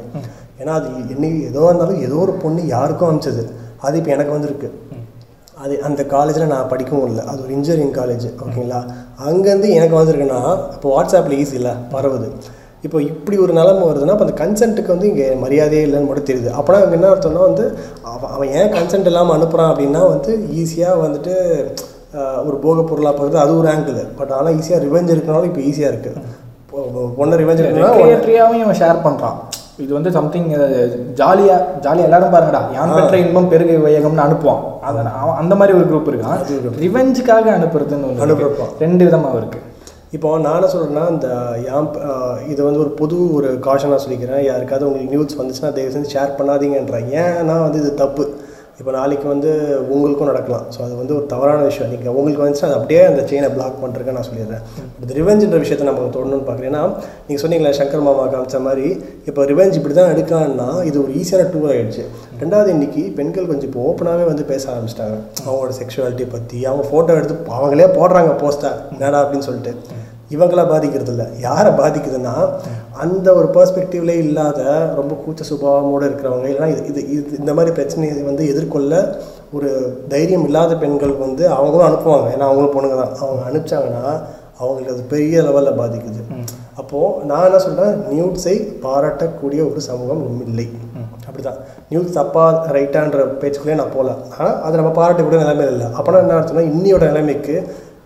ஏன்னா 0.61 0.73
அது 0.81 0.89
என்னைக்கு 1.17 1.43
ஏதோ 1.51 1.65
இருந்தாலும் 1.71 2.03
ஏதோ 2.09 2.19
ஒரு 2.27 2.35
பொண்ணு 2.45 2.63
யாருக்கும் 2.77 3.11
அனுப்பிச்சது. 3.11 3.45
அது 3.87 3.97
இப்போ 4.01 4.11
எனக்கு 4.17 4.35
வந்திருக்கு. 4.35 4.69
அது 5.65 5.75
அந்த 5.89 6.03
காலேஜில் 6.15 6.53
நான் 6.55 6.71
படிக்கவும் 6.73 7.07
இல்லை. 7.11 7.23
அது 7.31 7.39
ஒரு 7.45 7.53
இன்ஜினியரிங் 7.57 7.95
காலேஜ் 7.99 8.27
ஓகேங்களா 8.45 8.81
அங்கேருந்து 9.29 9.69
எனக்கு 9.79 9.97
வந்திருக்குன்னா 10.01 10.41
இப்போ 10.77 10.89
வாட்ஸ்அப்பில் 10.95 11.39
ஈஸி 11.43 11.57
இல்லை 11.61 11.73
பரவுது. 11.95 12.29
இப்போ 12.87 12.99
இப்படி 13.11 13.37
ஒரு 13.45 13.53
நிலைமை 13.59 13.85
வருதுன்னா 13.89 14.15
அப்போ 14.15 14.27
அந்த 14.27 14.37
கன்சென்ட்டுக்கு 14.43 14.95
வந்து 14.95 15.09
இங்கே 15.13 15.27
மரியாதையே 15.45 15.85
இல்லைன்னு 15.87 16.09
மட்டும் 16.11 16.29
தெரியுது. 16.31 16.51
அப்போனா 16.59 16.81
அங்கே 16.85 16.97
என்ன 16.99 17.11
அர்த்தம்னா 17.13 17.45
வந்து 17.49 17.65
அவன் 18.15 18.33
அவன் 18.37 18.51
ஏன் 18.61 18.73
கன்சென்ட் 18.77 19.11
இல்லாமல் 19.11 19.37
அனுப்புகிறான் 19.37 19.71
அப்படின்னா 19.73 20.03
வந்து 20.15 20.33
ஈஸியாக 20.63 21.03
வந்துட்டு 21.05 21.35
ஒரு 22.49 22.57
போக 22.65 22.83
பொருளாக 22.89 23.13
பார்க்குறது 23.15 23.43
அது 23.45 23.53
ஒரு 23.61 23.69
ஆங்கிள் 23.75 24.01
பட் 24.19 24.35
ஆனால் 24.39 24.57
ஈஸியாக 24.61 24.83
ரிவெஞ்ச் 24.87 25.15
இருக்கனாலும் 25.15 25.51
இப்போ 25.51 25.63
ஈஸியாக 25.71 25.93
இருக்குது 25.93 26.21
பொண்ணை 27.19 27.37
ரிவெஞ்ச் 27.43 27.63
இவன் 28.63 28.81
ஷேர் 28.83 29.05
பண்ணுறான் 29.07 29.39
இது 29.83 29.91
வந்து 29.97 30.11
சம்திங் 30.17 30.49
ஜாலியாக 31.21 31.61
ஜாலியாக 31.85 32.09
எல்லாரும் 32.09 32.35
பாருங்கடா. 32.35 32.61
யான் 32.75 32.95
பெற்ற 32.97 33.15
இன்பம் 33.23 33.49
பெருகை 33.53 33.77
வையகம்னு 33.85 34.25
அனுப்புவான். 34.27 34.63
அதை 34.89 35.01
அந்த 35.43 35.55
மாதிரி 35.61 35.77
ஒரு 35.79 35.87
குரூப் 35.91 36.11
இருக்கான். 36.13 36.43
ரிவெஞ்சுக்காக 36.85 37.47
அனுப்புறதுன்னு 37.59 38.09
ஒன்று. 38.11 38.67
ரெண்டு 38.85 39.03
விதமாக 39.09 39.41
இருக்கு. 39.43 39.61
இப்போ 40.17 40.29
நான் 40.43 40.57
என்ன 40.57 40.69
சொல்கிறேன்னா 40.73 41.05
இந்த 41.15 41.29
யாம் 41.69 41.89
இது 42.53 42.61
வந்து 42.67 42.83
ஒரு 42.85 42.91
புது 43.01 43.17
ஒரு 43.37 43.49
காஷனாக 43.67 44.01
சொல்லிக்கிறேன். 44.05 44.43
யாருக்காவது 44.51 44.87
உங்களுக்கு 44.89 45.15
நியூஸ் 45.15 45.39
வந்துச்சுன்னா 45.41 45.71
தயவு 45.79 45.95
செஞ்சு 45.95 46.15
ஷேர் 46.17 46.37
பண்ணாதீங்கன்றேன் 46.41 47.09
ஏன்னா 47.23 47.57
வந்து 47.67 47.81
இது 47.83 47.93
தப்பு. 48.03 48.27
இப்போ 48.81 48.93
நாளைக்கு 48.97 49.27
வந்து 49.33 49.51
உங்களுக்கும் 49.95 50.29
நடக்கலாம். 50.31 50.65
ஸோ 50.75 50.79
அது 50.87 50.95
வந்து 51.01 51.15
ஒரு 51.17 51.27
தவறான 51.33 51.61
விஷயம். 51.69 51.91
நீங்கள் 51.93 52.15
உங்களுக்கு 52.19 52.43
வந்துச்சுன்னா 52.43 52.69
அது 52.71 52.79
அப்படியே 52.79 53.03
அந்த 53.11 53.23
செயினை 53.31 53.49
பிளாக் 53.57 53.77
பண்ணுறேன்னு 53.83 54.15
நான் 54.17 54.27
சொல்லிடுறேன். 54.29 54.65
இது 55.03 55.19
ரிவெஞ்சுன்ற 55.19 55.59
விஷயத்தை 55.65 55.87
நம்ம 55.89 56.09
தொடணும்னு 56.17 56.47
பார்க்குறேன் 56.49 56.71
ஏன்னா 56.73 56.83
நீங்கள் 57.27 57.43
சொன்னீங்களே 57.45 57.73
சங்கர் 57.81 58.07
மாமா 58.09 58.25
காமிச்ச 58.33 58.61
மாதிரி 58.69 58.87
இப்போ 59.31 59.45
ரிவெஞ்ச் 59.53 59.79
இப்படி 59.81 59.97
தான் 60.01 60.13
எடுக்கலான்னா 60.15 60.69
இது 60.91 60.97
ஒரு 61.05 61.13
ஈஸியான 61.21 61.47
டூல் 61.53 61.71
ஆகிடுச்சு 61.75 62.05
ரெண்டாவது 62.43 62.73
இன்னைக்கு 62.77 63.05
பெண்கள் 63.19 63.51
கொஞ்சம் 63.51 63.69
இப்போ 63.71 63.83
ஓப்பனாகவே 63.91 64.25
வந்து 64.33 64.47
பேச 64.53 64.65
ஆரம்பிச்சிட்டாங்க. 64.73 65.19
அவங்களோட 65.47 65.75
செக்ஷுவாலிட்டி 65.81 66.27
பற்றி 66.37 66.61
அவங்க 66.71 66.87
ஃபோட்டோ 66.91 67.19
எடுத்து 67.21 67.37
அவங்களே 67.59 67.89
போடுறாங்க 67.99 68.33
போஸ்ட்டை 68.43 68.73
என்னடா 68.97 69.21
அப்படின்னு 69.25 69.49
சொல்லிட்டு. 69.51 69.75
இவங்கள 70.31 70.61
பாதிக்கிறது 70.69 71.13
இல்லை 71.15 71.27
யாரை 71.47 71.71
பாதிக்குதுன்னா 71.81 72.35
அந்த 73.05 73.29
ஒரு 73.35 73.49
பர்ஸ்பெக்டிவ்லே 73.57 74.17
இல்லாத 74.25 74.61
ரொம்ப 74.99 75.13
கூச்ச 75.25 75.43
சுபாவமோடு 75.51 76.09
இருக்கிறவங்க. 76.09 76.47
இல்லைன்னா 76.51 76.71
இது 76.75 76.83
இது 76.91 77.01
இது 77.17 77.39
இந்த 77.43 77.55
மாதிரி 77.55 77.75
பிரச்சனையை 77.79 78.23
வந்து 78.31 78.45
எதிர்கொள்ள 78.53 79.21
ஒரு 79.57 79.71
தைரியம் 80.13 80.47
இல்லாத 80.49 80.77
பெண்கள் 80.77 81.15
வந்து 81.25 81.45
அவங்களும் 81.57 81.89
அனுப்புவாங்க. 81.89 82.29
ஏன்னா 82.35 82.49
அவங்களும் 82.49 82.75
பொண்ணுங்க 82.77 82.97
தான். 83.03 83.15
அவங்க 83.23 83.43
அனுப்பிச்சாங்கன்னா 83.51 84.05
அவங்களுக்கு 84.61 84.93
அது 84.95 85.03
பெரிய 85.13 85.43
லெவலில் 85.43 85.79
பாதிக்குது. 85.81 86.21
அப்போது 86.81 87.25
நான் 87.31 87.47
என்ன 87.49 87.59
சொல்கிறேன் 87.65 87.97
நியூட்ஸை 88.13 88.55
பாராட்டக்கூடிய 88.85 89.61
ஒரு 89.71 89.81
சமூகம் 89.89 90.23
இல்லை. 90.47 90.67
அப்படிதான். 91.27 91.59
நியூஸ் 91.91 92.17
தப்பா 92.19 92.45
ரைட்டான்ற 92.77 93.23
பேச்சுக்குள்ளே 93.41 93.79
நான் 93.81 93.95
போகல. 93.97 94.13
ஆனால் 94.37 94.57
அதை 94.63 94.75
நம்ம 94.81 94.93
பாராட்டக்கூடிய 95.01 95.41
நிலைமையில் 95.45 95.73
இல்லை. 95.75 95.87
அப்போனா 95.99 96.23
என்ன 96.25 96.37
அர்த்தம்னா 96.39 96.65
இன்னியோட 96.73 97.05
நிலைமைக்கு 97.13 97.57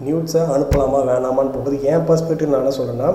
நியூஸை 0.06 0.42
அனுப்பலாமா 0.56 1.00
வேணாமான்னு 1.10 1.54
போகுது 1.56 1.76
என் 1.92 2.06
பர்ஸ்பெக்டிவ் 2.10 2.52
நான் 2.52 2.62
என்ன 2.64 2.74
சொல்கிறேன்னா 2.80 3.08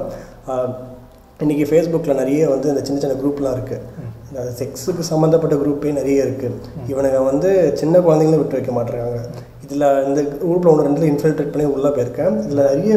இன்றைக்கி 1.43 1.65
ஃபேஸ்புக்கில் 1.69 2.19
நிறைய 2.21 2.41
வந்து 2.53 2.67
இந்த 2.71 2.81
சின்ன 2.87 2.99
சின்ன 3.03 3.15
குரூப்லாம் 3.21 3.55
இருக்குது 3.57 4.11
இந்த 4.29 4.43
செக்ஸுக்கு 4.59 5.03
சம்மந்தப்பட்ட 5.09 5.55
குரூப்பே 5.61 5.93
நிறைய 5.97 6.25
இருக்குது 6.27 6.59
இவனுங்க 6.91 7.19
வந்து 7.31 7.49
சின்ன 7.81 7.95
குழந்தைங்களும் 8.05 8.41
விட்டு 8.41 8.57
வைக்க 8.57 8.71
மாட்டேறாங்க. 8.77 9.19
இதில் 9.65 9.85
இந்த 10.07 10.21
குரூப்பில் 10.43 10.71
ஒன்று 10.71 10.85
ரெண்டுல 10.87 11.05
இன்ஃபில்ட்ரேட் 11.11 11.51
பண்ணி 11.53 11.65
உள்ளே 11.75 11.89
போயிருக்கேன். 11.95 12.33
இதில் 12.45 12.63
நிறைய 12.69 12.95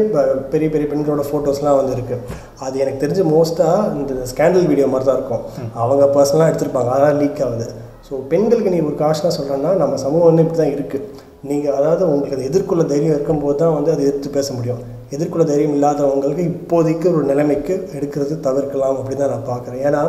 பெரிய 0.52 0.68
பெரிய 0.74 0.86
பெண்களோட 0.92 1.24
ஃபோட்டோஸ்லாம் 1.28 1.78
வந்து 1.80 1.92
இருக்குது 1.96 2.22
அது 2.66 2.82
எனக்கு 2.84 3.02
தெரிஞ்சு 3.04 3.24
மோஸ்ட்டாக 3.34 3.90
இந்த 3.98 4.26
ஸ்கேண்டல் 4.32 4.68
வீடியோ 4.70 4.88
மாதிரி 4.94 5.08
தான் 5.08 5.18
இருக்கும். 5.20 5.44
அவங்க 5.82 6.06
பர்சனலாக 6.16 6.50
எடுத்திருப்பாங்க. 6.52 6.90
அதான் 6.96 7.20
லீக் 7.22 7.42
ஆகுது. 7.46 7.68
ஸோ 8.08 8.14
பெண்களுக்கு 8.32 8.72
நீ 8.74 8.80
ஒரு 8.88 8.96
காஷனாக 9.04 9.34
சொல்கிறேன்னா 9.38 9.72
நம்ம 9.82 9.94
சமூகம் 10.06 10.28
வந்து 10.30 10.44
இப்படி 10.44 10.60
தான் 10.62 10.74
இருக்குது 10.76 11.04
நீங்கள் 11.48 11.76
அதாவது 11.78 12.02
உங்களுக்கு 12.10 12.36
அதை 12.36 12.44
எதிர்கொள்ள 12.50 12.84
தைரியம் 12.92 13.16
இருக்கும்போது 13.16 13.58
தான் 13.62 13.74
வந்து 13.78 13.90
அதை 13.94 14.02
எதிர்த்து 14.06 14.36
பேச 14.36 14.48
முடியும். 14.58 14.80
எதிர்கொள்ள 15.14 15.44
தைரியம் 15.50 15.74
இல்லாதவங்களுக்கு 15.76 16.44
இப்போதைக்கு 16.52 17.06
ஒரு 17.16 17.24
நிலைமைக்கு 17.30 17.74
எடுக்கிறது 17.96 18.34
தவிர்க்கலாம் 18.46 18.96
அப்படி 19.00 19.16
தான் 19.20 19.32
நான் 19.32 19.46
பார்க்குறேன். 19.50 19.82
ஏன்னா 19.88 20.00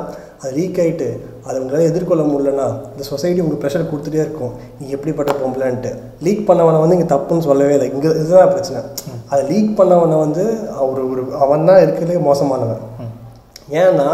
அது 0.42 0.52
லீக் 0.58 0.80
ஆகிட்டு 0.84 1.08
அதை 1.48 1.56
உங்களால் 1.62 1.90
எதிர்கொள்ள 1.92 2.24
முடியலன்னா 2.32 2.68
இந்த 2.94 3.04
சொசைட்டி 3.12 3.42
உங்களுக்கு 3.44 3.64
ப்ரெஷர் 3.64 3.90
கொடுத்துட்டே 3.92 4.24
இருக்கும். 4.26 4.54
நீ 4.80 4.88
எப்படிப்பட்ட 4.98 5.34
பொம்பளைன்ட்டு. 5.42 5.92
லீக் 6.28 6.48
பண்ணவனை 6.50 6.80
வந்து 6.84 6.98
இங்கே 6.98 7.10
தப்புன்னு 7.14 7.48
சொல்லவே 7.50 7.76
இல்லை. 7.78 7.90
இங்கே 7.96 8.10
இதுதான் 8.22 8.52
பிரச்சனை. 8.56 8.82
அதை 9.32 9.42
லீக் 9.52 9.72
பண்ணவனை 9.80 10.18
வந்து 10.26 10.46
அவர் 10.82 11.02
ஒரு 11.12 11.24
அவன் 11.44 11.70
தான் 11.70 11.84
இருக்கிறதுலே 11.86 12.24
மோசமானவன். 12.30 12.84
ஏன்னா 13.84 14.10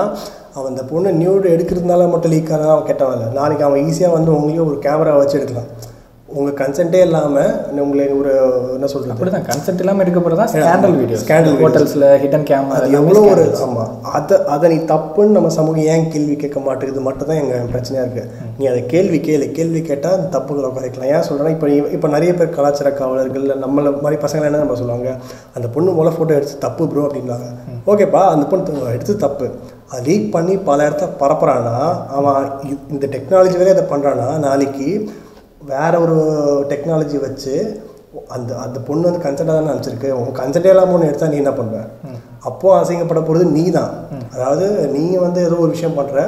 அவன் 0.58 0.72
அந்த 0.74 0.84
பொண்ணு 0.92 1.10
நியூடு 1.22 1.48
எடுக்கிறதுனால 1.56 2.10
மட்டும் 2.12 2.34
லீக் 2.36 2.54
ஆனால் 2.56 2.74
அவன் 2.76 2.88
கெட்டவன் 2.92 3.18
இல்லை. 3.18 3.30
நாளைக்கு 3.40 3.66
அவன் 3.68 3.82
ஈஸியாக 3.88 4.16
வந்து 4.18 4.32
உங்களையும் 4.38 4.70
ஒரு 4.72 4.78
கேமரா 4.86 5.16
வச்சு 5.22 5.38
எடுக்கலாம். 5.40 5.72
உங்கள் 6.40 6.56
கன்சென்ட்டே 6.60 7.00
இல்லாமல் 7.08 7.50
உங்களை 7.84 8.06
ஒரு 8.20 8.32
என்ன 8.76 8.88
சொல்கிறது 8.92 9.14
அப்படிதான் 9.14 9.46
கன்செப்ட் 9.50 9.82
இல்லாமல் 9.84 10.04
எடுக்க 10.06 10.20
போகிறது 10.20 10.40
தான் 10.42 10.52
ஸ்கேண்டல் 10.54 10.96
வீடியோ 11.00 11.18
videos. 11.20 11.62
ஹோட்டல்ஸில் 11.64 12.06
ஹிடன் 12.24 12.46
கேமரா 12.50 12.78
அது 12.78 12.96
எவ்வளோ 13.00 13.22
ஒரு 13.32 13.44
ஆமாம் 13.66 13.92
அதை 14.18 14.38
அதை 14.56 14.70
நீ 14.74 14.78
தப்புன்னு 14.94 15.36
நம்ம 15.38 15.52
சமூகம் 15.58 15.88
ஏன் 15.94 16.08
கேள்வி 16.14 16.36
கேட்க 16.44 16.62
மாட்டேங்குது? 16.68 17.04
மட்டும் 17.08 17.30
தான் 17.32 17.42
எங்கள் 17.44 17.70
பிரச்சனையாக 17.74 18.06
இருக்குது 18.08 18.30
நீ 18.60 18.66
அதை 18.72 18.82
கேள்வி 18.94 19.20
கேளு. 19.28 19.48
கேள்வி 19.58 19.82
கேட்டால் 19.90 20.18
அந்த 20.18 20.30
தப்புகளை 20.38 20.72
குறைக்கலாம். 20.78 21.12
ஏன் 21.16 21.26
சொல்கிறேன்னா 21.30 21.54
இப்போ 21.58 21.70
இப்போ 21.98 22.10
நிறைய 22.16 22.34
பேர் 22.40 22.56
கலாச்சார 22.58 22.92
காவலர்கள் 23.02 23.48
நம்மள 23.66 23.96
மாதிரி 24.06 24.20
பசங்களை 24.26 24.50
என்ன 24.52 24.64
நம்ம 24.64 24.80
சொல்லுவாங்க? 24.82 25.12
அந்த 25.58 25.70
பொண்ணு 25.76 25.98
மூலம் 26.00 26.18
ஃபோட்டோ 26.18 26.38
எடுத்து 26.40 26.58
தப்பு 26.68 26.90
ப்ரோ 26.94 27.08
அப்படின்வாங்க 27.10 27.50
ஓகேப்பா 27.94 28.24
அந்த 28.34 28.46
பொண்ணு 28.52 28.94
எடுத்து 28.98 29.16
தப்பு. 29.26 29.48
அதை 29.92 30.02
லீக் 30.06 30.30
பண்ணி 30.36 30.54
பல 30.68 30.86
இடத்த 30.88 31.06
பரப்புறான்னா 31.20 31.76
அவன் 32.18 32.46
இந்த 32.94 33.06
டெக்னாலஜி 33.16 33.58
வேற 33.60 33.70
இதை 33.76 33.84
பண்ணுறான்னா 33.92 34.30
நாளைக்கு 34.46 34.88
வேற 35.72 35.94
ஒரு 36.04 36.16
டெக்னாலஜி 36.72 37.18
வச்சு 37.26 37.54
அந்த 38.36 38.52
அந்த 38.64 38.78
பொண்ணு 38.88 39.08
வந்து 39.08 39.22
கன்சென்ட்டாக 39.26 39.56
தானே 39.58 39.72
அனுப்பிச்சிருக்கு. 39.72 40.10
உன் 40.22 40.36
கன்சென்ட்டே 40.40 40.72
இல்லாமல் 40.74 40.96
ஒன்று 40.96 41.10
எடுத்தா 41.10 41.30
நீ 41.32 41.38
என்ன 41.44 41.54
பண்ணுவ? 41.60 41.78
அப்போ 42.50 42.68
அசிங்கப்பட 42.80 43.22
போகிறது 43.28 43.46
நீ 43.58 43.64
தான் 43.78 43.92
அதாவது 44.36 44.66
நீ 44.96 45.04
வந்து 45.26 45.40
ஏதோ 45.48 45.56
ஒரு 45.64 45.72
விஷயம் 45.76 45.98
பண்ணுற 46.00 46.20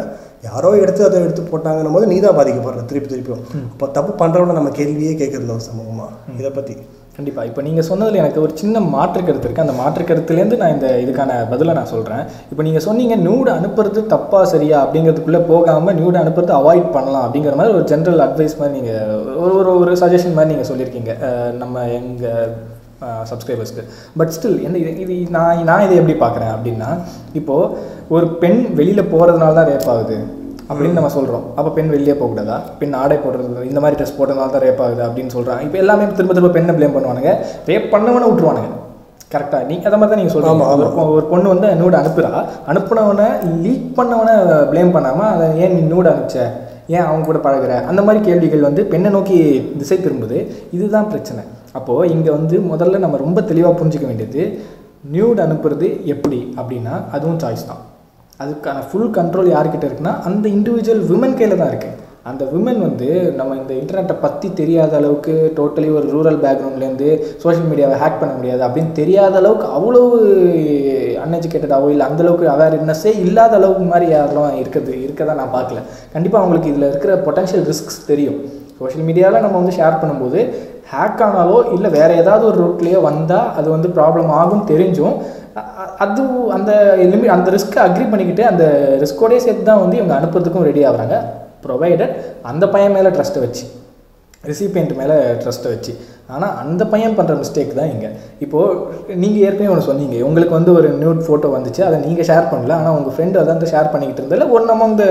யாரோ 0.48 0.70
எடுத்து 0.84 1.02
அதை 1.08 1.20
எடுத்து 1.26 1.44
போட்டாங்கன்னும் 1.52 1.96
போது 1.98 2.10
நீ 2.12 2.18
தான் 2.26 2.38
பாதிக்கப்படுற. 2.40 2.82
திருப்பி 2.90 3.10
திருப்பியும் 3.12 3.44
அப்போ 3.72 3.88
தப்பு 3.98 4.14
பண்ணுறவன 4.22 4.56
நம்ம 4.60 4.72
கேள்வியே 4.80 5.14
கேட்கறதில்ல 5.22 5.58
ஒரு 5.58 5.68
சமூகமாக 5.70 6.10
இதை 6.42 6.52
பற்றி 6.58 6.76
கண்டிப்பாக 7.16 7.50
இப்போ 7.50 7.62
நீங்கள் 7.62 7.86
சொன்னதில் 7.88 8.20
எனக்கு 8.22 8.42
ஒரு 8.42 8.54
சின்ன 8.58 8.80
மாற்று 8.94 9.20
கருத்து 9.20 9.48
இருக்குது 9.48 9.66
அந்த 9.66 9.76
மாற்று 9.78 10.04
கருத்துலேருந்து 10.04 10.58
நான் 10.58 10.74
இந்த 10.74 10.88
இதுக்கான 11.04 11.38
பதிலை 11.52 11.74
நான் 11.74 11.92
சொல்கிறேன் 11.92 12.24
இப்போ 12.52 12.64
நீங்கள் 12.64 12.86
சொன்னீங்க 12.86 13.16
நியூடு 13.22 13.50
அனுப்புறது 13.54 14.02
தப்பா 14.08 14.40
சரியா? 14.46 14.78
அப்படிங்கிறதுக்குள்ளே 14.84 15.42
போகாமல் 15.46 15.96
நியூடு 15.96 16.18
அனுப்புறது 16.18 16.54
அவாய்ட் 16.58 16.90
பண்ணலாம் 16.92 17.26
அப்படிங்கிற 17.26 17.56
மாதிரி 17.56 17.76
ஒரு 17.76 17.88
ஜென்ரல் 17.88 18.24
அட்வைஸ் 18.26 18.60
மாதிரி 18.60 18.76
நீங்கள் 18.78 19.14
ஒரு 19.38 19.54
ஒரு 19.60 19.74
ஒரு 19.78 19.94
சஜஷன் 20.02 20.38
மாதிரி 20.38 20.52
நீங்கள் 20.54 20.72
சொல்லியிருக்கீங்க 20.72 21.14
நம்ம 21.58 21.86
எங்கள் 22.00 22.52
சப்ஸ்கிரைபர்ஸ்க்கு 23.32 23.86
பட் 24.16 24.34
ஸ்டில் 24.36 24.60
என்ன 24.62 24.78
இது 24.78 24.92
இது 25.06 25.16
நான் 25.32 25.64
நான் 25.64 25.86
இதை 25.86 25.96
எப்படி 25.98 26.18
பார்க்குறேன் 26.20 26.54
அப்படின்னா 26.56 26.90
இப்போது 27.34 27.72
ஒரு 28.10 28.28
பெண் 28.36 28.62
வெளியில் 28.74 29.10
போகிறதுனால 29.12 29.54
தான் 29.54 29.70
ரேப் 29.70 29.92
ஆகுது. 29.94 30.18
அப்படின்னு 30.70 30.98
நம்ம 30.98 31.10
சொல்கிறோம் 31.16 31.44
அப்போ 31.58 31.70
பெண் 31.78 31.92
வெளியே 31.94 32.14
போகக்கூடாதா? 32.20 32.56
பெண் 32.80 32.96
ஆடை 33.02 33.18
போடுறது 33.24 33.70
இந்த 33.72 33.82
மாதிரி 33.84 33.98
ட்ரெஸ் 34.00 34.18
போட்டதுனால 34.18 34.54
தான் 34.56 34.64
ரேப் 34.66 34.82
ஆகுது 34.86 35.04
அப்படின்னு 35.08 35.34
சொல்கிறாங்க 35.36 35.64
இப்போ 35.68 35.78
எல்லாமே 35.84 36.08
திரும்ப 36.18 36.34
திரும்ப 36.38 36.52
பெண்ணை 36.58 36.74
ப்ளேம் 36.78 36.96
பண்ணுவானுங்க. 36.96 37.32
ரேப் 37.70 37.88
பண்ணவனை 37.94 38.28
விட்டுருவானுங்க. 38.30 38.72
கரெக்டாக 39.34 39.68
நீ 39.70 39.76
அதை 39.88 39.98
மாதிரி 40.00 40.12
தான் 40.12 40.20
நீங்கள் 40.22 40.36
சொல்கிறீங்க 40.36 41.06
ஒரு 41.16 41.26
பொண்ணு 41.32 41.48
வந்து 41.54 41.68
நூடு 41.82 41.96
அனுப்புகிறா 42.02 42.32
அனுப்புனவனை 42.72 43.28
லீக் 43.64 43.88
பண்ணவனை 44.00 44.36
ப்ளேம் 44.72 44.94
பண்ணாமல் 44.96 45.32
அதை 45.34 45.48
ஏன் 45.64 45.74
நீ 45.76 45.82
நூடு 45.94 46.08
அனுப்பிச்ச? 46.12 46.40
ஏன் 46.96 47.06
அவங்க 47.08 47.24
கூட 47.30 47.40
பழகுற? 47.46 47.74
அந்த 47.92 48.02
மாதிரி 48.08 48.20
கேள்விகள் 48.28 48.68
வந்து 48.70 48.82
பெண்ணை 48.92 49.10
நோக்கி 49.16 49.38
திசை 49.80 49.98
திரும்புது. 50.06 50.38
இதுதான் 50.78 51.10
பிரச்சனை. 51.14 51.44
அப்போது 51.80 52.12
இங்கே 52.16 52.32
வந்து 52.38 52.58
முதல்ல 52.72 53.02
நம்ம 53.06 53.20
ரொம்ப 53.26 53.42
தெளிவாக 53.52 53.76
புரிஞ்சுக்க 53.80 54.08
வேண்டியது 54.12 54.44
நியூட் 55.16 55.42
அனுப்புறது 55.46 55.88
எப்படி 56.14 56.40
அப்படின்னா 56.60 56.96
அதுவும் 57.18 57.42
சாய்ஸ் 57.44 57.70
தான். 57.72 57.82
அதுக்கான 58.40 58.78
ஃபுல் 58.88 59.14
கண்ட்ரோல் 59.18 59.54
யார்கிட்ட 59.54 59.86
இருக்குன்னா 59.88 60.16
அந்த 60.22 60.46
இண்டிவிஜுவல் 60.50 61.06
விமன் 61.12 61.38
கையில் 61.38 61.62
தான் 61.62 61.72
இருக்குது 61.74 62.02
அந்த 62.24 62.44
விமன் 62.54 62.80
வந்து 62.80 63.08
நம்ம 63.36 63.56
இந்த 63.56 63.74
இன்டர்நெட்டை 63.74 64.16
பற்றி 64.20 64.48
தெரியாத 64.54 64.94
அளவுக்கு 64.96 65.34
டோட்டலி 65.58 65.90
ஒரு 65.90 66.08
ரூரல் 66.10 66.40
பேக்ரவுண்ட்லேருந்து 66.44 67.10
சோஷியல் 67.44 67.70
மீடியாவை 67.72 67.98
ஹேக் 68.02 68.20
பண்ண 68.22 68.34
முடியாது 68.34 68.62
அப்படின்னு 68.68 68.92
தெரியாத 68.92 69.36
அளவுக்கு 69.38 69.68
அவ்வளோ 69.78 70.02
அன்எஜுகேட்டடாகவோ 71.26 71.90
இல்லை 71.90 72.06
அந்தளவுக்கு 72.08 72.48
அவேர்னஸ்ஸே 72.56 73.14
இல்லாத 73.26 73.56
அளவுக்கு 73.56 73.86
மாதிரி 73.94 74.08
யாரெல்லாம் 74.12 74.60
இருக்கிறது 74.62 74.94
இருக்கதான் 75.06 75.42
நான் 75.42 75.56
பார்க்கல. 75.58 75.82
கண்டிப்பாக 76.14 76.42
அவங்களுக்கு 76.44 76.72
இதில் 76.72 76.90
இருக்கிற 76.90 77.14
பொட்டன்ஷியல் 77.28 77.66
ரிஸ்க்ஸ் 77.72 78.02
தெரியும். 78.08 78.40
சோஷியல் 78.80 79.08
மீடியாவில் 79.10 79.44
நம்ம 79.46 79.58
வந்து 79.62 79.78
ஷேர் 79.80 80.02
பண்ணும்போது 80.02 80.40
ஹேக் 80.92 81.22
ஆனாலோ 81.28 81.58
இல்லை 81.76 81.90
வேறு 81.90 82.14
ஏதாவது 82.22 82.44
ஒரு 82.46 82.58
ரூட்லேயோ 82.66 83.00
வந்தால் 83.02 83.48
அது 83.60 83.68
வந்து 83.70 83.90
ப்ராப்ளம் 83.98 84.30
ஆகும் 84.42 84.68
தெரிஞ்சும் 84.72 85.16
அது 86.04 86.24
அந்த 86.58 86.72
லிமிட் 87.12 87.36
அந்த 87.36 87.50
ரிஸ்க்கை 87.56 87.80
அக்ரி 87.88 88.06
பண்ணிக்கிட்டு 88.12 88.44
அந்த 88.52 88.64
ரிஸ்க்கோடே 89.04 89.38
சேர்த்து 89.46 89.64
தான் 89.70 89.82
வந்து 89.84 89.98
இவங்க 90.00 90.16
அனுப்புறதுக்கும் 90.20 90.68
ரெடி 90.70 90.82
ஆகுறாங்க. 90.90 91.18
ப்ரொவைடட் 91.66 92.14
அந்த 92.52 92.66
பையன் 92.74 92.96
மேலே 92.98 93.10
ட்ரஸ்ட்டை 93.16 93.44
வச்சு 93.46 93.66
ரிசிபியன்ட் 94.50 94.94
மேலே 95.02 95.16
ட்ரஸ்ட்டை 95.44 95.70
வச்சு. 95.74 95.94
ஆனால் 96.34 96.54
அந்த 96.62 96.84
பையன் 96.92 97.16
பண்ணுற 97.18 97.34
மிஸ்டேக் 97.42 97.72
தான் 97.80 97.90
இங்கே. 97.94 98.10
இப்போது 98.44 99.18
நீங்கள் 99.24 99.44
ஏற்கனவே 99.48 99.72
ஒன்று 99.74 99.88
சொன்னீங்க. 99.90 100.16
உங்களுக்கு 100.28 100.56
வந்து 100.58 100.72
ஒரு 100.78 100.88
நியூட் 101.02 101.22
ஃபோட்டோ 101.26 101.50
வந்துச்சு. 101.56 101.82
அதை 101.88 101.98
நீங்கள் 102.06 102.28
ஷேர் 102.30 102.48
பண்ணல. 102.52 102.74
ஆனால் 102.80 102.96
உங்கள் 102.98 103.14
ஃப்ரெண்டு 103.16 103.40
அதை 103.42 103.50
வந்து 103.54 103.70
ஷேர் 103.74 103.92
பண்ணிக்கிட்டு 103.94 104.22
இருந்தால 104.24 104.48
ஒன் 104.58 104.68
அமௌங் 104.76 104.96
த 105.02 105.06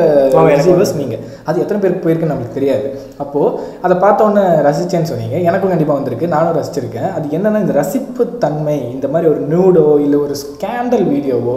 ரிசீவர்ஸ் 0.54 0.94
நீங்கள் 1.00 1.20
அது 1.48 1.62
எத்தனை 1.64 1.78
பேருக்கு 1.84 2.04
போயிருக்கு 2.06 2.30
நம்மளுக்கு 2.30 2.58
தெரியாது. 2.58 2.88
அப்போது 3.24 3.52
அதை 3.86 3.96
பார்த்த 4.04 4.26
உடனே 4.28 4.44
ரசிச்சேன்னு 4.68 5.10
சொன்னீங்க. 5.12 5.36
எனக்கும் 5.50 5.72
கண்டிப்பாக 5.74 5.98
வந்திருக்கு. 6.00 6.32
நானும் 6.34 6.56
ரசிச்சிருக்கேன். 6.58 7.10
அது 7.16 7.26
என்னென்னா 7.38 7.62
இந்த 7.66 7.76
ரசிப்பு 7.80 8.26
தன்மை 8.46 8.76
இந்த 8.94 9.08
மாதிரி 9.14 9.30
ஒரு 9.34 9.42
நியூடோ 9.52 9.86
இல்லை 10.06 10.18
ஒரு 10.26 10.36
ஸ்கேண்டல் 10.44 11.06
வீடியோவோ 11.14 11.56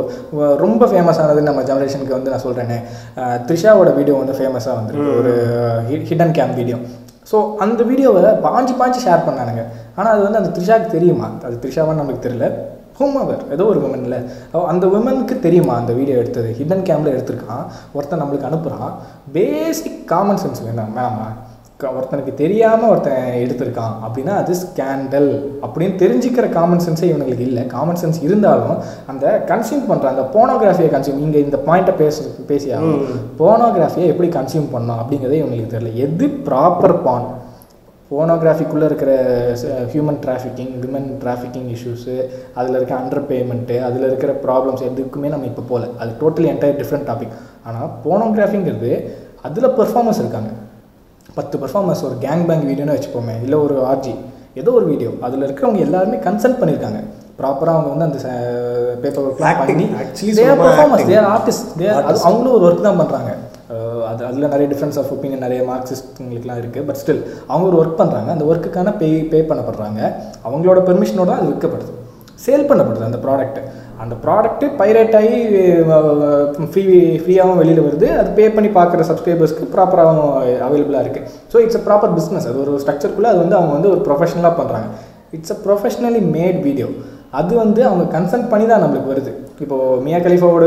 ரொம்ப 0.66 0.84
ஃபேமஸ் 0.94 1.22
ஆனது 1.26 1.48
நம்ம 1.50 1.66
ஜெனரேஷனுக்கு 1.72 2.18
வந்து 2.18 2.34
நான் 2.36 2.46
சொல்கிறேனே 2.48 2.80
த்ரிஷாவோட 3.50 3.92
வீடியோ 4.00 4.18
வந்து 4.22 4.38
ஃபேமஸாக 4.40 4.78
வந்திருக்கு. 4.80 5.18
ஒரு 5.22 5.34
ஹிடன் 6.12 6.38
கேம் 6.40 6.56
வீடியோ 6.62 6.80
ஸோ 7.32 7.38
அந்த 7.64 7.84
வீடியோவை 7.84 8.24
பாஞ்சு 8.24 8.74
பாஞ்சு 8.82 9.00
ஷேர் 9.06 9.26
பண்ணானுங்க. 9.28 9.64
ஆனால் 9.96 10.14
அது 10.14 10.24
வந்து 10.28 10.42
அந்த 10.42 10.52
த்ரிஷாவுக்கு 10.58 10.92
தெரியுமா? 10.98 11.30
அது 11.46 11.56
த்ரிஷாவான்னு 11.64 12.02
நமக்கு 12.02 12.30
தெரியல. 12.30 12.48
ஹோமவர் 13.00 13.42
ஏதோ 13.52 13.64
ஒரு 13.72 13.80
உமன் 13.88 14.04
இல்லை 14.06 14.20
அந்த 14.52 14.86
உமனுக்கு 14.88 15.40
தெரியுமா 15.40 15.74
அந்த 15.82 15.94
வீடியோ 15.94 16.18
எடுத்தது? 16.18 16.56
ஹிடன் 16.60 16.86
கேமில் 16.90 17.14
எடுத்திருக்கான். 17.16 17.66
ஒருத்தன் 17.94 18.22
நம்மளுக்கு 18.22 18.50
அனுப்புகிறான் 18.50 18.94
பேசிக் 19.32 20.08
காமன் 20.08 20.40
சென்ஸ் 20.46 20.64
வேணாம் 20.68 20.94
வேணாமா? 20.96 21.28
ஒருத்தனுக்கு 21.86 22.32
தெரியாமல் 22.42 22.92
ஒருத்தன் 22.92 23.26
எடுத்திருக்கான் 23.42 23.96
அப்படின்னா 24.06 24.36
அது 24.42 24.54
ஸ்கேண்டல் 24.62 25.28
அப்படின்னு 25.66 25.96
தெரிஞ்சுக்கிற 26.04 26.46
காமன் 26.56 26.82
சென்ஸே 26.86 27.08
இவனுங்களுக்கு 27.10 27.48
இல்லை. 27.50 27.64
காமன் 27.74 28.00
சென்ஸ் 28.02 28.20
இருந்தாலும் 28.28 28.78
அந்த 29.12 29.26
கன்சியூம் 29.52 29.84
பண்ணுற 29.90 30.08
அந்த 30.14 30.24
போனோகிராஃபியை 30.36 30.90
கன்சியூம் 30.94 31.22
இங்கே 31.26 31.40
இந்த 31.48 31.58
பாயிண்ட்டை 31.68 31.94
பேச 32.02 32.24
பேசியாகும் 32.52 33.04
போனோகிராஃபியை 33.42 34.08
எப்படி 34.14 34.30
கன்சியூம் 34.38 34.68
பண்ணோம் 34.74 35.00
அப்படிங்கிறதே 35.02 35.40
இவங்களுக்கு 35.42 35.74
தெரியல. 35.76 35.94
எது 36.06 36.28
ப்ராப்பர் 36.48 36.96
பான் 37.08 37.28
போனோகிராஃபிக்குள்ளே 38.12 38.88
இருக்கிற 38.90 39.12
human 39.94 40.20
trafficking 40.26 40.74
women 40.84 41.10
trafficking 41.24 41.70
issues 41.76 42.16
அதில் 42.60 42.78
இருக்க 42.80 42.96
அண்டர் 43.02 43.26
பேமெண்ட்டு 43.32 43.78
அதில் 43.88 44.08
இருக்கிற 44.12 44.34
ப்ராப்ளம்ஸ் 44.46 44.86
எதுக்குமே 44.90 45.32
நம்ம 45.34 45.48
இப்போ 45.52 45.66
போகல 45.72 45.90
அது 46.04 46.14
டோட்டலி 46.22 46.50
என்டையர் 46.54 46.80
டிஃப்ரெண்ட் 46.82 47.10
டாபிக் 47.12 47.36
ஆனால் 47.68 47.92
போனோகிராஃபிங்கிறது 48.06 48.94
அதில் 49.48 49.76
பெர்ஃபார்மன்ஸ் 49.80 50.22
இருக்காங்க. 50.24 50.52
பத்து 51.38 51.56
பெர்ஃபார்மன்ஸ் 51.62 52.04
ஒரு 52.08 52.16
கேங் 52.26 52.44
பேங் 52.50 52.66
வீடியோன்னு 52.70 52.96
வச்சுப்போமே 52.96 53.36
இல்லை 53.46 53.58
ஒரு 53.66 53.78
ஆர்ஜி 53.92 54.14
ஏதோ 54.62 54.72
ஒரு 54.80 54.86
வீடியோ 54.92 55.10
அதில் 55.26 55.46
இருக்கிறவங்க 55.48 55.82
எல்லாருமே 55.88 56.20
கன்சல்ட் 56.28 56.60
பண்ணியிருக்காங்க 56.62 57.00
ப்ராப்பராக 57.40 57.76
அவங்க 57.78 57.90
வந்து 57.94 58.08
அந்த 58.08 58.20
பேப்பர் 59.02 59.26
Acting, 59.50 59.68
பண்ணி 59.72 59.86
தேர் 60.38 60.56
பெர்ஃபார்மன்ஸ். 60.62 61.04
தேர் 61.12 61.28
ஆர்டிஸ்ட் 61.34 61.68
தேர் 61.82 62.00
அவங்களும் 62.28 62.56
ஒரு 62.58 62.66
ஒர்க் 62.70 62.88
தான் 62.88 63.00
பண்ணுறாங்க 63.02 63.32
அது 64.10 64.22
அதில் 64.28 64.52
நிறைய 64.54 64.68
டிஃப்ரென்ஸ் 64.72 64.98
ஆஃப் 65.02 65.12
ஒப்பீனியன் 65.14 65.44
நிறைய 65.46 65.62
மார்க்சிஸ்ட்ங்களுக்குலாம் 65.70 66.60
இருக்குது 66.62 66.86
பட் 66.88 67.00
ஸ்டில் 67.02 67.22
அவங்க 67.48 67.66
ஒரு 67.70 67.78
ஒர்க் 67.82 68.00
பண்ணுறாங்க 68.02 68.30
அந்த 68.36 68.46
ஒர்க்குக்கான 68.52 68.94
பே 68.98 69.10
பே 69.32 69.40
பண்ணப்படுறாங்க. 69.50 70.00
அவங்களோட 70.48 70.82
பெர்மிஷனோட 70.90 71.32
அது 71.38 71.48
விற்கப்படுது. 71.52 71.92
சேல் 72.46 72.68
பண்ணப்படுது 72.70 73.08
அந்த 73.10 73.20
ப்ராடக்ட் 73.26 73.60
அந்த 74.04 74.16
ப்ராடக்ட்டு 74.24 74.66
பைரேட் 74.80 75.16
ஆகி 75.20 75.38
ஃப்ரீ 76.72 76.84
ஃப்ரீயாகவும் 77.24 77.60
வெளியில் 77.62 77.86
வருது. 77.88 78.08
அது 78.20 78.30
பே 78.40 78.46
பண்ணி 78.56 78.70
பார்க்குற 78.80 79.04
சப்ஸ்கிரைபர்ஸ்க்கு 79.10 79.72
ப்ராப்பராகவும் 79.76 80.32
அவைலபிளாக 80.68 81.04
இருக்குது 81.06 81.28
so 81.54 81.60
it's 81.66 81.80
a 81.82 81.84
proper 81.90 82.16
business 82.18 82.48
அது 82.50 82.64
ஒரு 82.66 82.82
ஸ்ட்ரக்சர்க்குள்ளே 82.84 83.32
அது 83.34 83.42
வந்து 83.44 83.60
அவங்க 83.60 83.74
வந்து 83.78 83.92
ஒரு 83.94 84.02
ப்ரொஃபஷனலாக 84.08 84.56
பண்ணுறாங்க 84.62 84.90
it's 85.38 85.54
a 85.56 85.60
professionally 85.68 86.24
made 86.38 86.60
video 86.68 86.90
அது 87.40 87.54
வந்து 87.64 87.82
அவங்க 87.88 88.04
கன்சல்ட் 88.14 88.50
பண்ணி 88.52 88.66
தான் 88.68 88.84
நம்மளுக்கு 88.84 89.12
வருது. 89.14 89.32
இப்போது 89.64 90.02
மியா 90.04 90.20
கலிஃபாவோட 90.26 90.66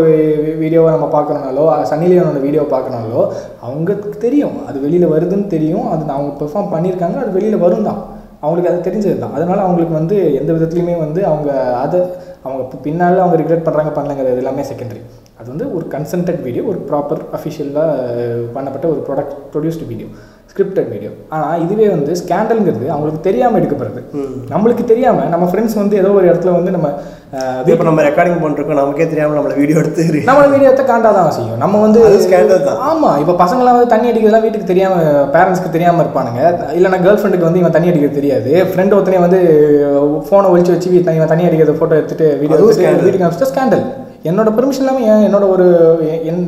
வீடியோவை 0.62 0.90
நம்ம 0.94 1.06
பார்க்கணுனாலோ 1.14 1.64
சன்னி 1.90 2.08
வீடியோ 2.46 2.62
பார்க்கறனாலோ 2.74 3.22
அவங்களுக்கு 3.66 4.10
தெரியும். 4.24 4.56
அது 4.68 4.78
வெளியில் 4.86 5.12
வருதுன்னு 5.14 5.46
தெரியும். 5.54 5.86
அது 5.92 6.02
அவங்க 6.16 6.32
பெர்ஃபார்ம் 6.40 6.72
பண்ணியிருக்காங்க. 6.74 7.16
அது 7.24 7.32
வெளியில் 7.38 7.64
வரும் 7.64 7.88
தான் 7.88 8.00
அவங்களுக்கு 8.42 8.70
அது 8.70 8.86
தெரிஞ்சது 8.88 9.16
தான் 9.18 9.34
அதனால் 9.34 9.64
அவங்களுக்கு 9.64 9.94
வந்து 9.94 10.16
எந்த 10.34 10.50
விதத்துலையுமே 10.52 10.94
வந்து 10.98 11.20
அவங்க 11.26 11.50
அதை 11.76 11.98
அவங்க 12.42 12.62
பின்னால் 12.82 13.18
அவங்க 13.18 13.36
ரிக்ரெட் 13.36 13.66
பண்ணுறாங்க 13.66 13.90
பண்ணலங்கிறது 13.92 14.42
எல்லாமே 14.42 14.62
செகண்டரி 14.62 15.02
அது 15.40 15.48
வந்து 15.48 15.66
ஒரு 15.74 15.84
கன்சன்டட் 15.90 16.40
வீடியோ 16.42 16.62
ஒரு 16.64 16.78
ப்ராப்பர் 16.88 17.22
அஃபிஷியலாக 17.32 18.46
பண்ணப்பட்ட 18.54 18.86
ஒரு 18.88 19.00
product 19.06 19.36
produced 19.52 19.88
video 19.88 20.08
scripted 20.50 20.90
video 20.94 21.12
ஆனால் 21.36 21.60
இதுவே 21.64 21.86
வந்து 21.94 22.12
ஸ்கேண்டல்ங்கிறது 22.20 22.86
அவங்களுக்கு 22.94 23.26
தெரியாமல் 23.28 23.60
எடுக்கப்படுறது 23.60 24.02
நம்மளுக்கு 24.52 24.84
தெரியாமல் 24.92 25.30
நம்ம 25.34 25.48
ஃப்ரெண்ட்ஸ் 25.50 25.80
வந்து 25.80 25.96
ஏதோ 26.02 26.12
ஒரு 26.18 26.26
இடத்துல 26.30 26.54
வந்து 26.58 26.74
நம்ம 26.76 26.88
இப்போ 27.72 27.84
நம்ம 27.88 28.04
ரெக்கார்டிங் 28.06 28.40
பண்ணிருக்கோம் 28.42 28.78
நமக்கே 28.80 29.06
தெரியாமல் 29.10 29.36
நம்மள 29.38 29.56
வீடியோ 29.60 29.76
எடுத்து 29.82 30.22
நம்ம 30.30 30.46
வீடியோ 30.52 30.68
எடுத்து 30.70 30.84
காண்டா 30.88 31.10
தான் 31.16 31.34
செய்யும். 31.36 31.60
நம்ம 31.62 31.80
வந்து 31.84 32.00
scandal 32.24 32.58
தான். 32.68 32.80
ஆமா 32.90 33.10
இப்போ 33.22 33.34
பசங்களாம் 33.42 33.76
வந்து 33.76 33.92
தண்ணி 33.92 34.08
அடிக்கிறதுலாம் 34.10 34.44
வீட்டுக்கு 34.46 34.70
தெரியாம 34.70 34.96
பேரண்ட்ஸ்க்கு 35.34 35.74
தெரியாம 35.76 36.02
இருப்பானுங்க. 36.04 36.40
இல்லைனா 36.78 36.98
கேர்ள் 37.04 37.20
ஃப்ரெண்டுக்கு 37.20 37.48
வந்து 37.48 37.62
இவன் 37.62 37.76
தண்ணி 37.76 37.90
அடிக்கிறது 37.90 38.18
தெரியாது. 38.20 38.52
ஃப்ரெண்ட் 38.70 38.96
ஒருத்தனே 38.96 39.20
வந்து 39.26 39.40
ஃபோனை 40.28 40.50
ஒழிச்சு 40.54 40.74
வச்சு 40.74 40.90
இவன் 41.18 41.32
தண்ணி 41.34 41.46
அடிக்கிறத 41.50 41.76
ஃபோட்டோ 41.80 41.98
எடுத்துட்டு 42.00 42.28
வீடியோ. 42.42 42.58
வீட்டுக்கு 43.04 43.24
அனுப்பிச்சிட்டு 43.26 43.52
ஸ்கேண்டல் 43.52 43.84
என்னோட 44.30 44.48
பெர்மிஷன் 44.56 44.84
இல்லாமல் 44.84 45.06
ஏன் 45.12 45.24
என்னோட 45.28 45.44
ஒரு 45.54 45.68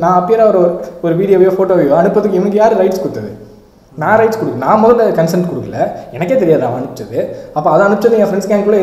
நான் 0.03 0.17
அப்பியராக 0.19 0.51
ஒரு 0.53 0.61
ஒரு 1.05 1.15
வீடியோவையோ 1.21 1.53
ஃபோட்டோவையோ 1.55 1.95
அனுப்புறதுக்கு 2.01 2.39
இவனுக்கு 2.41 2.61
யார் 2.63 2.79
ரைட்ஸ் 2.83 3.03
கொடுத்தது? 3.03 3.31
நான் 4.01 4.17
ரைட்ஸ் 4.19 4.39
கொடுக்கல. 4.41 4.63
நான் 4.67 4.81
முதல்ல 4.83 5.07
கன்சென்ட் 5.19 5.49
கொடுக்கல. 5.51 5.79
எனக்கே 6.17 6.37
தெரியாது 6.43 6.63
அவன் 6.67 6.79
அனுப்பிச்சது. 6.81 7.19
அப்போ 7.57 7.67
அதை 7.73 7.81
அனுப்பிச்சது 7.87 8.19
என் 8.21 8.29
ஃப்ரெண்ட்ஸ் 8.29 8.51
கேங்குள்ளே 8.51 8.81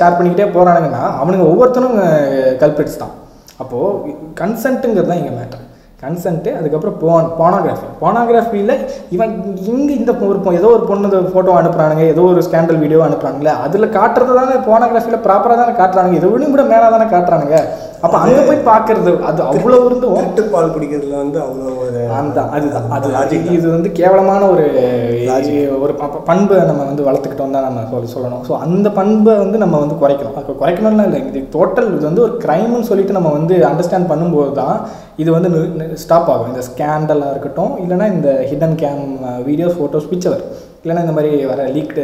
ஷேர் 0.00 0.18
பண்ணிக்கிட்டே 0.18 0.48
போகிறானுங்கன்னா 0.56 1.04
அவனுங்க 1.22 1.46
ஒவ்வொருத்தனும் 1.52 1.96
கல்பிரிட்ஸ் 2.64 3.00
தான். 3.04 3.14
அப்போது 3.62 4.12
கன்சென்ட்டுங்கிறது 4.42 5.10
தான் 5.12 5.22
எங்கள் 5.22 5.38
மேட்டர் 5.38 5.62
கன்சென்ட்டு 6.02 6.50
அதுக்கப்புறம் 6.58 6.96
போன் 7.02 7.28
போனோகிராஃபி 7.38 7.86
போனோகிராஃபியில் 8.00 8.72
இவன் 9.14 9.32
இங்கே 9.70 9.94
இந்த 10.00 10.12
ஒரு 10.26 10.38
ஏதோ 10.60 10.68
ஒரு 10.76 10.84
பொண்ணு 10.90 11.20
ஃபோட்டோ 11.34 11.54
அனுப்புகிறானுங்க 11.60 12.04
ஏதோ 12.14 12.24
ஒரு 12.32 12.42
ஸ்கேண்டல் 12.46 12.80
வீடியோ 12.82 13.00
அனுப்புறாங்களே 13.06 13.52
அதில் 13.66 13.94
காட்டுறது 13.96 14.36
தானே 14.40 14.58
போனோகிராஃபியில் 14.68 15.24
ப்ராப்பராக 15.26 15.58
தானே 15.62 15.74
காட்டுறானுங்க 15.80 16.18
இதை 16.20 16.30
விட 16.32 16.44
கூட 16.54 16.64
மேலே 16.72 16.90
தானே 16.94 17.06
காட்டுறானுங்க. 17.14 17.58
அப்போ 18.04 18.16
அங்கே 18.22 18.42
போய் 18.48 18.66
பார்க்கறது 18.68 19.10
அது 19.28 19.40
அவ்வளோ 19.50 19.76
இருந்தும் 19.86 20.50
பால் 20.54 20.72
குடிக்கிறதுல 20.74 21.14
வந்து 21.22 21.38
அவ்வளோ 21.44 21.72
ஒரு 21.84 22.00
அந்த 22.18 22.38
அதுதான் 22.56 22.90
அது 22.96 23.10
தான். 23.14 23.32
இது 23.56 23.66
வந்து 23.74 23.90
கேவலமான 23.98 24.42
ஒரு 24.54 24.64
ஒரு 25.84 25.92
பண்பை 26.30 26.58
நம்ம 26.70 26.82
வந்து 26.90 27.06
வளர்த்துக்கிட்டோம் 27.08 27.54
தான் 27.56 27.66
நம்ம 27.68 27.84
சொல்ல 27.92 28.10
சொல்லணும். 28.14 28.42
ஸோ 28.48 28.52
அந்த 28.66 28.88
பண்பை 28.98 29.34
வந்து 29.44 29.58
நம்ம 29.64 29.80
வந்து 29.84 29.96
குறைக்கணும். 30.02 30.36
அது 30.40 30.58
குறைக்கணும்லாம் 30.62 31.08
இல்லை. 31.10 31.22
இது 31.30 31.42
டோட்டல் 31.56 31.90
இது 31.96 32.04
வந்து 32.10 32.24
ஒரு 32.26 32.36
க்ரைம்னு 32.44 32.88
சொல்லிட்டு 32.90 33.18
நம்ம 33.18 33.32
வந்து 33.38 33.56
அண்டர்ஸ்டாண்ட் 33.70 34.10
பண்ணும்போது 34.12 34.52
தான் 34.62 34.76
இது 35.22 35.30
வந்து 35.36 35.50
ஸ்டாப் 36.04 36.30
ஆகும். 36.34 36.52
இந்த 36.52 36.64
ஸ்கேண்டலாக 36.70 37.34
இருக்கட்டும் 37.34 37.74
இல்லைன்னா 37.84 38.08
இந்த 38.16 38.30
hidden 38.50 38.78
cam 38.84 39.04
videos 39.50 39.78
photos 39.78 40.10
picture 40.12 40.40
இல்லைன்னா 40.86 41.04
இந்த 41.04 41.14
மாதிரி 41.14 41.30
வர 41.50 41.60
லீக்டு 41.76 42.02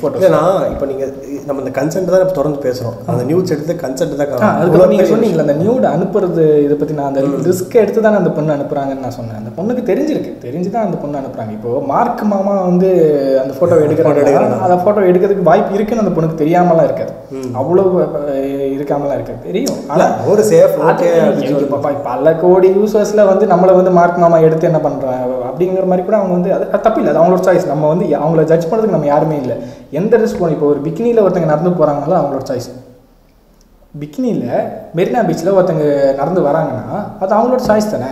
ஃபோட்டோஸ் 0.00 0.18
இல்லைண்ணா 0.18 0.42
இப்போ 0.72 0.86
நீங்கள் 0.90 1.08
நம்ம 1.48 1.62
இந்த 1.62 1.72
கன்சென்ட் 1.78 2.10
தான் 2.12 2.22
இப்ப 2.24 2.34
தொடர்ந்து 2.36 2.60
பேசுகிறோம் 2.66 2.96
அந்த 3.12 3.22
நியூஸ் 3.30 3.52
எடுத்து 3.54 3.74
கன்சென்ட் 3.84 4.14
தான். 4.20 4.28
அதுக்கப்புறம் 4.58 4.92
நீங்கள் 4.92 5.10
சொன்னீங்களா 5.12 5.44
அந்த 5.46 5.56
நியூட் 5.62 5.86
அனுப்புறது 5.92 6.44
இதை 6.66 6.76
பற்றி 6.82 6.94
நான் 6.98 7.08
அந்த 7.10 7.22
ரிஸ்க் 7.48 7.74
எடுத்து 7.82 8.04
தானே 8.04 8.20
அந்த 8.20 8.32
பொண்ணு 8.36 8.54
அனுப்புறாங்கன்னு 8.56 9.04
நான் 9.06 9.16
சொன்னேன். 9.18 9.40
அந்த 9.40 9.50
பொண்ணுக்கு 9.56 9.82
தெரிஞ்சிருக்கு. 9.90 10.32
தெரிஞ்சு 10.46 10.70
தான் 10.74 10.86
அந்த 10.88 10.98
பொண்ணு 11.02 11.20
அனுப்புறாங்க. 11.22 11.52
இப்போ 11.58 11.72
மார்க் 11.92 12.22
மாமா 12.34 12.54
வந்து 12.68 12.90
அந்த 13.42 13.54
ஃபோட்டோ 13.56 13.80
எடுக்கிறாங்க. 13.86 14.46
அந்த 14.66 14.78
ஃபோட்டோ 14.84 15.08
எடுக்கிறதுக்கு 15.10 15.48
வாய்ப்பு 15.50 15.76
இருக்குன்னு 15.78 16.04
அந்த 16.04 16.14
பொண்ணுக்கு 16.18 16.40
தெரியாமலாம் 16.44 16.88
இருக்காது. 16.90 17.12
அவ்வளோ 17.62 17.84
இருக்காமலாம் 18.76 19.18
இருக்காது. 19.18 19.40
தெரியும். 19.48 19.80
ஆனால் 19.94 20.14
ஒரு 20.32 20.44
சேஃப் 20.52 20.78
பல 22.08 22.36
கோடி 22.44 22.70
யூசர்ஸில் 22.78 23.28
வந்து 23.32 23.44
நம்மளை 23.54 23.74
வந்து 23.80 23.94
மார்க் 23.98 24.22
மாமா 24.26 24.40
எடுத்து 24.46 24.70
என்ன 24.72 24.82
பண்ணுறாங்க 24.86 25.43
அப்படிங்கிற 25.54 25.86
மாதிரி 25.90 26.04
கூட 26.06 26.16
அவங்க 26.20 26.34
வந்து 26.38 26.50
அது 26.56 26.64
தப்பு 26.86 26.98
இல்லை 27.00 27.10
அது 27.12 27.20
அவங்களோட 27.22 27.42
சாய்ஸ் 27.48 27.70
நம்ம 27.72 27.88
வந்து 27.92 28.06
அவங்கள 28.22 28.44
ஜட்ஜ் 28.52 28.66
பண்ணுறதுக்கு 28.70 28.96
நம்ம 28.96 29.08
யாருமே 29.14 29.36
இல்லை. 29.42 29.56
எந்த 30.00 30.16
ரிஸ்க் 30.22 30.40
போகணும் 30.40 30.56
இப்போ 30.56 30.66
ஒரு 30.72 30.80
பிக்கினியில் 30.86 31.24
ஒருத்தங்க 31.24 31.48
நடந்து 31.52 31.72
போகிறாங்களோ 31.78 32.16
அவங்களோட 32.20 32.44
சாய்ஸ் 32.50 32.68
பிக்கினியில் 34.02 34.46
மெரினா 34.98 35.20
பீச்சில் 35.26 35.56
ஒருத்தங்க 35.56 35.84
நடந்து 36.20 36.40
வராங்கன்னா 36.46 36.84
அது 37.22 37.34
அவங்களோட 37.36 37.62
சாய்ஸ் 37.68 37.92
தானே? 37.92 38.08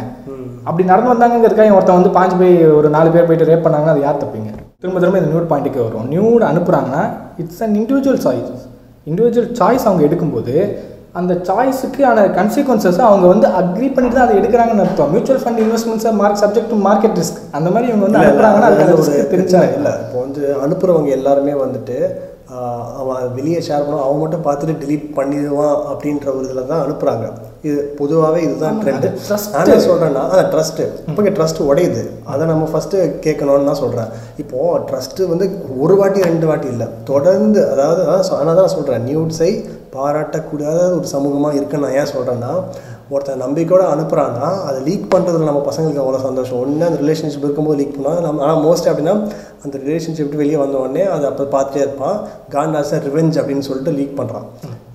அப்படி 0.68 0.84
நடந்து 0.90 1.10
வந்தாங்கிறதுக்காக 1.12 1.74
ஒருத்தன் 1.78 1.98
வந்து 1.98 2.12
பாஞ்சு 2.16 2.36
போய் 2.42 2.54
ஒரு 2.78 2.88
நாலு 2.96 3.08
பேர் 3.14 3.26
போயிட்டு 3.28 3.48
ரேப் 3.48 3.64
பண்ணாங்கன்னா 3.64 3.94
அது 3.94 4.04
யார் 4.06 4.20
தப்பிங்க? 4.22 4.50
திரும்ப 4.82 5.00
திரும்ப 5.02 5.18
இந்த 5.22 5.30
நியூட் 5.32 5.48
பாயிண்ட்டுக்கு 5.52 5.80
வரும். 5.86 6.06
Nude 6.12 6.44
அனுப்புகிறாங்கன்னா 6.50 7.02
it's 7.42 7.62
an 7.66 7.74
individual 7.80 8.22
choice 8.26 8.52
individual 9.10 9.50
choice 9.60 9.86
அவங்க 9.88 10.02
எடுக்கும்போது 10.08 10.54
அந்த 11.14 11.32
சாய்ஸுக்கு 11.48 12.02
ஆன 12.10 12.20
கன்சிக்வன்சஸை 12.36 13.02
அவங்க 13.08 13.26
வந்து 13.32 13.46
அக்ரி 13.60 13.88
பண்ணிட்டு 13.94 14.16
தான் 14.18 14.26
அதை 14.26 14.36
எடுக்கிறாங்கன்னு 14.40 14.84
அர்த்தம். 14.84 15.10
Mutual 15.14 15.42
fund 15.42 15.62
இன்வெஸ்ட்மெண்ட்ஸை 15.64 16.12
mark 16.20 16.40
subject 16.42 16.70
to 16.72 16.78
market 16.86 17.18
risk 17.20 17.40
அந்த 17.58 17.68
மாதிரி 17.74 17.90
இவங்க 17.90 18.04
வந்து 18.06 18.20
அனுப்புறாங்கன்னா 18.22 18.70
பிரச்சனை 18.92 19.24
தெரிஞ்சா 19.34 19.60
இல்லை. 19.76 19.92
இப்போ 20.04 20.18
வந்து 20.24 20.42
அனுப்புகிறவங்க 20.66 21.10
எல்லாருமே 21.18 21.54
வந்துட்டு 21.64 21.96
அவன் 23.00 23.34
வெளியே 23.38 23.60
ஷேர் 23.66 23.84
பண்ணுவான் 23.84 24.06
அவன் 24.06 24.22
மட்டும் 24.22 24.46
பார்த்துட்டு 24.46 24.80
delete 24.82 25.06
பண்ணிடுவான் 25.18 25.76
அப்படின்ற 25.92 26.26
ஒரு 26.38 26.46
இதில் 26.48 26.70
தான் 26.72 26.82
அனுப்புகிறாங்க 26.84 27.26
இது 27.68 27.80
பொதுவாகவே 27.98 28.40
இதுதான் 28.46 28.78
ட்ரெண்டு. 28.82 29.08
நான் 29.52 29.66
என்ன 29.66 29.82
சொல்கிறேன்னா 29.88 30.22
அதான் 30.30 30.48
ட்ரஸ்ட்டு 30.54 30.86
இப்போ 31.08 31.34
ட்ரஸ்ட் 31.38 31.60
உடையுது. 31.68 32.02
அதை 32.32 32.42
நம்ம 32.52 32.64
ஃபஸ்ட்டு 32.72 33.02
கேட்கணும்னு 33.26 33.68
தான் 33.70 33.82
சொல்கிறேன் 33.82 34.10
இப்போது 34.42 34.80
ட்ரஸ்ட்டு 34.88 35.28
வந்து 35.32 35.46
ஒரு 35.84 35.96
வாட்டி 36.00 36.26
ரெண்டு 36.30 36.48
வாட்டி 36.50 36.68
இல்லை. 36.74 36.88
தொடர்ந்து 37.12 37.60
அதாவது 37.74 38.02
ஆனால் 38.40 38.58
தான் 38.62 38.74
சொல்கிறேன் 38.76 39.06
நியூட்ஸை 39.10 39.52
பாராட்டக்கூடாத 39.96 40.82
ஒரு 40.98 41.06
சமூகமாக 41.14 41.56
இருக்குன்னு 41.58 41.86
நான் 41.86 41.98
ஏன் 42.02 42.12
சொல்கிறேன்னா 42.14 42.52
ஒருத்தன் 43.14 43.42
நம்பிக்கையோட 43.44 43.84
அனுப்புகிறான்னா 43.94 44.48
அதை 44.68 44.78
லீக் 44.86 45.06
பண்ணுறதுல 45.14 45.48
நம்ம 45.48 45.62
பசங்களுக்கு 45.68 46.02
அவ்வளோ 46.02 46.20
சந்தோஷம். 46.26 46.58
ஒன்று 46.64 46.86
அந்த 46.88 46.98
ரிலேஷன்ஷிப் 47.02 47.44
இருக்கும்போது 47.46 47.78
லீக் 47.80 47.96
பண்ணால் 47.96 48.22
நம்ம 48.26 48.42
ஆனால் 48.46 48.62
மோஸ்ட் 48.66 48.88
அப்படின்னா 48.90 49.14
அந்த 49.64 49.74
ரிலேஷன்ஷிப் 49.84 50.38
வெளியே 50.42 50.58
வந்த 50.62 50.76
உடனே 50.84 51.04
அதை 51.14 51.26
அப்போ 51.30 51.44
பார்த்துட்டே 51.56 51.82
இருப்பான். 51.84 52.16
காட் 52.54 52.78
ஆஸ் 52.80 52.94
ரிவெஞ்ச் 53.08 53.38
அப்படின்னு 53.42 53.66
சொல்லிட்டு 53.68 53.94
லீக் 53.98 54.16
பண்ணுறான் 54.20 54.48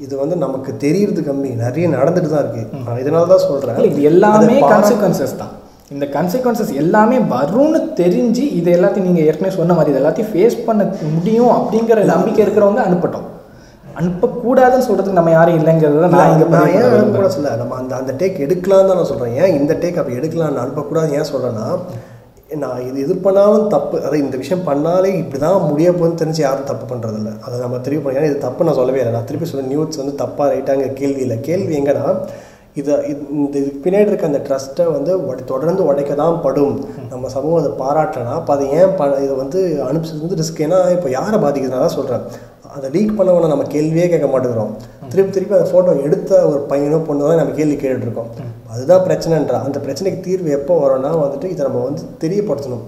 இது 0.05 0.13
வந்து 0.23 0.35
நமக்கு 0.45 0.73
தெரியறது 0.85 1.21
கம்மி. 1.29 1.51
நிறைய 1.65 1.85
நடந்துட்டு 1.97 2.31
தான் 2.33 2.43
இருக்குது 2.45 2.99
இதனால 3.03 3.29
தான் 3.33 3.45
சொல்கிறேன் 3.49 3.79
இது 3.91 4.09
எல்லாமே 4.13 4.57
கான்சிக்வன்சஸ் 4.73 5.37
தான். 5.43 5.53
இந்த 5.95 6.05
கான்சிக்வன்சஸ் 6.17 6.71
எல்லாமே 6.83 7.17
வரும்னு 7.33 7.79
தெரிஞ்சு 8.01 8.45
இது 8.59 8.69
எல்லாத்தையும் 8.77 9.09
நீங்கள் 9.09 9.27
ஏற்கனவே 9.29 9.55
சொன்ன 9.59 9.75
மாதிரி 9.77 9.91
இது 9.93 10.01
எல்லாத்தையும் 10.03 10.31
ஃபேஸ் 10.33 10.57
பண்ண 10.67 10.91
முடியும் 11.15 11.53
அப்படிங்கிற 11.57 12.05
நம்பிக்கை 12.13 12.41
இருக்கிறவங்க 12.45 12.83
அனுப்பட்டும். 12.89 13.27
அனுப்பக்கூடாதுன்னு 13.97 14.87
சொல்கிறதுக்கு 14.87 15.19
நம்ம 15.19 15.31
யாரும் 15.33 15.59
இல்லைங்கிறது 15.59 16.09
நான் 16.15 16.31
இங்கே 16.33 16.47
நான் 16.55 16.73
ஏன் 16.73 16.89
அனுப்ப 16.89 17.15
கூட 17.15 17.29
சொல்ல 17.35 17.55
நம்ம 17.61 17.77
அந்த 17.81 17.93
அந்த 18.01 18.13
டேக் 18.19 18.43
எடுக்கலாம்னு 18.45 18.89
தான் 18.89 18.99
நான் 18.99 19.11
சொல்கிறேன் 19.11 19.37
ஏன் 19.41 19.55
இந்த 19.59 19.73
டேக் 19.83 19.99
அப்படி 20.01 20.19
எடுக்கலாம்னு 20.19 20.63
அனுப்பக்கூடாது 20.63 21.17
ஏன் 21.19 21.31
சொல்கிறேன்னா 21.31 21.67
நான் 22.57 22.83
இது 22.87 22.97
இது 23.05 23.13
பண்ணாலும் 23.23 23.65
தப்பு 23.73 23.95
அதாவது 23.99 24.19
இந்த 24.23 24.35
விஷயம் 24.41 24.67
பண்ணாலே 24.67 25.09
இப்படி 25.21 25.39
தான் 25.41 25.65
முடிய 25.69 25.87
போகுதுன்னு 25.91 26.19
தெரிஞ்சு 26.21 26.41
யாரும் 26.43 26.69
தப்பு 26.69 26.85
பண்ணுறதில்ல 26.91 27.31
அதை 27.45 27.55
நம்ம 27.63 27.79
திருப்பி 27.85 28.03
பண்ண 28.03 28.19
ஏன்னா 28.19 28.29
இது 28.31 28.45
தப்பு 28.45 28.67
நான் 28.67 28.77
சொல்லவே 28.79 29.01
இல்லை. 29.01 29.13
நான் 29.15 29.27
திருப்பி 29.29 29.49
சொல்ல 29.49 29.65
நியூஸ் 29.71 30.01
வந்து 30.01 30.13
தப்பாக 30.21 30.47
ரைட்டாங்க 30.53 30.85
கேள்வி 30.99 31.21
இல்லை. 31.25 31.37
கேள்வி 31.47 31.75
எங்கன்னா 31.79 32.05
இதை 32.81 32.95
இந்த 33.35 33.55
பின்னாடி 33.83 34.09
இருக்க 34.09 34.25
அந்த 34.29 34.41
ட்ரஸ்ட்டை 34.47 34.85
வந்து 34.95 35.11
தொடர்ந்து 35.51 35.81
உடைக்க 35.89 36.11
தான் 36.15 36.41
படும். 36.43 36.75
நம்ம 37.11 37.29
சமூகம் 37.35 37.61
அதை 37.61 37.71
பாராட்டலனா 37.79 38.33
அப்போ 38.39 38.53
அதை 38.55 38.65
ஏன் 38.79 38.93
ப 38.99 39.07
இதை 39.25 39.35
வந்து 39.41 39.59
அனுப்பிச்சது 39.87 40.23
வந்து 40.25 40.39
ரிஸ்க் 40.41 40.63
ஏன்னா 40.65 40.79
இப்போ 40.95 41.09
யாரை 41.15 41.39
பாதிக்குது 41.45 41.73
நான் 41.75 41.85
தான் 41.85 41.97
சொல்கிறேன் 41.97 42.23
அதை 42.77 42.87
லீக் 42.95 43.17
பண்ணவனை 43.19 43.47
நம்ம 43.53 43.65
கேள்வியே 43.75 44.07
கேட்க 44.11 44.27
மாட்டேங்கிறோம். 44.33 44.73
திருப்பி 45.11 45.31
திருப்பி 45.35 45.57
அந்த 45.57 45.69
ஃபோட்டோ 45.71 45.95
எடுத்த 46.07 46.31
ஒரு 46.51 46.61
பையனோ 46.71 46.99
பொண்ணு 47.07 47.29
தான் 47.29 47.41
நம்ம 47.41 47.55
கேள்வி 47.59 47.77
கேட்டுட்டு 47.81 48.07
இருக்கோம் 48.07 48.31
அதுதான் 48.73 49.05
பிரச்சனைன்றா. 49.07 49.59
அந்த 49.67 49.79
பிரச்சனைக்கு 49.87 50.21
தீர்வு 50.29 50.55
எப்போ 50.59 50.75
வரும்னா 50.85 51.11
வந்துட்டு 51.25 51.49
இதை 51.55 51.61
நம்ம 51.67 51.83
வந்து 51.89 52.05
தெரியப்படுத்தணும். 52.23 52.85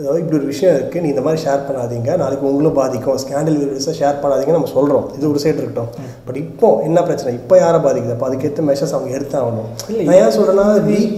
அதாவது 0.00 0.20
இப்படி 0.22 0.36
ஒரு 0.38 0.48
விஷயம் 0.50 0.74
இருக்குது 0.74 1.00
நீ 1.04 1.08
இந்த 1.12 1.22
மாதிரி 1.24 1.40
ஷேர் 1.44 1.64
பண்ணாதீங்க. 1.68 2.10
நாளைக்கு 2.20 2.44
உங்களும் 2.50 2.76
பாதிக்கும். 2.76 3.16
ஸ்கேண்டல் 3.22 3.56
வீடியோஸை 3.60 3.94
ஷேர் 4.00 4.20
பண்ணாதீங்கன்னு 4.22 4.58
நம்ம 4.58 4.70
சொல்கிறோம் 4.74 5.06
இது 5.16 5.24
ஒரு 5.30 5.40
சைடு 5.44 5.58
இருக்கட்டும். 5.60 5.88
பட் 6.26 6.38
இப்போ 6.42 6.68
என்ன 6.88 7.02
பிரச்சனை? 7.08 7.32
இப்போ 7.40 7.54
யாரை 7.62 7.78
பாதிக்குது? 7.86 8.14
அப்போ 8.16 8.26
அதுக்கேற்ற 8.28 8.64
மெஷர்ஸ் 8.68 8.94
அவங்க 8.96 9.10
எடுத்தாகணும். 9.18 9.68
இல்லை, 9.90 10.04
நான் 10.08 10.20
ஏன் 10.20 10.36
சொல்கிறேன்னா 10.36 10.66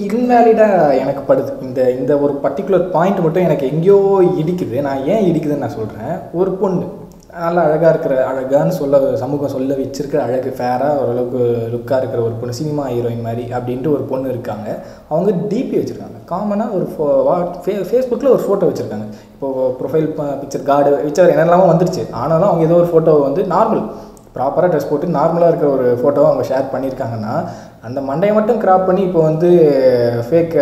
இன்வேலிடாக 0.07 0.97
எனக்கு 1.03 1.25
படுது. 1.31 1.53
இந்த 1.67 1.91
இந்த 1.99 2.15
ஒரு 2.25 2.35
பர்டிகுலர் 2.47 2.87
பாயிண்ட் 2.97 3.23
மட்டும் 3.27 3.47
எனக்கு 3.49 3.69
எங்கேயோ 3.73 4.01
இடிக்குது. 4.43 4.79
நான் 4.89 5.05
ஏன் 5.13 5.29
இடிக்குதுன்னு 5.31 5.65
நான் 5.67 5.79
சொல்கிறேன் 5.79 6.17
ஒரு 6.41 6.53
பொண்ணு. 6.63 6.89
நல்லா 7.33 7.63
அழகாக 7.67 7.91
இருக்கிற 7.93 8.15
அழகான்னு 8.29 8.75
சொல்ல 8.79 8.99
சமூகம் 9.21 9.53
சொல்ல 9.55 9.75
வச்சிருக்கிற 9.81 10.21
அழகு 10.27 10.51
ஃபேராக 10.59 11.01
ஓரளவுக்கு 11.01 11.41
லுக்காக 11.75 11.99
இருக்கிற 12.03 12.21
ஒரு 12.29 12.35
பொண்ணு 12.41 12.59
சினிமா 12.61 12.85
ஹீரோயின் 12.93 13.27
மாதிரி 13.27 13.45
அப்படின்ட்டு 13.57 13.93
ஒரு 13.97 14.05
பொண்ணு 14.11 14.33
இருக்காங்க. 14.35 14.69
அவங்க 15.13 15.31
டிபி 15.51 15.77
வச்சுருக்காங்க. 15.81 16.19
காமனாக 16.33 16.77
ஒரு 16.79 16.87
ஃபோ 16.93 17.05
ஃபே 17.65 17.75
ஃபேஸ்புக்கில் 17.91 18.35
ஒரு 18.37 18.43
ஃபோட்டோ 18.47 18.69
வச்சுருக்காங்க. 18.71 19.07
இப்போது 19.35 19.71
ப்ரொஃபைல் 19.81 20.09
பிக்சர் 20.43 20.69
கார்டு 20.71 20.91
பிக்சர் 21.07 21.33
என்னெல்லாமோ 21.35 21.69
வந்துருச்சு. 21.73 22.05
ஆனாலும் 22.23 22.51
அவங்க 22.51 22.67
ஏதோ 22.69 22.79
ஒரு 22.83 22.91
ஃபோட்டோ 22.93 23.15
வந்து 23.29 23.45
நார்மல் 23.55 23.85
ப்ராப்பராக 24.37 24.71
ட்ரெஸ் 24.73 24.91
போட்டு 24.91 25.17
நார்மலாக 25.19 25.51
இருக்கிற 25.53 25.71
ஒரு 25.77 25.87
ஃபோட்டோவை 26.01 26.29
அவங்க 26.31 26.45
ஷேர் 26.51 26.73
பண்ணியிருக்காங்கன்னா 26.75 27.35
அந்த 27.89 27.99
மண்டையை 28.09 28.33
மட்டும் 28.37 28.59
கிராப் 28.63 28.87
பண்ணி 28.89 29.03
இப்போ 29.07 29.21
வந்து 29.29 29.51
ஃபேக் 30.27 30.57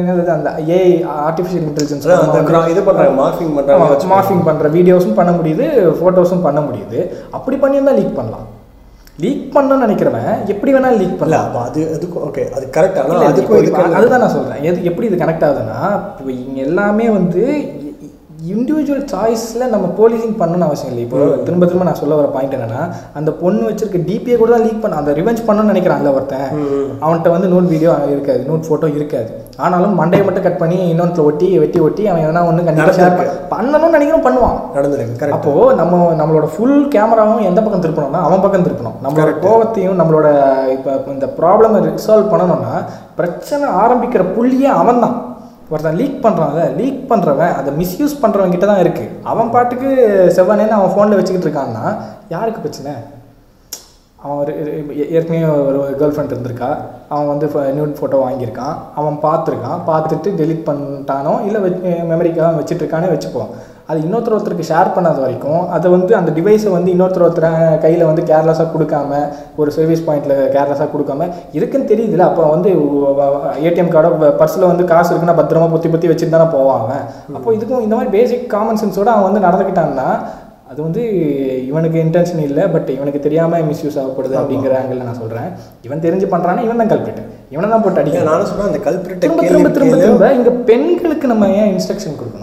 என்னது 0.00 0.32
அந்த 0.34 0.50
ஏஐ 0.78 0.90
ஆர்டிஃபிஷியல் 1.28 1.66
இன்டெலிஜென்ஸ் 1.68 2.08
அந்த 2.16 2.66
இது 2.72 2.82
பண்ணுறாங்க 2.88 3.14
மார்ஃபிங் 3.20 3.54
பண்ணுறாங்க 3.58 4.08
மார்ஃபிங் 4.14 4.46
பண்ணுற 4.48 4.70
வீடியோஸும் 4.76 5.18
பண்ண 5.20 5.32
முடியுது 5.38 5.66
ஃபோட்டோஸும் 6.00 6.46
பண்ண 6.46 6.60
முடியுது. 6.66 6.98
அப்படி 7.38 7.58
பண்ணியிருந்தா 7.62 7.94
லீக் 8.00 8.18
பண்ணலாம். 8.18 8.46
லீக் 9.22 9.46
பண்ணணும்னு 9.54 9.84
நினைக்கிறவன் 9.86 10.30
எப்படி 10.52 10.70
வேணாலும் 10.74 11.00
லீக் 11.02 11.18
பண்ணலாம். 11.22 11.46
அப்போ 11.48 11.60
அது 11.68 11.80
அதுக்கும் 11.94 12.24
ஓகே 12.28 12.44
அது 12.56 12.64
கரெக்ட் 12.76 13.00
ஆனால் 13.02 13.26
அதுக்கும் 13.30 13.60
இதுக்கு 13.62 13.82
அதுதான் 13.98 14.22
நான் 14.24 14.36
சொல்கிறேன் 14.36 14.62
எது 14.68 14.86
எப்படி 14.90 15.08
இது 15.10 15.22
கனெக்ட் 15.22 15.46
ஆகுதுன்னா 15.48 15.80
இப்போ 16.18 16.30
இங்கே 16.42 16.62
எல்லாமே 16.68 17.06
வந்து 17.18 17.42
இண்டிவிஜுவல் 18.50 19.04
சாய்ஸில் 19.10 19.72
நம்ம 19.72 19.86
போலீசிங் 19.98 20.36
பண்ணணும்னு 20.38 20.66
அவசியம் 20.68 20.90
இல்லை. 20.92 21.02
இப்போ 21.06 21.18
திரும்ப 21.46 21.64
திரும்ப 21.66 21.84
நான் 21.88 21.98
சொல்ல 22.00 22.14
வர 22.18 22.28
பாயிண்ட் 22.36 22.54
என்னன்னா 22.56 22.80
அந்த 23.18 23.30
பொண்ணு 23.42 23.62
வச்சிருக்க 23.68 23.98
டிபியை 24.08 24.36
கூட 24.38 24.50
தான் 24.54 24.64
லீக் 24.66 24.80
பண்ண 24.84 25.00
அந்த 25.00 25.12
ரிவெஞ்ச் 25.18 25.42
பண்ணணும்னு 25.48 25.72
நினைக்கிறான்ல 25.72 26.12
ஒருத்தன். 26.16 26.48
அவன்கிட்ட 27.02 27.30
வந்து 27.34 27.50
நோட் 27.52 27.68
வீடியோ 27.74 27.92
இருக்காது 28.14 28.42
நோட் 28.50 28.66
ஃபோட்டோ 28.68 28.88
இருக்காது. 28.98 29.30
ஆனாலும் 29.64 29.94
மண்டையை 30.00 30.24
மட்டும் 30.26 30.46
கட் 30.46 30.60
பண்ணி 30.62 30.78
இன்னொன்று 30.92 31.26
ஒட்டி 31.28 31.48
வெட்டி 31.62 31.80
ஒட்டி 31.86 32.02
அவன் 32.10 32.24
எதனா 32.26 32.44
ஒன்று 32.50 32.66
கண்டிப்பாக 32.68 32.96
ஷேர் 33.00 33.18
பண்ணணும்னு 33.52 33.94
நினைக்கிறோம் 33.96 34.26
பண்ணுவான். 34.28 34.56
நடந்திருக்கு 34.76 35.18
கரெக்ட் 35.22 35.36
அப்போ 35.38 35.52
நம்ம 35.80 36.04
நம்மளோட 36.20 36.48
ஃபுல் 36.54 36.78
கேமராவும் 36.94 37.48
எந்த 37.50 37.60
பக்கம் 37.64 37.84
திருப்பணும்னா 37.86 38.22
அவன் 38.28 38.44
பக்கம் 38.44 38.66
திருப்பணும். 38.68 38.96
நம்மளோட 39.06 39.34
கோவத்தையும் 39.44 40.00
நம்மளோட 40.00 40.30
இப்போ 40.76 41.12
இந்த 41.16 41.28
ப்ராப்ளமை 41.40 41.80
ரிசால்வ் 41.90 42.32
பண்ணணும்னா 42.32 42.74
பிரச்சனை 43.20 43.66
ஆரம்பிக்கிற 43.82 44.24
புள்ளியே 44.36 44.70
அவன் 44.82 45.04
தான் 45.04 45.16
ஒருத்தன் 45.70 45.98
லீக் 46.00 46.18
பண்ணுறான்ல 46.24 46.62
லீக் 46.80 47.00
பண்ணுறவன் 47.10 47.54
அதை 47.58 47.70
மிஸ்யூஸ் 47.80 48.20
பண்ணுறவங்கிட்ட 48.22 48.66
தான் 48.70 48.82
இருக்குது 48.84 49.14
அவன் 49.32 49.52
பாட்டுக்கு 49.54 49.90
செவ்வனேன்னு 50.36 50.78
அவன் 50.78 50.94
ஃபோனில் 50.94 51.18
வச்சுக்கிட்டு 51.18 51.48
இருக்கான்னா 51.48 51.84
யாருக்கு 52.34 52.62
பிரச்சனை? 52.64 52.92
அவன் 54.24 54.40
ஒரு 54.42 54.52
ஏற்கனவே 55.16 55.46
ஒரு 55.68 55.78
கேர்ள் 56.00 56.12
ஃப்ரெண்ட் 56.14 56.34
இருந்திருக்கா. 56.34 56.68
அவன் 57.12 57.30
வந்து 57.30 57.46
நியூட் 57.78 57.96
ஃபோட்டோ 57.98 58.18
வாங்கியிருக்கான். 58.24 58.74
அவன் 59.00 59.16
பார்த்துருக்கான். 59.24 59.80
பார்த்துட்டு 59.88 60.30
டெலீட் 60.40 60.66
பண்ணிட்டானோ 60.68 61.32
இல்லை 61.46 61.60
மெமரிக்காக 62.12 62.50
வச்சுட்டு 62.58 62.82
இருக்கானே 62.84 63.10
வச்சுப்போம் 63.14 63.50
அது 63.92 64.00
இன்னொருத்தர் 64.02 64.34
ஒருத்தருக்கு 64.34 64.68
ஷேர் 64.68 64.92
பண்ணாத 64.94 65.18
வரைக்கும் 65.20 65.62
அதை 65.70 65.88
வந்து 65.90 66.12
அந்த 66.16 66.30
டிவைஸை 66.32 66.70
வந்து 66.70 66.92
இன்னொருத்தர் 66.92 67.24
ஒருத்தர் 67.24 67.48
கையில் 67.78 68.04
வந்து 68.04 68.22
கேர்லெஸ்ஸாக 68.22 68.68
கொடுக்காம 68.70 69.20
ஒரு 69.56 69.70
சர்வீஸ் 69.70 70.04
பாயிண்ட்டில் 70.06 70.36
கேர்லெஸ்ஸாக 70.54 70.90
கொடுக்காம 70.92 71.26
இருக்குன்னு 71.52 71.90
தெரியுதுல 71.90 72.26
அப்போ 72.28 72.44
வந்து 72.48 72.70
ஏடிஎம் 73.64 73.92
கார்டோ 73.94 74.10
பர்ஸில் 74.38 74.70
வந்து 74.70 74.86
காசு 74.90 75.12
இருக்குன்னா 75.12 75.38
பத்திரமா 75.40 75.68
பொத்தி 75.72 75.90
பொத்தி 75.92 76.10
வச்சுட்டு 76.10 76.36
தானே 76.36 76.46
அவன் 76.76 77.02
அப்போ 77.34 77.48
இதுக்கும் 77.52 77.84
இந்த 77.84 77.94
மாதிரி 77.94 78.12
பேசிக் 78.12 78.46
காமன் 78.50 78.80
சென்ஸோட 78.82 79.10
அவன் 79.14 79.28
வந்து 79.28 79.46
நடந்துக்கிட்டான்னா 79.46 80.08
அது 80.70 80.82
வந்து 80.82 81.02
இவனுக்கு 81.66 81.98
இன்டென்ஷன் 82.02 82.42
இல்லை 82.44 82.64
பட் 82.68 82.90
இவனுக்கு 82.90 83.20
தெரியாமல் 83.20 83.64
மிஸ்யூஸ் 83.64 83.98
ஆகப்படுது 84.02 84.36
அப்படிங்கிற 84.40 84.72
ஆங்கிள் 84.78 85.02
நான் 85.02 85.18
சொல்கிறேன் 85.18 85.48
இவன் 85.82 86.04
தெரிஞ்சு 86.04 86.28
பண்ணுறான்னா 86.32 86.62
இவன் 86.62 86.80
தான் 86.82 86.92
கல்பிட்டு 86.92 87.22
இவனை 87.50 87.68
தான் 87.70 87.82
போட்டு 87.82 87.98
ஏன் 87.98 88.04
அடிக்கணும் 88.04 88.30
நானும் 88.30 88.48
சொல்கிறேன் 88.50 88.70
அந்த 88.70 88.80
கல்பிரிட்ட 88.86 89.22
திரும்ப 89.24 89.42
திரும்ப 89.48 89.70
திரும்ப. 89.70 89.98
திரும்ப 89.98 90.30
இங்கே 90.32 90.54
பெண்களுக்கு 90.70 91.26
நம்ம 91.26 91.50
ஏன் 91.58 91.70
இன்ஸ்ட்ரக்ஷன் 91.72 92.16
கொடுக்கணும்? 92.20 92.41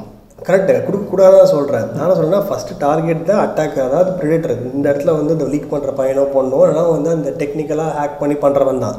கரெக்டு 0.49 0.75
கொடுக்கக்கூடாதான் 0.87 1.51
சொல்கிறேன் 1.55 1.89
நான் 1.97 2.17
சொல்கிறேன் 2.19 2.45
ஃபஸ்ட்டு 2.49 2.79
டார்கெட் 2.85 3.27
தான் 3.31 3.41
அட்டாக் 3.45 3.79
அதாவது 3.87 4.11
ப்ரிடேட்டர் 4.19 4.55
இந்த 4.75 4.85
இடத்துல 4.91 5.17
வந்து 5.19 5.35
இந்த 5.37 5.47
லீக் 5.55 5.71
பண்ணுற 5.73 5.91
பையனோ 5.99 6.23
பொண்ணோ 6.37 6.61
இல்லைனா 6.67 6.85
வந்து 6.97 7.11
அந்த 7.17 7.31
டெக்னிக்கலாக 7.41 7.97
ஹேக் 7.99 8.21
பண்ணி 8.21 8.37
பண்ணுறவன் 8.45 8.85
தான். 8.85 8.97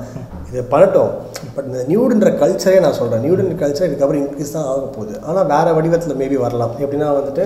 இது 0.51 0.63
பண்ணட்டும். 0.71 1.11
பட் 1.55 1.67
இந்த 1.69 1.81
நியூடுன்ற 1.91 2.29
கல்ச்சரே 2.41 2.79
நான் 2.85 2.97
சொல்கிறேன் 2.99 3.23
நியூடுன்ற 3.25 3.55
கல்ச்சர் 3.61 3.89
இதுக்கப்புறம் 3.89 4.21
இன்க்ரீஸ் 4.23 4.55
தான் 4.57 4.67
ஆக 4.71 4.87
போகுது. 4.97 5.15
ஆனால் 5.29 5.47
வேறு 5.53 5.75
வடிவத்தில் 5.77 6.19
மேபி 6.23 6.37
வரலாம். 6.45 6.73
எப்படின்னா 6.85 7.09
வந்துட்டு 7.19 7.45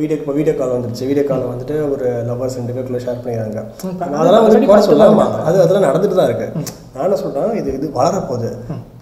வீடியோ 0.00 0.18
இப்போ 0.20 0.34
வீடியோ 0.38 0.54
கால் 0.58 0.74
வந்துருச்சு. 0.76 1.08
வீடியோ 1.10 1.24
கால் 1.30 1.50
வந்துட்டு 1.52 1.76
ஒரு 1.94 2.06
லவர்ஸ் 2.30 2.58
ரெண்டு 2.60 2.74
பேருக்குள்ள 2.76 3.02
ஷேர் 3.06 3.22
பண்ணிடுறாங்க 3.24 3.60
அதெல்லாம் 4.20 4.46
வந்து 4.46 4.70
குறை 4.72 4.82
சொல்லாமா 4.90 5.26
அது 5.48 5.64
அதெல்லாம் 5.64 5.88
நடந்துட்டு 5.88 6.18
தான் 6.20 6.30
இருக்கு. 6.30 6.48
நான் 6.94 7.06
என்ன 7.08 7.20
சொல்கிறேன் 7.24 7.58
இது 7.62 7.70
இது 7.78 7.88
வளரப்போகுது. 8.00 8.50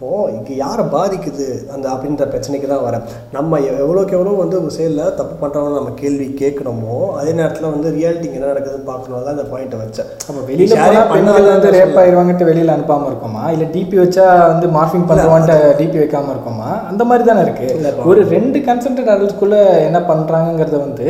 இப்போது 0.01 0.35
இங்கே 0.37 0.55
யாரை 0.61 0.85
பாதிக்குது? 0.95 1.47
அந்த 1.73 1.87
அப்படின்ற 1.95 2.25
பிரச்சனைக்கு 2.33 2.69
தான் 2.71 2.85
வரேன் 2.85 3.03
நம்ம 3.35 3.59
எவ்வளோக்கு 3.81 4.15
எவ்வளோ 4.19 4.33
வந்து 4.43 4.57
ஒரு 4.61 4.71
செயலில் 4.77 5.17
தப்பு 5.19 5.35
பண்ணுறவங்க 5.43 5.79
நம்ம 5.79 5.93
கேள்வி 5.99 6.29
கேட்கணுமோ 6.39 6.97
அதே 7.19 7.33
நேரத்தில் 7.41 7.69
வந்து 7.75 7.91
ரியாலிட்டி 7.97 8.31
என்ன 8.37 8.49
நடக்குதுன்னு 8.53 8.89
பார்க்கணும். 8.89 9.27
தான் 9.27 9.37
இந்த 9.37 9.47
பாயிண்ட்டை 9.51 9.81
வச்சேன். 9.83 10.09
அப்போ 10.29 10.41
வெளியில் 10.49 11.05
பெண்கள் 11.13 11.51
வந்து 11.53 11.75
ரேப். 11.77 11.95
ஆயிடுவாங்கட்டு 12.03 12.49
வெளியில் 12.51 12.75
அனுப்பாமல் 12.77 13.11
இருக்கோமா? 13.13 13.45
இல்லை 13.57 13.69
டிபி 13.77 13.99
வச்சா 14.03 14.27
வந்து 14.53 14.69
மார்ஃபிங் 14.79 15.07
பண்ணுவான்ட்டு 15.11 15.59
டிபி 15.83 16.01
வைக்காம 16.03 16.33
இருக்கோமா? 16.37 16.71
அந்த 16.93 17.05
மாதிரி 17.11 17.29
தானே 17.31 17.45
இருக்கு. 17.47 17.69
இல்லப்பா. 17.79 18.09
ஒரு 18.13 18.23
ரெண்டு 18.35 18.61
கன்சென்டட் 18.71 19.13
அடல்ட்ஸ்குள்ள 19.15 19.59
என்ன 19.89 20.01
பண்ணுறாங்கிறத 20.13 20.79
வந்து 20.87 21.09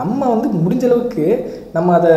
நம்ம 0.00 0.20
வந்து 0.34 0.50
முடிஞ்ச 0.64 0.84
அளவுக்கு 0.90 1.26
நம்ம 1.72 1.94
அதை 1.98 2.12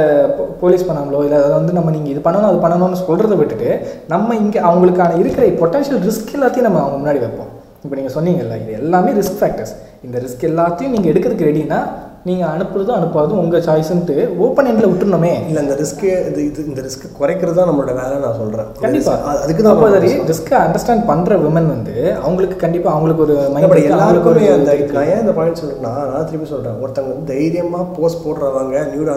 போலீஸ் 0.62 0.88
பண்ணாமலோ 0.88 1.20
இல்லை 1.26 1.38
அதை 1.42 1.52
வந்து 1.60 1.74
நம்ம 1.78 1.92
நீங்கள் 1.92 2.14
இது 2.14 2.22
பண்ணணும் 2.26 2.50
அது 2.52 2.64
பண்ணணும்னு 2.64 3.02
சொல்கிறத 3.02 3.36
விட்டுட்டு 3.42 3.70
நம்ம 4.14 4.36
இங்கே 4.36 4.60
அவங்களுக்கான 4.70 5.18
இருக்கிற 5.22 5.46
பொட்டன்ஷியல் 5.62 6.02
ரிஸ்க் 6.08 6.34
எல்லாத்தையும் 6.38 6.68
நம்ம 6.70 6.82
அவங்க 6.84 6.98
முன்னாடி 7.02 7.22
வைப்போம். 7.26 7.52
இப்போ 7.84 7.96
நீங்கள் 8.00 8.16
சொன்னீங்கல்ல 8.18 8.56
இது 8.62 8.74
எல்லாமே 8.82 9.12
ரிஸ்க் 9.20 9.40
ஃபேக்டர்ஸ் 9.42 9.74
இந்த 10.06 10.18
ரிஸ்க் 10.24 10.46
எல்லாத்தையும் 10.52 10.94
நீங்கள் 10.96 11.12
எடுக்கிறதுக்கு 11.12 11.50
ரெடினா 11.50 11.80
நீங்கள் 12.28 12.52
அனுப்புறதும் 12.52 12.96
அனுப்பாததும் 12.98 13.40
உங்கள் 13.42 13.64
சாய்ஸ்ன்ட்டு 13.66 14.14
ஓப்பன் 14.44 14.68
எண்டில் 14.70 14.88
விட்டுணுமே 14.92 15.32
இல்லை 15.50 15.62
இந்த 15.66 15.76
ரிஸ்க்கு 15.82 16.08
இது 16.30 16.40
இது 16.48 16.62
இந்த 16.70 16.82
ரிஸ்க் 16.86 17.04
குறைக்கிறது 17.20 17.58
தான் 17.60 17.68
நம்மளோட 17.70 17.94
வேலை 18.00 18.16
நான் 18.24 18.40
சொல்கிறேன் 18.40 18.70
கண்டிப்பா. 18.84 19.14
அதுக்கு 19.42 19.64
தான் 19.66 19.84
அதை 19.90 20.10
ரிஸ்க்கை 20.32 20.56
அண்டர்ஸ்டாண்ட் 20.62 21.06
பண்ற 21.10 21.38
விமன் 21.44 21.70
வந்து 21.74 21.94
அவங்களுக்கு 22.24 22.58
கண்டிப்பா 22.64 22.90
அவங்களுக்கு 22.94 23.24
ஒரு 23.28 23.36
மைண்ட் 23.56 23.78
எல்லாருக்குமே 23.92 24.48
அந்த 24.56 24.78
நான் 24.96 25.12
ஏன் 25.12 25.22
இந்த 25.26 25.36
பாயிண்ட் 25.40 25.62
சொல்றேன்னா 25.62 25.94
நான் 26.14 26.26
திருப்பி 26.32 26.50
சொல்றேன். 26.54 26.80
ஒருத்தவங்க 26.84 27.14
வந்து 27.14 27.30
தைரியமா 27.34 27.82
போஸ்ட் 28.00 28.24
போடுறவங்க 28.26 28.82
நியூட் 28.94 29.12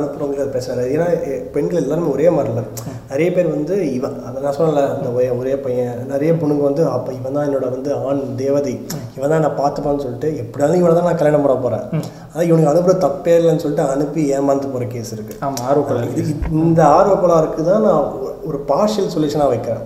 பிரச்சனை 0.57 0.77
இல்லை 0.77 0.93
ஏன்னா 0.99 1.09
பெண்கள் 1.57 1.83
எல்லாருமே 1.85 2.13
ஒரே 2.17 2.29
மாதிரி 2.37 2.53
இல்லை. 2.55 2.67
நிறைய 3.13 3.29
பேர் 3.37 3.51
வந்து 3.57 3.75
இவன் 3.97 4.17
அதை 4.29 4.39
நான் 4.47 4.59
சொல்லல 4.61 4.85
அந்த 4.95 5.09
ஒரே 5.41 5.57
பையன் 5.65 5.99
நிறைய 6.13 6.31
பொண்ணுங்க 6.43 6.65
வந்து 6.69 6.85
அப்போ 6.95 7.11
இவன் 7.19 7.37
தான் 7.39 7.49
என்னோட 7.49 7.67
வந்து 7.77 7.91
ஆண் 8.07 8.23
தேவதை. 8.43 8.77
இவன் 9.17 9.33
தான் 9.35 9.45
நான் 9.47 9.59
பார்த்துப்பான்னு 9.63 10.05
சொல்லிட்டு 10.07 10.31
எப்படியாலும் 10.45 10.81
இவனை 10.83 10.95
தான் 10.99 11.11
நான் 11.11 11.21
கல்யாணம் 11.23 11.47
பண்ண 11.47 11.59
போறேன். 11.67 11.85
அதான் 12.31 12.49
இவனுக்கு 12.51 12.73
அனுப்புற 12.73 12.97
தப்பே 13.05 13.35
இல்லைன்னு 13.39 13.63
சொல்லிட்டு 13.65 13.85
அனுப்பி 13.95 14.23
ஏமாந்து 14.37 14.73
போற 14.73 14.85
கேஸ் 14.95 15.13
இருக்கு. 15.17 15.35
ஆமா 15.47 15.61
ஆர்வப்படல் 15.71 16.13
இது 16.21 16.31
இந்த 16.65 16.81
ஆர்வக்கோளாறுக்கு 16.99 17.65
தான் 17.71 17.87
நான் 17.89 18.05
ஒரு 18.49 18.59
பார்ஷியல் 18.71 19.13
சொல்யூஷனாக 19.15 19.53
வைக்கிறேன். 19.55 19.85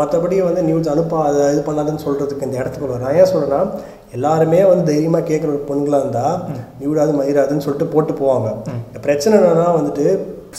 மற்றபடி 0.00 0.36
வந்து 0.48 0.62
நியூஸ் 0.68 0.92
அனுப்பாத 0.92 1.48
இது 1.54 1.62
பண்ணாதுன்னு 1.68 2.04
சொல்கிறதுக்கு 2.06 2.46
இந்த 2.48 2.56
இடத்துக்கு 2.60 3.02
நான் 3.04 3.18
ஏன் 3.22 3.32
சொல்கிறேன்னா 3.32 3.62
எல்லாருமே 4.16 4.60
வந்து 4.70 4.88
தைரியமாக 4.90 5.28
கேட்குற 5.30 5.48
ஒரு 5.54 5.64
பொண்ணுங்களாக 5.70 6.04
இருந்தால் 6.04 6.36
நியூடாது 6.80 7.12
மயிராதுன்னு 7.20 7.64
சொல்லிட்டு 7.66 7.92
போட்டு 7.94 8.12
போவாங்க. 8.20 8.48
பிரச்சனை 9.06 9.34
என்னன்னா 9.40 9.68
வந்துட்டு 9.78 10.06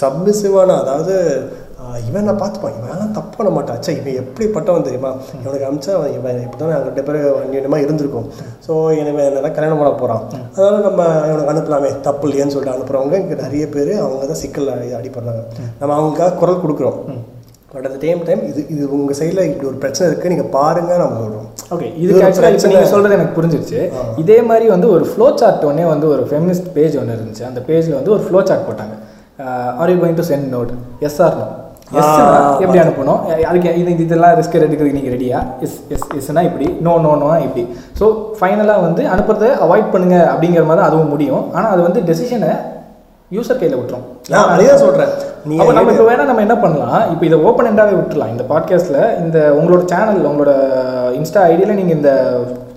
சப்மிசிவான 0.01 0.76
அதாவது 0.84 1.13
இவன் 2.08 2.24
நான் 2.24 2.41
பார்த்துப்பான். 2.41 2.74
இவன் 2.86 3.12
தப்பு 3.12 3.38
பண்ண 3.38 3.52
மாட்டான். 3.52 3.78
ச்சே 3.78 4.08
இவன் 4.08 4.24
எப்படிப்பட்டவன் 4.24 4.82
தெரியுமா? 4.82 5.14
இவனுக்கு 5.46 5.68
அமிச்சா 5.70 5.96
அவன் 5.96 6.14
இவன் 6.14 6.41
இப்படி 6.41 6.72
தான் 6.72 6.84
ரெண்டு 6.84 7.04
பேரும் 7.04 7.38
அந்நியமாக 7.43 7.76
இருந்திருக்கோம். 7.76 8.26
ஸோ 8.68 8.98
இவன் 8.98 9.34
என்ன 9.34 9.52
கல்யாணம் 9.52 9.78
பண்ண 9.78 9.93
போகிறான் 9.93 10.22
அதனால 10.56 10.78
நம்ம 10.78 11.04
இவனுக்கு 11.04 11.54
அனுப்பலாமே. 11.54 12.00
தப்பு 12.02 12.28
இல்லையேன்னு 12.28 12.48
சொல்லிட்டு 12.48 12.72
அனுப்புகிறவங்க 12.72 13.20
இங்கே 13.20 13.41
நிறைய 13.41 13.68
பேர் 13.68 14.00
அவங்க 14.00 14.26
தான் 14.26 14.36
சிக்கல் 14.36 14.68
அடி- 14.68 14.96
அடிபடுறாங்க. 15.02 15.43
நம்ம 15.80 15.93
அவங்களுக்காக 16.00 16.36
குரல் 16.36 16.62
கொடுக்குறோம். 16.68 16.96
பட் 17.74 17.86
அட் 17.86 17.91
சேம் 17.91 18.24
டைம் 18.24 18.48
இது 18.48 18.66
இது 18.70 18.91
உங்கள் 18.91 19.18
சைடில் 19.18 19.43
இப்படி 19.43 19.68
ஒரு 19.68 19.76
பிரச்சனை 19.76 20.16
இருக்குது 20.16 20.28
நீங்கள் 20.28 20.46
பாருங்க 20.46 20.98
நம்ம 20.98 21.20
சொல்கிறோம் 21.20 21.48
ஓகே 21.70 21.98
இது. 21.98 22.14
நீங்கள் 22.68 22.89
சொல்கிறது 22.89 23.16
எனக்கு 23.16 23.41
புரிஞ்சிருச்சு. 23.41 23.91
இதே 24.20 24.41
மாதிரி 24.41 24.68
வந்து 24.68 24.89
ஒரு 24.89 25.06
ஃப்ளோ 25.06 25.38
சார்ட் 25.38 25.64
ஒன்னே 25.64 25.86
வந்து 25.88 26.10
ஒரு 26.10 26.24
ஃபெமினிஸ்ட் 26.24 26.72
பேஜ் 26.74 26.98
ஒன்று 26.98 27.16
இருந்துச்சு. 27.16 27.48
அந்த 27.48 27.60
பேஜில் 27.60 27.93
வந்து 27.93 28.12
ஒரு 28.12 28.24
ஃப்ளோ 28.24 28.46
சார்ட் 28.46 28.62
போட்டாங்க 28.68 28.93
are 29.78 29.89
you 29.89 29.96
going 29.96 30.14
to 30.14 30.24
send 30.24 30.62
nude 30.62 30.70
yes 31.00 31.22
or 31.22 31.38
no 31.38 31.64
yes 31.91 32.13
எப்படி 32.59 32.79
அனுப்பணும்? 32.79 33.19
அதுக்கு 33.47 33.75
இது 33.75 33.91
இது- 33.91 33.99
இதெல்லாம் 33.99 34.39
ரிஸ்க் 34.39 34.55
எடுக்கிறதுக்கு 34.57 34.91
நீங்கள் 34.91 35.13
ரெடியா 35.13 35.39
எஸ் 35.61 35.75
எஸ் 35.89 36.07
எஸ்னா 36.19 36.41
இப்படி? 36.41 36.67
நோ 36.81 36.97
நோ 36.97 37.15
நோ 37.15 37.39
இப்படி? 37.39 37.63
ஸோ 37.99 38.05
ஃபைனலாக 38.39 38.82
வந்து 38.82 39.03
அனுப்புறதை 39.07 39.49
அவாய்ட் 39.62 39.91
பண்ணுங்க 39.91 40.32
அப்படிங்கிற 40.32 40.66
மாதிரி 40.66 40.86
அதுவும் 40.86 41.07
முடியும். 41.07 41.51
ஆனால் 41.53 41.71
அது 41.71 41.82
வந்து 41.82 42.01
டெசிஷனை 42.01 42.51
யூசர் 43.32 43.59
கையில் 43.59 43.78
விட்டுரும். 43.78 44.05
நான் 44.29 44.49
அதே 44.49 44.66
தான் 44.67 44.78
சொல்கிறேன் 44.78 45.13
நீ 45.45 45.55
அப்போ 45.57 45.74
நம்ம 45.74 45.91
இப்போ 45.91 46.05
வேணா 46.09 46.25
நம்ம 46.25 46.41
என்ன 46.41 46.57
பண்ணலாம்? 46.57 47.12
இப்போ 47.12 47.25
இதை 47.25 47.39
ஓப்பன் 47.39 47.66
எண்டாகவே 47.66 47.95
விட்டுலாம் 47.95 48.28
இந்த 48.28 48.43
பாட்காஸ்ட்டில் 48.43 49.17
இந்த 49.20 49.37
உங்களோட 49.59 49.86
சேனல் 49.86 50.28
உங்களோட 50.28 50.53
இன்ஸ்டா 51.12 51.41
ஐடியில் 51.49 51.75
நீங்கள் 51.75 51.97
இந்த 51.97 52.12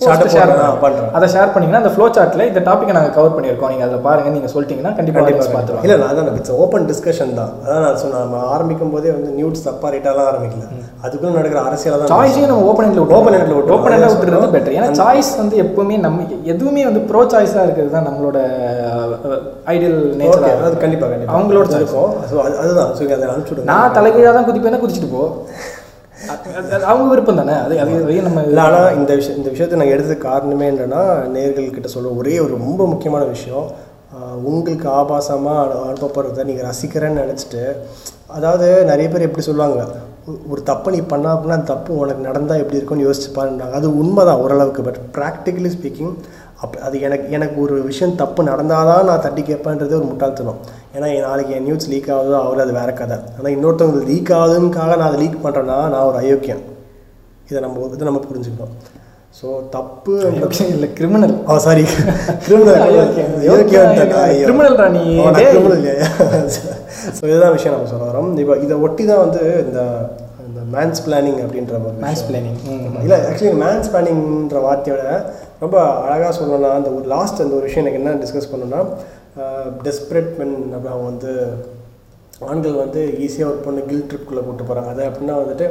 ஷேர் 0.00 0.50
பண்றேன். 0.82 1.08
அதை 1.16 1.26
ஷேர் 1.32 1.52
பண்ணீங்கன்னா 1.52 1.80
அந்த 1.82 1.92
ஃப்ளோ 1.94 2.06
சார்ட்டில் 2.16 2.44
இந்த 2.48 2.60
டாப்பிக்கை 2.66 2.94
நாங்கள் 2.96 3.14
கவர் 3.16 3.34
பண்ணியிருக்கோம். 3.36 3.70
நீங்கள் 3.72 3.86
அதில் 3.86 4.04
பாருங்க. 4.06 4.30
நீங்கள் 4.30 4.52
சொல்லிட்டீங்கன்னா 4.54 4.92
கண்டிப்பாக 4.98 5.24
பார்த்துருவாங்க. 5.54 5.84
இல்லை 5.86 5.96
நான் 6.02 6.16
தான் 6.18 6.36
இட்ஸ் 6.40 6.54
ஓப்பன் 6.64 6.86
டிஸ்கஷன் 6.90 7.32
தான். 7.40 7.50
அதான் 7.64 7.82
நான் 7.86 7.98
சொன்னேன். 8.02 8.22
நம்ம 8.24 8.42
ஆரம்பிக்கும் 8.54 8.92
போதே 8.94 9.10
வந்து 9.10 9.30
நியூஸ் 9.38 9.64
தப்பா 9.68 9.88
ரைட்டாலாம் 9.94 10.28
ஆரம்பிக்கல. 10.32 10.66
அதுக்குள்ள 11.06 11.32
நடக்கிற 11.32 11.60
அரசியலை 11.68 11.96
தான் 12.00 12.12
சாய்ஸையும் 12.14 12.50
நம்ம 12.52 12.68
ஓப்பன் 12.70 12.86
எண்டில் 12.88 13.02
Open 13.18 13.34
endல 13.36 13.54
விட்டுறோம். 13.56 13.76
ஓப்பன் 13.76 13.94
எண்டில் 13.94 14.08
அதான் 14.08 14.16
விட்டுறது. 14.16 14.52
பெட்டர் 14.56 14.76
ஏன்னா 14.78 14.90
சாய்ஸ் 15.00 15.32
வந்து 15.36 15.56
எப்பவுமே 15.64 15.98
நம்ம 16.06 16.22
எதுவுமே 16.54 16.84
வந்து 16.84 17.02
ப்ரோ 17.10 17.22
சாய்ஸாக 17.34 17.66
இருக்கிறது 17.66 17.94
தான் 17.96 18.08
நம்மளோட 18.08 18.38
ஐடியல் 19.74 19.98
நேச்சர் 20.20 20.46
அது 20.68 20.76
கண்டிப்பாக 20.84 21.10
கண்டிப்பாக 21.12 21.34
அவங்களோட 21.36 21.74
இருக்கும். 21.80 22.12
ஸோ 22.30 22.36
அது 22.46 22.56
அதுதான். 22.62 22.92
ஸோ 22.96 23.02
அதை 23.16 23.26
அனுப்பிச்சுடுங்க. 23.28 23.68
நான் 23.72 23.94
தலைகீழாக 23.98 24.34
தான் 24.38 24.48
குதிப்பேன்னா 24.48 24.80
குதிச்சுட்டு 24.84 25.12
போ. 25.12 25.22
அது- 25.24 25.44
அது 25.66 25.77
அவங்க 26.86 27.08
விருப்பம் 27.10 27.40
தானே? 27.40 27.54
அது 27.58 27.74
அது 27.80 27.92
அதையும் 27.98 28.26
நம்ம 28.26 28.42
இல்லை 28.44 28.62
ஆனால் 28.62 28.94
இந்த 28.96 29.12
விஷயம் 29.14 29.38
இந்த 29.38 29.50
விஷயத்தை 29.50 29.78
நான் 29.78 29.92
எடுத்தது 29.92 30.16
காரணமே 30.24 30.66
என்னென்னா 30.70 31.02
நேர்கள் 31.34 31.68
கிட்ட 31.70 31.90
சொல்ல 31.90 32.14
ஒரே 32.16 32.34
ஒரு 32.38 32.52
ரொம்ப 32.58 32.86
முக்கியமான 32.86 33.24
விஷயம். 33.30 33.68
உங்களுக்கு 34.48 34.86
ஆபாசமாக 34.94 35.56
அனுப்பப்படுறத 35.84 36.44
நீங்கள் 36.44 36.66
ரசிக்கிறேன்னு 36.66 37.22
நினச்சிட்டு 37.22 37.62
அதாவது 38.36 38.66
நிறைய 38.84 39.06
பேர் 39.08 39.26
எப்படி 39.26 39.44
சொல்லுவாங்க 39.44 39.82
ஒரு- 40.46 40.64
தப்பு 40.64 40.88
நீ 40.90 41.00
பண்ணா 41.06 41.30
அப்படின்னா 41.32 41.56
அந்த 41.56 41.68
தப்பு 41.68 41.90
உனக்கு 41.98 42.26
நடந்தால் 42.26 42.60
எப்படி 42.60 42.78
இருக்கும்னு 42.78 43.06
யோசிச்சு 43.06 43.30
பாருன்றாங்க 43.34 43.72
அது 43.72 43.88
உண்மை 43.98 44.22
தான் 44.24 44.40
ஓரளவுக்கு 44.42 44.82
பட் 44.82 45.00
ப்ராக்டிக்கலி 45.14 45.70
ஸ்பீக்கிங் 45.74 46.12
அப் 46.64 46.76
அது 46.86 46.96
எனக்கு 47.06 47.26
எனக்கு 47.36 47.56
ஒரு 47.64 47.74
விஷயம் 47.88 48.14
தப்பு 48.20 48.40
நடந்தால் 48.50 48.88
தான் 48.90 49.08
நான் 49.08 49.24
தட்டி 49.26 49.42
கேட்பேன்றது 49.50 49.92
ஒரு 49.98 50.06
முட்டாள்தனம். 50.10 50.60
ஏன்னா 50.94 51.08
நாளைக்கு 51.26 51.52
என் 51.56 51.66
நியூஸ் 51.68 51.90
லீக் 51.92 52.10
ஆகுதோ 52.14 52.36
ஆகுது 52.42 52.64
அது 52.64 52.72
வேற 52.80 52.90
கதை. 53.00 53.18
ஆனால் 53.36 53.52
இன்னொருத்தவங்க 53.56 54.00
லீக் 54.12 54.32
ஆகுதுன்னுக்காக 54.38 54.92
நான் 55.00 55.10
அதை 55.10 55.20
லீக் 55.24 55.44
பண்ணுறேன்னா 55.44 55.78
நான் 55.94 56.06
ஒரு 56.10 56.18
அயோக்கியன். 56.22 56.62
இதை 57.50 57.60
நம்ம 57.66 57.84
இதை 57.96 58.04
நம்ம 58.08 58.22
புரிஞ்சுக்கணும். 58.28 58.74
ஸோ 59.38 59.48
தப்பு 59.74 60.12
இல்லை 60.74 60.88
criminal 60.98 61.34
oh 61.52 61.56
sorry 61.66 61.82
criminal 62.44 62.78
criminal 64.46 64.78
ராணி 64.82 65.02
கிரிமினல் 65.52 65.84
ஸோ 67.16 67.22
இதுதான் 67.30 67.54
விஷயம் 67.56 67.74
நம்ம 67.76 67.90
சொல்ல 67.92 68.06
வரோம். 68.10 68.30
இப்போ 68.44 68.56
இதை 68.64 68.76
ஒட்டி 68.86 69.04
தான் 69.10 69.22
வந்து 69.24 69.42
இந்த 69.66 69.80
இந்த 70.46 70.60
மேன்ஸ் 70.74 71.02
பிளானிங் 71.06 71.40
அப்படின்ற 71.44 71.74
ஒரு 71.88 71.96
விஷயம். 72.00 72.26
பிளானிங் 72.30 72.58
இல்லை 73.04 73.18
ஆக்சுவலி 73.28 73.54
மேன்ஸ் 73.64 73.90
பிளானிங்ன்ற 73.92 74.60
வார்த்தையோட 74.66 75.04
ரொம்ப 75.60 75.76
அழகாக 76.04 76.32
சொல்லணும்னா 76.36 76.72
அந்த 76.72 76.90
ஒரு 76.90 77.06
லாஸ்ட் 77.06 77.42
அந்த 77.42 77.54
ஒரு 77.54 77.62
விஷயம் 77.62 77.84
எனக்கு 77.84 78.00
என்ன 78.00 78.18
டிஸ்கஸ் 78.22 78.52
பண்ணணும்னா 78.52 78.82
டெஸ்பரேட் 79.82 80.30
மென் 80.38 80.56
அப்படி 80.68 80.90
அவங்க 80.92 81.06
வந்து 81.06 81.32
ஆண்கள் 82.46 82.76
வந்து 82.76 83.00
ஈஸியாக 83.18 83.50
ஒரு 83.50 83.60
பொண்ணு 83.60 83.80
கில் 83.84 84.06
ட்ரிப்குள்ளே 84.10 84.42
கூட்டு 84.44 84.64
போகிறாங்க 84.64 84.86
அது 84.86 85.02
அப்படின்னா 85.08 85.36
வந்துட்டு 85.38 85.66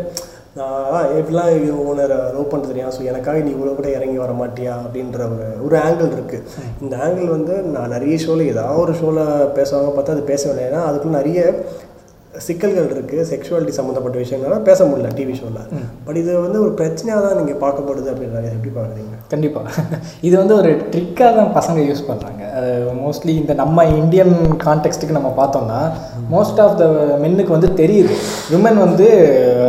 நான் 0.55 1.09
எப்படிலாம் 1.17 1.49
ஓனர் 1.83 2.13
லவ் 2.27 2.51
பண்ணுறது 2.51 2.67
தெரியும் 2.67 2.93
ஸோ 2.93 3.01
எனக்காக 3.03 3.39
நீ 3.39 3.51
இவ்வளோ 3.51 3.73
கூட 3.75 3.89
இறங்கி 3.89 4.17
வர 4.17 4.31
மாட்டியா? 4.39 4.73
அப்படின்ற 4.83 5.19
ஒரு 5.27 5.47
ஒரு 5.63 5.75
ஆங்கிள் 5.77 6.13
இருக்குது 6.13 6.45
இந்த 6.81 6.95
ஆங்கிள் 6.97 7.29
வந்து 7.29 7.55
நான் 7.73 7.89
நிறைய 7.89 8.17
ஷோவில் 8.17 8.49
ஏதாவது 8.49 8.81
ஒரு 8.81 8.93
ஷோவில் 8.93 9.21
பேசுவாங்க 9.55 9.91
பார்த்தா 9.91 10.15
அது 10.15 10.23
பேச 10.23 10.43
வேண்டாம் 10.47 10.67
ஏன்னா 10.69 10.81
அதுக்குள்ள 10.89 11.17
நிறைய 11.17 11.41
சிக்கல்கள் 12.45 12.89
இருக்குது 12.93 13.23
செக்ஷுவாலிட்டி 13.31 13.73
சம்மந்தப்பட்ட 13.77 14.17
விஷயங்கள்லாம் 14.23 14.65
பேச 14.69 14.79
முடியல 14.89 15.11
டிவி 15.17 15.35
ஷோவில் 15.39 15.61
பட் 16.07 16.19
இது 16.21 16.31
வந்து 16.45 16.57
ஒரு 16.65 16.71
பிரச்சனையாக 16.79 17.21
தான் 17.25 17.37
நீங்கள் 17.39 17.59
பார்க்கப்படுது 17.63 18.09
அப்படின்றாங்க 18.13 18.49
எப்படி 18.55 18.71
பார்க்குறீங்க? 18.77 19.13
கண்டிப்பாக 19.33 19.71
இது 20.27 20.35
வந்து 20.41 20.55
ஒரு 20.59 20.71
ட்ரிக்காக 20.91 21.31
தான் 21.39 21.51
பசங்க 21.57 21.79
யூஸ் 21.87 22.07
பண்ணுறாங்க 22.09 22.43
மோஸ்ட்லி 23.01 23.33
இந்த 23.41 23.53
நம்ம 23.53 23.85
இந்தியன் 24.01 24.35
கான்டெக்ஸ்ட்டுக்கு 24.65 25.17
நம்ம 25.17 25.31
பார்த்தோம்னா 25.39 25.79
மோஸ்ட் 26.35 26.61
ஆஃப் 26.65 26.77
த 26.81 26.85
மென்னுக்கு 27.23 27.55
வந்து 27.55 27.69
தெரியுது. 27.81 28.13
விமன் 28.53 28.79
வந்து 28.85 29.07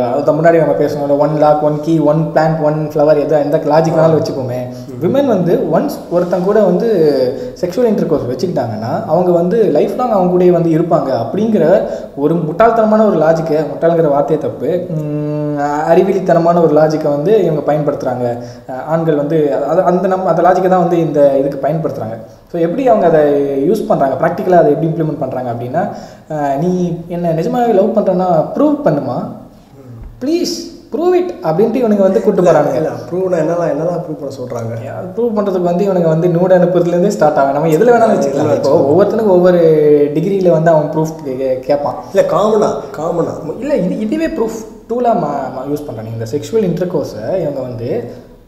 அது 0.09 0.37
முன்னாடி 0.37 0.57
நம்ம 0.63 0.75
பேசணும்ல 0.83 1.17
one 1.25 1.35
lock 1.43 1.65
one 1.69 1.79
key 1.85 1.95
one 2.11 2.21
plant 2.35 2.61
one 2.69 2.79
flower 2.93 3.23
எதோ 3.25 3.37
எந்த 3.45 3.57
லாஜிக் 3.73 3.97
வேணாலும் 3.97 4.19
வச்சுப்போமே. 4.19 4.61
விமன் 5.03 5.29
வந்து 5.33 5.53
ஒன்ஸ் 5.75 5.97
ஒருத்தங்க 6.15 6.47
கூட 6.49 6.59
வந்து 6.69 6.87
செக்ஷுவல் 7.61 7.89
இன்டர் 7.89 8.09
கோர்ஸ் 8.11 8.29
வச்சுக்கிட்டாங்கன்னா 8.31 8.91
அவங்க 9.11 9.31
வந்து 9.39 9.57
லைஃப் 9.77 9.97
லாங் 9.99 10.15
அவங்க 10.17 10.31
கூடயே 10.33 10.53
வந்து 10.57 10.71
இருப்பாங்க. 10.77 11.09
அப்படிங்கிற 11.23 11.63
ஒரு 12.23 12.35
முட்டாள்தனமான 12.47 13.05
ஒரு 13.09 13.17
லாஜிக்கை 13.25 13.59
முட்டாளுங்கிற 13.71 14.09
வார்த்தையே 14.15 14.39
தப்பு. 14.45 14.69
அறிவிலித்தனமான 15.91 16.57
ஒரு 16.65 16.73
லாஜிக்கை 16.79 17.09
வந்து 17.15 17.31
இவங்க 17.45 17.61
பயன்படுத்துகிறாங்க 17.69 18.25
ஆண்கள் 18.93 19.19
வந்து 19.21 19.37
அது 19.71 19.79
அந்த 19.89 20.05
நம்ம 20.13 20.29
அந்த 20.33 20.43
லாஜிக்கை 20.47 20.69
தான் 20.73 20.83
வந்து 20.85 20.97
இந்த 21.05 21.19
இதுக்கு 21.39 21.59
பயன்படுத்துகிறாங்க 21.65 22.17
ஸோ 22.51 22.55
எப்படி 22.67 22.83
அவங்க 22.91 23.05
அதை 23.11 23.23
யூஸ் 23.69 23.87
பண்ணுறாங்க 23.89 24.15
ப்ராக்டிக்கலாக 24.21 24.63
அதை 24.63 24.71
எப்படி 24.75 24.89
இம்ப்ளிமெண்ட் 24.91 25.21
பண்ணுறாங்க 25.23 25.49
அப்படின்னா 25.53 25.83
நீ 26.63 26.71
என்ன 27.15 27.33
நிஜமாவே 27.39 27.75
லவ் 27.79 27.95
பண்ணுறேன்னா 27.97 28.29
ப்ரூவ் 28.55 28.77
பண்ணுமா? 28.87 29.17
ப்ளீஸ் 30.21 30.55
ப்ரூவ் 30.93 31.15
இட் 31.17 31.31
அப்படின்ட்டு 31.47 31.81
இவனுங்க 31.81 32.03
வந்து 32.05 32.21
கூட்டு 32.25 32.41
போகிறாங்க 32.45 32.71
இல்லை 32.79 32.93
ப்ரூவ்னா 33.09 33.39
என்னலாம் 33.43 33.71
என்னலாம் 33.73 33.99
ப்ரூவ் 34.05 34.19
பண்ண 34.21 34.31
சொல்கிறாங்க 34.37 34.93
ப்ரூவ் 35.17 35.35
பண்ணுறதுக்கு 35.37 35.69
வந்து 35.71 35.85
இவனுங்க 35.87 36.09
வந்து 36.13 36.29
நூடு 36.35 36.55
அனுப்புறதுலேருந்தே 36.57 37.13
ஸ்டார்ட் 37.15 37.39
ஆகும். 37.41 37.55
நம்ம 37.57 37.73
எதில் 37.75 37.93
வேணாலும் 37.95 38.15
வச்சுக்கலாம். 38.15 38.55
இப்போ 38.59 38.71
ஒவ்வொருத்தனுக்கும் 38.91 39.35
ஒவ்வொரு 39.39 39.61
டிகிரியில் 40.15 40.55
வந்து 40.57 40.71
அவன் 40.73 40.89
ப்ரூஃப் 40.95 41.13
கேட்பான். 41.67 41.99
இல்லை 42.13 42.25
காமனாக 42.35 42.89
காமனாக 42.99 43.55
இல்லை 43.65 43.77
இது 43.85 43.99
இதுவே 44.05 44.29
ப்ரூஃப் 44.37 44.59
டூலாக 44.91 45.67
யூஸ் 45.73 45.85
பண்ணுறாங்க 45.87 46.11
இந்த 46.17 46.27
செக்ஷுவல் 46.33 46.67
இன்டர்கோர்ஸை 46.71 47.25
இவங்க 47.43 47.59
வந்து 47.69 47.89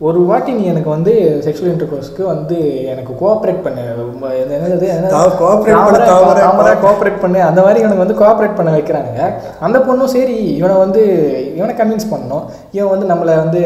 ஒரு 0.07 0.19
வாட்டி 0.29 0.51
நீ 0.57 0.63
எனக்கு 0.71 0.89
வந்து 0.93 1.11
செக்ஷுவல் 1.45 1.71
இன்டர்கோர்ஸ்க்கு 1.71 2.21
வந்து 2.31 2.55
எனக்கு 2.91 3.11
கோஆப்ரேட் 3.19 3.59
பண்ணு. 3.65 3.81
ரொம்ப 3.99 4.29
என்னது 4.43 4.87
கோஆப்ரேட் 6.85 7.19
பண்ணு 7.23 7.39
அந்த 7.49 7.59
மாதிரி 7.65 7.81
இவனுக்கு 7.81 8.03
வந்து 8.03 8.17
கோஆப்ரேட் 8.21 8.57
பண்ண 8.59 8.71
வைக்கிறாங்க 8.75 9.19
அந்த 9.65 9.79
பொண்ணும் 9.87 10.11
சரி 10.15 10.37
இவனை 10.59 10.77
வந்து 10.83 11.03
இவனை 11.59 11.75
கன்வின்ஸ் 11.81 12.09
பண்ணணும். 12.13 12.43
இவன் 12.77 12.91
வந்து 12.93 13.09
நம்மளை 13.11 13.35
வந்து 13.43 13.61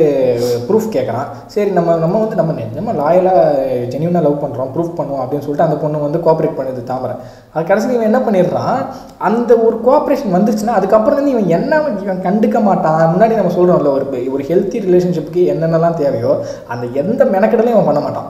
ப்ரூஃப் 0.67 0.89
கேட்குறான் 0.97 1.29
சரி 1.55 1.69
நம்ம 1.77 1.95
நம்ம 2.03 2.19
வந்து 2.25 2.39
நம்ம 2.41 2.57
நம்ம 2.79 2.97
லாயலாக 3.01 3.45
ஜென்யூனாக 3.93 4.25
லவ் 4.27 4.43
பண்ணுறோம் 4.43 4.73
ப்ரூஃப் 4.75 4.97
பண்ணுவோம் 4.99 5.23
அப்படின்னு 5.23 5.45
சொல்லிட்டு 5.47 5.67
அந்த 5.69 5.79
பொண்ணு 5.85 6.05
வந்து 6.07 6.23
கோஆப்ரேட் 6.27 6.59
பண்ணுது 6.59 6.83
தாமரை. 6.91 7.15
அது 7.55 7.65
கடைசியில் 7.65 7.95
இவன் 7.95 8.13
என்ன 8.13 8.19
பண்ணிடுறான் 8.21 8.79
அந்த 9.17 9.55
ஒரு 9.57 9.81
கோஆப்ரேஷன் 9.85 10.33
வந்துருச்சுன்னா 10.33 10.67
அதுக்கப்புறம் 10.67 11.15
வந்து 11.15 11.31
இவன் 11.31 11.47
என்ன 11.49 11.73
இவன் 12.01 12.23
கண்டுக்க 12.23 12.61
மாட்டான்? 12.61 13.13
முன்னாடி 13.13 13.35
நம்ம 13.35 13.53
சொல்கிறோம்ல 13.53 13.91
ஒரு 13.91 14.05
ஒரு 14.31 14.43
ஹெல்த்தி 14.43 14.77
ரிலேஷன்ஷிப்புக்கு 14.85 15.43
என்னென்னலாம் 15.53 15.93
தேவையோ 15.93 16.31
அந்த 16.67 16.85
எந்த 16.93 17.25
மெனக்கெடலையும் 17.25 17.75
இவன் 17.75 17.85
பண்ண 17.85 17.99
மாட்டான். 17.99 18.27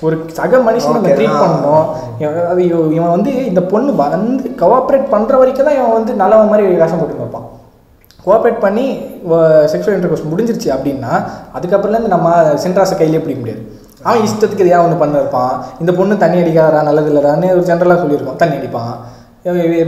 ஒரு 0.00 0.24
சக 0.32 0.56
மனுஷன் 0.58 0.96
Okay, 0.96 1.14
ட்ரீட். 1.14 1.40
பண்ணணும். 1.40 1.84
இவன் 2.18 2.46
அது 2.46 2.64
இவ- 2.64 2.92
இவன் 2.92 3.10
வந்து 3.10 3.46
இந்த 3.46 3.62
பொண்ணு 3.62 3.94
வந்து 3.96 4.48
கோஆப்ரேட் 4.58 5.12
பண்ணுற 5.12 5.36
வரைக்கும் 5.36 5.64
தான் 5.64 5.74
இவன் 5.74 5.92
வந்து 5.92 6.14
நல்லவன் 6.14 6.48
மாதிரி 6.48 6.76
வேஷம் 6.76 6.98
போட்டு 6.98 7.22
வைப்பான் 7.22 7.46
கோஆப்ரேட் 8.26 8.60
பண்ணி 8.60 8.86
செக்ஷுவல் 9.72 9.96
இன்டர்கோர்ஸ் 9.96 10.30
முடிஞ்சிருச்சு 10.30 10.68
அப்படின்னா 10.70 11.12
அதுக்கப்புறம்லேருந்து 11.56 12.14
நம்ம 12.16 12.28
சென்ட்ராஸை 12.64 12.96
கையிலே 12.96 13.18
பிடிக்க 13.18 13.40
முடியாது. 13.40 13.62
அவன் 14.06 14.24
இஷ்டத்துக்கு 14.28 14.64
எதையா 14.66 14.84
ஒன்று 14.84 15.02
பண்ண 15.02 15.24
இருப்பான் 15.24 15.54
இந்த 15.82 15.92
பொண்ணு 15.98 16.22
தண்ணி 16.22 16.38
அடிக்காரா 16.44 16.80
நல்லது 16.88 17.10
இல்லைறான்னு 17.12 17.50
ஒரு 17.56 17.66
ஜென்ரலாக 17.70 18.00
சொல்லியிருப்பான் 18.04 18.40
தண்ணி 18.44 18.56
அடிப்பான். 18.60 18.94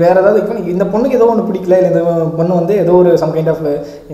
வேறு 0.01 0.20
ஏதாவது 0.22 0.38
இப்போ 0.40 0.55
இந்த 0.72 0.84
பொண்ணுக்கு 0.93 1.16
ஏதோ 1.18 1.26
ஒன்று 1.32 1.47
பிடிக்கல 1.48 1.76
இல்லை 1.80 1.90
இந்த 1.93 2.01
பொண்ணு 2.38 2.52
வந்து 2.59 2.74
ஏதோ 2.82 2.94
ஒரு 3.02 3.10
சம் 3.22 3.32
கைண்ட் 3.36 3.51
ஆஃப் 3.52 3.62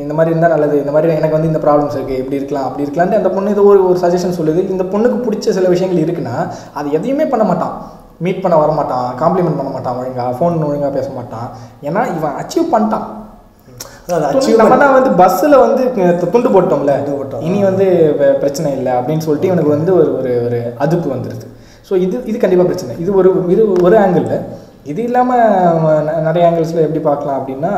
இந்த 0.02 0.12
மாதிரி 0.18 0.32
இருந்தால் 0.32 0.54
நல்லது 0.54 0.76
இந்த 0.82 0.92
மாதிரி 0.94 1.16
எனக்கு 1.20 1.36
வந்து 1.36 1.50
இந்த 1.52 1.60
ப்ராப்ளம்ஸ் 1.64 1.96
இருக்குது 1.98 2.20
இப்படி 2.22 2.38
இருக்கலாம் 2.40 2.66
அப்படி 2.68 2.84
இருக்கலான்ட்டு 2.86 3.20
அந்த 3.20 3.30
பொண்ணு 3.36 3.54
ஏதோ 3.56 3.64
ஒரு 3.70 3.80
ஒரு 3.88 3.98
சஜஷன் 4.04 4.36
சொல்லுது. 4.38 4.62
இந்த 4.74 4.84
பொண்ணுக்கு 4.92 5.18
பிடிச்ச 5.24 5.56
சில 5.58 5.68
விஷயங்கள் 5.74 6.04
இருக்குன்னா 6.04 6.36
அது 6.80 6.94
எதையுமே 6.98 7.26
பண்ண 7.32 7.46
மாட்டான். 7.50 7.74
மீட் 8.26 8.42
பண்ண 8.44 8.56
வர 8.62 8.72
மாட்டான் 8.78 9.08
காம்ப்ளிமெண்ட் 9.22 9.58
பண்ண 9.60 9.70
மாட்டான் 9.76 9.96
ஒழுங்காக 10.00 10.32
ஃபோன் 10.38 10.62
ஒழுங்காக 10.68 10.92
பேச 10.98 11.08
மாட்டான். 11.18 11.48
ஏன்னா 11.88 12.02
இவன் 12.16 12.36
அச்சீவ் 12.42 12.72
பண்ணிட்டான். 12.74 13.06
நம்ம 14.60 14.76
தான் 14.82 14.94
வந்து 14.96 15.10
பஸ்ஸில் 15.20 15.56
வந்து 15.64 15.82
துண்டு 16.32 16.48
போட்டோம்ல. 16.54 16.94
இனி 17.48 17.60
வந்து 17.68 17.86
பிரச்சனை 18.42 18.70
இல்லை 18.78 18.92
அப்படின்னு 18.98 19.26
சொல்லிட்டு 19.26 19.50
இவனுக்கு 19.50 19.76
வந்து 19.76 19.92
ஒரு 20.00 20.10
ஒரு 20.20 20.32
ஒரு 20.46 20.60
அதுப்பு 20.86 21.08
வந்துடுது 21.14 21.46
ஸோ 21.88 21.94
இது 22.06 22.16
இது 22.30 22.36
கண்டிப்பாக 22.42 22.68
பிரச்சனை. 22.70 22.92
இது 23.04 23.10
ஒரு 23.20 23.30
இது 23.54 23.62
ஒரு 23.86 23.96
ஆங்கிளில் 24.04 24.42
இது 24.90 25.00
இல்லாமல் 25.08 26.22
நிறைய 26.26 26.42
ஆங்கிள்ஸில் 26.46 26.84
எப்படி 26.84 27.00
பார்க்கலாம் 27.08 27.36
அப்படின்னா 27.40 27.72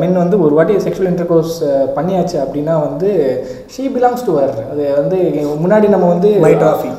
மென் 0.00 0.16
வந்து 0.22 0.36
ஒரு 0.44 0.54
வாட்டி 0.56 0.74
செக்ஷுவல் 0.84 1.10
இன்டர்கோர்ஸ் 1.10 1.54
பண்ணியாச்சு 1.96 2.36
அப்படின்னா 2.44 2.74
வந்து 2.86 3.08
ஷீ 3.74 3.82
பிலாங்ஸ் 3.96 4.24
டு 4.28 4.32
வர் 4.36 4.54
அது 4.72 4.84
வந்து 5.00 5.18
முன்னாடி 5.62 5.86
நம்ம 5.94 6.08
வந்து 6.14 6.30
My 6.46 6.52
trophy. 6.62 6.90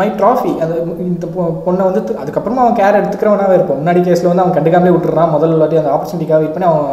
மை 0.00 0.08
ட்ராஃபி 0.20 0.52
அது 0.64 0.74
இந்த 1.10 1.26
பொண்ணை 1.66 1.84
வந்து 1.88 2.02
அதுக்கப்புறமா 2.22 2.64
அவன் 2.64 2.78
கேர் 2.80 3.00
எடுத்துக்கிறவனாவே 3.00 3.56
இருப்பான். 3.58 3.80
முன்னாடி 3.82 4.02
கேஸில் 4.08 4.30
வந்து 4.30 4.44
அவன் 4.44 4.56
கண்டுக்காமலே 4.56 4.94
விட்டுறான். 4.96 5.32
முதல் 5.36 5.60
வாட்டி 5.62 5.80
அந்த 5.82 5.92
ஆப்பர்ச்சுனிட்டிக்காக 5.94 6.40
வெயிட் 6.42 6.56
பண்ணி 6.56 6.70
அவன் 6.72 6.90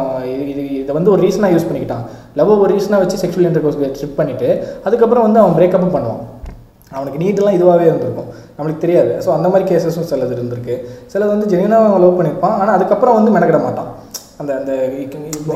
இது 0.52 0.62
இது 0.82 0.98
வந்து 0.98 1.12
ஒரு 1.14 1.22
ரீசனாக 1.26 1.54
யூஸ் 1.54 1.68
பண்ணிக்கிட்டான். 1.70 2.04
லவ் 2.40 2.52
ஒரு 2.64 2.70
ரீசனாக 2.76 3.00
வச்சு 3.04 3.20
செக்ஷுவல் 3.24 3.48
இன்டர்கோர்ஸ் 3.50 3.80
ட்ரிப் 3.98 4.18
பண்ணிவிட்டு 4.20 4.50
அதுக்கப்புறம் 4.86 5.26
வந்து 5.28 5.42
அவன் 5.44 5.56
பிரேக்கப்பும் 5.58 5.96
பண்ணுவான். 5.96 6.22
அவனுக்கு 6.96 7.20
நீட்டெல்லாம் 7.20 7.56
இதுவாகவே 7.58 7.84
இருந்திருக்கும். 7.90 8.30
நம்மளுக்கு 8.56 8.84
தெரியாது. 8.84 9.12
ஸோ 9.24 9.28
அந்த 9.36 9.46
மாதிரி 9.52 9.64
கேசஸும் 9.70 10.08
சிலது 10.10 10.34
இருந்திருக்கு. 10.38 10.74
சிலது 11.12 11.32
வந்து 11.34 11.50
ஜெனியூனாக 11.52 12.00
லவ் 12.04 12.18
பண்ணியிருப்பான் 12.18 12.56
ஆனால் 12.60 12.76
அதுக்கப்புறம் 12.78 13.18
வந்து 13.18 13.34
மெனக்கிட 13.36 13.60
மாட்டான். 13.66 13.90
அந்த 14.40 14.52
அந்த 14.58 14.72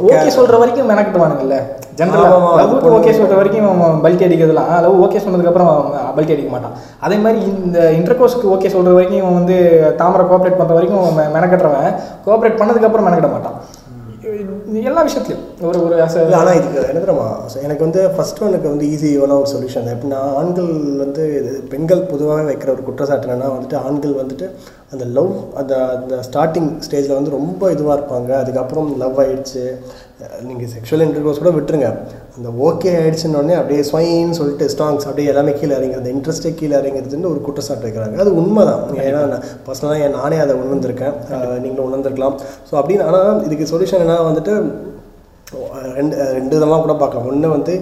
ஓகே 0.09 0.31
சொல்கிற 0.37 0.57
வரைக்கும் 0.63 0.89
மெனக்கிட்டுவானுங்கல்ல. 0.91 1.57
ஆமா, 1.61 1.95
ஜென்ரலாக 1.99 2.59
லவ்வுக்கு 2.59 2.91
ஓகே 2.97 3.13
சொல்கிற 3.19 3.37
வரைக்கும் 3.39 3.67
அவன் 3.71 4.01
பல்ட்டி 4.05 4.25
அடிக்கிறதுலாம் 4.27 4.71
லவ் 4.85 5.01
ஓகே 5.07 5.23
சொன்னதுக்கப்புறம் 5.25 5.71
பல்ட்டி 6.17 6.35
அடிக்க 6.35 6.51
மாட்டான். 6.55 6.75
அதே 7.07 7.17
மாதிரி 7.25 7.41
இந்த 7.65 7.79
இன்டர்கோர்ஸ்க்கு 7.99 8.53
ஓகே 8.57 8.71
சொல்கிற 8.75 8.93
வரைக்கும் 8.97 9.21
இவன் 9.23 9.39
வந்து 9.41 9.57
தாமரை 10.01 10.27
கோஆப்ரேட் 10.31 10.59
பண்ணுற 10.61 10.77
வரைக்கும் 10.79 11.03
அவன் 11.03 11.35
மெனக்கட்டுறவன். 11.37 11.91
கோஆப்ரேட் 12.27 12.61
பண்ணதுக்கப்புறம் 12.61 13.07
மெனக்கிட 13.09 13.31
மாட்டான். 13.35 13.57
எல்லா 14.89 15.03
விஷயத்துலையும். 15.07 15.45
ஒரு 15.61 15.79
ஒரு 15.85 16.03
ஆசை 16.03 16.23
இல்லை 16.23 16.39
ஆனால் 16.39 16.57
இதுக்கு 16.57 16.81
என்ன 16.87 17.01
தெரியுமா? 17.05 17.27
எனக்கு 17.63 17.85
வந்து 17.85 18.01
ஃபர்ஸ்ட் 18.17 18.43
ஒனுக்கு 18.43 18.69
வந்து 18.73 18.87
ஈஸியான 18.87 19.37
ஒரு 19.41 19.51
சொல்யூஷன் 19.55 19.91
எப்படின்னா 19.95 20.21
ஆண்கள் 20.41 20.71
வந்து 21.05 21.23
இது 21.41 21.53
பெண்கள் 21.71 22.03
பொதுவாக 22.13 22.53
வைக்கிற 22.53 22.71
ஒரு 22.71 22.83
குற்றச்சாட்டு 22.83 23.29
என்னன்னா 23.29 23.51
வந்துட்டு 23.57 23.79
ஆண்கள் 23.87 24.21
வந்துட்டு 24.23 24.49
அந்த 24.97 25.07
லவ் 25.19 25.33
அந்த 25.61 25.75
அந்த 25.95 26.17
ஸ்டார்டிங் 26.27 26.71
ஸ்டேஜில் 26.89 27.19
வந்து 27.19 27.37
ரொம்ப 27.39 27.71
இதுவாக 27.77 27.97
இருப்பாங்க. 27.99 28.31
அதுக்கப்புறம் 28.43 28.91
லவ் 29.05 29.19
ஆகிடுச்சு 29.23 29.65
நீங்கள் 30.49 30.71
செக்ஷுவல் 30.75 31.05
இன்டர்கோர்ஸ் 31.07 31.41
கூட 31.43 31.51
விட்டுருங்க. 31.57 31.89
அந்த 32.37 32.49
ஓகே 32.69 32.91
ஆகிடுச்சுன்னொடனே 33.01 33.55
அப்படியே 33.59 33.83
ஸ்வைன்னு 33.89 34.39
சொல்லிட்டு 34.39 34.67
ஸ்டாங்ஸ் 34.75 35.07
அப்படியே 35.09 35.31
எல்லாமே 35.33 35.53
கீழே 35.59 35.75
இறங்கி 35.79 35.99
அந்த 36.01 36.11
இன்ட்ரெஸ்ட்டே 36.15 36.53
கீழே 36.61 36.75
இறங்கிறதுன்னு 36.81 37.31
ஒரு 37.33 37.41
குற்றச்சாட்டு 37.47 37.87
வைக்கிறாங்க. 37.89 38.17
அது 38.25 38.33
உண்மை 38.41 38.65
தான் 38.71 38.83
ஏன்னா 39.07 39.21
நான் 39.33 39.47
பர்சனலாக 39.67 40.09
நானே 40.19 40.39
அதை 40.45 40.57
உணர்ந்திருக்கேன். 40.63 41.15
நீங்களும் 41.65 41.89
உணர்ந்திருக்கலாம். 41.91 42.37
ஸோ 42.71 42.75
அப்படின்னு 42.81 43.07
ஆனால் 43.11 43.43
இதுக்கு 43.49 43.71
சொல்யூஷன் 43.73 44.05
என்ன 44.07 44.19
வந்துட்டு 44.31 44.55
ரெண்டு 45.99 46.17
ரெண்டு 46.39 46.55
விதமாக 46.57 46.81
கூட 46.85 46.95
பார்க்கலாம். 47.03 47.29
ஒன்று 47.33 47.55
வந்து 47.57 47.75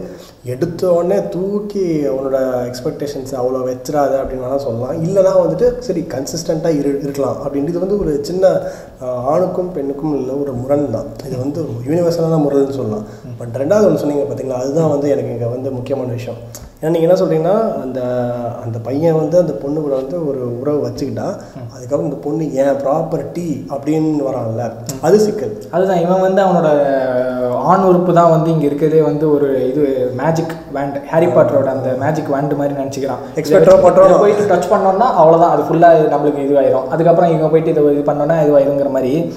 எடுத்த 0.53 0.81
உடனே 0.95 1.19
தூக்கி 1.35 1.85
அவனோட 2.09 2.39
எக்ஸ்பெக்டேஷன்ஸ் 2.71 3.31
அவ்வளோ 3.41 3.61
வச்சிடாத 3.69 4.13
அப்படின்னு 4.23 4.45
வேணால் 4.47 4.65
சொல்லலாம். 4.65 4.97
இல்லைனா 5.07 5.33
வந்துட்டு 5.43 5.67
சரி 5.87 6.03
கன்சிஸ்டண்ட்டாக 6.15 6.79
இரு 6.81 6.91
இருக்கலாம் 7.05 7.39
அப்படின்றது 7.45 7.73
இது 7.75 7.85
வந்து 7.85 8.01
ஒரு 8.03 8.13
சின்ன 8.29 8.51
ஆணுக்கும் 9.33 9.71
பெண்ணுக்கும் 9.77 10.17
இல்லை 10.19 10.35
ஒரு 10.43 10.53
முரண் 10.61 10.85
தான். 10.97 11.09
இது 11.29 11.37
வந்து 11.45 11.61
யூனிவர்சலான 11.89 12.41
முரண்னு 12.45 12.79
சொல்லலாம். 12.81 13.07
பட் 13.41 13.57
ரெண்டாவது 13.63 13.89
ஒன்று 13.89 14.03
சொன்னீங்க 14.03 14.27
பார்த்தீங்களா 14.27 14.61
அதுதான் 14.65 14.93
வந்து 14.95 15.09
எனக்கு 15.15 15.35
இங்கே 15.37 15.49
வந்து 15.55 15.71
முக்கியமான 15.79 16.13
விஷயம். 16.19 16.39
ஏன்னா 16.79 16.93
நீங்கள் 16.95 17.09
என்ன 17.09 17.19
சொல்கிறீங்கன்னா 17.21 17.57
அந்த 17.83 18.01
அந்த 18.65 18.79
பையன் 18.87 19.19
வந்து 19.21 19.37
அந்த 19.43 19.55
பொண்ணு 19.63 19.79
கூட 19.85 19.95
வந்து 20.01 20.17
ஒரு 20.31 20.43
உறவு 20.61 20.81
வச்சுக்கிட்டா 20.87 21.29
அதுக்கப்புறம் 21.75 22.09
இந்த 22.09 22.19
பொண்ணு 22.27 22.45
ஏன் 22.63 22.79
ப்ராப்பர்ட்டி 22.85 23.49
அப்படின்னு 23.75 24.27
வரான்ல. 24.29 24.65
அது 25.09 25.19
சிக்கல். 25.27 25.55
அதுதான். 25.77 26.03
இவன் 26.07 26.25
வந்து 26.27 26.43
அவனோட 26.47 26.71
ஆண் 27.65 27.81
உறுப்பு 27.81 28.13
தான் 28.13 28.31
வந்து 28.31 28.51
இங்கே 28.51 28.67
இருக்கிறதே 28.67 29.03
வந்து 29.03 29.35
ஒரு 29.35 29.69
இது 29.69 29.83
மேஜிக் 30.17 30.55
வேண்ட் 30.73 31.07
ஹாரி 31.07 31.27
பாட்டரோட 31.27 31.65
அந்த 31.65 31.97
மேஜிக் 32.01 32.27
வேண்ட் 32.27 32.53
மாதிரி 32.53 32.75
நினச்சிக்கிறான் 32.75 33.21
Expecto 33.37 33.75
Patronum. 33.85 34.19
போயிட்டு 34.19 34.55
டச் 34.55 34.73
பண்ணோம்னா 34.73 35.07
அவ்வளோதான் 35.21 35.53
அது 35.55 35.63
ஃபுல்லாக 35.63 36.15
நம்மளுக்கு 36.15 36.43
இதுவாயிரும். 36.45 36.89
அதுக்கப்புறம் 36.89 37.31
இவங்க 37.31 37.49
போயிட்டு 37.49 37.71
இதை 37.71 37.99
இது 37.99 38.13
பண்ணோன்னா 38.13 38.37
இதுவாயிருங்கிற 38.45 38.91
மாதிரி. 38.91 39.33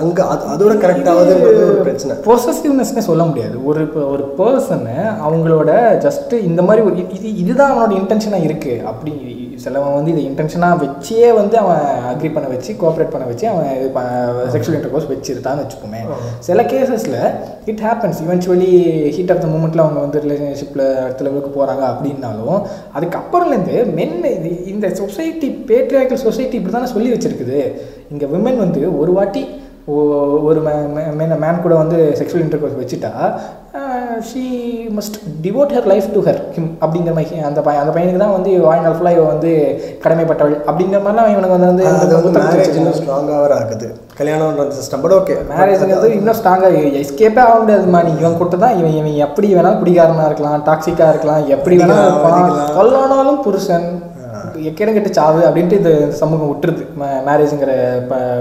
அங்கே 0.00 0.22
அது 0.22 0.44
அதோட 0.54 0.74
கரெக்ட் 0.74 1.10
ஆகுதுன்றது 1.10 1.64
ஒரு 1.64 1.78
பிரச்சனை. 1.82 2.16
பொசசிவ்னஸ்னே 2.26 2.98
சொல்ல 2.98 3.22
முடியாது. 3.24 3.64
ஒரு 3.64 3.80
இப்போ 3.80 4.00
ஒரு 4.00 4.34
பர்சனு 4.38 4.96
அவங்களோட 5.26 5.70
ஜஸ்ட்டு 6.06 6.44
இந்த 6.44 6.62
மாதிரி 6.62 6.86
ஒரு 6.86 6.94
இது- 6.94 7.14
இது 7.14 7.36
இதுதான் 7.36 7.72
அவனோட 7.72 7.94
இன்டென்ஷனாக 7.94 8.46
இருக்குது 8.46 8.84
அப்படி 8.84 9.14
சிலவன் 9.56 9.94
வந்து 9.94 10.10
இதை 10.10 10.22
இன்டென்ஷனாக 10.26 10.78
வச்சே 10.80 11.34
வந்து 11.34 11.58
அவன் 11.58 11.82
அக்ரி 12.10 12.32
பண்ண 12.32 12.48
வச்சு 12.48 12.72
கோஆப்ரேட் 12.72 13.10
பண்ண 13.10 13.26
வச்சு 13.26 13.48
அவன் 13.48 13.68
இது 13.76 13.88
செக்ஷுவல் 14.54 14.76
இன்டர்கோர்ஸ் 14.76 15.08
வச்சிருந்தான்னு 15.08 15.62
வச்சுக்கோமே. 15.62 16.00
சில 16.40 16.62
கேசஸில் 16.64 17.18
it 17.64 17.80
happens 17.80 18.20
eventually 18.22 18.70
heat 19.10 19.30
of 19.30 19.40
the 19.40 19.46
மூமெண்ட்டில் 19.46 19.78
அவங்க 19.78 20.00
வந்து 20.00 20.20
ரிலேஷன்ஷிப்பில் 20.20 20.84
அடுத்த 21.00 21.24
லெவலுக்கு 21.24 21.50
போகிறாங்க 21.50 21.84
அப்படின்னாலும் 21.90 22.58
அதுக்கப்புறம்லேருந்து 22.96 23.94
மென் 23.94 24.16
இது 24.30 24.50
இந்த 24.66 24.94
சொசைட்டி 24.94 25.50
பேட்ரியாக்கல் 25.66 26.24
சொசைட்டி 26.24 26.56
இப்படி 26.56 26.74
தானே 26.74 26.86
சொல்லி 26.86 27.12
வச்சிருக்குது. 27.12 27.60
இங்கே 28.10 28.26
விமன் 28.26 28.56
வந்து 28.56 28.98
ஒரு 28.98 29.12
வாட்டி 29.12 29.44
ஓ- 29.88 30.04
ஒரு 30.42 30.60
மேன் 31.38 31.62
கூட 31.62 31.74
வந்து 31.74 31.98
செக்ஷுவல் 32.18 32.44
இன்டர்கோர்ஸ் 32.46 32.80
வச்சுட்டா 32.80 33.12
she 34.22 34.42
must 34.96 35.16
devote 35.44 35.72
her 35.76 35.88
life 35.90 36.06
to 36.12 36.20
her 36.26 36.40
him 36.54 36.70
அப்படிங்கிற 36.80 37.12
மாதிரி 37.14 37.40
அந்த 37.48 37.60
பையன் 37.60 37.82
அந்த 37.82 37.92
பையனுக்கு 37.92 38.22
தான் 38.22 38.34
வந்து 38.34 38.50
வாழ்நாள் 38.64 38.96
ஃபுல்லாக 38.96 39.16
இவன் 39.16 39.32
வந்து 39.32 39.52
கடமைப்பட்டவள். 40.04 40.56
அப்படிங்கிற 40.68 41.00
மாதிரிலாம் 41.00 41.30
இவனுக்கு 41.34 41.56
வந்து 41.56 41.70
வந்து 41.70 41.84
அது 41.90 42.16
வந்து 42.18 42.32
மேரேஜ். 42.38 42.76
இன்னும் 42.78 42.96
ஸ்ட்ராங்காக 42.98 43.54
ஆகுது 43.58 43.88
கல்யாணம்ன்ற 44.18 44.66
சிஸ்டம் 44.76 45.02
பட் 45.02 45.16
ஓகே 45.18 45.36
மேரேஜுங்கிறது 45.50 46.10
இன்னும் 46.18 46.38
ஸ்ட்ராங்காக 46.40 46.72
எஸ்கேப்பே 47.02 47.42
ஆக 47.44 47.56
முடியாதுமா 47.60 48.02
நீ 48.06 48.12
இவன் 48.20 48.38
கொடுத்து 48.38 48.58
தான் 48.58 48.76
இவன் 48.80 48.96
இவன் 48.98 49.16
எப்படி 49.26 49.48
வேணாலும் 49.54 49.80
குடிகாரனாக 49.82 50.28
இருக்கலாம் 50.30 50.66
டாக்ஸிக்காக 50.68 51.12
இருக்கலாம் 51.14 51.42
எப்படி 51.56 51.76
வேணாலும். 51.82 52.20
கொல்லானாலும் 52.78 53.40
புருஷன் 53.46 53.88
எக்கேடம் 54.68 54.96
கெட்டு 54.96 55.10
சாவு 55.16 55.40
அப்படின்ட்டு 55.46 55.78
இந்த 55.80 55.90
சமூகம் 56.20 56.50
விட்டுருது. 56.50 56.82
மேரேஜுங்கிற 57.28 57.72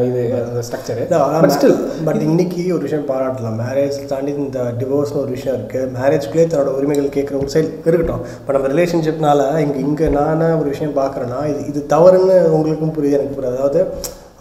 இது 0.07 0.22
ஸ்ட்ரக்சரு 0.68 1.03
பட் 1.43 1.53
ஸ்டில் 1.56 1.76
பட் 2.07 2.22
இன்னைக்கு 2.27 2.61
ஒரு 2.76 2.84
விஷயம் 2.88 3.07
பாராட்டலாம். 3.11 3.57
மேரேஜ் 3.64 3.97
தாண்டி 4.11 4.34
இந்த 4.45 4.61
டிவோர்ஸ்னு 4.81 5.22
ஒரு 5.23 5.31
விஷயம் 5.38 5.57
இருக்குது 5.57 5.91
மேரேஜ்க்குள்ளே 5.97 6.45
தன்னோட 6.52 6.73
உரிமைகள் 6.80 7.15
கேட்குற 7.18 7.38
ஒரு 7.43 7.53
சைடு 7.56 7.69
இருக்கட்டும். 7.89 8.23
பட் 8.45 8.57
நம்ம 8.57 8.72
ரிலேஷன்ஷிப்னால 8.73 9.47
இங்கே 9.65 9.81
இங்கே 9.88 10.10
நானே 10.19 10.49
ஒரு 10.61 10.69
விஷயம் 10.73 10.99
பார்க்குறேன்னா 11.02 11.41
இது 11.53 11.64
இது 11.72 11.81
தவறுன்னு 11.95 12.38
உங்களுக்கும் 12.57 12.95
புரியுது 12.97 13.18
எனக்கு 13.19 13.38
புரியுது. 13.39 13.57
அதாவது 13.57 13.81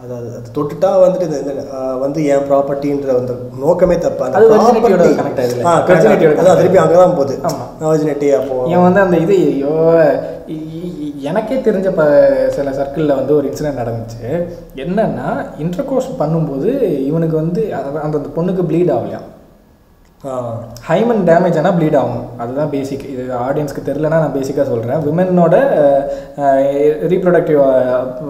அது 0.05 0.15
அது 0.39 0.49
தொட்டுட்டா 0.57 0.89
வந்துட்டு 1.03 1.27
இந்த, 1.29 1.53
வந்து 2.03 2.21
என் 2.33 2.47
ப்ராப்பர்ட்டின்ற 2.49 3.13
அந்த 3.21 3.35
நோக்கமே 3.63 3.97
தப்பு. 4.03 4.25
அந்த 4.27 4.41
அது 4.41 4.57
ஆகுதுல்ல? 4.57 5.13
ஆ, 5.69 5.73
திருப்பி 6.61 6.81
அங்கே 6.83 6.99
தான் 7.03 7.17
போகுது. 7.19 7.35
virginity 7.85 8.29
அப்போ 8.39 8.57
இவன் 8.73 8.87
வந்து 8.89 9.03
அந்த 9.05 9.17
இது 9.25 9.37
ஐயோ 9.53 9.73
எனக்கே 11.29 11.57
தெரிஞ்ச 11.57 11.91
ப 11.95 12.03
சில 12.49 12.71
சர்க்கிளில் 12.71 13.15
வந்து 13.15 13.37
ஒரு 13.37 13.49
இன்சிடென்ட் 13.49 13.81
நடந்துச்சு. 13.83 14.25
என்னன்னா 14.77 15.29
இன்டர்கோர்ஸ் 15.59 16.11
பண்ணும்போது 16.19 16.71
இவனுக்கு 17.05 17.37
வந்து 17.37 17.75
அந்த 17.75 18.01
அந்த 18.01 18.19
பொண்ணுக்கு 18.37 18.67
ப்ளீட் 18.71 18.93
ஆகலையாம். 18.97 19.29
ஹைமன் 20.89 21.23
டேமேஜ் 21.29 21.57
ஆனால் 21.61 21.75
ப்ளீட் 21.79 21.97
ஆகும். 22.01 22.23
அதுதான் 22.43 22.71
பேசிக் 22.75 23.03
இது 23.15 23.25
ஆடியன்ஸ்க்கு 23.47 23.83
தெரிலனா 23.89 24.21
நான் 24.23 24.37
பேசிக்காக 24.37 24.67
சொல்கிறேன் 24.71 25.03
விமனோட 25.07 25.57
ரீப்ரொடக்டிவ் 27.13 27.61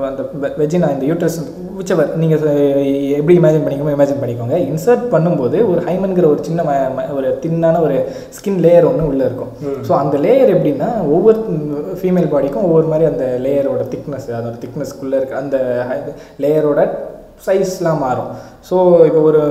அந்த 0.09 0.23
வெஜினா 0.63 0.89
இந்த 0.95 1.07
யூட்ரஸ் 1.11 1.39
விச்சவர் 1.79 2.11
நீங்கள் 2.23 2.43
எப்படி 3.21 3.37
இமேஜின் 3.41 3.65
பண்ணிக்கோங்க 3.65 3.95
இமேஜின் 3.97 4.21
பண்ணிக்கோங்க. 4.23 4.57
இன்சர்ட் 4.71 5.07
பண்ணும்போது 5.15 5.57
ஒரு 5.71 5.81
ஹைமன்கிற 5.87 6.27
ஒரு 6.33 6.41
சின்ன 6.49 6.67
ஒரு 7.19 7.31
தின்னான 7.45 7.81
ஒரு 7.87 7.97
ஸ்கின் 8.37 8.61
லேயர் 8.67 8.89
ஒன்று 8.91 9.09
உள்ளே 9.13 9.25
இருக்கும். 9.29 9.55
ஸோ 9.87 9.93
அந்த 10.03 10.17
லேயர் 10.27 10.55
எப்படின்னா 10.57 10.91
ஒவ்வொரு 11.17 11.41
ஃபீமேல் 12.03 12.33
பாடிக்கும் 12.35 12.67
ஒவ்வொரு 12.69 12.87
மாதிரி 12.93 13.09
அந்த 13.13 13.27
லேயரோட 13.47 13.83
திக்னஸ் 13.95 14.31
அதோட 14.39 14.57
திக்னஸ்க்குள்ளே 14.67 15.19
இருக்க 15.21 15.43
அந்த 15.45 15.59
லேயரோட 16.45 16.83
சைஸ்லாம் 17.47 18.03
மாறும். 18.07 18.31
ஸோ 18.69 18.77
இப்போ 19.09 19.21
ஒரு 19.31 19.43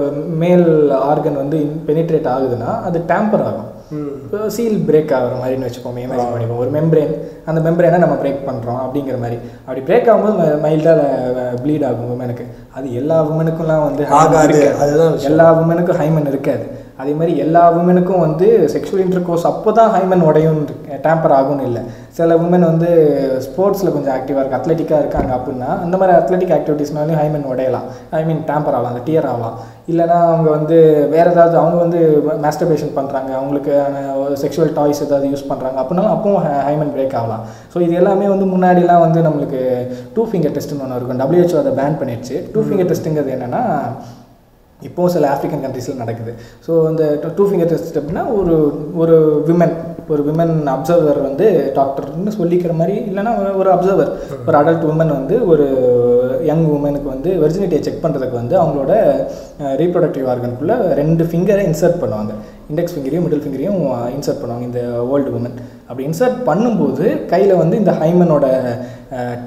மேல் 0.42 0.68
ஆர்கன் 1.12 1.42
வந்து 1.44 1.58
பெனிட்ரேட் 1.88 2.34
ஆகுதுன்னா 2.34 2.72
அது 2.90 3.00
டேம்பர் 3.12 3.46
ஆகும். 3.50 3.70
சீல் 4.56 4.78
பிரேக் 4.88 5.12
ஆகிற 5.16 5.34
மாதிரின்னு 5.40 5.68
வச்சுப்போமே 5.68 6.04
இமேஜின் 6.04 6.32
பண்ணிப்போம். 6.34 6.62
ஒரு 6.64 6.72
மெம்பரேன் 6.76 7.12
அந்த 7.50 7.60
மெம்பரேனை 7.66 7.98
நம்ம 8.04 8.16
பிரேக் 8.22 8.46
பண்ணுறோம் 8.48 8.80
அப்படிங்கிற 8.84 9.18
மாதிரி. 9.24 9.38
அப்படி 9.66 9.82
பிரேக் 9.90 10.10
ஆகும்போது 10.12 10.46
மைல்டாக 10.64 11.02
ப்ளீட் 11.64 11.86
ஆகும் 11.90 12.14
உமனுக்கு 12.14 12.46
அது 12.78 12.88
எல்லா 13.02 13.18
உமனுக்கும்லாம் 13.32 13.86
வந்து. 13.88 14.06
அதுதான். 14.86 15.20
எல்லா 15.32 15.48
உமனுக்கும் 15.64 16.00
ஹைமன் 16.02 16.32
இருக்காது. 16.32 16.66
அதே 17.02 17.14
மாதிரி 17.20 17.34
எல்லா 17.44 17.62
உமனுக்கும் 17.82 18.24
வந்து 18.26 18.48
செக்ஷுவல் 18.74 19.04
இன்டர்கோர்ஸ் 19.06 19.46
அப்போ 19.52 19.70
தான் 19.80 19.94
ஹைமன் 19.98 20.26
உடையும் 20.30 20.60
டேம்பர் 21.06 21.36
ஆகும்னு 21.38 21.68
இல்லை. 21.70 21.84
சில 22.18 22.36
உமன் 22.42 22.66
வந்து 22.70 22.90
ஸ்போர்ட்ஸில் 23.46 23.94
கொஞ்சம் 23.94 24.14
ஆக்டிவாக 24.16 24.42
இருக்குது 24.42 24.60
அத்லெட்டிக்காக 24.60 25.00
இருக்காங்க 25.04 25.32
அப்படின்னா 25.38 25.70
அந்த 25.84 25.96
மாதிரி 26.00 26.14
அத்லெட்டிக் 26.18 26.54
ஆக்டிவிட்டீஸ்னாலையும் 26.58 27.20
ஹைமன் 27.22 27.48
உடையலாம். 27.52 27.86
ஐ 28.18 28.22
மீன் 28.28 28.42
டேம்பர் 28.50 28.76
ஆகலாம் 28.78 28.92
அந்த 28.94 29.04
டியர் 29.08 29.28
ஆகலாம். 29.32 29.56
இல்லைனா 29.92 30.18
அவங்க 30.32 30.50
வந்து 30.58 30.78
வேறு 31.14 31.32
ஏதாவது 31.34 31.56
அவங்க 31.62 31.78
வந்து 31.84 32.00
மாஸ்டர்பேஷன் 32.46 32.94
பண்ணுறாங்க 32.98 33.32
அவங்களுக்கு 33.40 33.74
செக்ஷுவல் 34.44 34.74
டாய்ஸ் 34.80 35.04
ஏதாவது 35.06 35.32
யூஸ் 35.34 35.50
பண்ணுறாங்க 35.52 35.78
அப்படின்னாலும் 35.82 36.16
அப்பவும் 36.16 36.46
ஹைமன் 36.68 36.94
பிரேக் 36.96 37.16
ஆகலாம். 37.22 37.46
ஸோ 37.74 37.80
இது 37.86 37.96
எல்லாமே 38.02 38.28
வந்து 38.34 38.48
முன்னாடிலாம் 38.54 39.06
வந்து 39.06 39.22
நம்மளுக்கு 39.28 39.62
டூ 40.18 40.26
ஃபிங்கர் 40.32 40.56
டெஸ்ட்னு 40.58 40.84
ஒன்று 40.88 41.00
இருக்கும். 41.00 41.24
WHO 41.32 41.58
அதை 41.64 41.74
பேன் 41.80 42.00
பண்ணிடுச்சு. 42.02 42.36
டூ 42.56 42.64
ஃபிங்கர் 42.68 42.92
டெஸ்ட்டுங்கிறது 42.92 43.34
என்னென்னா 43.38 43.64
இப்போது 44.80 45.12
சில 45.16 45.26
ஆஃப்ரிக்கன் 45.34 45.62
கண்ட்ரீஸில் 45.66 46.02
நடக்குது. 46.04 46.32
ஸோ 46.66 46.72
இந்த 46.92 47.04
டூ 47.38 47.44
ஃபிங்கர் 47.50 47.72
டெஸ்ட் 47.74 48.00
அப்படின்னா 48.00 48.24
ஒரு 48.40 48.56
ஒரு 49.02 49.18
விமன் 49.50 49.76
ஒரு 50.12 50.22
விமன் 50.28 50.56
அப்சர்வர் 50.74 51.20
வந்து 51.22 51.46
டாக்டர்னு 51.78 52.34
சொல்லிக்கிற 52.38 52.74
மாதிரி 52.80 52.96
இல்லைன்னா 53.10 53.34
ஒரு 53.62 53.70
அப்சர்வர் 53.76 54.12
ஒரு 54.48 54.56
அடல்ட் 54.62 54.88
உமன் 54.92 55.14
வந்து 55.20 55.36
ஒரு 55.48 55.66
யங் 56.50 56.66
உமனுக்கு 56.76 57.10
வந்து 57.16 57.30
வெர்ஜினிட்டியை 57.44 57.82
செக் 57.84 58.04
பண்ணுறதுக்கு 58.06 58.42
வந்து 58.42 58.56
அவங்களோட 58.62 58.94
ரீப்ரொடக்டிவ் 59.82 60.28
ஆர்கனுக்குள்ளே 60.34 60.78
ரெண்டு 61.02 61.24
ஃபிங்கரை 61.30 61.64
இன்சர்ட் 61.70 62.02
பண்ணுவாங்க. 62.04 62.34
இண்டெக்ஸ் 62.72 62.94
ஃபிங்கரையும் 62.94 63.26
மிடில் 63.26 63.44
ஃபிங்கரையும் 63.44 63.80
இன்சர்ட் 64.16 64.42
பண்ணுவாங்க 64.42 64.66
இந்த 64.70 64.82
ஓல்டு 65.14 65.34
உமன் 65.40 65.58
அப்படி 65.88 66.06
இன்சர்ட் 66.10 66.38
பண்ணும்போது 66.50 67.06
கையில் 67.34 67.60
வந்து 67.62 67.76
இந்த 67.82 67.94
ஹைமனோட 68.02 68.46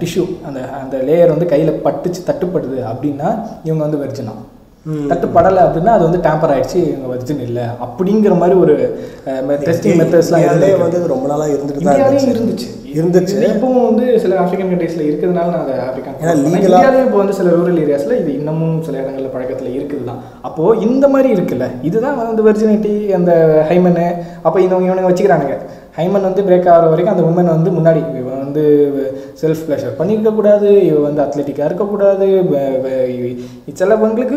டிஷ்யூ 0.02 0.24
அந்த 0.48 0.60
அந்த 0.82 0.96
லேயர் 1.08 1.34
வந்து 1.34 1.52
கையில் 1.54 1.80
பட்டுச்சு 1.86 2.22
தட்டுப்படுது 2.28 2.78
அப்படின்னா 2.92 3.30
இவங்க 3.64 3.82
வந்து 3.86 4.02
வெர்ஜினா 4.04 4.34
தட்டுப்படலை 5.10 5.60
அப்படின்னா 5.66 5.92
அது 5.96 6.04
வந்து 6.08 6.20
டேம்பர் 6.26 6.52
ஆயிடுச்சு 6.54 6.78
இவங்க 6.88 7.06
வெர்ஜின் 7.12 7.44
இல்லை. 7.48 7.64
அப்படிங்கிற 7.84 8.34
மாதிரி 8.42 8.56
ஒரு 8.64 8.74
டெஸ்டிங் 9.68 9.98
மெத்தட்ஸ்லாம் 10.00 10.42
இந்தியாவிலே 10.42 10.82
வந்து 10.82 10.98
இது 11.00 11.14
ரொம்ப 11.14 11.28
நாளாக 11.32 11.54
இருந்துட்டு 11.54 11.86
தான் 11.86 12.02
இருந்துச்சு. 12.32 12.68
இருந்துச்சு. 12.98 13.34
இது 13.38 13.48
இப்பவும் 13.54 13.86
வந்து 13.88 14.04
சில 14.22 14.36
ஆப்பிரிக்கன் 14.42 14.70
கண்ட்ரீஸில் 14.72 15.06
இருக்கிறதுனால 15.08 15.50
நான் 15.54 15.64
அதை 15.64 15.74
ஆப்பிரிக்கன் 15.86 16.20
ஏன்னா 16.22 16.34
இந்தியாவிலேயும் 16.60 17.08
இப்போ 17.08 17.18
வந்து 17.22 17.36
சில 17.38 17.48
ரூரல் 17.56 17.80
ஏரியாஸில் 17.84 18.14
இது 18.20 18.30
இன்னமும் 18.38 18.76
சில 18.86 18.96
இடங்களில் 19.02 19.34
பழக்கத்தில் 19.34 19.74
இருக்குது 19.78 20.06
தான் 20.10 20.20
அப்போது 20.48 20.80
இந்த 20.88 21.08
மாதிரி 21.14 21.28
இருக்குல்ல. 21.36 21.66
இதுதான் 21.88 22.20
வந்து 22.20 22.46
வெர்ஜினிட்டி 22.48 22.94
அந்த 23.18 23.32
ஹைமனு 23.70 24.06
அப்போ 24.46 24.58
இந்த 24.64 24.74
இவனுங்க 24.86 25.10
வச்சுக்கிறானுங்க. 25.10 25.56
ஹைமன் 25.96 26.22
வந்து 26.22 26.42
பிரேக் 26.42 26.68
ஆகிற 26.68 26.86
வரைக்கும் 26.86 27.16
அந்த 27.16 27.22
உமன் 27.28 27.44
வந்து 27.44 27.70
முன்னாடி 27.70 28.20
இவன் 28.20 28.38
வந்து 28.38 28.64
செல்ஃப் 29.40 29.64
ப்ளஷர் 29.68 29.96
பண்ணிக்க 29.96 30.30
கூடாது 30.30 30.92
வந்து 31.02 31.22
அத்லெட்டிக்காக 31.22 31.64
இருக்கக்கூடாது 31.64 32.26
ப- 32.50 32.56
ப- 32.56 32.94
சிலவங்களுக்கு 33.78 34.36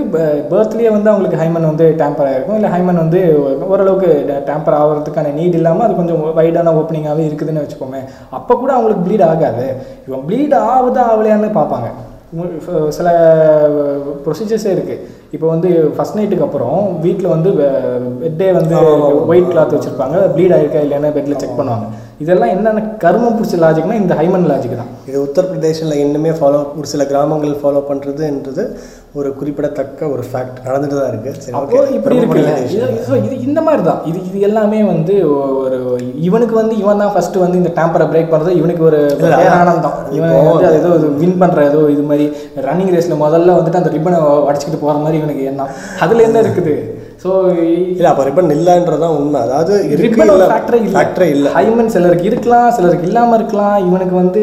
பேர்த்லேயே 0.51 0.91
வந்து 0.91 1.09
அவங்களுக்கு 1.09 1.37
ஹைமன் 1.37 1.65
வந்து 1.65 1.95
டேம்பர் 1.97 2.27
ஆகிருக்கும் 2.27 2.55
இல்லை 2.55 2.69
ஹைமன் 2.69 2.95
வந்து 2.95 3.43
ஓரளவுக்கு 3.67 4.25
டேம்பர் 4.45 4.69
ஆகிறதுக்கான 4.69 5.33
நீட் 5.37 5.53
இல்லாமல் 5.53 5.85
அது 5.85 5.95
கொஞ்சம் 5.95 6.37
வைடான 6.37 6.69
ஓப்பனிங்காகவே 6.69 7.23
இருக்குதுன்னு 7.29 7.67
வச்சுக்கோமே. 7.67 8.03
அப்போ 8.29 8.55
கூட 8.55 8.73
அவங்களுக்கு 8.73 9.11
ப்ளீட் 9.11 9.23
ஆகாது. 9.23 9.75
இவன் 10.07 10.19
ப்ளீட் 10.27 10.61
ஆகுதா 10.61 11.01
ஆகலையான்னு 11.01 11.59
பார்ப்பாங்க. 11.59 12.08
சில 12.97 13.09
ப்ரொசீஜர்ஸே 14.25 14.71
இருக்குது 14.75 15.05
இப்போ 15.35 15.47
வந்து 15.53 15.69
ஃபஸ்ட் 15.95 16.17
நைட்டுக்கு 16.17 16.45
அப்புறம் 16.47 16.77
வீட்டில் 17.05 17.33
வந்து 17.33 17.49
பெட்டே 18.21 18.49
வந்து 18.57 18.75
ஒயிட் 19.31 19.49
கிளாத் 19.53 19.75
வச்சுருப்பாங்க. 19.75 20.17
ப்ளீட் 20.35 20.53
ஆயிருக்கா 20.57 20.83
இல்லையான்னு 20.85 21.15
பெட்டில் 21.17 21.41
செக் 21.41 21.59
பண்ணுவாங்க. 21.59 21.87
இதெல்லாம் 22.23 22.53
என்னென்ன 22.55 22.81
கர்மம் 23.03 23.35
பிடிச்ச 23.37 23.57
லாஜிக்னா 23.63 23.99
இந்த 24.03 24.13
ஹைமன் 24.19 24.47
லாஜிக் 24.51 24.79
தான். 24.81 24.91
இது 25.09 25.17
உத்தரப்பிரதேசில் 25.27 25.99
இன்னுமே 26.05 26.31
ஃபாலோ 26.39 26.59
ஒரு 26.79 26.87
சில 26.93 27.03
கிராமங்கள் 27.11 27.53
ஃபாலோ 27.61 27.81
பண்ணுறதுன்றது 27.89 28.63
ஒரு 29.13 29.29
குறிப்பிடத்தக்க 29.37 30.09
ஒரு 30.09 30.23
ஃபேக்ட் 30.25 30.57
நடந்துட்டு 30.65 30.97
தான் 30.97 31.07
இருக்குது 31.11 31.37
சரி 31.37 31.53
அப்போ 31.57 31.77
ஓகே 31.77 31.93
இப்படி 31.95 32.17
இருக்குல்ல 32.17 32.51
இது 33.19 33.35
இந்த 33.47 33.59
மாதிரி 33.61 33.83
தான் 33.83 34.01
இது 34.05 34.19
இது 34.27 34.39
எல்லாமே 34.47 34.79
வந்து 34.85 35.13
ஒரு 35.61 35.77
இவனுக்கு 36.27 36.55
வந்து 36.55 36.75
இவன் 36.77 37.01
தான் 37.01 37.13
ஃபர்ஸ்ட் 37.13 37.37
வந்து 37.37 37.59
இந்த 37.61 37.71
டேம்பரை 37.77 38.07
பிரேக் 38.11 38.31
பண்ணுறது 38.31 38.53
இவனுக்கு 38.59 38.83
ஒரு 38.83 38.99
பேரானந்தம் 39.23 39.97
இவன் 40.17 40.35
வந்து 40.49 40.69
ஏதோ 40.79 40.91
வின் 41.17 41.39
பண்ற 41.39 41.65
ஏதோ 41.65 41.81
இது 41.89 42.05
மாதிரி 42.09 42.27
ரன்னிங் 42.67 42.93
ரேஸ்ல 42.93 43.17
முதல்ல 43.23 43.57
வந்துட்டு 43.57 43.81
அந்த 43.81 43.93
ரிப்பனை 43.95 44.19
அடிச்சுக்கிட்டு 44.47 44.83
போற 44.85 44.97
மாதிரி 44.99 45.19
இவனுக்கு 45.19 45.49
எண்ணம். 45.51 45.71
அதுல 45.99 46.23
என்ன 46.23 46.37
இருக்குது? 46.43 46.75
ஸோ 47.23 47.29
இல்லை 47.93 48.09
அப்போ 48.09 48.23
ரிப்பன் 48.27 48.53
இல்லைன்றதான் 48.55 49.15
உண்மை. 49.19 49.39
அதாவது 49.45 49.73
ரிப்பன் 50.01 50.29
ஃபேக்டரே 50.51 50.77
இல்லை 50.83 50.93
ஃபேக்டரே 50.97 51.25
இல்லை. 51.35 51.49
ஹைமன் 51.55 51.91
சிலருக்கு 51.95 52.27
இருக்கலாம் 52.29 52.67
சிலருக்கு 52.75 53.07
இல்லாமல் 53.09 53.37
இருக்கலாம். 53.39 53.77
இவனுக்கு 53.87 54.15
வந்து 54.21 54.41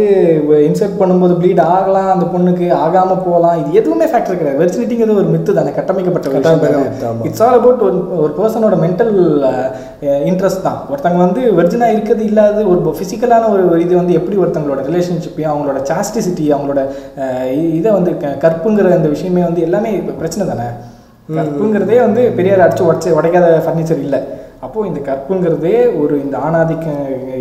இன்சர்ட் 0.67 0.99
பண்ணும்போது 0.99 1.35
ப்ளீட் 1.41 1.63
ஆகலாம் 1.75 2.11
அந்த 2.15 2.27
பொண்ணுக்கு 2.33 2.67
ஆகாமல் 2.85 3.23
போகலாம். 3.27 3.57
இது 3.61 3.79
எதுவுமே 3.81 4.07
ஃபேக்டர் 4.11 4.39
கிடையாது. 4.41 4.61
வெர்ஜினிட்டிங்கிறது 4.63 5.21
ஒரு 5.23 5.31
மித்து 5.35 5.55
தானே 5.59 5.73
கட்டமைக்கப்பட்ட. 5.79 6.51
இட்ஸ் 7.29 7.43
ஆல் 7.47 7.57
அபவுட் 7.61 7.85
ஒரு 7.87 8.01
ஒரு 8.25 8.33
பர்சனோட 8.41 8.79
மென்டல் 8.85 9.15
இன்ட்ரெஸ்ட் 10.31 10.67
தான். 10.67 10.79
ஒருத்தங்க 10.93 11.21
வந்து 11.27 11.43
வெர்ஜினாக 11.61 11.95
இருக்கிறது 11.97 12.27
இல்லாத 12.31 12.67
ஒரு 12.73 12.93
ஃபிசிக்கலான 12.99 13.49
ஒரு 13.55 13.65
இது 13.87 13.93
வந்து 14.01 14.19
எப்படி 14.21 14.39
ஒருத்தங்களோட 14.43 14.85
ரிலேஷன்ஷிப்பையும் 14.91 15.53
அவங்களோட 15.53 15.81
சாஸ்டிசிட்டி 15.93 16.47
அவங்களோட 16.57 16.85
இதை 17.79 17.89
வந்து 17.99 18.13
கற்புங்கிற 18.45 18.93
அந்த 18.99 19.11
விஷயமே 19.17 19.45
வந்து 19.49 19.65
எல்லாமே 19.69 19.93
பிரச்சனை 20.21 20.47
தானே. 20.53 20.69
கற்புங்கிறதே 21.29 21.97
வந்து 22.07 22.23
பெரியார் 22.39 22.65
அடிச்சு 22.65 22.85
உடச்சி 22.89 23.17
உடைக்காத 23.19 23.47
ஃபர்னிச்சர் 23.67 24.03
இல்லை. 24.07 24.21
அப்போது 24.65 24.89
இந்த 24.91 25.01
கற்புங்கிறதே 25.09 25.75
ஒரு 26.03 26.15
இந்த 26.25 26.37
ஆணாதிக்க 26.47 26.87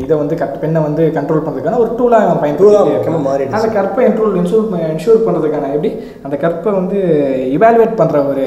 இதை 0.03 0.15
வந்து 0.21 0.35
கட் 0.41 0.57
பெண்ணை 0.61 0.79
வந்து 0.85 1.03
கண்ட்ரோல் 1.17 1.43
பண்ணுறதுக்கான 1.45 1.79
ஒரு 1.83 1.91
டூலாக 1.99 2.33
பயன்படுத்தி. 2.41 3.45
அந்த 3.57 3.69
கற்பை 3.77 4.03
இன்ட்ரோல் 4.07 4.35
இன்சூர் 4.41 4.65
இன்ஷூர் 4.95 5.23
பண்ணுறதுக்கான 5.27 5.69
எப்படி? 5.75 5.91
அந்த 6.25 6.35
கற்பை 6.43 6.73
வந்து 6.79 6.97
இவாலுவேட் 7.57 7.95
பண்ணுற 8.01 8.19
ஒரு 8.31 8.45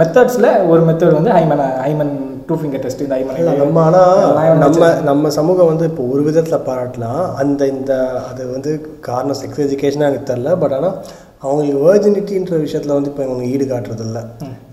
மெத்தட்ஸில் 0.00 0.50
ஒரு 0.70 0.80
மெத்தட் 0.88 1.18
வந்து 1.18 1.34
hymen 1.36 1.64
hymen 1.84 2.14
two 2.48 2.56
finger 2.60 2.82
test 2.84 3.04
இந்த 3.04 3.16
ஹைமன் 3.18 3.60
நம்ம 3.62 3.82
ஆனால் 3.88 4.60
நம்ம 4.64 4.88
நம்ம 5.10 5.30
சமூகம் 5.38 5.70
வந்து 5.72 5.88
இப்போ 5.90 6.04
ஒரு 6.14 6.24
விதத்தில் 6.28 6.66
பாராட்டலாம். 6.68 7.22
அந்த 7.42 7.68
இந்த 7.74 7.92
அது 8.30 8.42
வந்து 8.54 8.72
காரணம் 9.08 9.38
செக்ஸ் 9.42 9.64
எஜுகேஷனாக 9.66 10.10
எனக்கு 10.10 10.30
தெரில 10.32 10.56
பட் 10.62 10.74
ஆனால் 10.78 10.96
அவங்களுக்கு 11.44 11.84
வேர்ஜினிட்டின்ற 11.86 12.56
விஷயத்தில் 12.64 12.96
வந்து 12.96 13.12
இப்போ 13.12 13.24
இவங்க 13.28 13.44
ஈடு 13.52 13.66
காட்டுறது 13.72 14.04
இல்லை 14.08 14.24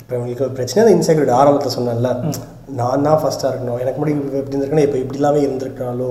இப்போ 0.07 0.17
உங்களுக்கு 0.19 0.43
ஒரு 0.45 0.53
பிரச்சனை 0.57 0.81
அந்த 0.83 0.91
இன்செக்யூரிட்டி 0.97 1.33
ஆரம்பத்தில் 1.37 1.73
சொன்னேன்ல 1.77 2.09
நான் 2.77 3.03
தான் 3.07 3.17
ஃபஸ்ட்டாக 3.21 3.49
இருக்கணும். 3.51 3.79
எனக்கு 3.83 3.97
முன்னாடி 3.99 4.13
இப்படி 4.15 4.37
இப்படி 4.41 4.53
இருந்திருக்கணும் 4.53 4.85
இப்போ 4.87 4.97
இப்படி 5.01 5.19
இல்லாமல் 5.19 5.43
இருந்திருக்கிறாளோ 5.45 6.07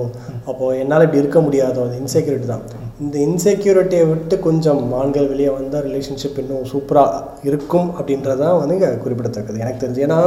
அப்போது 0.49 0.77
என்னால் 0.81 1.05
இப்படி 1.05 1.21
இருக்க 1.23 1.39
முடியாதோ 1.45 1.81
அந்த 1.85 1.97
இன்செக்யூரிட்டி 2.01 2.47
தான். 2.53 2.63
இந்த 3.05 3.15
இன்செக்யூரிட்டியை 3.25 4.05
விட்டு 4.11 4.35
கொஞ்சம் 4.45 4.79
ஆண்கள் 4.99 5.27
வெளியே 5.31 5.49
வந்தால் 5.57 5.83
ரிலேஷன்ஷிப் 5.87 6.37
இன்னும் 6.41 6.63
சூப்பராக 6.71 7.17
இருக்கும் 7.49 7.89
அப்படின்றது 7.97 8.39
தான் 8.43 8.57
வந்து 8.61 8.75
இங்கே 8.77 8.89
குறிப்பிடத்தக்கது. 9.03 9.61
எனக்கு 9.63 9.81
தெரிஞ்சு. 9.83 10.01
ஏன்னா 10.05 10.17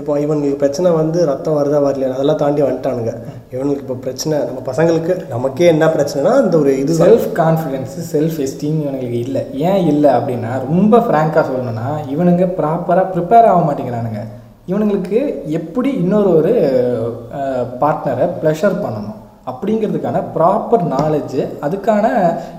இப்போ 0.00 0.18
இவங்களுக்கு 0.24 0.60
பிரச்சனை 0.60 0.90
வந்து 0.98 1.18
ரத்தம் 1.30 1.56
வருதா 1.58 1.78
வரலையா 1.86 2.10
அதெல்லாம் 2.18 2.40
தாண்டி 2.42 2.62
வந்துட்டானுங்க. 2.66 3.14
இவங்களுக்கு 3.54 3.84
இப்போ 3.86 3.96
பிரச்சனை 4.04 4.38
நம்ம 4.50 4.62
பசங்களுக்கு 4.70 5.16
நமக்கே 5.32 5.66
என்ன 5.72 5.88
பிரச்சனைனா 5.96 6.34
இந்த 6.44 6.56
ஒரு 6.62 6.74
இது 6.82 6.98
செல்ஃப் 7.02 7.26
கான்ஃபிடென்ஸ் 7.40 7.96
செல்ஃப் 8.12 8.38
எஸ்டீம் 8.46 8.78
இவனுங்களுக்கு 8.84 9.20
இல்லை. 9.26 9.42
ஏன் 9.70 9.82
இல்லை 9.94 10.12
அப்படின்னா 10.20 10.52
ரொம்ப 10.68 11.02
ஃப்ராங்காக 11.08 11.44
சொல்லணும்னா 11.50 11.88
இவனுங்க 12.14 12.48
ப்ராப்பராக 12.60 13.06
ப்ரிப்பேர் 13.16 13.50
ஆக 13.50 13.66
மாட்டேங்கிறானுங்க. 13.66 14.22
இவனுங்களுக்கு 14.70 15.18
எப்படி 15.60 15.90
இன்னொரு 16.04 16.30
ஒரு 16.38 16.54
பார்ட்னரை 17.82 18.28
ப்ளஷர் 18.40 18.82
பண்ணணும்? 18.86 19.20
அப்படிங்கிறதுக்கான 19.50 20.18
ப்ராப்பர் 20.34 20.84
நாலேஜ் 20.94 21.38
அதுக்கான 21.66 22.04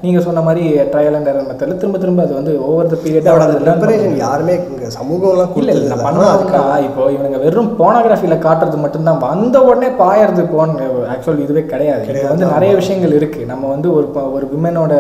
நீங்கள் 0.04 0.26
சொன்ன 0.26 0.42
மாதிரி 0.48 0.66
ட்ரையல் 0.92 1.16
அண்ட் 1.18 1.30
எரர் 1.32 1.48
மெத்தடில் 1.50 1.80
திரும்ப 1.82 2.00
திரும்ப 2.04 2.26
அது 2.26 2.34
வந்து 2.40 2.54
ஓவர் 2.70 2.92
த 2.94 2.98
பீரியட் 3.06 3.30
ப்ரிப்பரேஷன் 3.64 4.20
யாருமே 4.26 4.56
இங்கே 4.72 4.90
சமூகம்லாம் 4.98 5.56
இல்ல 5.62 5.72
இல்ல 5.78 5.82
கொடுத்தது 5.82 5.92
நான் 5.94 6.06
பண்ணா 6.08 6.76
இப்போ 6.88 7.10
இவனுங்க 7.16 7.40
வெறும் 7.46 7.72
போனோகிராஃபில 7.82 8.38
காட்டுறது 8.46 8.80
மட்டும்தான். 8.84 9.22
வந்த 9.28 9.56
உடனே 9.70 9.90
பாயறது 10.04 10.46
போன் 10.54 10.76
ஆக்சுவல் 11.14 11.44
இதுவே 11.46 11.64
கிடையாது. 11.74 12.06
இது 12.14 12.28
வந்து 12.34 12.54
நிறைய 12.56 12.72
விஷயங்கள் 12.82 13.18
இருக்கு. 13.20 13.42
நம்ம 13.54 13.68
வந்து 13.76 13.90
ஒரு 13.98 14.08
ஒரு 14.38 14.46
விமனோட 14.54 14.94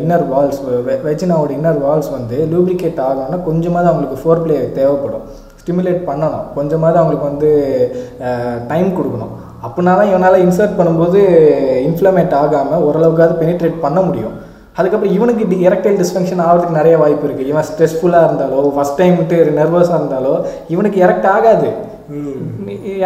இன்னர் 0.00 0.26
வால்ஸ் 0.32 0.62
வெஜினாவோட 1.08 1.52
இன்னர் 1.58 1.84
வால்ஸ் 1.86 2.16
வந்து 2.18 2.38
லூப்ரிகேட் 2.54 3.04
ஆகணும்னா 3.08 3.40
கொஞ்சமாவது 3.50 3.90
அவங்களுக்கு 3.92 4.22
ஃபோர் 4.22 4.44
பிளே 4.44 4.58
தேவைப்படும். 4.80 5.26
ஸ்டிமுலேட் 5.62 6.06
பண்ணணும். 6.10 6.46
கொஞ்சமாவது 6.58 6.98
அவங்களுக்கு 7.00 7.30
வந்து 7.32 7.50
டைம் 8.70 8.96
கொடுக்கணும். 8.98 9.34
அப்படின்னா 9.66 9.92
தான் 9.98 10.10
இவனால் 10.12 10.42
இன்சர்ட் 10.44 10.78
பண்ணும்போது 10.78 11.20
இன்ஃப்ளமேட் 11.88 12.34
ஆகாமல் 12.42 12.84
ஓரளவுக்காவது 12.86 13.40
பெனிட்ரேட் 13.42 13.84
பண்ண 13.84 14.00
முடியும். 14.08 14.34
அதுக்கப்புறம் 14.78 15.14
இவனுக்கு 15.16 15.44
டி 15.48 15.56
எரக்டைல் 15.68 15.98
டிஸ்ஃபங்க்ஷன் 16.02 16.42
ஆகிறதுக்கு 16.44 16.78
நிறைய 16.80 16.96
வாய்ப்பு 17.02 17.26
இருக்குது 17.28 17.50
இவன் 17.52 17.66
ஸ்ட்ரெஸ்ஃபுல்லாக 17.70 18.26
இருந்தாலோ 18.28 18.60
ஃபஸ்ட் 18.76 19.00
டைம்ட்டு 19.00 19.38
நர்வஸாக 19.60 19.98
இருந்தாலோ 20.00 20.34
இவனுக்கு 20.74 20.98
எரக்ட் 21.06 21.28
ஆகாது. 21.36 21.70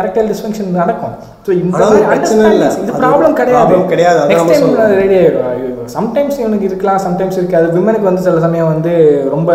எரக்டைல் 0.01 0.29
டிஸ்ஃபங்க்ஷன் 0.33 0.71
நடக்கும். 0.81 1.15
ஸோ 1.47 1.51
இந்த 1.63 1.83
பிரச்சனை 2.11 2.45
இல்ல. 2.55 2.67
இது 2.83 2.93
ப்ராப்ளம் 3.03 3.39
கிடையாது. 3.41 3.75
கிடையாது. 3.93 4.21
Next 4.31 4.53
time. 4.53 4.77
ரெடி 5.03 5.19
ஆகிடும் 5.25 5.93
சம்டைம்ஸ் 5.97 6.39
இவனுக்கு 6.43 6.69
இருக்கலாம் 6.69 7.05
சம்டைம்ஸ் 7.07 7.39
இருக்காது. 7.41 7.67
விமனுக்கு 7.77 8.09
வந்து 8.11 8.25
சில 8.27 8.41
சமயம் 8.47 8.73
வந்து 8.75 8.93
ரொம்ப 9.35 9.51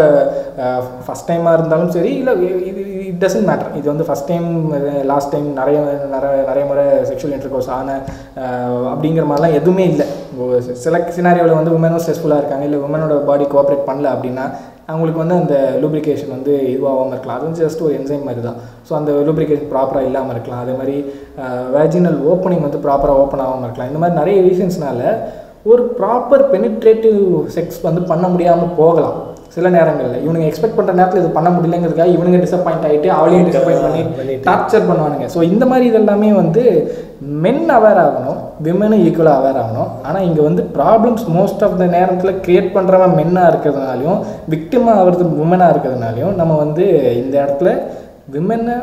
ஃபஸ்ட் 1.06 1.28
டைமாக 1.30 1.58
இருந்தாலும் 1.58 1.94
சரி 1.96 2.12
இல்லை 2.20 2.34
இது 2.70 2.82
இட் 3.10 3.20
டசன்ட் 3.24 3.48
மேட்டர் 3.50 3.76
இது 3.80 3.88
வந்து 3.92 4.06
ஃபஸ்ட் 4.08 4.30
டைம் 4.32 4.48
லாஸ்ட் 5.12 5.32
டைம் 5.34 5.48
நிறைய 5.60 5.78
நிறைய 6.16 6.42
நிறைய 6.50 6.64
முறை 6.72 6.86
செக்ஷுவல் 7.10 7.36
இன்டர்கோர்ஸ் 7.38 7.72
ஆன 7.78 7.98
அப்படிங்கிற 8.94 9.26
மாதிரிலாம் 9.30 9.58
எதுவுமே 9.60 9.86
இல்லை. 9.94 10.08
சில 10.86 10.98
சினாரியோவில் 11.16 11.60
வந்து 11.60 11.76
உமனும் 11.78 12.02
ஸ்ட்ரெஸ்ஃபுல்லாக 12.04 12.42
இருக்காங்க. 12.42 12.66
இல்லை 12.68 12.80
உமனோட 12.88 13.16
பாடி 13.30 13.46
கோஆப்ரேட் 13.54 13.88
பண்ணல 13.90 14.14
அப்படின்னா 14.16 14.46
அவங்களுக்கு 14.90 15.22
வந்து 15.24 15.38
அந்த 15.42 15.56
லூப்ரிகேஷன் 15.82 16.34
வந்து 16.36 16.54
இதுவாகாமல் 16.74 17.14
இருக்கலாம். 17.16 17.38
அது 17.38 17.48
வந்து 17.48 17.64
ஜஸ்ட் 17.66 17.84
ஒரு 17.88 17.94
என்சைம் 18.00 18.26
மாதிரி 18.28 18.42
தான் 18.48 18.60
ஸோ 18.88 18.92
அந்த 19.00 19.12
லூப்ரிகேஷன் 19.28 19.72
ப்ராப்பராக 19.74 20.10
இல்லாமல் 20.10 20.34
இருக்கலாம். 20.36 20.64
அதே 20.66 20.74
மாதிரி 20.80 20.96
வேஜினல் 21.78 22.20
ஓப்பனிங் 22.34 22.66
வந்து 22.68 22.84
ப்ராப்பராக 22.86 23.24
ஓப்பன் 23.24 23.44
ஆகாமல் 23.46 23.68
இருக்கலாம். 23.68 23.92
இந்த 23.92 24.02
மாதிரி 24.04 24.20
நிறைய 24.22 24.40
ரீசன்ஸ்னால 24.50 25.02
ஒரு 25.72 25.84
ப்ராப்பர் 26.00 26.44
பெனிட்ரேட்டிவ் 26.54 27.20
செக்ஸ் 27.56 27.82
வந்து 27.90 28.04
பண்ண 28.12 28.28
முடியாமல் 28.36 28.76
போகலாம். 28.82 29.18
சில 29.56 29.70
நேரங்களில். 29.76 30.22
இவனுங்க 30.26 30.46
எக்ஸ்பெக்ட் 30.50 30.78
பண்ணுற 30.78 30.94
நேரத்தில் 31.00 31.22
இது 31.22 31.30
பண்ண 31.38 31.50
முடியலங்கிறதுக்காக 31.56 32.14
இவனுங்க 32.16 32.38
டிசப்பாயிண்ட் 32.46 32.86
ஆகிட்டு 32.90 33.10
அவளையும் 33.16 33.48
டிசப்பாயிண்ட் 33.50 33.86
பண்ணி. 33.86 34.36
டார்ச்சர் 34.48 34.88
பண்ணுவானுங்க. 34.90 35.26
ஸோ 35.34 35.40
இந்த 35.54 35.64
மாதிரி 35.72 35.86
இதெல்லாமே 35.92 36.30
வந்து 36.42 36.64
மென் 37.44 37.66
அவேர் 37.78 38.02
ஆகணும் 38.06 38.38
விமனும் 38.68 39.04
ஈக்குவலாக 39.08 39.40
அவேர் 39.40 39.60
ஆகணும். 39.64 39.90
ஆனால் 40.08 40.26
இங்கே 40.28 40.42
வந்து 40.48 40.64
ப்ராப்ளம்ஸ் 40.78 41.26
மோஸ்ட் 41.38 41.66
ஆஃப் 41.68 41.78
த 41.82 41.88
நேரத்தில் 41.98 42.40
க்ரியேட் 42.46 42.70
பண்ணுறவன் 42.78 43.18
மென்னாக 43.20 43.52
இருக்கிறதுனாலையும் 43.52 44.22
விக்டிமாக 44.54 45.02
ஆகிறது 45.02 45.28
உமனாக 45.44 45.74
இருக்கிறதுனாலையும் 45.74 46.34
நம்ம 46.42 46.56
வந்து 46.64 46.86
இந்த 47.22 47.36
இடத்துல 47.44 47.72
விமனை 48.36 48.78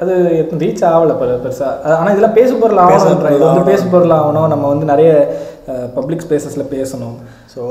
அது 0.00 0.14
ரீச் 0.58 0.84
ஆகல 0.84 1.18
பெரு 1.18 1.40
பெருசா. 1.44 1.66
அது- 1.84 1.92
ஆனா 1.92 2.08
இதெல்லாம் 2.08 2.32
பேசு 2.32 2.54
பொருள் 2.54 2.76
ஆகணும் 2.76 3.34
இது 3.34 3.38
வந்து 3.38 3.60
பேசு 3.60 3.84
பொருள் 3.86 4.08
ஆகணும். 4.08 4.46
நம்ம 4.46 4.68
வந்து 4.68 4.84
நிறைய 4.84 5.36
பப்ளிக் 5.96 6.24
ஸ்பேசஸ்ல 6.24 6.64
பேசணும். 6.76 7.16
ஸோ 7.52 7.62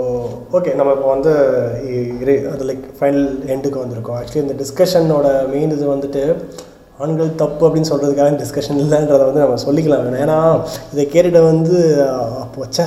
ஓகே 0.58 0.72
நம்ம 0.80 0.94
இப்போ 0.98 1.10
வந்து 1.16 1.34
அது 2.54 2.70
லைக் 2.70 2.86
ஃபைனல் 3.00 3.28
எண்டுக்கு 3.54 3.84
வந்திருக்கோம். 3.84 4.18
ஆக்சுவலி 4.20 4.46
இந்த 4.46 4.56
டிஸ்கஷனோட 4.62 5.28
மெயின் 5.54 5.76
இது 5.78 5.86
வந்துட்டு 5.96 6.24
ஆண்கள் 7.04 7.32
தப்பு 7.42 7.64
அப்படின்னு 7.68 7.90
சொல்கிறதுக்காக 7.92 8.36
டிஸ்கஷன் 8.42 8.78
இல்லைன்றதை 8.84 9.24
வந்து 9.30 9.44
நம்ம 9.44 9.58
சொல்லிக்கலாம் 9.64 10.04
வேணும். 10.06 10.22
ஏன்னா 10.26 10.38
இதை 10.94 11.04
கேட்டுட்டு 11.14 11.42
வந்து 11.52 11.78
அப்போ 12.44 12.60
வச்சா 12.66 12.86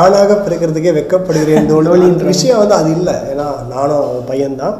ஆணாக 0.00 0.32
பிறக்கிறதுக்கே 0.44 0.92
வெக்கப்படுகிறேன் 0.98 1.68
விஷயம் 2.32 2.62
வந்து 2.62 2.78
அது 2.80 2.90
இல்லை. 2.98 3.16
ஏன்னா 3.32 3.48
நானும் 3.74 4.08
பையன்தான். 4.30 4.76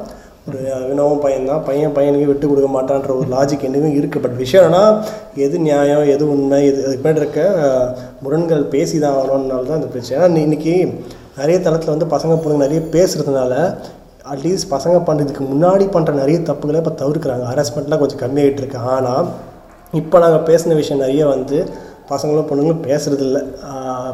ஒரு 0.49 0.59
வினவும் 0.91 1.23
பையன்தான். 1.25 1.62
பையன் 1.69 1.95
பையனுக்கு 1.97 2.29
விட்டு 2.31 2.47
கொடுக்க 2.51 2.69
மாட்டான்ற 2.77 3.11
ஒரு 3.19 3.29
லாஜிக் 3.35 3.66
என்னவே 3.69 3.91
இருக்குது 3.99 4.23
பட் 4.25 4.39
விஷயம் 4.43 4.65
என்னன்னா 4.66 4.85
எது 5.45 5.57
நியாயம் 5.66 6.05
எது 6.15 6.25
உண்மை 6.35 6.59
எது 6.70 6.81
அதுக்கு 6.87 7.05
மேலே 7.07 7.19
இருக்க 7.23 7.41
முரண்கள் 8.25 8.62
பேசி 8.75 8.99
தான் 9.05 9.16
ஆகணும்னால 9.20 9.69
தான் 9.70 9.81
இந்த 9.81 9.91
பிரச்சனை. 9.95 10.16
ஏன்னா 10.19 10.45
இன்றைக்கி 10.49 10.75
நிறைய 11.41 11.57
தளத்தில் 11.66 11.95
வந்து 11.95 12.09
பசங்க 12.15 12.37
பொண்ணுங்க 12.45 12.66
நிறைய 12.66 12.83
பேசுகிறதுனால 12.95 13.53
அட்லீஸ்ட் 14.33 14.73
பசங்க 14.77 14.97
பண்ணுறதுக்கு 15.09 15.43
முன்னாடி 15.51 15.85
பண்ணுற 15.97 16.15
நிறைய 16.23 16.39
தப்புகளை 16.49 16.81
இப்போ 16.83 16.95
தவிர்க்கிறாங்க. 17.03 17.45
ஹராஸ்மெண்ட்லாம் 17.51 18.03
கொஞ்சம் 18.03 18.23
கம்மியாகிட்டு 18.25 18.62
இருக்கு. 18.62 18.81
ஆனால் 18.95 19.29
இப்போ 20.01 20.16
நாங்கள் 20.25 20.47
பேசின 20.49 20.75
விஷயம் 20.81 21.05
நிறைய 21.05 21.23
வந்து 21.35 21.59
பசங்களும் 22.11 22.49
பொண்ணுங்களும் 22.51 22.85
பேசுகிறதில்ல 22.89 23.39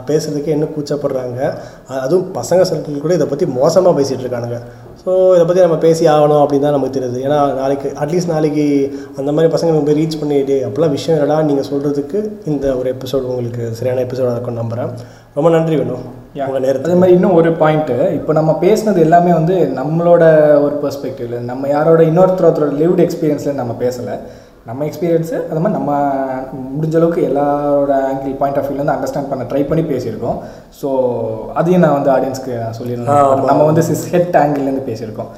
பேசுகிறதுக்கே 0.08 0.54
என்ன 0.54 0.66
கூச்சப்படுறாங்க? 0.76 1.40
அதுவும் 2.04 2.28
பசங்க 2.38 2.62
சர்க்கிள் 2.70 3.04
கூட 3.04 3.14
இதை 3.18 3.26
பற்றி 3.32 3.46
மோசமாக 3.58 3.94
பேசிகிட்டு 3.98 4.24
இருக்கானுங்க. 4.24 4.58
ஸோ 5.06 5.12
இதை 5.34 5.44
பற்றி 5.46 5.62
நம்ம 5.64 5.76
பேசி 5.84 6.04
ஆகணும் 6.12 6.42
அப்படின்னு 6.42 6.66
தான் 6.66 6.74
நமக்கு 6.76 6.96
தெரியுது. 6.96 7.18
ஏன்னா 7.26 7.38
நாளைக்கு 7.58 7.88
அட்லீஸ்ட் 8.02 8.30
நாளைக்கு 8.34 8.64
அந்த 9.20 9.30
மாதிரி 9.34 9.48
பசங்க 9.54 9.80
போய் 9.88 9.98
ரீச் 9.98 10.20
பண்ணிட்டு 10.20 10.56
அப்போல்லாம் 10.66 10.94
விஷயம் 10.96 11.16
என்னடா 11.16 11.36
நீங்கள் 11.48 11.68
சொல்கிறதுக்கு 11.70 12.18
இந்த 12.52 12.66
ஒரு 12.78 12.88
எபிசோடு 12.94 13.28
உங்களுக்கு 13.32 13.64
சரியான 13.78 14.02
எபிசோடாக 14.06 14.34
இருக்கும்னு 14.36 14.62
நம்புகிறேன் 14.62 14.92
ரொம்ப 15.36 15.50
நன்றி 15.56 15.76
வேணும் 15.80 16.06
உங்கள் 16.46 16.64
நேரத்துக்கு. 16.64 16.88
அதே 16.90 16.98
மாதிரி 17.00 17.16
இன்னும் 17.16 17.36
ஒரு 17.40 17.50
பாயிண்ட்டு 17.60 17.96
இப்போ 18.18 18.32
நம்ம 18.38 18.52
பேசுனது 18.64 19.04
எல்லாமே 19.06 19.32
வந்து 19.38 19.56
நம்மளோட 19.80 20.22
ஒரு 20.64 20.74
பெர்ஸ்பெக்டிவ்ல 20.84 21.40
நம்ம 21.50 21.68
யாரோட 21.74 22.02
இன்னொருத்தரோட 22.10 22.70
லிவ்டு 22.80 23.04
எக்ஸ்பீரியன்ஸில் 23.06 23.60
நம்ம 23.60 23.76
பேசலை. 23.84 24.16
நம்ம 24.68 24.84
எக்ஸ்பீரியன்ஸு 24.88 25.36
அது 25.48 25.60
மாதிரி 25.62 25.76
நம்ம 25.78 25.90
முடிஞ்ச 26.76 26.94
அளவுக்கு 26.98 27.22
எல்லாரோட 27.30 27.92
ஆங்கிள் 28.10 28.36
பாயிண்ட் 28.42 28.58
ஆஃப் 28.60 28.68
வியூலேருந்து 28.68 28.94
அண்டர்ஸ்டாண்ட் 28.94 29.28
பண்ண 29.30 29.42
ட்ரை 29.50 29.62
பண்ணி 29.70 29.82
பேசியிருக்கோம். 29.90 30.38
ஸோ 30.78 30.88
அதையும் 31.60 31.82
நான் 31.84 31.96
வந்து 31.96 32.10
ஆடியன்ஸ்க்கு 32.14 32.52
நான் 32.62 32.76
சொல்லியிருந்தேன் 32.78 33.44
நம்ம 33.50 33.64
வந்து 33.70 33.82
சிஸ் 33.88 34.04
ஹெட் 34.12 34.38
ஆங்கிள்லேருந்து 34.42 34.84
பேசியிருக்கோம். 34.88 35.30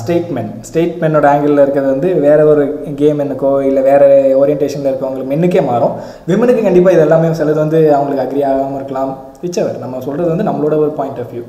ஸ்டேட்மெண்ட் 0.00 0.54
ஸ்டேட்மென்னோட 0.70 1.28
ஆங்கிளில் 1.32 1.64
இருக்கிறது 1.64 1.92
வந்து 1.94 2.10
வேற 2.26 2.40
ஒரு 2.52 2.64
கேம் 3.02 3.22
என்னக்கோ 3.24 3.52
இல்லை 3.68 3.84
வேற 3.90 4.04
ஓரியன்டேஷனில் 4.42 4.90
இருக்கவங்களுக்கு 4.92 5.32
மென்னுக்கே 5.34 5.62
மாறும். 5.70 5.94
விமனுக்கு 6.30 6.66
கண்டிப்பாக 6.68 6.96
இது 6.96 7.06
எல்லாமே 7.06 7.30
சிலது 7.42 7.60
வந்து 7.64 7.80
அவங்களுக்கு 7.98 8.24
அக்ரி 8.26 8.42
ஆகாமல் 8.50 8.80
இருக்கலாம். 8.80 9.12
விச்சவர் 9.44 9.82
நம்ம 9.84 10.02
சொல்கிறது 10.08 10.32
வந்து 10.34 10.48
நம்மளோட 10.50 10.74
ஒரு 10.86 10.92
பாயிண்ட் 11.00 11.22
ஆஃப் 11.24 11.32
வியூ 11.36 11.44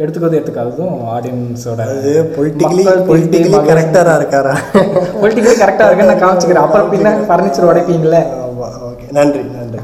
எடுத்துக்கிறது 0.00 0.38
எடுத்துக்காததும் 0.38 0.94
ஆடியன்ஸோட 1.14 1.80
அது 1.94 2.12
பொலிட்டிக்கலி 2.36 2.84
பொலிட்டிக்கலி 3.10 3.58
கரெக்டாக 3.70 4.14
இருக்காரா? 4.20 4.54
பொலிட்டிக்கலி 5.22 5.56
கரெக்டாக 5.62 5.88
இருக்குன்னு 5.88 6.12
நான் 6.12 6.24
காமிச்சிக்கிறேன். 6.24 6.66
அப்புறம் 6.66 6.92
பின்ன 6.94 7.16
ஃபர்னிச்சர் 7.28 7.68
உடைப்பீங்களே 7.70 8.22
ஓகே 8.90 9.06
நன்றி 9.12 9.42
நன்றி. 9.56 9.80